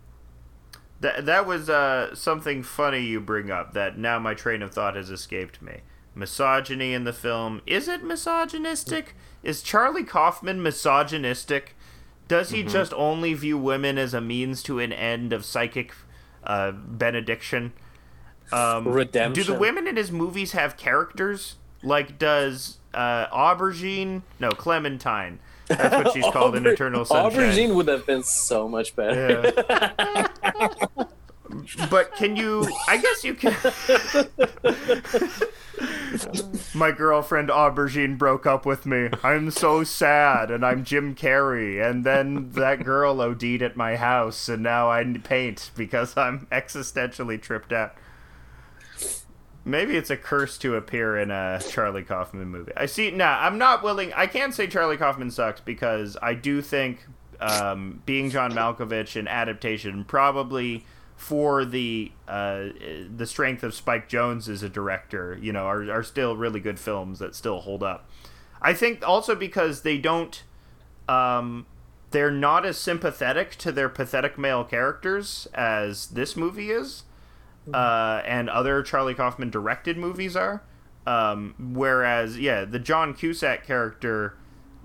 that 1.01 1.27
that 1.27 1.47
was 1.47 1.69
uh 1.69 2.15
something 2.15 2.63
funny 2.63 3.01
you 3.03 3.21
bring 3.21 3.51
up 3.51 3.75
that 3.75 3.99
now 3.99 4.19
my 4.19 4.33
train 4.33 4.63
of 4.63 4.73
thought 4.73 4.97
has 4.97 5.11
escaped 5.11 5.61
me. 5.61 5.81
Misogyny 6.15 6.95
in 6.95 7.05
the 7.05 7.13
film. 7.13 7.61
Is 7.67 7.87
it 7.87 8.03
misogynistic? 8.03 9.15
Is 9.43 9.61
charlie 9.63 10.05
kaufman 10.05 10.63
misogynistic 10.63 11.77
does 12.29 12.51
he 12.51 12.63
just 12.63 12.93
only 12.95 13.35
view 13.35 13.59
women 13.59 13.99
as 13.99 14.15
a 14.15 14.21
means 14.21 14.63
to 14.65 14.79
an 14.79 14.93
end 14.93 15.33
of 15.33 15.45
psychic 15.45 15.93
uh, 16.45 16.71
benediction 16.71 17.73
um, 18.53 18.89
Redemption. 18.89 19.45
Do 19.45 19.53
the 19.53 19.59
women 19.59 19.87
in 19.87 19.97
his 19.97 20.11
movies 20.11 20.53
have 20.53 20.77
characters? 20.77 21.57
Like, 21.83 22.19
does 22.19 22.79
uh, 22.95 23.27
Aubergine? 23.29 24.23
No, 24.41 24.51
Clementine. 24.51 25.39
That's 25.67 25.95
what 25.95 26.15
she's 26.15 26.25
called 26.33 26.57
in 26.57 26.67
Eternal 26.67 27.05
Sunshine. 27.05 27.53
Aubergine 27.53 27.75
would 27.75 27.89
have 27.89 28.07
been 28.07 28.23
so 28.23 28.69
much 28.69 28.97
better. 28.97 29.53
Yeah. 29.55 31.05
but 31.91 32.15
can 32.17 32.37
you? 32.37 32.67
I 32.87 32.97
guess 32.97 33.25
you 33.25 33.35
can. 33.35 33.57
My 36.75 36.91
girlfriend 36.91 37.49
Aubergine 37.49 38.19
broke 38.19 38.47
up 38.47 38.67
with 38.67 38.87
me. 38.87 39.11
I'm 39.23 39.51
so 39.51 39.85
sad, 39.85 40.51
and 40.51 40.65
I'm 40.65 40.85
Jim 40.85 41.15
Carrey. 41.15 41.85
And 41.85 42.05
then 42.05 42.51
that 42.53 42.85
girl 42.85 43.21
OD'd 43.21 43.63
at 43.63 43.77
my 43.77 43.97
house, 43.97 44.49
and 44.49 44.63
now 44.63 44.91
I 44.91 45.05
paint 45.23 45.71
because 45.77 46.17
I'm 46.17 46.47
existentially 46.51 47.41
tripped 47.41 47.73
out. 47.73 47.95
Maybe 49.65 49.97
it's 49.97 50.11
a 50.11 50.17
curse 50.17 50.57
to 50.59 50.77
appear 50.77 51.19
in 51.19 51.31
a 51.31 51.61
Charlie 51.69 52.03
Kaufman 52.03 52.49
movie. 52.49 52.73
I 52.77 52.87
see. 52.87 53.11
Nah, 53.11 53.39
I'm 53.41 53.59
not 53.59 53.83
willing. 53.83 54.13
I 54.15 54.27
can't 54.27 54.55
say 54.55 54.67
Charlie 54.67 54.97
Kaufman 54.97 55.31
sucks 55.31 55.61
because 55.61 56.17
I 56.23 56.35
do 56.35 56.63
think 56.63 57.05
um, 57.41 58.03
being 58.07 58.31
John 58.31 58.53
Malkovich 58.53 59.17
and 59.17 59.29
adaptation 59.29 60.05
probably 60.05 60.85
for 61.19 61.65
the 61.65 62.13
uh, 62.27 62.69
the 63.15 63.27
strength 63.27 63.63
of 63.63 63.75
Spike 63.75 64.09
Jonze 64.09 64.49
as 64.49 64.63
a 64.63 64.69
director, 64.69 65.37
you 65.43 65.53
know, 65.53 65.67
are, 65.67 65.91
are 65.91 66.03
still 66.05 66.37
really 66.37 66.61
good 66.61 66.79
films 66.79 67.19
that 67.19 67.35
still 67.35 67.61
hold 67.61 67.83
up. 67.83 68.09
I 68.63 68.73
think 68.73 69.07
also 69.07 69.35
because 69.35 69.83
they 69.83 69.99
don't, 69.99 70.43
um, 71.09 71.67
they're 72.13 72.31
not 72.31 72.65
as 72.65 72.79
sympathetic 72.79 73.57
to 73.57 73.73
their 73.73 73.89
pathetic 73.89 74.39
male 74.39 74.65
characters 74.65 75.49
as 75.55 76.07
this 76.07 76.37
movie 76.37 76.71
is 76.71 77.03
uh, 77.75 78.23
and 78.25 78.49
other 78.49 78.83
Charlie 78.83 79.15
Kaufman 79.15 79.51
directed 79.51 79.99
movies 79.99 80.37
are. 80.37 80.63
Um, 81.07 81.55
whereas, 81.75 82.39
yeah, 82.39 82.65
the 82.65 82.79
John 82.79 83.13
Cusack 83.13 83.67
character 83.67 84.37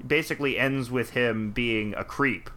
basically 0.05 0.57
ends 0.57 0.89
with 0.89 1.11
him 1.11 1.51
being 1.51 1.93
a 1.95 2.03
creep, 2.03 2.49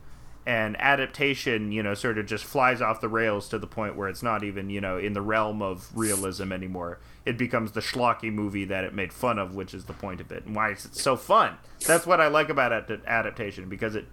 and 0.47 0.77
adaptation, 0.81 1.73
you 1.73 1.83
know, 1.83 1.93
sort 1.95 2.19
of 2.19 2.27
just 2.27 2.45
flies 2.45 2.81
off 2.81 3.01
the 3.01 3.09
rails 3.09 3.49
to 3.49 3.59
the 3.59 3.67
point 3.67 3.97
where 3.97 4.09
it's 4.09 4.23
not 4.23 4.45
even, 4.45 4.71
you 4.71 4.81
know, 4.81 4.97
in 4.97 5.13
the 5.13 5.21
realm 5.21 5.61
of 5.61 5.89
realism 5.95 6.53
anymore. 6.53 7.01
It 7.25 7.37
becomes 7.37 7.73
the 7.73 7.81
schlocky 7.81 8.33
movie 8.33 8.65
that 8.67 8.85
it 8.85 8.95
made 8.95 9.13
fun 9.13 9.41
of, 9.41 9.57
which 9.57 9.75
is 9.75 9.87
the 9.87 9.93
point 9.93 10.21
of 10.21 10.31
it, 10.31 10.45
and 10.47 10.55
why 10.55 10.71
it's 10.71 11.03
so 11.03 11.17
fun. 11.17 11.57
That's 11.85 12.07
what 12.07 12.21
I 12.21 12.29
like 12.29 12.49
about 12.49 12.73
ad- 12.73 13.03
adaptation 13.07 13.69
because 13.69 13.97
it 13.97 14.07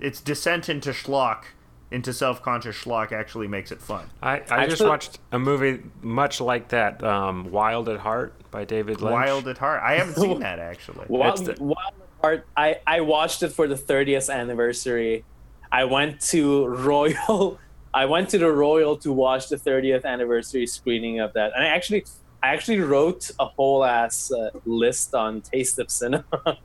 its 0.00 0.20
descent 0.22 0.68
into 0.70 0.90
schlock, 0.90 1.44
into 1.90 2.12
self-conscious 2.12 2.76
schlock, 2.76 3.12
actually 3.12 3.46
makes 3.48 3.70
it 3.70 3.80
fun. 3.82 4.08
I, 4.22 4.36
I 4.36 4.38
just 4.38 4.50
Actually- 4.52 4.88
watched 4.88 5.18
a 5.32 5.38
movie 5.38 5.82
much 6.02 6.40
like 6.40 6.68
that, 6.68 7.02
um, 7.04 7.50
Wild 7.50 7.88
at 7.90 7.98
Heart 8.00 8.50
by 8.50 8.64
David 8.64 9.00
Lynch. 9.02 9.12
Wild 9.12 9.46
at 9.48 9.58
Heart. 9.58 9.82
I 9.82 9.94
haven't 9.96 10.14
seen 10.16 10.40
that 10.48 10.58
actually. 10.58 11.04
Wild, 11.08 11.44
the- 11.44 11.56
Wild 11.62 11.76
at 11.78 12.22
Heart. 12.22 12.46
I, 12.56 12.76
I 12.86 13.02
watched 13.02 13.42
it 13.42 13.50
for 13.50 13.66
the 13.68 13.74
30th 13.74 14.32
anniversary. 14.34 15.24
I 15.72 15.84
went 15.84 16.20
to 16.32 16.66
Royal. 16.66 17.58
I 17.94 18.04
went 18.04 18.28
to 18.30 18.38
the 18.38 18.50
Royal 18.52 18.96
to 18.98 19.12
watch 19.12 19.48
the 19.48 19.56
30th 19.56 20.04
anniversary 20.04 20.66
screening 20.66 21.20
of 21.20 21.32
that, 21.32 21.52
and 21.54 21.64
I 21.64 21.68
actually, 21.68 22.04
I 22.42 22.48
actually 22.52 22.80
wrote 22.80 23.30
a 23.40 23.46
whole 23.46 23.84
ass 23.84 24.30
uh, 24.30 24.50
list 24.66 25.14
on 25.14 25.40
Taste 25.40 25.78
of 25.78 25.90
Cinema. 25.90 26.24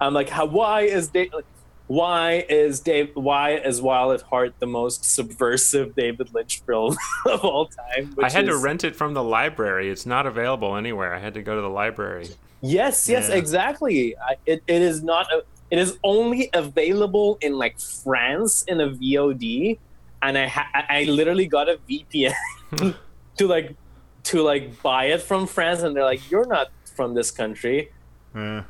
I'm 0.00 0.12
like, 0.12 0.28
how, 0.28 0.46
why 0.46 0.82
is 0.82 1.08
Dave, 1.08 1.32
like, 1.32 1.46
why 1.86 2.44
is 2.48 2.80
Dave, 2.80 3.10
why 3.14 3.56
is 3.56 3.80
Wild 3.80 4.14
at 4.14 4.22
Heart 4.22 4.54
the 4.58 4.66
most 4.66 5.04
subversive 5.04 5.94
David 5.94 6.32
Lynch 6.34 6.60
film 6.66 6.96
of 7.26 7.44
all 7.44 7.66
time? 7.66 8.14
I 8.22 8.30
had 8.30 8.46
to 8.46 8.56
rent 8.56 8.84
it 8.84 8.94
from 8.96 9.14
the 9.14 9.22
library. 9.22 9.90
It's 9.90 10.06
not 10.06 10.26
available 10.26 10.76
anywhere. 10.76 11.14
I 11.14 11.18
had 11.18 11.34
to 11.34 11.42
go 11.42 11.54
to 11.56 11.62
the 11.62 11.70
library. 11.70 12.28
Yes, 12.60 13.08
yes, 13.08 13.28
Yeah. 13.28 13.36
exactly. 13.36 14.16
I, 14.16 14.36
it, 14.46 14.62
it 14.66 14.82
is 14.82 15.02
not. 15.02 15.30
A, 15.32 15.42
it 15.74 15.78
is 15.82 15.98
only 16.04 16.50
available 16.54 17.36
in 17.42 17.58
like 17.58 17.80
France 17.80 18.62
in 18.70 18.80
a 18.80 18.88
VOD, 18.88 19.78
and 20.22 20.38
I 20.38 20.46
ha- 20.46 20.70
I 20.88 21.02
literally 21.10 21.46
got 21.50 21.66
a 21.68 21.78
VPN 21.90 22.34
to 23.38 23.46
like 23.48 23.74
to 24.30 24.42
like 24.42 24.80
buy 24.86 25.06
it 25.06 25.22
from 25.22 25.46
France, 25.50 25.82
and 25.82 25.90
they're 25.96 26.04
like, 26.14 26.30
"You're 26.30 26.46
not 26.46 26.70
from 26.94 27.14
this 27.18 27.30
country." 27.34 27.90
Yeah. 28.34 28.62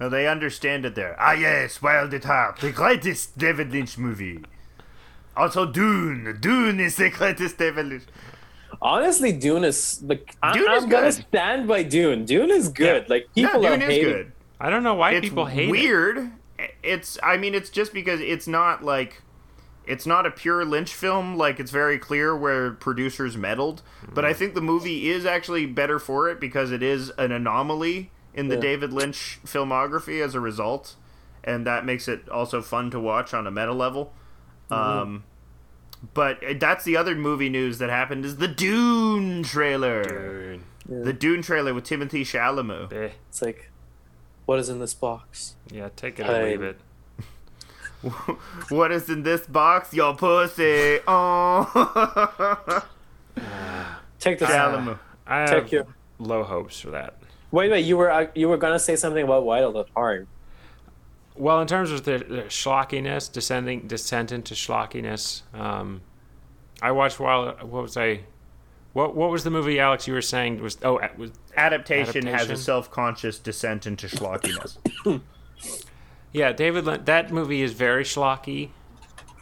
No, 0.00 0.08
they 0.08 0.26
understand 0.26 0.84
it 0.88 0.94
there. 0.96 1.14
Ah, 1.20 1.32
yes, 1.38 1.80
Wild 1.82 2.12
at 2.14 2.24
Heart, 2.24 2.58
the 2.60 2.72
greatest 2.72 3.36
David 3.38 3.70
Lynch 3.70 3.98
movie. 3.98 4.40
Also, 5.36 5.64
Dune. 5.66 6.38
Dune 6.40 6.80
is 6.80 6.96
the 6.96 7.10
greatest 7.10 7.58
David 7.58 7.86
Lynch. 7.86 8.04
Honestly, 8.82 9.30
Dune 9.32 9.62
is 9.64 10.02
like 10.02 10.34
I- 10.42 10.54
Dune 10.54 10.70
is 10.72 10.82
I'm 10.84 10.88
gonna 10.88 11.12
good. 11.12 11.24
stand 11.28 11.68
by 11.68 11.82
Dune. 11.84 12.24
Dune 12.24 12.50
is 12.50 12.68
good. 12.68 13.08
Like 13.08 13.28
people 13.34 13.60
are 13.66 13.76
Dune 13.76 13.82
is 13.82 13.88
hating. 13.94 14.12
good. 14.12 14.32
I 14.60 14.70
don't 14.70 14.82
know 14.82 14.94
why 14.94 15.12
it's 15.12 15.26
people 15.28 15.46
hate 15.46 15.68
it. 15.68 15.70
weird. 15.70 16.30
It's 16.82 17.18
I 17.22 17.36
mean 17.36 17.54
it's 17.54 17.70
just 17.70 17.92
because 17.94 18.20
it's 18.20 18.46
not 18.46 18.84
like 18.84 19.22
it's 19.86 20.06
not 20.06 20.26
a 20.26 20.30
pure 20.30 20.64
Lynch 20.64 20.92
film. 20.94 21.36
Like 21.36 21.58
it's 21.58 21.70
very 21.70 21.98
clear 21.98 22.36
where 22.36 22.70
producers 22.72 23.36
meddled. 23.36 23.82
But 24.12 24.24
I 24.24 24.32
think 24.34 24.54
the 24.54 24.60
movie 24.60 25.08
is 25.10 25.24
actually 25.24 25.66
better 25.66 25.98
for 25.98 26.28
it 26.28 26.38
because 26.40 26.70
it 26.70 26.82
is 26.82 27.10
an 27.18 27.32
anomaly 27.32 28.10
in 28.34 28.48
the 28.48 28.56
Yeah. 28.56 28.60
David 28.60 28.92
Lynch 28.92 29.38
filmography 29.44 30.22
as 30.22 30.34
a 30.34 30.40
result, 30.40 30.94
and 31.42 31.66
that 31.66 31.84
makes 31.86 32.06
it 32.08 32.28
also 32.28 32.60
fun 32.60 32.90
to 32.90 33.00
watch 33.00 33.32
on 33.34 33.46
a 33.46 33.50
meta 33.50 33.72
level. 33.72 34.12
Um, 34.70 35.24
but 36.14 36.40
that's 36.60 36.84
the 36.84 36.96
other 36.96 37.14
movie 37.14 37.48
news 37.48 37.78
that 37.78 37.90
happened 37.90 38.24
is 38.24 38.36
the 38.36 38.48
Dune 38.48 39.42
trailer. 39.42 40.58
Dude. 40.88 41.04
The 41.04 41.12
Dune 41.12 41.42
trailer 41.42 41.72
with 41.74 41.84
Timothée 41.84 42.22
Chalamet. 42.22 42.92
Eh, 42.92 43.10
It's 43.28 43.42
like, 43.42 43.69
what 44.50 44.58
is 44.58 44.68
in 44.68 44.80
this 44.80 44.94
box? 44.94 45.54
Yeah, 45.70 45.90
take 45.94 46.18
it 46.18 46.24
or 46.28 46.32
Hey. 46.34 46.50
leave 46.50 46.62
it. 46.62 46.80
What 48.70 48.90
is 48.90 49.08
in 49.08 49.22
this 49.22 49.46
box? 49.46 49.94
Your 49.94 50.16
pussy. 50.16 50.98
Oh. 51.06 51.62
Take 54.18 54.40
the 54.40 54.46
Chalamet. 54.46 54.98
I 55.24 55.46
Take 55.46 55.54
have 55.62 55.72
your- 55.72 55.86
low 56.18 56.42
hopes 56.42 56.80
for 56.80 56.90
that. 56.90 57.14
Wait, 57.52 57.70
wait. 57.70 57.84
You 57.84 57.96
were 57.96 58.10
uh, 58.10 58.26
you 58.34 58.48
were 58.48 58.56
gonna 58.56 58.80
say 58.80 58.96
something 58.96 59.22
about 59.22 59.44
Wild 59.44 59.76
at 59.76 59.86
Heart. 59.94 60.26
Well, 61.36 61.60
in 61.60 61.68
terms 61.68 61.92
of 61.92 62.02
the, 62.02 62.18
the 62.18 62.42
schlockiness, 62.48 63.30
descending 63.32 63.86
descent 63.86 64.32
into 64.32 64.54
schlockiness, 64.54 65.42
um, 65.54 66.00
I 66.82 66.90
watched 66.90 67.20
while 67.20 67.52
what 67.62 67.82
was 67.82 67.96
I, 67.96 68.20
what 68.92 69.14
what 69.14 69.30
was 69.30 69.44
the 69.44 69.50
movie 69.50 69.78
Alex 69.78 70.06
you 70.06 70.14
were 70.14 70.22
saying 70.22 70.60
was 70.62 70.78
oh 70.82 71.00
was 71.16 71.30
Adaptation, 71.56 72.26
has 72.26 72.50
a 72.50 72.56
self-conscious 72.56 73.38
descent 73.38 73.86
into 73.86 74.06
schlockiness. 74.06 74.78
yeah 76.32 76.52
David 76.52 76.84
Lin- 76.84 77.04
that 77.04 77.32
movie 77.32 77.62
is 77.62 77.72
very 77.72 78.04
schlocky. 78.04 78.70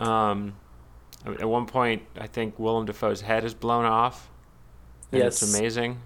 Um, 0.00 0.54
at 1.26 1.48
one 1.48 1.66
point 1.66 2.02
I 2.18 2.26
think 2.26 2.58
Willem 2.58 2.86
Dafoe's 2.86 3.20
head 3.22 3.44
is 3.44 3.54
blown 3.54 3.84
off. 3.84 4.28
And 5.12 5.22
Yes. 5.22 5.42
it's 5.42 5.54
amazing. 5.56 6.00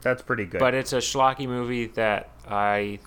That's 0.00 0.20
pretty 0.22 0.46
good. 0.46 0.58
But 0.58 0.74
it's 0.74 0.92
a 0.92 0.96
schlocky 0.98 1.46
movie 1.46 1.86
that 1.86 2.30
I 2.48 2.98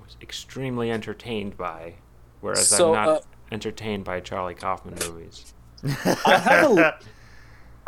was 0.00 0.16
extremely 0.22 0.90
entertained 0.92 1.56
by, 1.56 1.94
whereas 2.40 2.68
So, 2.68 2.94
I'm 2.94 3.06
not 3.06 3.08
uh, 3.18 3.20
entertained 3.50 4.04
by 4.04 4.20
Charlie 4.20 4.54
Kaufman 4.54 4.94
movies. 5.04 5.52
I 5.84 6.38
have 6.38 6.78
a, 6.78 6.98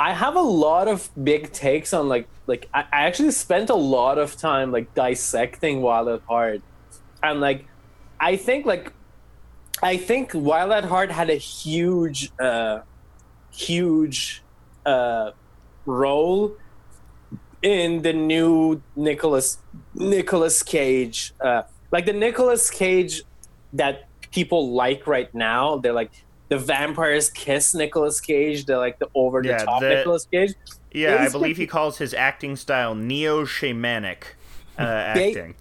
I 0.01 0.15
have 0.15 0.35
a 0.35 0.41
lot 0.41 0.89
of 0.89 1.11
big 1.23 1.53
takes 1.53 1.93
on 1.93 2.09
like 2.09 2.27
like 2.47 2.71
I, 2.73 2.87
actually 2.91 3.33
spent 3.33 3.69
a 3.69 3.75
lot 3.75 4.17
of 4.17 4.35
time 4.35 4.73
like 4.73 4.95
dissecting 4.95 5.83
Wild 5.83 6.09
at 6.09 6.23
Heart, 6.23 6.63
and 7.23 7.39
like 7.43 7.67
I 8.19 8.37
think 8.37 8.65
like 8.65 8.95
I 9.83 9.99
think 9.99 10.31
Wild 10.33 10.73
at 10.73 10.85
Heart 10.85 11.11
had 11.11 11.29
a 11.29 11.35
huge 11.35 12.33
uh 12.41 12.81
huge 13.51 14.43
uh 14.87 15.33
role 15.85 16.57
in 17.61 18.01
the 18.01 18.15
new 18.15 18.81
Nicholas 18.97 19.59
Nicolas 19.93 20.63
Cage 20.63 21.35
uh 21.43 21.65
like 21.93 22.07
the 22.07 22.15
Nicolas 22.15 22.71
Cage 22.71 23.23
that 23.75 24.09
people 24.31 24.73
like 24.73 25.07
right 25.07 25.33
now 25.35 25.77
they're 25.77 25.93
like 25.93 26.13
the 26.51 26.59
vampires 26.59 27.31
kiss 27.31 27.75
Nicolas 27.75 28.21
Cage 28.21 28.67
they're 28.67 28.77
like 28.87 28.99
the 28.99 29.09
over 29.15 29.39
the 29.43 29.55
top 29.65 29.81
the- 29.81 29.89
Nicolas 29.95 30.27
Cage 30.31 30.53
yeah, 30.93 31.25
I 31.27 31.29
believe 31.29 31.57
he 31.57 31.69
calls 31.69 31.99
his 31.99 32.13
acting 32.13 32.57
style 32.57 32.95
neo-shamanic 32.97 34.23
uh, 34.77 35.15
They- 35.15 35.29
acting. 35.31 35.55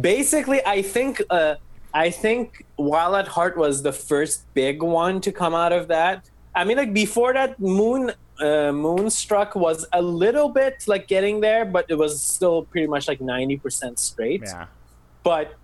basically 0.00 0.60
i 0.66 0.82
think 0.82 1.22
uh 1.30 1.54
i 1.94 2.08
think 2.10 2.64
wild 2.78 3.14
at 3.22 3.28
heart 3.36 3.54
was 3.56 3.82
the 3.82 3.92
first 3.92 4.36
big 4.54 4.82
one 4.82 5.20
to 5.26 5.30
come 5.32 5.54
out 5.54 5.72
of 5.72 5.88
that 5.88 6.28
i 6.54 6.62
mean 6.64 6.76
like 6.76 6.92
before 6.92 7.32
that 7.32 7.58
moon 7.58 8.12
uh 8.40 8.70
moonstruck 8.72 9.50
was 9.56 9.86
a 9.94 10.02
little 10.02 10.48
bit 10.60 10.74
like 10.86 11.08
getting 11.08 11.40
there 11.40 11.64
but 11.64 11.84
it 11.88 11.94
was 12.04 12.12
still 12.20 12.58
pretty 12.64 12.86
much 12.86 13.08
like 13.08 13.18
90% 13.20 13.98
straight 13.98 14.42
Yeah. 14.44 14.66
but 15.22 15.54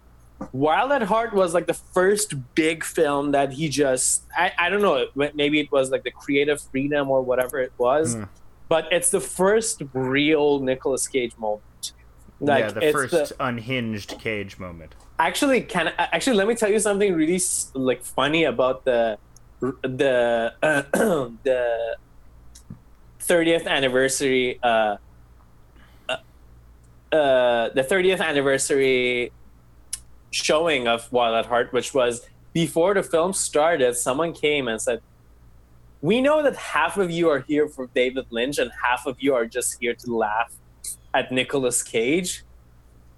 Wild 0.52 0.92
at 0.92 1.02
Heart 1.02 1.34
was 1.34 1.54
like 1.54 1.66
the 1.66 1.74
first 1.74 2.34
big 2.54 2.84
film 2.84 3.32
that 3.32 3.52
he 3.52 3.68
just 3.68 4.24
I, 4.36 4.52
I 4.58 4.68
don't 4.70 4.82
know 4.82 5.06
maybe 5.34 5.60
it 5.60 5.70
was 5.72 5.90
like 5.90 6.04
the 6.04 6.10
creative 6.10 6.60
freedom 6.60 7.10
or 7.10 7.22
whatever 7.22 7.58
it 7.60 7.72
was 7.78 8.16
Mm. 8.16 8.28
but 8.68 8.86
it's 8.90 9.10
the 9.10 9.20
first 9.20 9.82
real 9.92 10.60
Nicolas 10.60 11.06
Cage 11.08 11.36
moment 11.38 11.92
like 12.40 12.64
yeah, 12.64 12.70
the 12.72 12.86
it's 12.88 12.92
first 12.92 13.12
the, 13.38 13.44
unhinged 13.44 14.18
Cage 14.18 14.58
moment. 14.58 14.94
actually 15.18 15.60
can 15.62 15.92
actually 15.98 16.36
let 16.36 16.48
me 16.48 16.54
tell 16.54 16.70
you 16.70 16.80
something 16.80 17.14
really 17.14 17.40
like 17.74 18.02
funny 18.02 18.44
about 18.44 18.84
the 18.84 19.18
the 19.82 20.52
the 21.44 21.96
30th 23.20 23.66
anniversary 23.68 24.58
uh 24.62 24.96
uh, 26.08 26.16
uh 27.14 27.68
the 27.70 27.82
30th 27.82 28.20
anniversary 28.20 29.30
showing 30.32 30.88
of 30.88 31.10
Wild 31.12 31.36
at 31.36 31.46
Heart 31.46 31.72
which 31.72 31.94
was 31.94 32.26
before 32.52 32.94
the 32.94 33.02
film 33.02 33.32
started 33.32 33.96
someone 33.96 34.32
came 34.32 34.66
and 34.66 34.82
said 34.82 35.00
we 36.02 36.20
know 36.20 36.42
that 36.42 36.56
half 36.56 36.98
of 36.98 37.12
you 37.12 37.30
are 37.30 37.40
here 37.40 37.68
for 37.68 37.86
David 37.94 38.26
Lynch 38.30 38.58
and 38.58 38.72
half 38.82 39.06
of 39.06 39.16
you 39.20 39.34
are 39.34 39.46
just 39.46 39.76
here 39.80 39.94
to 39.94 40.16
laugh 40.16 40.52
at 41.14 41.30
Nicolas 41.30 41.80
Cage. 41.82 42.44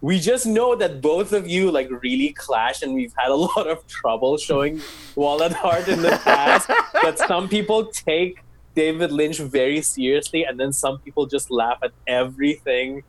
We 0.02 0.20
just 0.20 0.44
know 0.44 0.76
that 0.76 1.00
both 1.00 1.32
of 1.32 1.48
you 1.48 1.70
like 1.70 1.88
really 2.02 2.34
clash 2.34 2.82
and 2.82 2.92
we've 2.94 3.14
had 3.16 3.30
a 3.30 3.34
lot 3.56 3.66
of 3.66 3.86
trouble 3.86 4.36
showing 4.36 4.82
Wild 5.16 5.40
at 5.40 5.52
Heart 5.54 5.88
in 5.88 6.02
the 6.02 6.20
past 6.22 6.68
that 6.68 7.18
some 7.18 7.48
people 7.48 7.86
take 7.86 8.40
David 8.74 9.10
Lynch 9.10 9.38
very 9.38 9.80
seriously 9.80 10.44
and 10.44 10.60
then 10.60 10.70
some 10.70 10.98
people 10.98 11.24
just 11.24 11.50
laugh 11.50 11.78
at 11.82 11.92
everything 12.06 13.02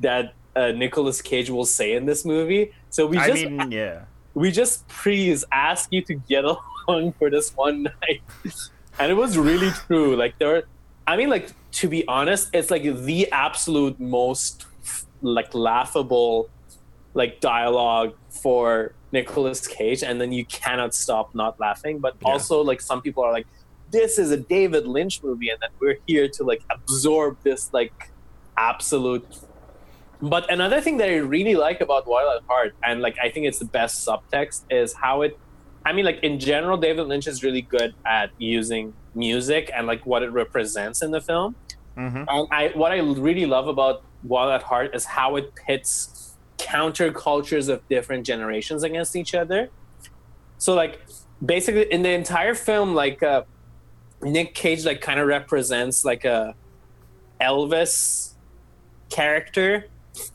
that 0.00 0.34
uh, 0.56 0.72
Nicolas 0.72 1.20
Cage 1.22 1.50
will 1.50 1.64
say 1.64 1.94
in 1.94 2.06
this 2.06 2.24
movie. 2.24 2.72
So 2.90 3.06
we 3.06 3.18
I 3.18 3.28
just 3.28 3.44
mean, 3.44 3.70
yeah. 3.72 4.04
we 4.34 4.50
just 4.50 4.86
please 4.88 5.44
ask 5.52 5.92
you 5.92 6.02
to 6.02 6.14
get 6.14 6.44
along 6.88 7.12
for 7.18 7.30
this 7.30 7.50
one 7.56 7.84
night. 7.84 8.22
and 8.98 9.10
it 9.10 9.14
was 9.14 9.36
really 9.36 9.70
true. 9.86 10.16
Like 10.16 10.38
there 10.38 10.48
were, 10.48 10.62
I 11.06 11.16
mean, 11.16 11.28
like 11.30 11.48
to 11.72 11.88
be 11.88 12.06
honest, 12.08 12.50
it's 12.52 12.70
like 12.70 12.82
the 12.82 13.30
absolute 13.32 13.98
most 13.98 14.66
like 15.22 15.54
laughable 15.54 16.48
like 17.14 17.40
dialogue 17.40 18.14
for 18.28 18.92
Nicolas 19.12 19.66
Cage, 19.66 20.02
and 20.02 20.20
then 20.20 20.32
you 20.32 20.44
cannot 20.46 20.94
stop 20.94 21.34
not 21.34 21.58
laughing. 21.60 21.98
But 22.00 22.16
Yeah. 22.20 22.32
also 22.32 22.62
like 22.62 22.80
some 22.80 23.00
people 23.02 23.22
are 23.24 23.32
like, 23.32 23.46
this 23.90 24.18
is 24.18 24.30
a 24.32 24.36
David 24.36 24.86
Lynch 24.86 25.22
movie, 25.22 25.48
and 25.50 25.58
then 25.62 25.70
we're 25.80 25.98
here 26.06 26.28
to 26.28 26.42
like 26.44 26.62
absorb 26.70 27.36
this 27.44 27.72
like 27.72 28.10
absolute 28.56 29.26
but 30.24 30.50
another 30.50 30.80
thing 30.80 30.96
that 30.98 31.08
I 31.08 31.16
really 31.16 31.54
like 31.54 31.80
about 31.80 32.06
Wild 32.06 32.42
at 32.42 32.46
Heart, 32.48 32.74
and 32.82 33.00
like 33.00 33.16
I 33.22 33.30
think 33.30 33.46
it's 33.46 33.58
the 33.58 33.66
best 33.66 34.06
subtext, 34.06 34.64
is 34.70 34.92
how 34.92 35.22
it. 35.22 35.38
I 35.86 35.92
mean, 35.92 36.04
like 36.04 36.20
in 36.22 36.40
general, 36.40 36.78
David 36.78 37.06
Lynch 37.08 37.26
is 37.26 37.42
really 37.42 37.62
good 37.62 37.94
at 38.06 38.30
using 38.38 38.94
music 39.14 39.70
and 39.74 39.86
like 39.86 40.06
what 40.06 40.22
it 40.22 40.30
represents 40.30 41.02
in 41.02 41.10
the 41.10 41.20
film. 41.20 41.54
Mhm. 41.96 42.24
And 42.26 42.48
I, 42.50 42.72
what 42.74 42.90
I 42.90 42.98
really 42.98 43.46
love 43.46 43.68
about 43.68 44.02
Wild 44.22 44.52
at 44.52 44.62
Heart 44.62 44.94
is 44.94 45.04
how 45.04 45.36
it 45.36 45.54
pits 45.54 46.36
counter 46.56 47.12
cultures 47.12 47.68
of 47.68 47.86
different 47.88 48.24
generations 48.24 48.82
against 48.82 49.14
each 49.14 49.34
other. 49.34 49.68
So, 50.56 50.74
like, 50.74 51.00
basically, 51.44 51.92
in 51.92 52.02
the 52.02 52.10
entire 52.10 52.54
film, 52.54 52.94
like 52.94 53.22
uh, 53.22 53.42
Nick 54.22 54.54
Cage, 54.54 54.86
like, 54.86 55.02
kind 55.02 55.20
of 55.20 55.26
represents 55.26 56.04
like 56.04 56.24
a 56.24 56.54
Elvis 57.40 58.32
character 59.10 59.86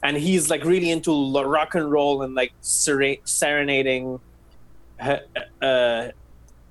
and 0.04 0.18
he's 0.18 0.50
like 0.50 0.64
really 0.64 0.92
into 0.92 1.12
rock 1.44 1.76
and 1.76 1.92
roll 1.92 2.22
and 2.24 2.36
like 2.36 2.52
sere- 2.62 3.18
serenading 3.24 4.20
uh, 5.62 6.08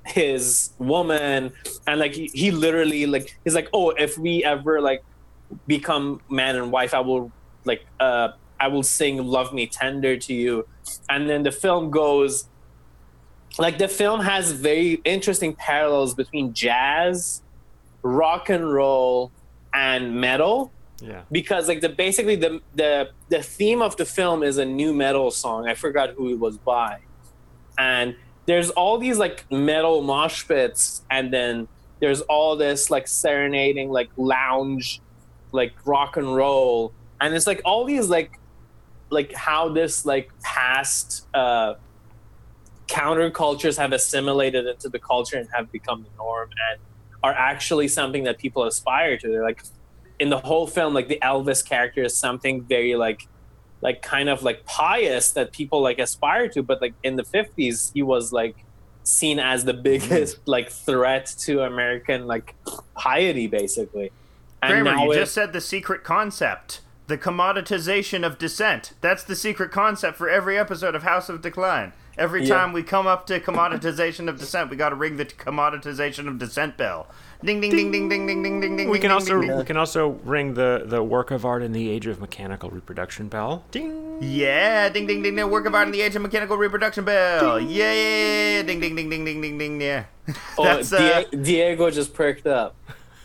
his 0.06 0.70
woman. 0.78 1.52
And 1.86 2.01
like 2.01 2.14
he, 2.14 2.30
he 2.32 2.51
literally 2.51 3.06
like 3.06 3.39
he's 3.44 3.55
like 3.55 3.68
oh 3.72 3.90
if 3.90 4.18
we 4.18 4.44
ever 4.44 4.80
like 4.80 5.02
become 5.66 6.20
man 6.28 6.56
and 6.56 6.70
wife 6.70 6.93
i 6.93 7.01
will 7.01 7.32
like 7.64 7.86
uh 8.01 8.28
i 8.60 8.68
will 8.68 8.82
sing 8.82 9.24
love 9.24 9.52
me 9.52 9.66
tender 9.66 10.16
to 10.16 10.35
you. 10.35 10.66
And 11.09 11.28
then 11.28 11.43
the 11.43 11.52
film 11.52 11.90
goes 11.90 12.48
like 13.59 13.78
the 13.78 13.89
film 13.89 14.20
has 14.20 14.52
very 14.52 15.01
interesting 15.05 15.55
parallels 15.55 16.14
between 16.14 16.52
jazz 16.52 17.43
rock 18.02 18.48
and 18.48 18.72
roll 18.72 19.32
and 19.74 20.20
metal 20.20 20.72
Yeah. 21.01 21.23
because 21.31 21.69
like 21.69 21.81
the 21.81 21.89
basically 21.89 22.35
the 22.35 22.61
the 22.75 23.11
the 23.29 23.41
theme 23.43 23.83
of 23.83 23.97
the 23.97 24.05
film 24.05 24.43
is 24.43 24.59
a 24.59 24.65
new 24.65 24.93
metal 24.93 25.31
song. 25.31 25.69
I 25.69 25.75
forgot 25.75 26.11
who 26.11 26.33
it 26.33 26.39
was 26.41 26.59
by, 26.59 26.99
and 27.79 28.16
there's 28.47 28.70
all 28.70 28.99
these 28.99 29.19
like 29.19 29.45
metal 29.51 30.03
mosh 30.03 30.47
pits, 30.49 31.03
and 31.11 31.33
then 31.33 31.69
there's 32.01 32.20
all 32.23 32.57
this 32.57 32.91
like 32.91 33.07
serenading 33.07 33.91
like 33.91 34.11
lounge 34.16 35.01
like 35.53 35.75
rock 35.87 36.16
and 36.16 36.35
roll, 36.35 36.93
and 37.20 37.35
it's 37.35 37.47
like 37.47 37.62
all 37.65 37.85
these 37.85 38.09
like 38.09 38.39
like 39.11 39.33
how 39.33 39.69
this 39.69 40.05
like 40.05 40.31
past 40.43 41.27
uh 41.35 41.75
countercultures 42.89 43.77
have 43.77 43.93
assimilated 43.93 44.66
into 44.66 44.89
the 44.89 44.99
culture 44.99 45.37
and 45.37 45.49
have 45.55 45.70
become 45.70 46.03
the 46.03 46.09
norm 46.16 46.51
and 46.70 46.81
are 47.23 47.35
actually 47.35 47.87
something 47.87 48.25
that 48.25 48.39
people 48.39 48.65
aspire 48.65 49.16
to. 49.19 49.29
They're 49.29 49.43
like 49.43 49.62
in 50.19 50.31
the 50.31 50.39
whole 50.39 50.66
film, 50.66 50.95
like 50.95 51.09
the 51.09 51.19
Elvis 51.23 51.65
character 51.65 52.03
is 52.03 52.16
something 52.16 52.62
very 52.62 52.97
like 52.97 53.27
like 53.81 54.03
kind 54.03 54.28
of 54.28 54.43
like 54.43 54.65
pious 54.65 55.31
that 55.32 55.53
people 55.53 55.81
like 55.81 55.99
aspire 55.99 56.49
to, 56.49 56.62
but 56.62 56.81
like 56.81 56.95
in 57.05 57.16
the 57.16 57.24
fifties 57.24 57.93
he 57.95 58.03
was 58.03 58.32
like 58.32 58.57
seen 59.05 59.39
as 59.39 59.65
the 59.65 59.74
biggest 59.74 60.36
mm. 60.36 60.40
like 60.47 60.70
threat 60.70 61.27
to 61.39 61.62
American 61.62 62.27
like 62.27 62.55
piety 62.95 63.47
basically. 63.47 64.11
And 64.62 64.82
Kramer, 64.85 65.05
you 65.05 65.12
it- 65.12 65.16
just 65.16 65.35
said 65.35 65.53
the 65.53 65.61
secret 65.61 66.05
concept. 66.05 66.81
The 67.07 67.16
commoditization 67.16 68.27
of 68.27 68.36
dissent. 68.36 68.93
That's 69.01 69.24
the 69.24 69.35
secret 69.35 69.70
concept 69.70 70.19
for 70.19 70.28
every 70.28 70.59
episode 70.59 70.95
of 70.95 71.05
House 71.05 71.31
of 71.31 71.40
Decline. 71.40 71.95
Every 72.19 72.45
Yeah. 72.45 72.55
time 72.55 72.73
we 72.74 72.82
come 72.82 73.07
up 73.07 73.27
to 73.28 73.40
commoditization 73.40 74.28
of 74.28 74.39
dissent, 74.39 74.69
we 74.69 74.77
got 74.77 74.90
to 74.90 74.95
ring 74.95 75.16
the 75.16 75.24
commoditization 75.24 76.28
of 76.28 76.39
dissent 76.39 76.77
bell. 76.77 77.07
Ding 77.44 77.60
ding 77.60 77.70
ding 77.70 77.93
ding 77.93 78.09
ding 78.09 78.27
ding 78.27 78.43
ding 78.43 78.60
ding 78.60 78.77
ding. 78.77 78.90
We 78.90 78.98
can 78.98 79.10
ding, 79.10 79.10
also 79.12 79.39
ding, 79.40 79.48
ding. 79.48 79.59
we 79.59 79.65
can 79.65 79.77
also 79.77 80.09
ring 80.24 80.55
the 80.55 80.82
the 80.85 81.02
work 81.05 81.31
of 81.31 81.44
art 81.44 81.62
in 81.62 81.70
the 81.73 81.89
age 81.89 82.06
of 82.09 82.20
mechanical 82.20 82.69
reproduction 82.70 83.28
bell. 83.28 83.65
Ding. 83.70 84.19
Yeah, 84.20 84.89
ding 84.89 85.06
ding 85.06 85.23
ding 85.23 85.36
ding. 85.36 85.48
Work 85.48 85.66
of 85.66 85.74
art 85.74 85.86
in 85.86 85.93
the 85.93 86.01
age 86.01 86.16
of 86.16 86.23
mechanical 86.23 86.56
reproduction 86.56 87.05
bell. 87.05 87.60
Yeah, 87.60 88.62
ding 88.62 88.81
ding 88.81 88.97
ding 88.97 89.09
ding 89.09 89.24
ding 89.24 89.40
ding 89.40 89.56
ding. 89.59 89.81
Yeah. 89.81 90.05
oh, 90.59 90.65
uh, 90.65 91.24
Diego 91.31 91.90
just 91.90 92.12
perked 92.12 92.47
up. 92.48 92.74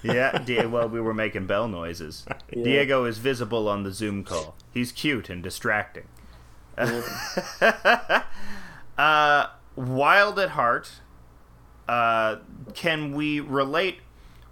yeah. 0.03 0.37
Di- 0.37 0.67
well, 0.67 0.87
we 0.87 1.01
were 1.01 1.15
making 1.15 1.47
bell 1.47 1.67
noises. 1.67 2.23
Diego 2.51 3.05
is 3.05 3.17
visible 3.17 3.67
on 3.67 3.81
the 3.81 3.91
Zoom 3.91 4.23
call. 4.23 4.55
He's 4.71 4.91
cute 4.91 5.27
and 5.29 5.41
distracting. 5.41 6.05
uh, 8.97 9.47
Wild 9.75 10.37
at 10.39 10.49
Heart. 10.51 10.91
Uh, 11.87 12.37
can 12.75 13.13
we 13.13 13.39
relate? 13.39 13.97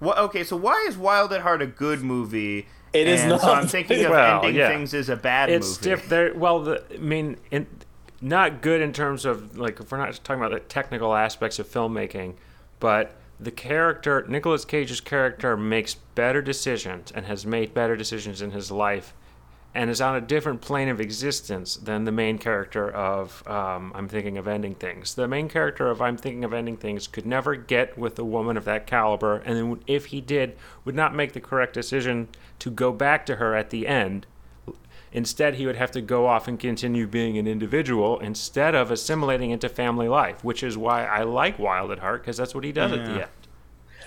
What? 0.02 0.18
Okay, 0.18 0.44
so 0.44 0.58
why 0.58 0.86
is 0.90 0.98
Wild 0.98 1.32
at 1.32 1.42
Heart 1.42 1.62
a 1.62 1.68
good 1.68 2.02
movie? 2.02 2.68
It 2.92 3.08
is 3.08 3.22
and 3.22 3.40
So 3.40 3.48
not. 3.48 3.58
I'm 3.60 3.68
thinking 3.68 4.04
of 4.04 4.12
Well, 4.12 4.40
ending 4.44 4.56
yeah. 4.56 4.68
things 4.68 4.94
as 4.94 5.08
a 5.10 5.16
bad 5.16 5.50
It's 5.50 5.78
movie. 5.78 5.90
diff- 5.96 6.10
there. 6.10 6.34
Well, 6.34 6.60
the 6.64 6.84
I 6.94 6.98
mean, 6.98 7.38
in, 7.52 7.68
not 8.20 8.62
good 8.62 8.82
in 8.82 8.92
terms 8.94 9.26
of 9.26 9.58
like 9.58 9.80
if 9.80 9.92
we're 9.92 10.00
not 10.00 10.14
talking 10.24 10.44
about 10.44 10.52
the 10.54 10.60
technical 10.60 11.14
aspects 11.16 11.60
of 11.60 11.68
filmmaking, 11.70 12.34
but 12.80 13.16
the 13.40 13.52
character 13.52 14.26
Nicolas 14.28 14.66
Cage's 14.66 15.02
character 15.02 15.56
makes 15.56 15.94
better 15.96 16.42
decisions 16.42 17.12
and 17.12 17.26
has 17.28 17.46
made 17.46 17.74
better 17.74 17.96
decisions 17.96 18.42
in 18.42 18.52
his 18.52 18.72
life, 18.72 19.14
and 19.74 19.90
is 19.90 20.02
on 20.02 20.16
a 20.16 20.22
different 20.22 20.60
plane 20.62 20.90
of 20.90 21.00
existence 21.00 21.76
than 21.76 22.04
the 22.04 22.12
main 22.12 22.38
character 22.38 22.90
of 22.90 23.48
um, 23.48 23.92
I'm 23.96 24.08
thinking 24.10 24.38
of 24.38 24.48
ending 24.48 24.76
things. 24.76 25.16
The 25.16 25.28
main 25.28 25.48
character 25.48 25.90
of 25.90 26.02
I'm 26.02 26.18
thinking 26.18 26.44
of 26.44 26.54
ending 26.54 26.76
things 26.78 27.08
could 27.08 27.26
never 27.26 27.56
get 27.56 27.98
with 27.98 28.20
a 28.20 28.26
woman 28.26 28.58
of 28.58 28.66
that 28.66 28.86
caliber, 28.86 29.38
and 29.38 29.56
then 29.56 29.84
if 29.88 30.08
he 30.08 30.20
did, 30.20 30.58
would 30.84 30.96
not 30.96 31.16
make 31.16 31.34
the 31.34 31.40
correct 31.40 31.74
decision 31.74 32.28
to 32.60 32.70
go 32.70 32.92
back 32.92 33.26
to 33.28 33.38
her 33.38 33.56
at 33.56 33.70
the 33.70 33.88
end. 33.88 34.26
Instead, 35.14 35.56
he 35.56 35.66
would 35.66 35.76
have 35.76 35.92
to 35.92 36.00
go 36.02 36.26
off 36.26 36.48
and 36.48 36.58
continue 36.60 37.06
being 37.06 37.38
an 37.38 37.46
individual 37.48 38.18
instead 38.20 38.74
of 38.74 38.92
assimilating 38.92 39.52
into 39.52 39.68
family 39.68 40.08
life, 40.08 40.42
which 40.44 40.64
is 40.64 40.78
why 40.78 41.06
I 41.06 41.24
like 41.24 41.60
Wild 41.60 41.92
at 41.92 42.00
Heart 42.00 42.22
because 42.24 42.38
that's 42.38 42.56
what 42.56 42.64
he 42.64 42.72
does 42.72 42.94
at 42.94 43.04
the 43.06 43.22
end. 43.24 43.32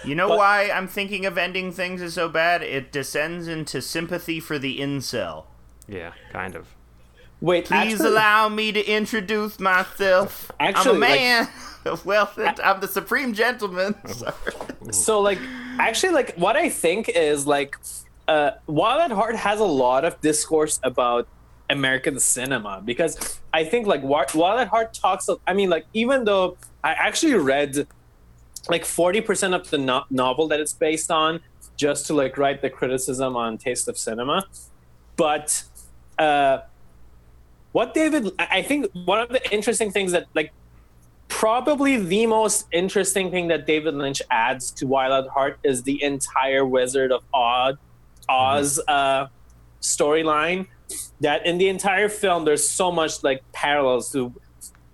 You 0.04 0.14
know 0.14 0.28
But- 0.28 0.38
why 0.38 0.70
I'm 0.70 0.88
thinking 0.88 1.24
of 1.26 1.36
ending 1.38 1.72
things 1.72 2.00
is 2.02 2.14
so 2.14 2.28
bad? 2.28 2.62
It 2.62 2.90
descends 2.92 3.48
into 3.48 3.80
sympathy 3.82 4.40
for 4.40 4.58
the 4.58 4.78
incel. 4.78 5.44
Yeah, 5.88 6.12
kind 6.32 6.54
of. 6.56 6.66
Wait, 7.40 7.66
Please 7.66 7.94
actually, 7.94 8.08
allow 8.08 8.48
me 8.48 8.72
to 8.72 8.82
introduce 8.84 9.58
myself. 9.60 10.50
Actually, 10.58 10.90
I'm 10.90 10.96
a 10.96 11.00
like- 11.00 11.20
man 11.20 11.48
of 11.84 12.06
wealth. 12.06 12.38
and 12.38 12.58
I'm 12.60 12.80
the 12.80 12.88
supreme 12.88 13.34
gentleman. 13.34 13.94
So 14.90 15.20
like 15.20 15.38
actually 15.78 16.12
like 16.12 16.34
what 16.36 16.56
i 16.56 16.68
think 16.68 17.08
is 17.08 17.46
like 17.46 17.76
uh 18.28 18.50
wild 18.66 19.00
at 19.00 19.10
heart 19.10 19.34
has 19.34 19.58
a 19.60 19.64
lot 19.64 20.04
of 20.04 20.20
discourse 20.20 20.78
about 20.82 21.26
american 21.70 22.20
cinema 22.20 22.82
because 22.84 23.40
i 23.54 23.64
think 23.64 23.86
like 23.86 24.02
wild 24.02 24.60
at 24.60 24.68
heart 24.68 24.92
talks 24.92 25.26
of, 25.28 25.40
i 25.46 25.52
mean 25.54 25.70
like 25.70 25.86
even 25.94 26.24
though 26.24 26.56
i 26.84 26.92
actually 26.92 27.34
read 27.34 27.86
like 28.68 28.84
40% 28.84 29.54
of 29.54 29.68
the 29.70 29.78
no- 29.78 30.04
novel 30.10 30.48
that 30.48 30.60
it's 30.60 30.74
based 30.74 31.10
on 31.10 31.40
just 31.76 32.06
to 32.06 32.14
like 32.14 32.36
write 32.38 32.60
the 32.62 32.70
criticism 32.70 33.34
on 33.36 33.56
taste 33.58 33.88
of 33.88 33.96
cinema 33.98 34.44
but 35.16 35.64
uh 36.18 36.58
what 37.72 37.94
david 37.94 38.30
i 38.38 38.62
think 38.62 38.90
one 39.04 39.20
of 39.20 39.28
the 39.28 39.52
interesting 39.52 39.90
things 39.90 40.12
that 40.12 40.26
like 40.34 40.52
probably 41.28 41.96
the 41.96 42.26
most 42.26 42.66
interesting 42.72 43.30
thing 43.30 43.48
that 43.48 43.66
David 43.66 43.94
Lynch 43.94 44.22
adds 44.30 44.70
to 44.72 44.86
Wild 44.86 45.26
at 45.26 45.30
Heart 45.30 45.58
is 45.64 45.82
the 45.82 46.02
entire 46.02 46.64
Wizard 46.64 47.12
of 47.12 47.24
Oz, 47.32 47.76
Oz 48.28 48.80
uh, 48.86 49.26
storyline. 49.80 50.68
That 51.20 51.44
in 51.44 51.58
the 51.58 51.68
entire 51.68 52.08
film, 52.08 52.44
there's 52.44 52.68
so 52.68 52.92
much 52.92 53.24
like 53.24 53.42
parallels 53.52 54.12
to 54.12 54.32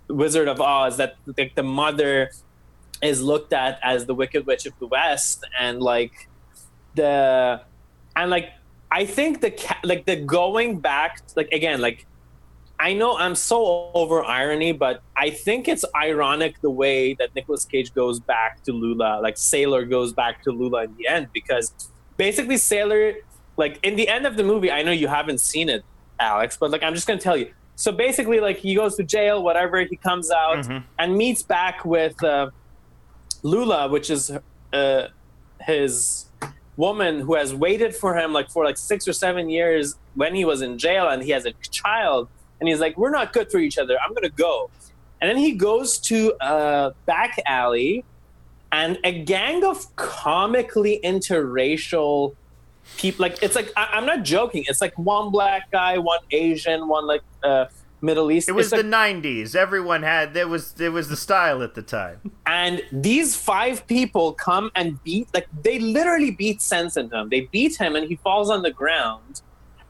Wizard 0.09 0.49
of 0.49 0.61
Oz 0.61 0.97
that 0.97 1.17
like 1.37 1.55
the 1.55 1.63
mother 1.63 2.31
is 3.03 3.23
looked 3.23 3.53
at 3.53 3.79
as 3.83 4.07
the 4.07 4.15
Wicked 4.15 4.47
Witch 4.47 4.67
of 4.67 4.73
the 4.79 4.87
West, 4.87 5.45
and 5.59 5.81
like 5.81 6.29
the 6.95 7.61
and 8.17 8.31
like 8.31 8.51
I 8.93 9.07
think 9.07 9.41
the 9.41 9.51
ca- 9.53 9.81
like 9.85 10.05
the 10.07 10.17
going 10.17 10.81
back 10.81 11.21
like 11.37 11.51
again 11.53 11.81
like 11.81 12.07
I 12.79 12.95
know 12.95 13.17
I'm 13.19 13.35
so 13.35 13.91
over 13.93 14.25
irony, 14.25 14.73
but 14.73 15.03
I 15.15 15.29
think 15.31 15.69
it's 15.69 15.85
ironic 15.95 16.61
the 16.63 16.71
way 16.71 17.13
that 17.19 17.35
Nicolas 17.35 17.67
Cage 17.67 17.93
goes 17.93 18.19
back 18.21 18.63
to 18.65 18.73
Lula, 18.73 19.21
like 19.23 19.37
Sailor 19.37 19.85
goes 19.85 20.15
back 20.15 20.43
to 20.45 20.51
Lula 20.51 20.85
in 20.85 20.97
the 20.97 21.07
end, 21.07 21.29
because 21.35 21.75
basically 22.17 22.57
Sailor, 22.57 23.17
like 23.59 23.79
in 23.83 23.97
the 23.97 24.09
end 24.09 24.25
of 24.27 24.37
the 24.39 24.45
movie, 24.45 24.71
I 24.73 24.83
know 24.83 24.93
you 24.93 25.09
haven't 25.09 25.43
seen 25.43 25.69
it, 25.69 25.85
Alex, 26.19 26.57
but 26.57 26.71
like 26.71 26.83
I'm 26.83 26.95
just 26.95 27.07
gonna 27.07 27.21
tell 27.21 27.37
you. 27.37 27.53
So 27.77 27.93
basically, 27.93 28.41
like 28.41 28.57
he 28.57 28.75
goes 28.75 28.97
to 28.97 29.03
jail, 29.05 29.43
whatever. 29.43 29.81
He 29.85 29.97
comes 29.97 30.31
out 30.31 30.59
Mhm. 30.65 30.83
and 30.99 31.17
meets 31.17 31.43
back 31.43 31.85
with 31.85 32.23
uh, 32.25 32.49
Lula, 33.43 33.89
which 33.89 34.09
is 34.09 34.33
uh, 34.73 35.09
his 35.61 36.27
woman 36.77 37.21
who 37.21 37.35
has 37.35 37.55
waited 37.55 37.95
for 37.95 38.17
him 38.17 38.33
like 38.33 38.51
for 38.51 38.65
like 38.65 38.79
six 38.79 39.07
or 39.07 39.13
seven 39.13 39.49
years 39.49 39.97
when 40.15 40.35
he 40.35 40.45
was 40.45 40.63
in 40.63 40.79
jail, 40.79 41.09
and 41.09 41.23
he 41.23 41.31
has 41.31 41.47
a 41.47 41.53
child 41.71 42.29
and 42.59 42.69
he's 42.69 42.81
like, 42.81 42.97
"We're 42.97 43.11
not 43.11 43.33
good 43.33 43.51
for 43.51 43.59
each 43.59 43.79
other. 43.79 43.97
I'm 44.05 44.15
gonna 44.15 44.29
go." 44.29 44.71
And 45.21 45.29
then 45.29 45.37
he 45.37 45.53
goes 45.53 45.99
to 45.99 46.35
a 46.41 46.95
back 47.07 47.39
alley, 47.47 48.05
and 48.73 48.99
a 49.05 49.23
gang 49.23 49.65
of 49.65 49.95
comically 49.97 51.01
interracial 51.03 52.35
people. 52.97 53.23
Like 53.23 53.43
it's 53.43 53.55
like 53.55 53.73
I, 53.77 53.91
I'm 53.93 54.07
not 54.07 54.23
joking. 54.23 54.65
It's 54.69 54.81
like 54.81 54.99
one 54.99 55.31
black 55.31 55.71
guy, 55.71 55.99
one 55.99 56.21
Asian, 56.31 56.89
one 56.89 57.07
like 57.07 57.23
uh, 57.43 57.67
Middle 58.03 58.31
East. 58.31 58.49
It 58.49 58.53
was 58.53 58.73
It's 58.73 58.83
the 58.83 58.89
'90s. 58.89 59.55
Everyone 59.55 60.03
had 60.03 60.35
there 60.35 60.49
was 60.49 60.73
there 60.73 60.93
was 60.93 61.09
the 61.09 61.17
style 61.17 61.63
at 61.63 61.75
the 61.75 61.83
time. 61.83 62.19
and 62.47 62.83
these 62.93 63.37
five 63.37 63.87
people 63.87 64.33
come 64.33 64.71
and 64.75 65.03
beat 65.05 65.29
like 65.35 65.47
they 65.63 65.79
literally 65.79 66.31
beat 66.31 66.61
sense 66.63 66.97
into 66.97 67.17
him. 67.19 67.29
They 67.29 67.43
beat 67.43 67.77
him 67.77 67.97
and 67.97 68.07
he 68.09 68.17
falls 68.17 68.51
on 68.51 68.63
the 68.63 68.71
ground. 68.71 69.43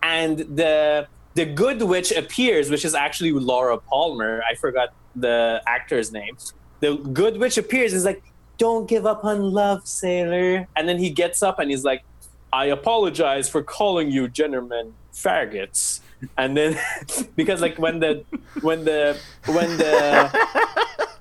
And 0.02 0.38
the 0.38 1.06
the 1.34 1.44
good 1.44 1.82
witch 1.82 2.10
appears 2.12 2.70
which 2.70 2.84
is 2.84 2.94
actually 2.94 3.32
laura 3.32 3.78
palmer. 3.78 4.42
I 4.50 4.54
forgot 4.54 4.88
the 5.14 5.62
actor's 5.66 6.10
name. 6.12 6.36
The 6.80 6.96
good 6.96 7.38
witch 7.38 7.58
appears. 7.58 7.92
Is 7.92 8.04
like 8.04 8.22
don't 8.58 8.88
give 8.88 9.06
up 9.06 9.24
on 9.24 9.40
love 9.42 9.86
sailor. 9.86 10.66
And 10.76 10.88
then 10.88 10.98
he 10.98 11.10
gets 11.10 11.42
up 11.42 11.58
and 11.58 11.70
he's 11.70 11.84
like 11.84 12.02
i 12.52 12.64
apologize 12.66 13.48
for 13.48 13.62
calling 13.62 14.10
you 14.10 14.26
gentlemen 14.26 14.92
faggots 15.12 16.00
and 16.36 16.56
then 16.56 16.78
because 17.36 17.60
like 17.60 17.78
when 17.78 18.00
the 18.00 18.24
when 18.62 18.84
the 18.84 19.18
when 19.46 19.76
the 19.76 20.30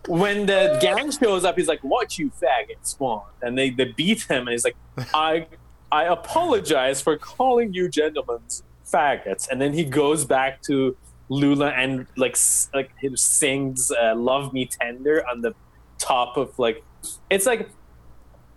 when 0.08 0.48
the 0.48 0.78
gang 0.82 1.12
shows 1.12 1.46
up, 1.46 1.56
he's 1.56 1.68
like, 1.68 1.82
"What 1.82 2.18
you 2.18 2.32
faggot 2.32 2.84
spawn?" 2.84 3.24
And 3.42 3.58
they, 3.58 3.70
they 3.70 3.86
beat 3.86 4.24
him, 4.24 4.48
and 4.48 4.50
he's 4.50 4.66
like, 4.66 4.76
"I 5.14 5.48
I 5.92 6.06
apologize 6.06 7.02
for 7.02 7.18
calling 7.18 7.74
you 7.74 7.90
gentlemen 7.90 8.40
faggots." 8.86 9.48
And 9.50 9.62
then 9.62 9.74
he 9.74 9.86
goes 9.86 10.26
back 10.26 10.62
to 10.64 10.98
Lula 11.30 11.70
and 11.70 12.08
like 12.18 12.38
like 12.74 12.92
he 13.00 13.16
sings 13.16 13.92
uh, 13.92 14.16
"Love 14.16 14.52
Me 14.52 14.66
Tender" 14.66 15.24
on 15.28 15.42
the 15.42 15.54
top 16.00 16.38
of 16.38 16.58
like 16.58 16.84
it's 17.30 17.46
like 17.46 17.70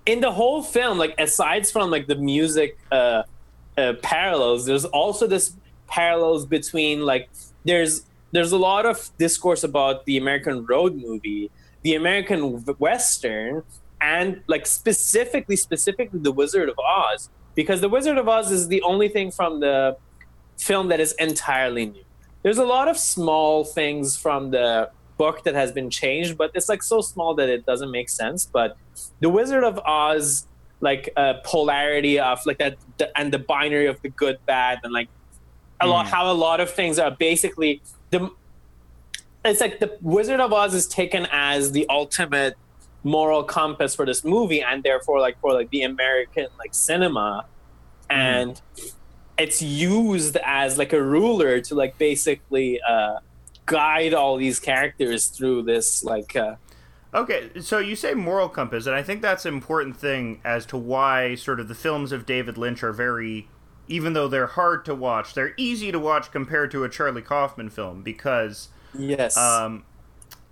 in 0.07 0.21
the 0.21 0.33
whole 0.33 0.63
film, 0.63 0.99
like 0.99 1.15
aside 1.19 1.67
from 1.69 1.91
like 1.91 2.07
the 2.07 2.17
music 2.17 2.79
uh, 2.91 3.25
uh, 3.83 3.93
parallels, 4.03 4.67
there's 4.67 4.85
also 4.85 5.27
this 5.27 5.57
parallels 5.87 6.47
between 6.47 7.03
like 7.03 7.29
there's 7.65 8.05
there's 8.33 8.53
a 8.53 8.59
lot 8.59 8.87
of 8.87 9.11
discourse 9.19 9.63
about 9.63 10.07
the 10.07 10.17
American 10.17 10.65
road 10.67 10.95
movie, 10.97 11.51
the 11.83 11.95
American 11.95 12.41
western, 12.79 13.63
and 14.01 14.43
like 14.47 14.67
specifically 14.67 15.57
specifically 15.57 16.19
the 16.19 16.33
Wizard 16.33 16.69
of 16.69 16.79
Oz, 16.79 17.29
because 17.55 17.81
The 17.81 17.89
Wizard 17.89 18.19
of 18.19 18.29
Oz 18.29 18.51
is 18.51 18.69
the 18.69 18.83
only 18.83 19.09
thing 19.09 19.31
from 19.31 19.61
the 19.61 19.97
film 20.59 20.89
that 20.89 21.01
is 21.01 21.13
entirely 21.19 21.87
new. 21.87 22.05
There's 22.43 22.59
a 22.59 22.65
lot 22.65 22.89
of 22.89 22.97
small 22.97 23.65
things 23.65 24.17
from 24.17 24.51
the 24.51 24.91
book 25.19 25.45
that 25.45 25.55
has 25.55 25.71
been 25.71 25.91
changed, 25.91 26.37
but 26.37 26.51
it's 26.55 26.69
like 26.69 26.83
so 26.83 27.01
small 27.01 27.35
that 27.35 27.49
it 27.49 27.65
doesn't 27.67 27.91
make 27.91 28.09
sense. 28.09 28.47
But 28.47 28.77
The 29.21 29.29
Wizard 29.29 29.65
of 29.65 29.79
Oz, 29.81 30.47
like 30.83 31.11
uh, 31.17 31.35
polarity 31.45 32.19
of 32.19 32.45
like 32.45 32.59
that, 32.59 32.77
the, 32.99 33.19
and 33.19 33.33
the 33.33 33.39
binary 33.39 33.87
of 33.87 34.03
the 34.03 34.11
good, 34.11 34.45
bad, 34.45 34.81
and 34.83 34.93
like 34.93 35.09
a 35.81 35.87
lot 35.87 36.07
how 36.07 36.31
a 36.31 36.35
lot 36.35 36.61
of 36.61 36.71
things 36.71 36.99
are 36.99 37.11
basically 37.11 37.81
the. 38.11 38.31
It's 39.45 39.61
like 39.61 39.81
the 39.81 39.97
Wizard 40.03 40.41
of 40.41 40.53
Oz 40.53 40.75
is 40.75 40.87
taken 40.87 41.27
as 41.33 41.73
the 41.73 41.87
ultimate 41.89 42.55
moral 43.03 43.43
compass 43.43 43.95
for 43.95 44.05
this 44.05 44.25
movie, 44.25 44.61
and 44.61 44.83
therefore 44.83 45.21
like 45.21 45.41
for 45.41 45.53
like 45.53 45.71
the 45.71 45.83
American 45.83 46.49
like 46.59 46.75
cinema, 46.75 47.47
and 48.11 48.61
it's 49.39 49.63
used 49.63 50.37
as 50.45 50.79
like 50.79 50.93
a 50.93 51.03
ruler 51.03 51.61
to 51.61 51.75
like 51.75 51.97
basically 51.97 52.81
uh, 52.83 53.19
guide 53.67 54.15
all 54.15 54.37
these 54.37 54.59
characters 54.59 55.27
through 55.29 55.63
this 55.63 56.05
like 56.05 56.35
uh, 56.37 56.57
Okay, 57.15 57.51
so 57.61 57.79
you 57.79 57.95
say 57.95 58.15
moral 58.15 58.49
compass, 58.49 58.87
and 58.87 58.95
I 58.95 59.03
think 59.03 59.21
that's 59.21 59.45
an 59.45 59.53
important 59.53 59.99
thing 59.99 60.41
as 60.45 60.65
to 60.67 60.79
why 60.79 61.35
sort 61.35 61.61
of 61.61 61.69
the 61.69 61.75
films 61.75 62.11
of 62.11 62.25
David 62.25 62.57
Lynch 62.57 62.83
are 62.83 62.93
very, 62.93 63.49
even 63.87 64.15
though 64.15 64.29
they're 64.29 64.47
hard 64.47 64.87
to 64.87 64.95
watch, 64.95 65.35
they're 65.35 65.53
easy 65.59 65.93
to 65.93 65.99
watch 65.99 66.33
compared 66.33 66.71
to 66.71 66.85
a 66.85 66.89
Charlie 66.89 67.21
Kaufman 67.21 67.69
film 67.69 68.03
because 68.03 68.69
yes 68.99 69.37
um, 69.37 69.85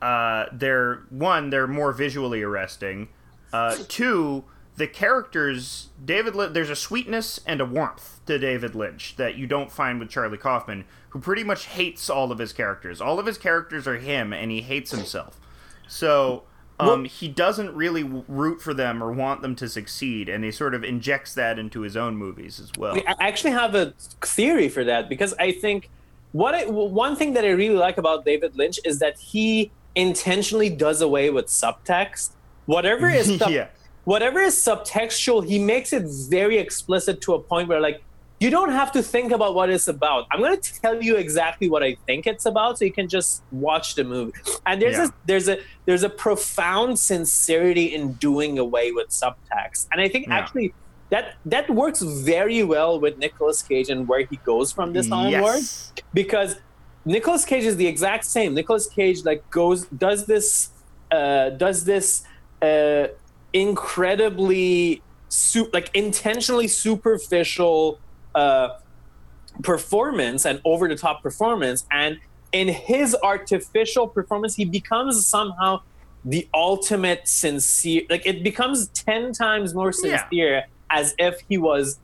uh, 0.03 0.47
they're 0.53 1.03
one, 1.09 1.49
they're 1.49 1.67
more 1.67 1.93
visually 1.93 2.43
arresting. 2.43 3.09
Uh, 3.55 3.77
two, 3.89 4.45
the 4.77 4.87
characters, 4.87 5.89
David, 6.05 6.37
Lin- 6.37 6.53
there's 6.53 6.71
a 6.71 6.77
sweetness 6.77 7.41
and 7.47 7.63
a 7.63 7.65
warmth 7.65 8.21
to 8.27 8.39
David 8.39 8.75
Lynch 8.75 9.17
that 9.17 9.35
you 9.35 9.47
don't 9.47 9.73
find 9.73 9.99
with 9.99 10.11
Charlie 10.11 10.37
Kaufman, 10.37 10.85
who 11.09 11.21
pretty 11.21 11.43
much 11.43 11.67
hates 11.67 12.11
all 12.11 12.31
of 12.31 12.39
his 12.39 12.53
characters. 12.53 13.01
All 13.01 13.19
of 13.19 13.25
his 13.25 13.39
characters 13.39 13.89
are 13.89 13.97
him, 13.97 14.35
and 14.35 14.51
he 14.51 14.61
hates 14.61 14.91
himself. 14.91 15.41
So. 15.89 16.43
Um, 16.89 17.05
he 17.05 17.29
doesn't 17.29 17.75
really 17.75 18.03
root 18.03 18.61
for 18.61 18.75
them 18.75 19.03
or 19.03 19.13
want 19.13 19.43
them 19.43 19.55
to 19.57 19.69
succeed, 19.69 20.29
and 20.29 20.45
he 20.45 20.51
sort 20.51 20.75
of 20.75 20.85
injects 20.85 21.35
that 21.35 21.59
into 21.59 21.81
his 21.81 21.97
own 21.97 22.17
movies 22.17 22.61
as 22.61 22.71
well. 22.79 22.97
I 23.07 23.29
actually 23.29 23.53
have 23.53 23.75
a 23.75 23.95
theory 24.23 24.69
for 24.69 24.85
that 24.85 25.09
because 25.09 25.35
I 25.39 25.53
think 25.53 25.91
what 26.33 26.55
I, 26.55 26.67
one 26.67 27.17
thing 27.17 27.33
that 27.35 27.45
I 27.45 27.51
really 27.51 27.77
like 27.77 27.99
about 27.99 28.25
David 28.25 28.57
Lynch 28.57 28.79
is 28.85 28.99
that 29.01 29.19
he 29.19 29.71
intentionally 29.95 30.71
does 30.71 31.01
away 31.01 31.31
with 31.31 31.47
subtext. 31.47 32.31
Whatever 32.67 33.09
is 33.09 33.39
sub- 33.39 33.51
yeah. 33.51 33.69
whatever 34.05 34.41
is 34.41 34.55
subtextual, 34.55 35.47
he 35.47 35.59
makes 35.59 35.93
it 35.93 36.05
very 36.29 36.59
explicit 36.59 37.21
to 37.23 37.35
a 37.35 37.41
point 37.41 37.69
where 37.69 37.81
like 37.81 38.03
you 38.41 38.49
don't 38.51 38.71
have 38.71 38.91
to 38.93 39.03
think 39.03 39.33
about 39.33 39.55
what 39.55 39.69
it's 39.69 39.87
about. 39.87 40.27
I'm 40.31 40.41
going 40.41 40.59
to 40.59 40.81
tell 40.81 41.01
you 41.03 41.17
exactly 41.17 41.69
what 41.69 41.83
I 41.83 41.97
think 42.07 42.27
it's 42.27 42.47
about, 42.47 42.79
so 42.79 42.87
you 42.87 42.93
can 42.93 43.07
just 43.07 43.43
watch 43.53 43.95
the 43.97 44.03
movie. 44.05 44.33
And 44.67 44.81
there's 44.81 44.97
Yeah. 44.97 45.07
a 45.09 45.27
there's 45.27 45.49
a 45.49 45.59
there's 45.87 46.03
a 46.03 46.09
profound 46.09 46.99
sincerity 46.99 47.87
in 47.95 48.15
doing 48.15 48.59
away 48.59 48.93
with 48.93 49.09
subtext, 49.11 49.87
and 49.93 50.01
I 50.01 50.09
think 50.09 50.27
Yeah. 50.27 50.39
actually 50.39 50.73
that 51.11 51.35
that 51.45 51.69
works 51.69 52.01
very 52.03 52.63
well 52.63 52.99
with 52.99 53.19
Nicolas 53.19 53.63
Cage 53.63 53.89
and 53.91 54.09
where 54.09 54.25
he 54.31 54.37
goes 54.53 54.73
from 54.73 54.93
this 54.95 55.11
onward 55.13 55.61
Yes. 55.63 55.93
because 56.15 56.57
Nicolas 57.05 57.45
Cage 57.45 57.65
is 57.65 57.77
the 57.77 57.87
exact 57.87 58.25
same. 58.25 58.55
Nicolas 58.55 58.87
Cage 58.89 59.25
like 59.25 59.43
goes 59.51 59.85
does 60.07 60.27
this 60.27 60.71
uh, 61.11 61.51
does 61.51 61.85
this 61.85 62.23
uh, 62.63 63.09
incredibly 63.53 65.03
su- 65.29 65.69
like 65.73 65.91
intentionally 65.95 66.69
superficial 66.69 67.99
uh, 68.35 68.69
performance 69.63 70.45
and 70.45 70.61
over 70.65 70.89
the 70.89 70.97
top 70.97 71.23
performance, 71.23 71.85
and 71.91 72.19
in 72.53 72.69
his 72.69 73.17
artificial 73.23 74.09
performance, 74.09 74.55
he 74.55 74.65
becomes 74.65 75.25
somehow 75.27 75.81
the 76.25 76.49
ultimate 76.53 77.27
sincere. 77.29 78.03
Like 78.11 78.27
it 78.27 78.43
becomes 78.45 78.89
ten 78.89 79.33
times 79.33 79.75
more 79.75 79.93
Yeah. 80.03 80.19
sincere 80.19 80.63
as 80.91 81.15
if 81.19 81.37
he 81.49 81.59
was 81.59 81.99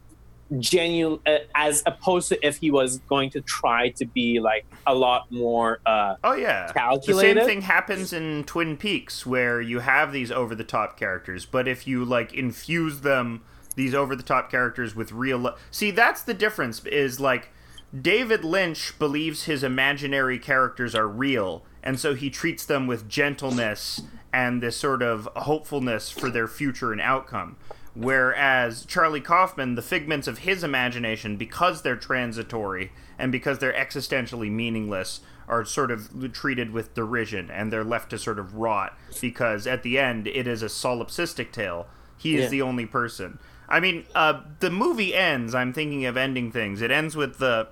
genuine 0.60 1.18
uh, 1.26 1.38
as 1.56 1.82
opposed 1.86 2.28
to 2.28 2.46
if 2.46 2.56
he 2.58 2.70
was 2.70 3.00
going 3.08 3.28
to 3.28 3.40
try 3.40 3.88
to 3.88 4.06
be 4.06 4.38
like 4.38 4.64
a 4.86 4.94
lot 4.94 5.22
more 5.28 5.80
uh 5.86 6.14
Oh 6.22 6.34
yeah. 6.34 6.70
Calculated? 6.72 7.36
The 7.36 7.40
same 7.40 7.48
thing 7.48 7.60
happens 7.62 8.12
in 8.12 8.44
Twin 8.44 8.76
Peaks 8.76 9.26
where 9.26 9.60
you 9.60 9.80
have 9.80 10.12
these 10.12 10.30
over 10.30 10.54
the 10.54 10.62
top 10.62 10.96
characters, 10.96 11.44
but 11.46 11.66
if 11.66 11.88
you 11.88 12.04
like 12.04 12.32
infuse 12.32 13.00
them 13.00 13.42
these 13.76 13.94
over 13.94 14.16
the 14.16 14.22
top 14.22 14.50
characters 14.50 14.96
with 14.96 15.12
real 15.12 15.38
li- 15.38 15.52
See, 15.70 15.90
that's 15.92 16.22
the 16.22 16.34
difference 16.34 16.84
is 16.86 17.20
like 17.20 17.50
David 17.98 18.44
Lynch 18.44 18.98
believes 18.98 19.44
his 19.44 19.62
imaginary 19.62 20.38
characters 20.38 20.94
are 20.94 21.06
real, 21.06 21.62
and 21.82 22.00
so 22.00 22.14
he 22.14 22.28
treats 22.28 22.66
them 22.66 22.86
with 22.88 23.08
gentleness 23.08 24.02
and 24.32 24.60
this 24.62 24.76
sort 24.76 25.02
of 25.02 25.28
hopefulness 25.36 26.10
for 26.10 26.28
their 26.28 26.48
future 26.48 26.90
and 26.92 27.00
outcome. 27.00 27.56
Whereas 27.94 28.84
Charlie 28.84 29.20
Kaufman, 29.22 29.74
the 29.74 29.82
figments 29.82 30.28
of 30.28 30.38
his 30.38 30.62
imagination, 30.62 31.36
because 31.36 31.80
they're 31.82 31.96
transitory 31.96 32.92
and 33.18 33.32
because 33.32 33.58
they're 33.58 33.72
existentially 33.72 34.50
meaningless, 34.50 35.20
are 35.48 35.64
sort 35.64 35.90
of 35.90 36.32
treated 36.32 36.72
with 36.72 36.92
derision 36.94 37.50
and 37.50 37.72
they're 37.72 37.84
left 37.84 38.10
to 38.10 38.18
sort 38.18 38.38
of 38.38 38.54
rot 38.56 38.98
because 39.20 39.66
at 39.66 39.82
the 39.82 39.98
end 39.98 40.26
it 40.26 40.46
is 40.46 40.62
a 40.62 40.66
solipsistic 40.66 41.52
tale. 41.52 41.86
He 42.18 42.36
is 42.36 42.44
Yeah. 42.44 42.48
the 42.50 42.62
only 42.62 42.84
person. 42.86 43.38
I 43.68 43.80
mean, 43.80 44.04
uh, 44.14 44.42
the 44.60 44.70
movie 44.70 45.14
ends. 45.14 45.54
I'm 45.54 45.72
thinking 45.72 46.04
of 46.04 46.16
ending 46.16 46.52
things. 46.52 46.82
It 46.82 46.90
ends 46.90 47.16
with 47.16 47.38
the 47.38 47.68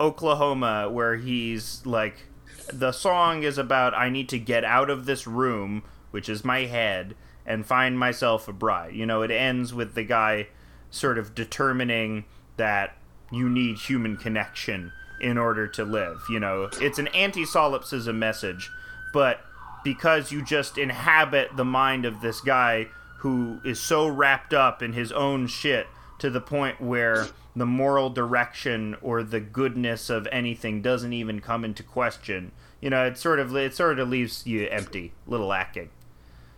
Oklahoma 0.00 0.88
where 0.90 1.16
he's 1.16 1.84
like, 1.84 2.26
the 2.72 2.92
song 2.92 3.42
is 3.42 3.58
about 3.58 3.94
I 3.94 4.10
need 4.10 4.28
to 4.30 4.38
get 4.38 4.64
out 4.64 4.90
of 4.90 5.06
this 5.06 5.26
room, 5.26 5.82
which 6.10 6.28
is 6.28 6.44
my 6.44 6.60
head, 6.66 7.14
and 7.46 7.66
find 7.66 7.98
myself 7.98 8.46
a 8.46 8.52
bride. 8.52 8.94
You 8.94 9.06
know, 9.06 9.22
it 9.22 9.30
ends 9.30 9.72
with 9.74 9.94
the 9.94 10.04
guy 10.04 10.48
sort 10.90 11.18
of 11.18 11.34
determining 11.34 12.24
that 12.56 12.96
you 13.30 13.48
need 13.48 13.78
human 13.78 14.16
connection 14.16 14.92
in 15.20 15.36
order 15.36 15.66
to 15.66 15.84
live. 15.84 16.24
You 16.30 16.40
know, 16.40 16.68
it's 16.80 16.98
an 16.98 17.08
anti 17.08 17.44
solipsism 17.44 18.18
message, 18.18 18.70
but 19.12 19.40
because 19.82 20.30
you 20.32 20.44
just 20.44 20.78
inhabit 20.78 21.56
the 21.56 21.64
mind 21.64 22.04
of 22.04 22.20
this 22.20 22.40
guy 22.40 22.88
who 23.18 23.60
is 23.64 23.80
so 23.80 24.06
wrapped 24.06 24.54
up 24.54 24.82
in 24.82 24.92
his 24.92 25.12
own 25.12 25.46
shit 25.46 25.88
to 26.18 26.30
the 26.30 26.40
point 26.40 26.80
where 26.80 27.26
the 27.56 27.66
moral 27.66 28.10
direction 28.10 28.96
or 29.02 29.22
the 29.22 29.40
goodness 29.40 30.10
of 30.10 30.28
anything 30.30 30.82
doesn't 30.82 31.12
even 31.12 31.40
come 31.40 31.64
into 31.64 31.82
question. 31.82 32.52
You 32.80 32.90
know, 32.90 33.04
it 33.06 33.18
sort 33.18 33.40
of 33.40 33.54
it 33.56 33.74
sort 33.74 33.98
of 33.98 34.08
leaves 34.08 34.46
you 34.46 34.68
empty, 34.68 35.12
little 35.26 35.48
lacking. 35.48 35.90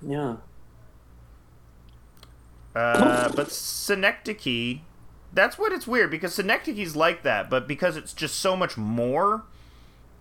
yeah 0.02 0.36
Uh, 2.74 3.30
but 3.34 3.50
Synecdoche, 3.50 4.80
that's 5.32 5.58
what 5.58 5.72
it's 5.72 5.86
weird 5.86 6.10
because 6.10 6.34
Synecdoche's 6.34 6.94
like 6.94 7.22
that, 7.22 7.48
but 7.50 7.66
because 7.66 7.96
it's 7.96 8.12
just 8.12 8.36
so 8.36 8.54
much 8.56 8.76
more, 8.76 9.44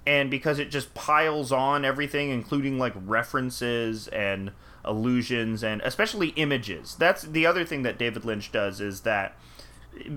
and 0.07 0.31
because 0.31 0.57
it 0.57 0.71
just 0.71 0.93
piles 0.93 1.51
on 1.51 1.85
everything, 1.85 2.29
including 2.29 2.79
like 2.79 2.93
references 2.95 4.07
and 4.07 4.51
allusions 4.83 5.63
and 5.63 5.81
especially 5.81 6.29
images. 6.29 6.95
That's 6.95 7.23
the 7.23 7.45
other 7.45 7.65
thing 7.65 7.83
that 7.83 7.97
David 7.97 8.25
Lynch 8.25 8.51
does 8.51 8.79
is 8.81 9.01
that 9.01 9.37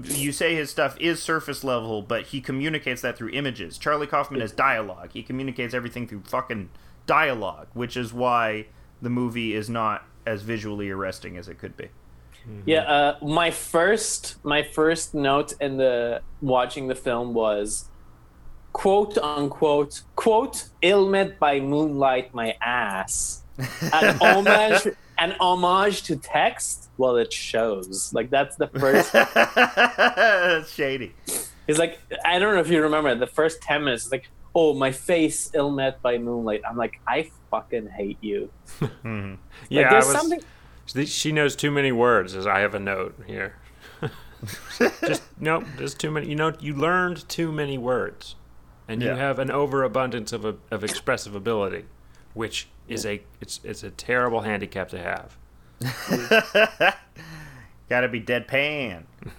you 0.04 0.32
say 0.32 0.54
his 0.54 0.70
stuff 0.70 0.96
is 1.00 1.22
surface 1.22 1.64
level, 1.64 2.02
but 2.02 2.26
he 2.26 2.40
communicates 2.40 3.00
that 3.02 3.16
through 3.16 3.30
images. 3.30 3.78
Charlie 3.78 4.06
Kaufman 4.06 4.42
is 4.42 4.52
dialogue. 4.52 5.10
He 5.12 5.22
communicates 5.22 5.74
everything 5.74 6.06
through 6.06 6.22
fucking 6.24 6.68
dialogue, 7.06 7.68
which 7.72 7.96
is 7.96 8.12
why 8.12 8.66
the 9.00 9.10
movie 9.10 9.54
is 9.54 9.68
not 9.68 10.04
as 10.26 10.42
visually 10.42 10.90
arresting 10.90 11.36
as 11.36 11.48
it 11.48 11.58
could 11.58 11.76
be. 11.76 11.88
yeah 12.64 12.82
uh 12.82 13.18
my 13.24 13.50
first 13.50 14.36
my 14.44 14.62
first 14.62 15.14
note 15.14 15.52
in 15.60 15.76
the 15.76 16.20
watching 16.40 16.88
the 16.88 16.94
film 16.94 17.34
was 17.34 17.88
quote 18.72 19.16
unquote 19.18 20.02
quote 20.16 20.68
ilmet 20.82 21.38
by 21.38 21.60
moonlight 21.60 22.34
my 22.34 22.56
ass 22.60 23.41
an 23.58 24.16
homage 24.20 24.88
an 25.18 25.32
homage 25.40 26.02
to 26.02 26.16
text 26.16 26.88
well 26.96 27.16
it 27.16 27.32
shows 27.32 28.12
like 28.14 28.30
that's 28.30 28.56
the 28.56 28.66
first 28.66 29.12
That's 29.12 30.70
shady. 30.74 31.14
It's 31.68 31.78
like 31.78 31.98
I 32.24 32.38
don't 32.38 32.54
know 32.54 32.60
if 32.60 32.70
you 32.70 32.82
remember 32.82 33.14
the 33.14 33.26
first 33.26 33.62
ten 33.62 33.84
minutes. 33.84 34.04
It's 34.04 34.12
like, 34.12 34.28
oh, 34.54 34.74
my 34.74 34.92
face 34.92 35.50
ill 35.54 35.70
met 35.70 36.02
by 36.02 36.18
moonlight. 36.18 36.62
I'm 36.68 36.76
like, 36.76 37.00
I 37.06 37.30
fucking 37.50 37.88
hate 37.88 38.18
you. 38.20 38.50
Mm-hmm. 38.80 39.34
Yeah, 39.68 39.82
like, 39.82 39.90
there's 39.90 40.06
was, 40.06 40.16
something. 40.16 41.06
she- 41.06 41.32
knows 41.32 41.56
too 41.56 41.70
many 41.70 41.92
words, 41.92 42.34
as 42.34 42.46
I 42.46 42.60
have 42.60 42.74
a 42.74 42.80
note 42.80 43.14
here. 43.26 43.56
just 45.06 45.22
nope, 45.38 45.64
there's 45.76 45.94
too 45.94 46.10
many. 46.10 46.28
You 46.28 46.34
know, 46.34 46.52
you 46.58 46.74
learned 46.74 47.28
too 47.28 47.52
many 47.52 47.78
words, 47.78 48.34
and 48.88 49.00
you 49.00 49.10
have 49.10 49.38
an 49.38 49.50
overabundance 49.50 50.32
of 50.32 50.44
of 50.44 50.84
expressive 50.84 51.36
ability, 51.36 51.84
which 52.34 52.68
is 52.92 53.06
a 53.06 53.22
it's 53.40 53.60
it's 53.64 53.82
a 53.82 53.90
terrible 53.90 54.40
handicap 54.42 54.88
to 54.90 54.98
have. 54.98 55.36
Gotta 57.88 58.08
be 58.08 58.20
deadpan. 58.20 59.04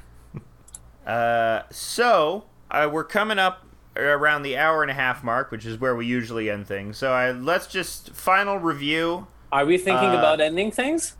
Uh, 1.06 1.64
so 1.70 2.46
uh, 2.72 2.90
we're 2.90 3.04
coming 3.04 3.38
up 3.38 3.66
around 3.98 4.44
the 4.44 4.56
hour 4.58 4.84
and 4.84 4.90
a 4.90 4.94
half 4.94 5.22
mark, 5.22 5.52
which 5.52 5.66
is 5.66 5.78
where 5.78 5.94
we 5.98 6.06
usually 6.06 6.50
end 6.50 6.66
things. 6.66 6.98
So 6.98 7.12
I 7.12 7.32
let's 7.34 7.68
just 7.68 8.12
final 8.12 8.58
review. 8.58 9.28
Are 9.52 9.66
we 9.66 9.78
thinking 9.78 10.12
Uh, 10.12 10.18
about 10.20 10.40
ending 10.40 10.72
things? 10.72 11.18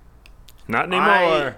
Not 0.70 0.86
anymore. 0.86 1.06
I- 1.50 1.56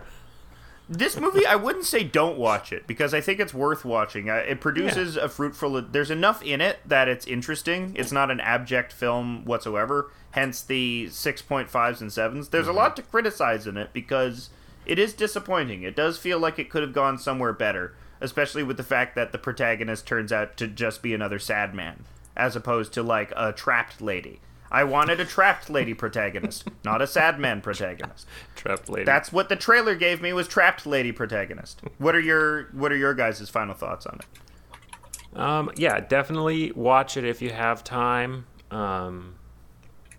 This 0.87 1.19
movie, 1.19 1.47
I 1.47 1.55
wouldn't 1.55 1.85
say 1.85 2.03
don't 2.03 2.37
watch 2.37 2.71
it 2.71 2.85
because 2.85 3.13
I 3.13 3.19
think 3.19 3.39
it's 3.39 3.55
worth 3.55 3.83
watching. 3.85 4.29
Uh, 4.29 4.35
it 4.35 4.61
produces 4.61 5.17
a 5.17 5.27
fruitful. 5.27 5.81
There's 5.81 6.11
enough 6.11 6.43
in 6.43 6.61
it 6.61 6.77
that 6.85 7.07
it's 7.07 7.25
interesting. 7.25 7.93
It's 7.95 8.11
not 8.11 8.29
an 8.29 8.39
abject 8.39 8.93
film 8.93 9.45
whatsoever. 9.45 10.11
Hence 10.31 10.61
the 10.61 11.09
six 11.09 11.41
point 11.41 11.71
fives 11.71 12.01
and 12.01 12.13
sevens. 12.13 12.49
There's 12.49 12.67
a 12.67 12.73
lot 12.73 12.95
to 12.97 13.01
criticize 13.01 13.65
in 13.65 13.77
it 13.77 13.93
because 13.93 14.51
it 14.85 14.99
is 14.99 15.13
disappointing. 15.13 15.81
It 15.81 15.95
does 15.95 16.19
feel 16.19 16.37
like 16.37 16.59
it 16.59 16.69
could 16.69 16.83
have 16.83 16.93
gone 16.93 17.17
somewhere 17.17 17.53
better, 17.53 17.95
especially 18.21 18.61
with 18.61 18.77
the 18.77 18.83
fact 18.83 19.15
that 19.15 19.31
the 19.31 19.39
protagonist 19.39 20.05
turns 20.05 20.31
out 20.31 20.55
to 20.57 20.67
just 20.67 21.01
be 21.01 21.15
another 21.15 21.39
sad 21.39 21.73
man, 21.73 22.05
as 22.37 22.55
opposed 22.55 22.93
to 22.93 23.01
like 23.01 23.33
a 23.35 23.51
trapped 23.51 24.01
lady. 24.01 24.39
I 24.75 24.83
wanted 24.83 25.21
a 25.21 25.25
trapped 25.25 25.69
lady 25.69 25.93
protagonist, 25.93 26.67
not 26.83 27.01
a 27.01 27.07
sad 27.07 27.39
man 27.39 27.61
protagonist. 27.61 28.27
Trapped 28.57 28.89
lady. 28.89 29.05
That's 29.05 29.31
what 29.31 29.47
the 29.47 29.55
trailer 29.55 29.95
gave 29.95 30.21
me 30.21 30.33
was 30.33 30.49
trapped 30.49 30.85
lady 30.85 31.13
protagonist. 31.13 31.79
What 31.97 32.13
are 32.13 32.19
your 32.19 32.63
what 32.73 32.91
are 32.91 32.97
your 32.97 33.13
guys' 33.13 33.49
final 33.49 33.73
thoughts 33.73 34.05
on 34.05 34.19
it? 34.19 35.39
Um, 35.39 35.71
yeah, 35.77 36.01
definitely 36.01 36.73
watch 36.73 37.15
it 37.15 37.23
if 37.23 37.41
you 37.41 37.51
have 37.51 37.85
time. 37.85 38.47
Um, 38.69 39.35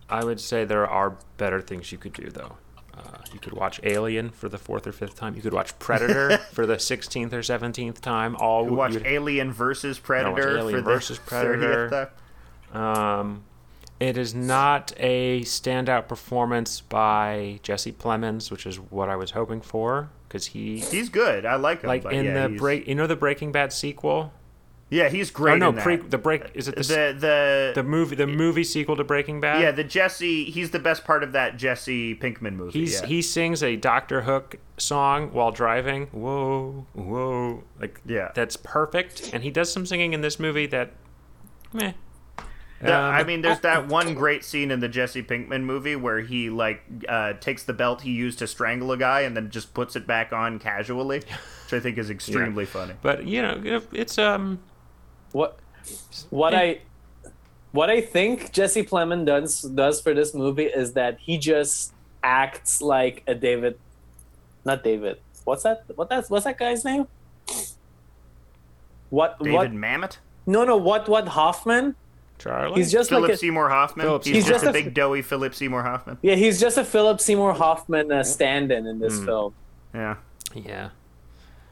I 0.09 0.25
would 0.25 0.41
say 0.41 0.65
there 0.65 0.87
are 0.87 1.19
better 1.37 1.61
things 1.61 1.93
you 1.93 1.99
could 1.99 2.15
do, 2.15 2.31
though. 2.31 2.57
Uh, 2.97 3.19
you 3.35 3.39
could 3.39 3.53
watch 3.53 3.79
Alien 3.83 4.31
for 4.31 4.49
the 4.49 4.57
fourth 4.57 4.87
or 4.87 4.93
fifth 4.93 5.17
time. 5.17 5.35
You 5.37 5.43
could 5.43 5.53
watch 5.53 5.79
Predator 5.79 6.39
for 6.53 6.65
the 6.65 6.79
sixteenth 6.79 7.35
or 7.35 7.43
seventeenth 7.43 8.01
time. 8.01 8.35
All 8.37 8.65
You 8.65 8.73
watch 8.73 8.97
Alien 9.05 9.53
versus 9.53 9.99
Predator 9.99 10.57
Alien 10.57 10.79
for 10.83 10.93
versus 10.93 11.19
the 11.19 11.25
Predator. 11.27 11.91
30th 11.91 12.11
time. 12.73 12.83
Um, 12.83 13.45
it 14.01 14.17
is 14.19 14.35
not 14.35 14.93
a 14.99 15.41
standout 15.43 16.09
performance 16.09 16.81
by 16.81 17.61
Jesse 17.63 17.93
Plemons, 17.93 18.51
which 18.51 18.67
is 18.67 18.77
what 18.79 19.09
I 19.09 19.17
was 19.17 19.31
hoping 19.33 19.61
for, 19.61 20.11
because 20.29 20.47
he, 20.47 20.81
He's 20.81 21.09
good. 21.09 21.47
I 21.47 21.57
like 21.57 21.83
him. 21.83 21.89
like 21.89 22.05
in 22.07 22.27
yeah, 22.27 22.43
the 22.43 22.49
he's- 22.51 22.61
break, 22.61 22.87
you 22.89 22.95
know, 22.95 23.07
the 23.07 23.17
Breaking 23.17 23.53
Bad 23.53 23.73
sequel. 23.73 24.33
Yeah, 24.89 25.09
he's 25.09 25.33
great. 25.33 25.61
oh 25.61 25.73
no, 25.73 25.83
pre, 25.83 25.97
the 25.97 26.17
break 26.17 26.43
is 26.55 26.69
it 26.69 26.77
the, 26.77 26.83
the 26.85 27.17
the, 27.19 27.73
the 27.75 27.83
movie 27.83 28.15
the 28.15 28.29
movie 28.29 28.63
sequel 28.63 28.95
to 28.95 29.03
Breaking 29.03 29.41
Bad? 29.41 29.61
yeah 29.61 29.73
the 29.73 29.83
Jesse. 29.83 30.45
He's 30.45 30.71
the 30.71 30.79
best 30.79 31.05
part 31.05 31.25
of 31.25 31.33
that 31.33 31.57
Jesse 31.57 32.15
Pinkman 32.15 32.55
movie. 32.55 32.79
He's 32.79 33.01
yeah. 33.01 33.07
he 33.09 33.21
sings 33.21 33.65
a 33.65 33.75
Doctor 33.75 34.23
Hook 34.23 34.55
song 34.79 35.33
while 35.33 35.51
driving. 35.51 36.07
Whoa, 36.13 36.87
whoa, 36.93 37.65
like 37.81 38.01
Yeah. 38.07 38.31
that's 38.33 38.57
perfect. 38.57 39.31
And 39.33 39.43
he 39.43 39.51
does 39.51 39.73
some 39.73 39.87
singing 39.87 40.13
in 40.13 40.21
this 40.21 40.39
movie 40.39 40.67
that, 40.69 40.93
meh. 41.73 41.95
The- 42.81 42.95
Um, 42.95 43.15
I 43.15 43.25
mean, 43.25 43.41
there's 43.41 43.61
that 43.61 43.89
one 43.89 44.15
great 44.15 44.45
scene 44.45 44.71
in 44.71 44.81
the 44.81 44.89
Jesse 44.89 45.23
Pinkman 45.23 45.63
movie 45.63 45.97
where 45.97 46.21
he 46.21 46.51
like 46.51 46.83
uh, 47.09 47.33
takes 47.35 47.63
the 47.65 47.73
belt 47.73 48.03
he 48.03 48.11
used 48.11 48.39
to 48.41 48.47
strangle 48.47 48.93
a 48.93 48.97
guy 48.99 49.23
and 49.23 49.35
then 49.37 49.51
just 49.51 49.73
puts 49.73 49.97
it 49.97 50.07
back 50.07 50.33
on 50.33 50.59
casually, 50.59 51.19
which 51.21 51.73
I 51.73 51.81
think 51.81 51.97
is 51.97 52.11
extremely 52.11 52.67
funny. 52.67 52.95
but 53.01 53.27
you 53.27 53.41
know, 53.41 53.81
it's 53.93 54.19
um, 54.19 54.59
What 55.33 55.59
what 56.31 56.55
I 56.55 56.81
what 57.73 57.89
I 57.91 58.01
think 58.03 58.53
Jesse 58.53 58.83
Plemons 58.83 59.25
does 59.27 59.63
does 59.63 60.01
for 60.03 60.13
this 60.13 60.35
movie 60.35 60.65
is 60.67 60.93
that 60.95 61.19
he 61.19 61.39
just 61.39 61.93
acts 62.23 62.83
like 62.83 63.23
a 63.27 63.35
David, 63.35 63.79
not 64.67 64.85
David. 64.85 65.19
What's 65.45 65.63
that? 65.63 65.85
What 65.95 66.09
that's 66.11 66.29
what's 66.29 66.45
that 66.45 66.59
guy's 66.59 66.85
name? 66.85 67.07
What 69.11 69.39
David 69.39 69.55
what? 69.55 69.71
Mamet, 69.73 70.19
No 70.47 70.65
no 70.65 70.77
what 70.77 71.09
what 71.09 71.29
Hoffman? 71.29 71.95
Charlie. 72.39 72.77
He's 72.77 72.93
just 72.93 73.11
Philip 73.11 73.29
like 73.29 73.33
a, 73.33 73.37
Seymour 73.37 73.69
Hoffman. 73.69 74.07
Philip 74.07 74.25
he's, 74.25 74.35
Seymour 74.35 74.49
just, 74.49 74.63
a 74.63 74.67
Hoffman. 74.67 74.85
big 74.85 74.95
doughy 74.95 75.23
Philip 75.23 75.55
Seymour 75.55 75.83
Hoffman. 75.83 76.19
yeah 76.23 76.35
he's 76.35 76.61
just 76.61 76.79
a 76.79 76.85
Philip 76.85 77.21
Seymour 77.21 77.55
Hoffman 77.55 78.13
uh, 78.13 78.23
stand-in 78.23 78.87
in 78.87 78.99
this 78.99 79.23
film. 79.25 79.55
Yeah. 79.95 80.17
yeah. 80.55 80.91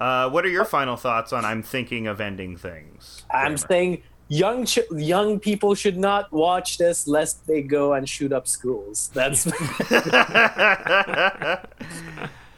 Uh, 0.01 0.28
what 0.31 0.45
are 0.45 0.49
your 0.49 0.65
final 0.65 0.97
thoughts 0.97 1.32
on 1.32 1.45
I'm 1.45 1.62
thinking 1.62 2.07
of 2.07 2.20
ending 2.20 2.57
things? 2.57 3.24
I'm 3.32 3.57
saying 3.57 4.03
young 4.28 4.66
ch- 4.66 4.81
young 4.91 5.39
people 5.39 5.74
should 5.74 5.97
not 5.97 6.32
watch 6.32 6.78
this 6.78 7.07
lest 7.07 7.47
they 7.47 7.62
go 7.62 7.93
and 7.93 8.09
shoot 8.09 8.32
up 8.32 8.49
schools. 8.49 9.11
That's 9.15 9.47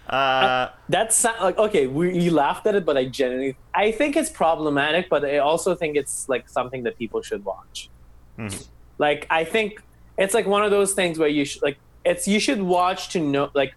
uh, 0.09 0.69
that's 0.89 1.25
not- 1.25 1.43
like 1.43 1.59
okay. 1.59 1.87
We 1.87 2.19
you 2.19 2.31
laughed 2.31 2.67
at 2.67 2.75
it, 2.75 2.85
but 2.85 2.97
I 2.97 3.07
genuinely 3.07 3.57
I 3.75 3.93
think 3.93 4.17
it's 4.17 4.31
problematic, 4.31 5.09
but 5.11 5.25
I 5.25 5.39
also 5.39 5.75
think 5.75 5.97
it's 5.97 6.29
like 6.29 6.49
something 6.49 6.83
that 6.85 6.97
people 6.97 7.23
should 7.23 7.45
watch. 7.45 7.91
Mhm. 8.39 8.67
Like 8.99 9.27
I 9.31 9.45
think 9.45 9.83
it's 10.19 10.35
like 10.35 10.47
one 10.47 10.65
of 10.65 10.71
those 10.71 10.93
things 10.95 11.19
where 11.19 11.29
you 11.29 11.45
should 11.45 11.63
like 11.63 11.79
it's 12.05 12.27
you 12.27 12.41
should 12.41 12.63
watch 12.63 13.11
to 13.11 13.21
know 13.21 13.51
like 13.55 13.75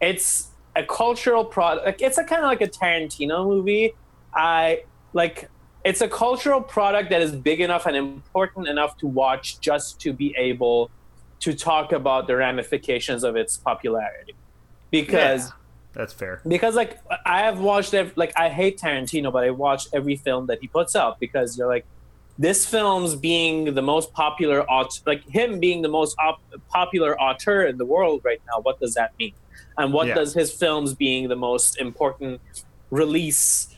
it's 0.00 0.48
a 0.74 0.82
cultural 0.84 1.44
product. 1.44 1.86
Like 1.86 2.02
it's 2.02 2.18
a 2.18 2.24
kind 2.24 2.42
of 2.42 2.48
like 2.48 2.60
a 2.60 2.68
Tarantino 2.68 3.46
movie. 3.46 3.92
I 4.34 4.82
like 5.12 5.48
it's 5.84 6.00
a 6.00 6.08
cultural 6.08 6.60
product 6.60 7.10
that 7.10 7.22
is 7.22 7.32
big 7.32 7.60
enough 7.60 7.86
and 7.86 7.96
important 7.96 8.68
enough 8.68 8.96
to 8.98 9.06
watch 9.06 9.60
just 9.60 10.00
to 10.00 10.12
be 10.12 10.34
able 10.36 10.90
to 11.40 11.54
talk 11.54 11.92
about 11.92 12.26
the 12.26 12.36
ramifications 12.36 13.22
of 13.24 13.36
its 13.36 13.56
popularity. 13.56 14.34
Because 14.90 15.46
yeah, 15.46 15.52
that's 15.92 16.12
fair. 16.12 16.40
because 16.46 16.74
like 16.74 16.98
I 17.24 17.40
have 17.40 17.60
watched 17.60 17.94
ev- 17.94 18.12
like 18.16 18.32
I 18.36 18.48
hate 18.48 18.78
Tarantino, 18.78 19.32
but 19.32 19.44
I 19.44 19.50
watch 19.50 19.86
every 19.92 20.16
film 20.16 20.46
that 20.46 20.58
he 20.60 20.66
puts 20.68 20.94
out 20.94 21.18
because 21.20 21.56
you're 21.56 21.68
like 21.68 21.86
this 22.38 22.66
film's 22.66 23.14
being 23.14 23.74
the 23.74 23.82
most 23.82 24.12
popular 24.12 24.62
aut- 24.70 25.00
like 25.06 25.26
him 25.28 25.58
being 25.60 25.82
the 25.82 25.88
most 25.88 26.16
op- 26.18 26.40
popular 26.68 27.18
author 27.20 27.64
in 27.66 27.78
the 27.78 27.84
world 27.86 28.20
right 28.24 28.40
now. 28.46 28.60
What 28.60 28.78
does 28.80 28.94
that 28.94 29.12
mean? 29.18 29.32
And 29.78 29.92
what 29.92 30.06
Yeah. 30.08 30.14
does 30.14 30.34
his 30.34 30.52
films 30.52 30.94
being 30.94 31.28
the 31.28 31.36
most 31.36 31.78
important 31.78 32.40
release 32.90 33.74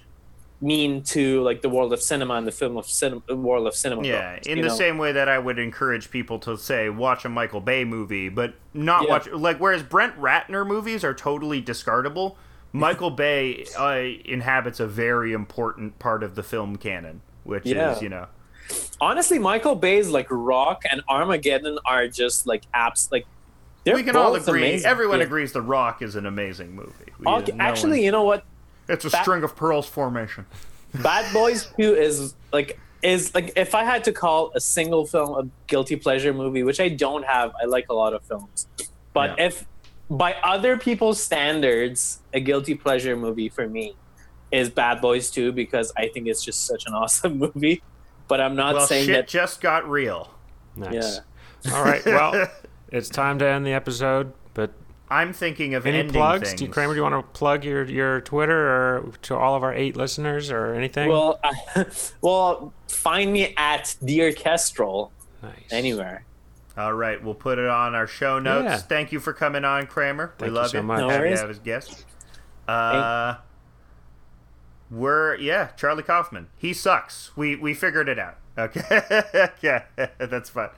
mean 0.60 1.00
to 1.04 1.40
like 1.42 1.62
the 1.62 1.68
world 1.68 1.92
of 1.92 2.02
cinema 2.02 2.34
and 2.34 2.44
the 2.44 2.50
film 2.52 2.76
of 2.76 2.86
cinema 2.86 3.22
world 3.30 3.66
of 3.68 3.74
cinema? 3.76 4.02
Yeah, 4.04 4.34
goers, 4.34 4.46
in 4.46 4.60
the 4.60 4.68
know? 4.68 4.74
same 4.74 4.98
way 4.98 5.12
that 5.12 5.28
I 5.28 5.38
would 5.38 5.58
encourage 5.58 6.10
people 6.10 6.38
to 6.40 6.56
say 6.58 6.88
watch 6.88 7.24
a 7.24 7.28
Michael 7.28 7.60
Bay 7.60 7.84
movie, 7.84 8.28
but 8.28 8.54
not 8.74 9.04
Yeah. 9.04 9.08
watch 9.10 9.28
like 9.30 9.58
whereas 9.58 9.82
Brett 9.84 10.18
Ratner 10.18 10.66
movies 10.66 11.04
are 11.04 11.14
totally 11.14 11.62
discardable. 11.62 12.34
Michael 12.72 13.10
Bay 13.10 13.64
uh, 13.78 14.00
inhabits 14.24 14.78
a 14.80 14.86
very 14.86 15.32
important 15.32 15.98
part 16.00 16.22
of 16.24 16.34
the 16.34 16.42
film 16.42 16.76
canon, 16.76 17.20
which 17.44 17.64
Yeah. 17.64 17.92
is 17.92 18.02
you 18.02 18.08
know 18.08 18.26
honestly, 19.00 19.38
Michael 19.38 19.74
Bay's 19.74 20.08
like 20.10 20.26
Rock 20.30 20.82
and 20.90 21.02
Armageddon 21.08 21.78
are 21.84 22.08
just 22.08 22.46
like 22.46 22.62
apps 22.72 23.10
like. 23.12 23.26
They're 23.84 23.94
we 23.94 24.02
can 24.02 24.16
all 24.16 24.34
agree. 24.34 24.60
amazing. 24.60 24.86
Everyone 24.90 25.18
Yeah. 25.20 25.26
agrees, 25.26 25.52
The 25.52 25.62
Rock 25.62 26.02
is 26.02 26.14
an 26.16 26.26
amazing 26.26 26.74
movie. 26.74 26.92
We- 27.18 27.26
Okay, 27.26 27.52
no 27.52 27.64
actually, 27.64 27.90
one- 27.98 28.02
you 28.02 28.10
know 28.10 28.24
what? 28.24 28.44
it's 28.88 29.04
a 29.04 29.08
that- 29.10 29.22
string 29.22 29.42
of 29.44 29.54
pearls 29.56 29.86
formation. 29.88 30.44
Bad 31.02 31.32
Boys 31.32 31.66
2 31.78 31.94
is 31.94 32.34
like 32.52 32.78
is 33.02 33.32
like 33.34 33.52
if 33.56 33.74
I 33.76 33.84
had 33.84 34.02
to 34.04 34.12
call 34.12 34.50
a 34.54 34.60
single 34.60 35.06
film 35.06 35.38
a 35.38 35.48
guilty 35.68 35.94
pleasure 35.96 36.34
movie, 36.34 36.64
which 36.64 36.80
I 36.80 36.88
don't 36.88 37.24
have, 37.24 37.52
I 37.62 37.66
like 37.66 37.86
a 37.90 37.94
lot 37.94 38.12
of 38.12 38.22
films. 38.24 38.66
But 39.14 39.38
Yeah. 39.38 39.46
if 39.46 39.64
by 40.10 40.34
other 40.42 40.76
people's 40.76 41.22
standards, 41.22 42.18
a 42.34 42.40
guilty 42.40 42.74
pleasure 42.74 43.14
movie 43.16 43.48
for 43.48 43.68
me 43.68 43.94
is 44.50 44.68
Bad 44.70 45.00
Boys 45.00 45.30
2 45.30 45.52
because 45.52 45.92
I 45.96 46.08
think 46.08 46.26
it's 46.26 46.42
just 46.42 46.66
such 46.66 46.86
an 46.86 46.94
awesome 47.00 47.38
movie. 47.38 47.82
But 48.28 48.40
I'm 48.40 48.54
not 48.54 48.74
Well, 48.74 48.86
saying 48.86 49.06
shit 49.06 49.14
that 49.14 49.28
just 49.28 49.60
got 49.60 49.88
real. 49.88 50.32
Nice. 50.76 51.20
All 51.72 51.82
right. 51.82 52.04
Well, 52.06 52.48
it's 52.92 53.08
time 53.08 53.38
to 53.40 53.46
end 53.48 53.66
the 53.66 53.72
episode. 53.72 54.32
But 54.54 54.72
I'm 55.10 55.32
thinking 55.32 55.74
of 55.74 55.86
any 55.86 55.98
ending 55.98 56.14
plugs? 56.14 56.48
things. 56.50 56.58
Do 56.60 56.66
you, 56.66 56.70
Kramer, 56.70 56.92
do 56.92 56.98
you 56.98 57.02
want 57.02 57.14
to 57.14 57.38
plug 57.38 57.64
your 57.64 57.84
your 57.84 58.20
Twitter 58.20 58.68
or 58.68 59.12
to 59.22 59.36
all 59.36 59.54
of 59.56 59.62
our 59.62 59.72
eight 59.74 59.96
listeners 59.96 60.50
or 60.50 60.74
anything? 60.74 61.08
well, 61.08 61.40
well, 62.20 62.72
find 62.86 63.32
me 63.32 63.54
at 63.56 63.96
Dear 64.04 64.32
Kestrel 64.32 65.10
nice. 65.42 65.52
anywhere. 65.70 66.24
All 66.76 66.92
right, 66.92 67.20
we'll 67.20 67.34
put 67.34 67.58
it 67.58 67.66
on 67.66 67.96
our 67.96 68.06
show 68.06 68.38
notes. 68.38 68.64
Yeah. 68.66 68.76
Thank 68.76 69.10
you 69.10 69.18
for 69.18 69.32
coming 69.32 69.64
on, 69.64 69.86
Kramer. 69.88 70.28
Thank 70.38 70.40
we 70.42 70.46
you 70.48 70.52
love 70.52 70.70
so 70.70 70.78
you. 70.78 70.84
much. 70.84 71.00
No 71.00 71.08
Happy 71.08 71.22
worries. 71.22 71.34
to 71.38 71.40
have 71.40 71.48
his 71.48 71.58
guest. 71.58 72.04
Uh, 72.68 73.34
we're 74.90 75.36
yeah, 75.36 75.68
Charlie 75.76 76.02
Kaufman. 76.02 76.48
He 76.56 76.72
sucks. 76.72 77.36
We 77.36 77.56
we 77.56 77.74
figured 77.74 78.08
it 78.08 78.18
out. 78.18 78.36
Okay, 78.56 79.50
yeah, 79.60 79.84
that's 80.18 80.50
fun. 80.50 80.70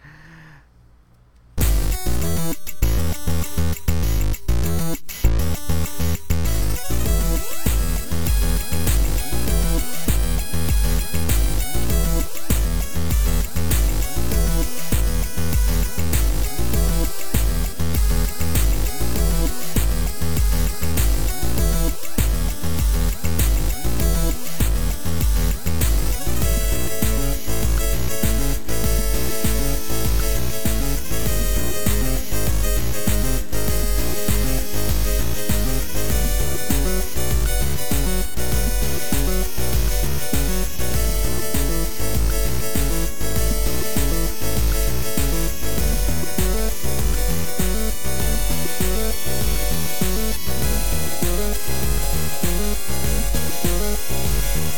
Thank 51.63 51.69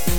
you. 0.06 0.11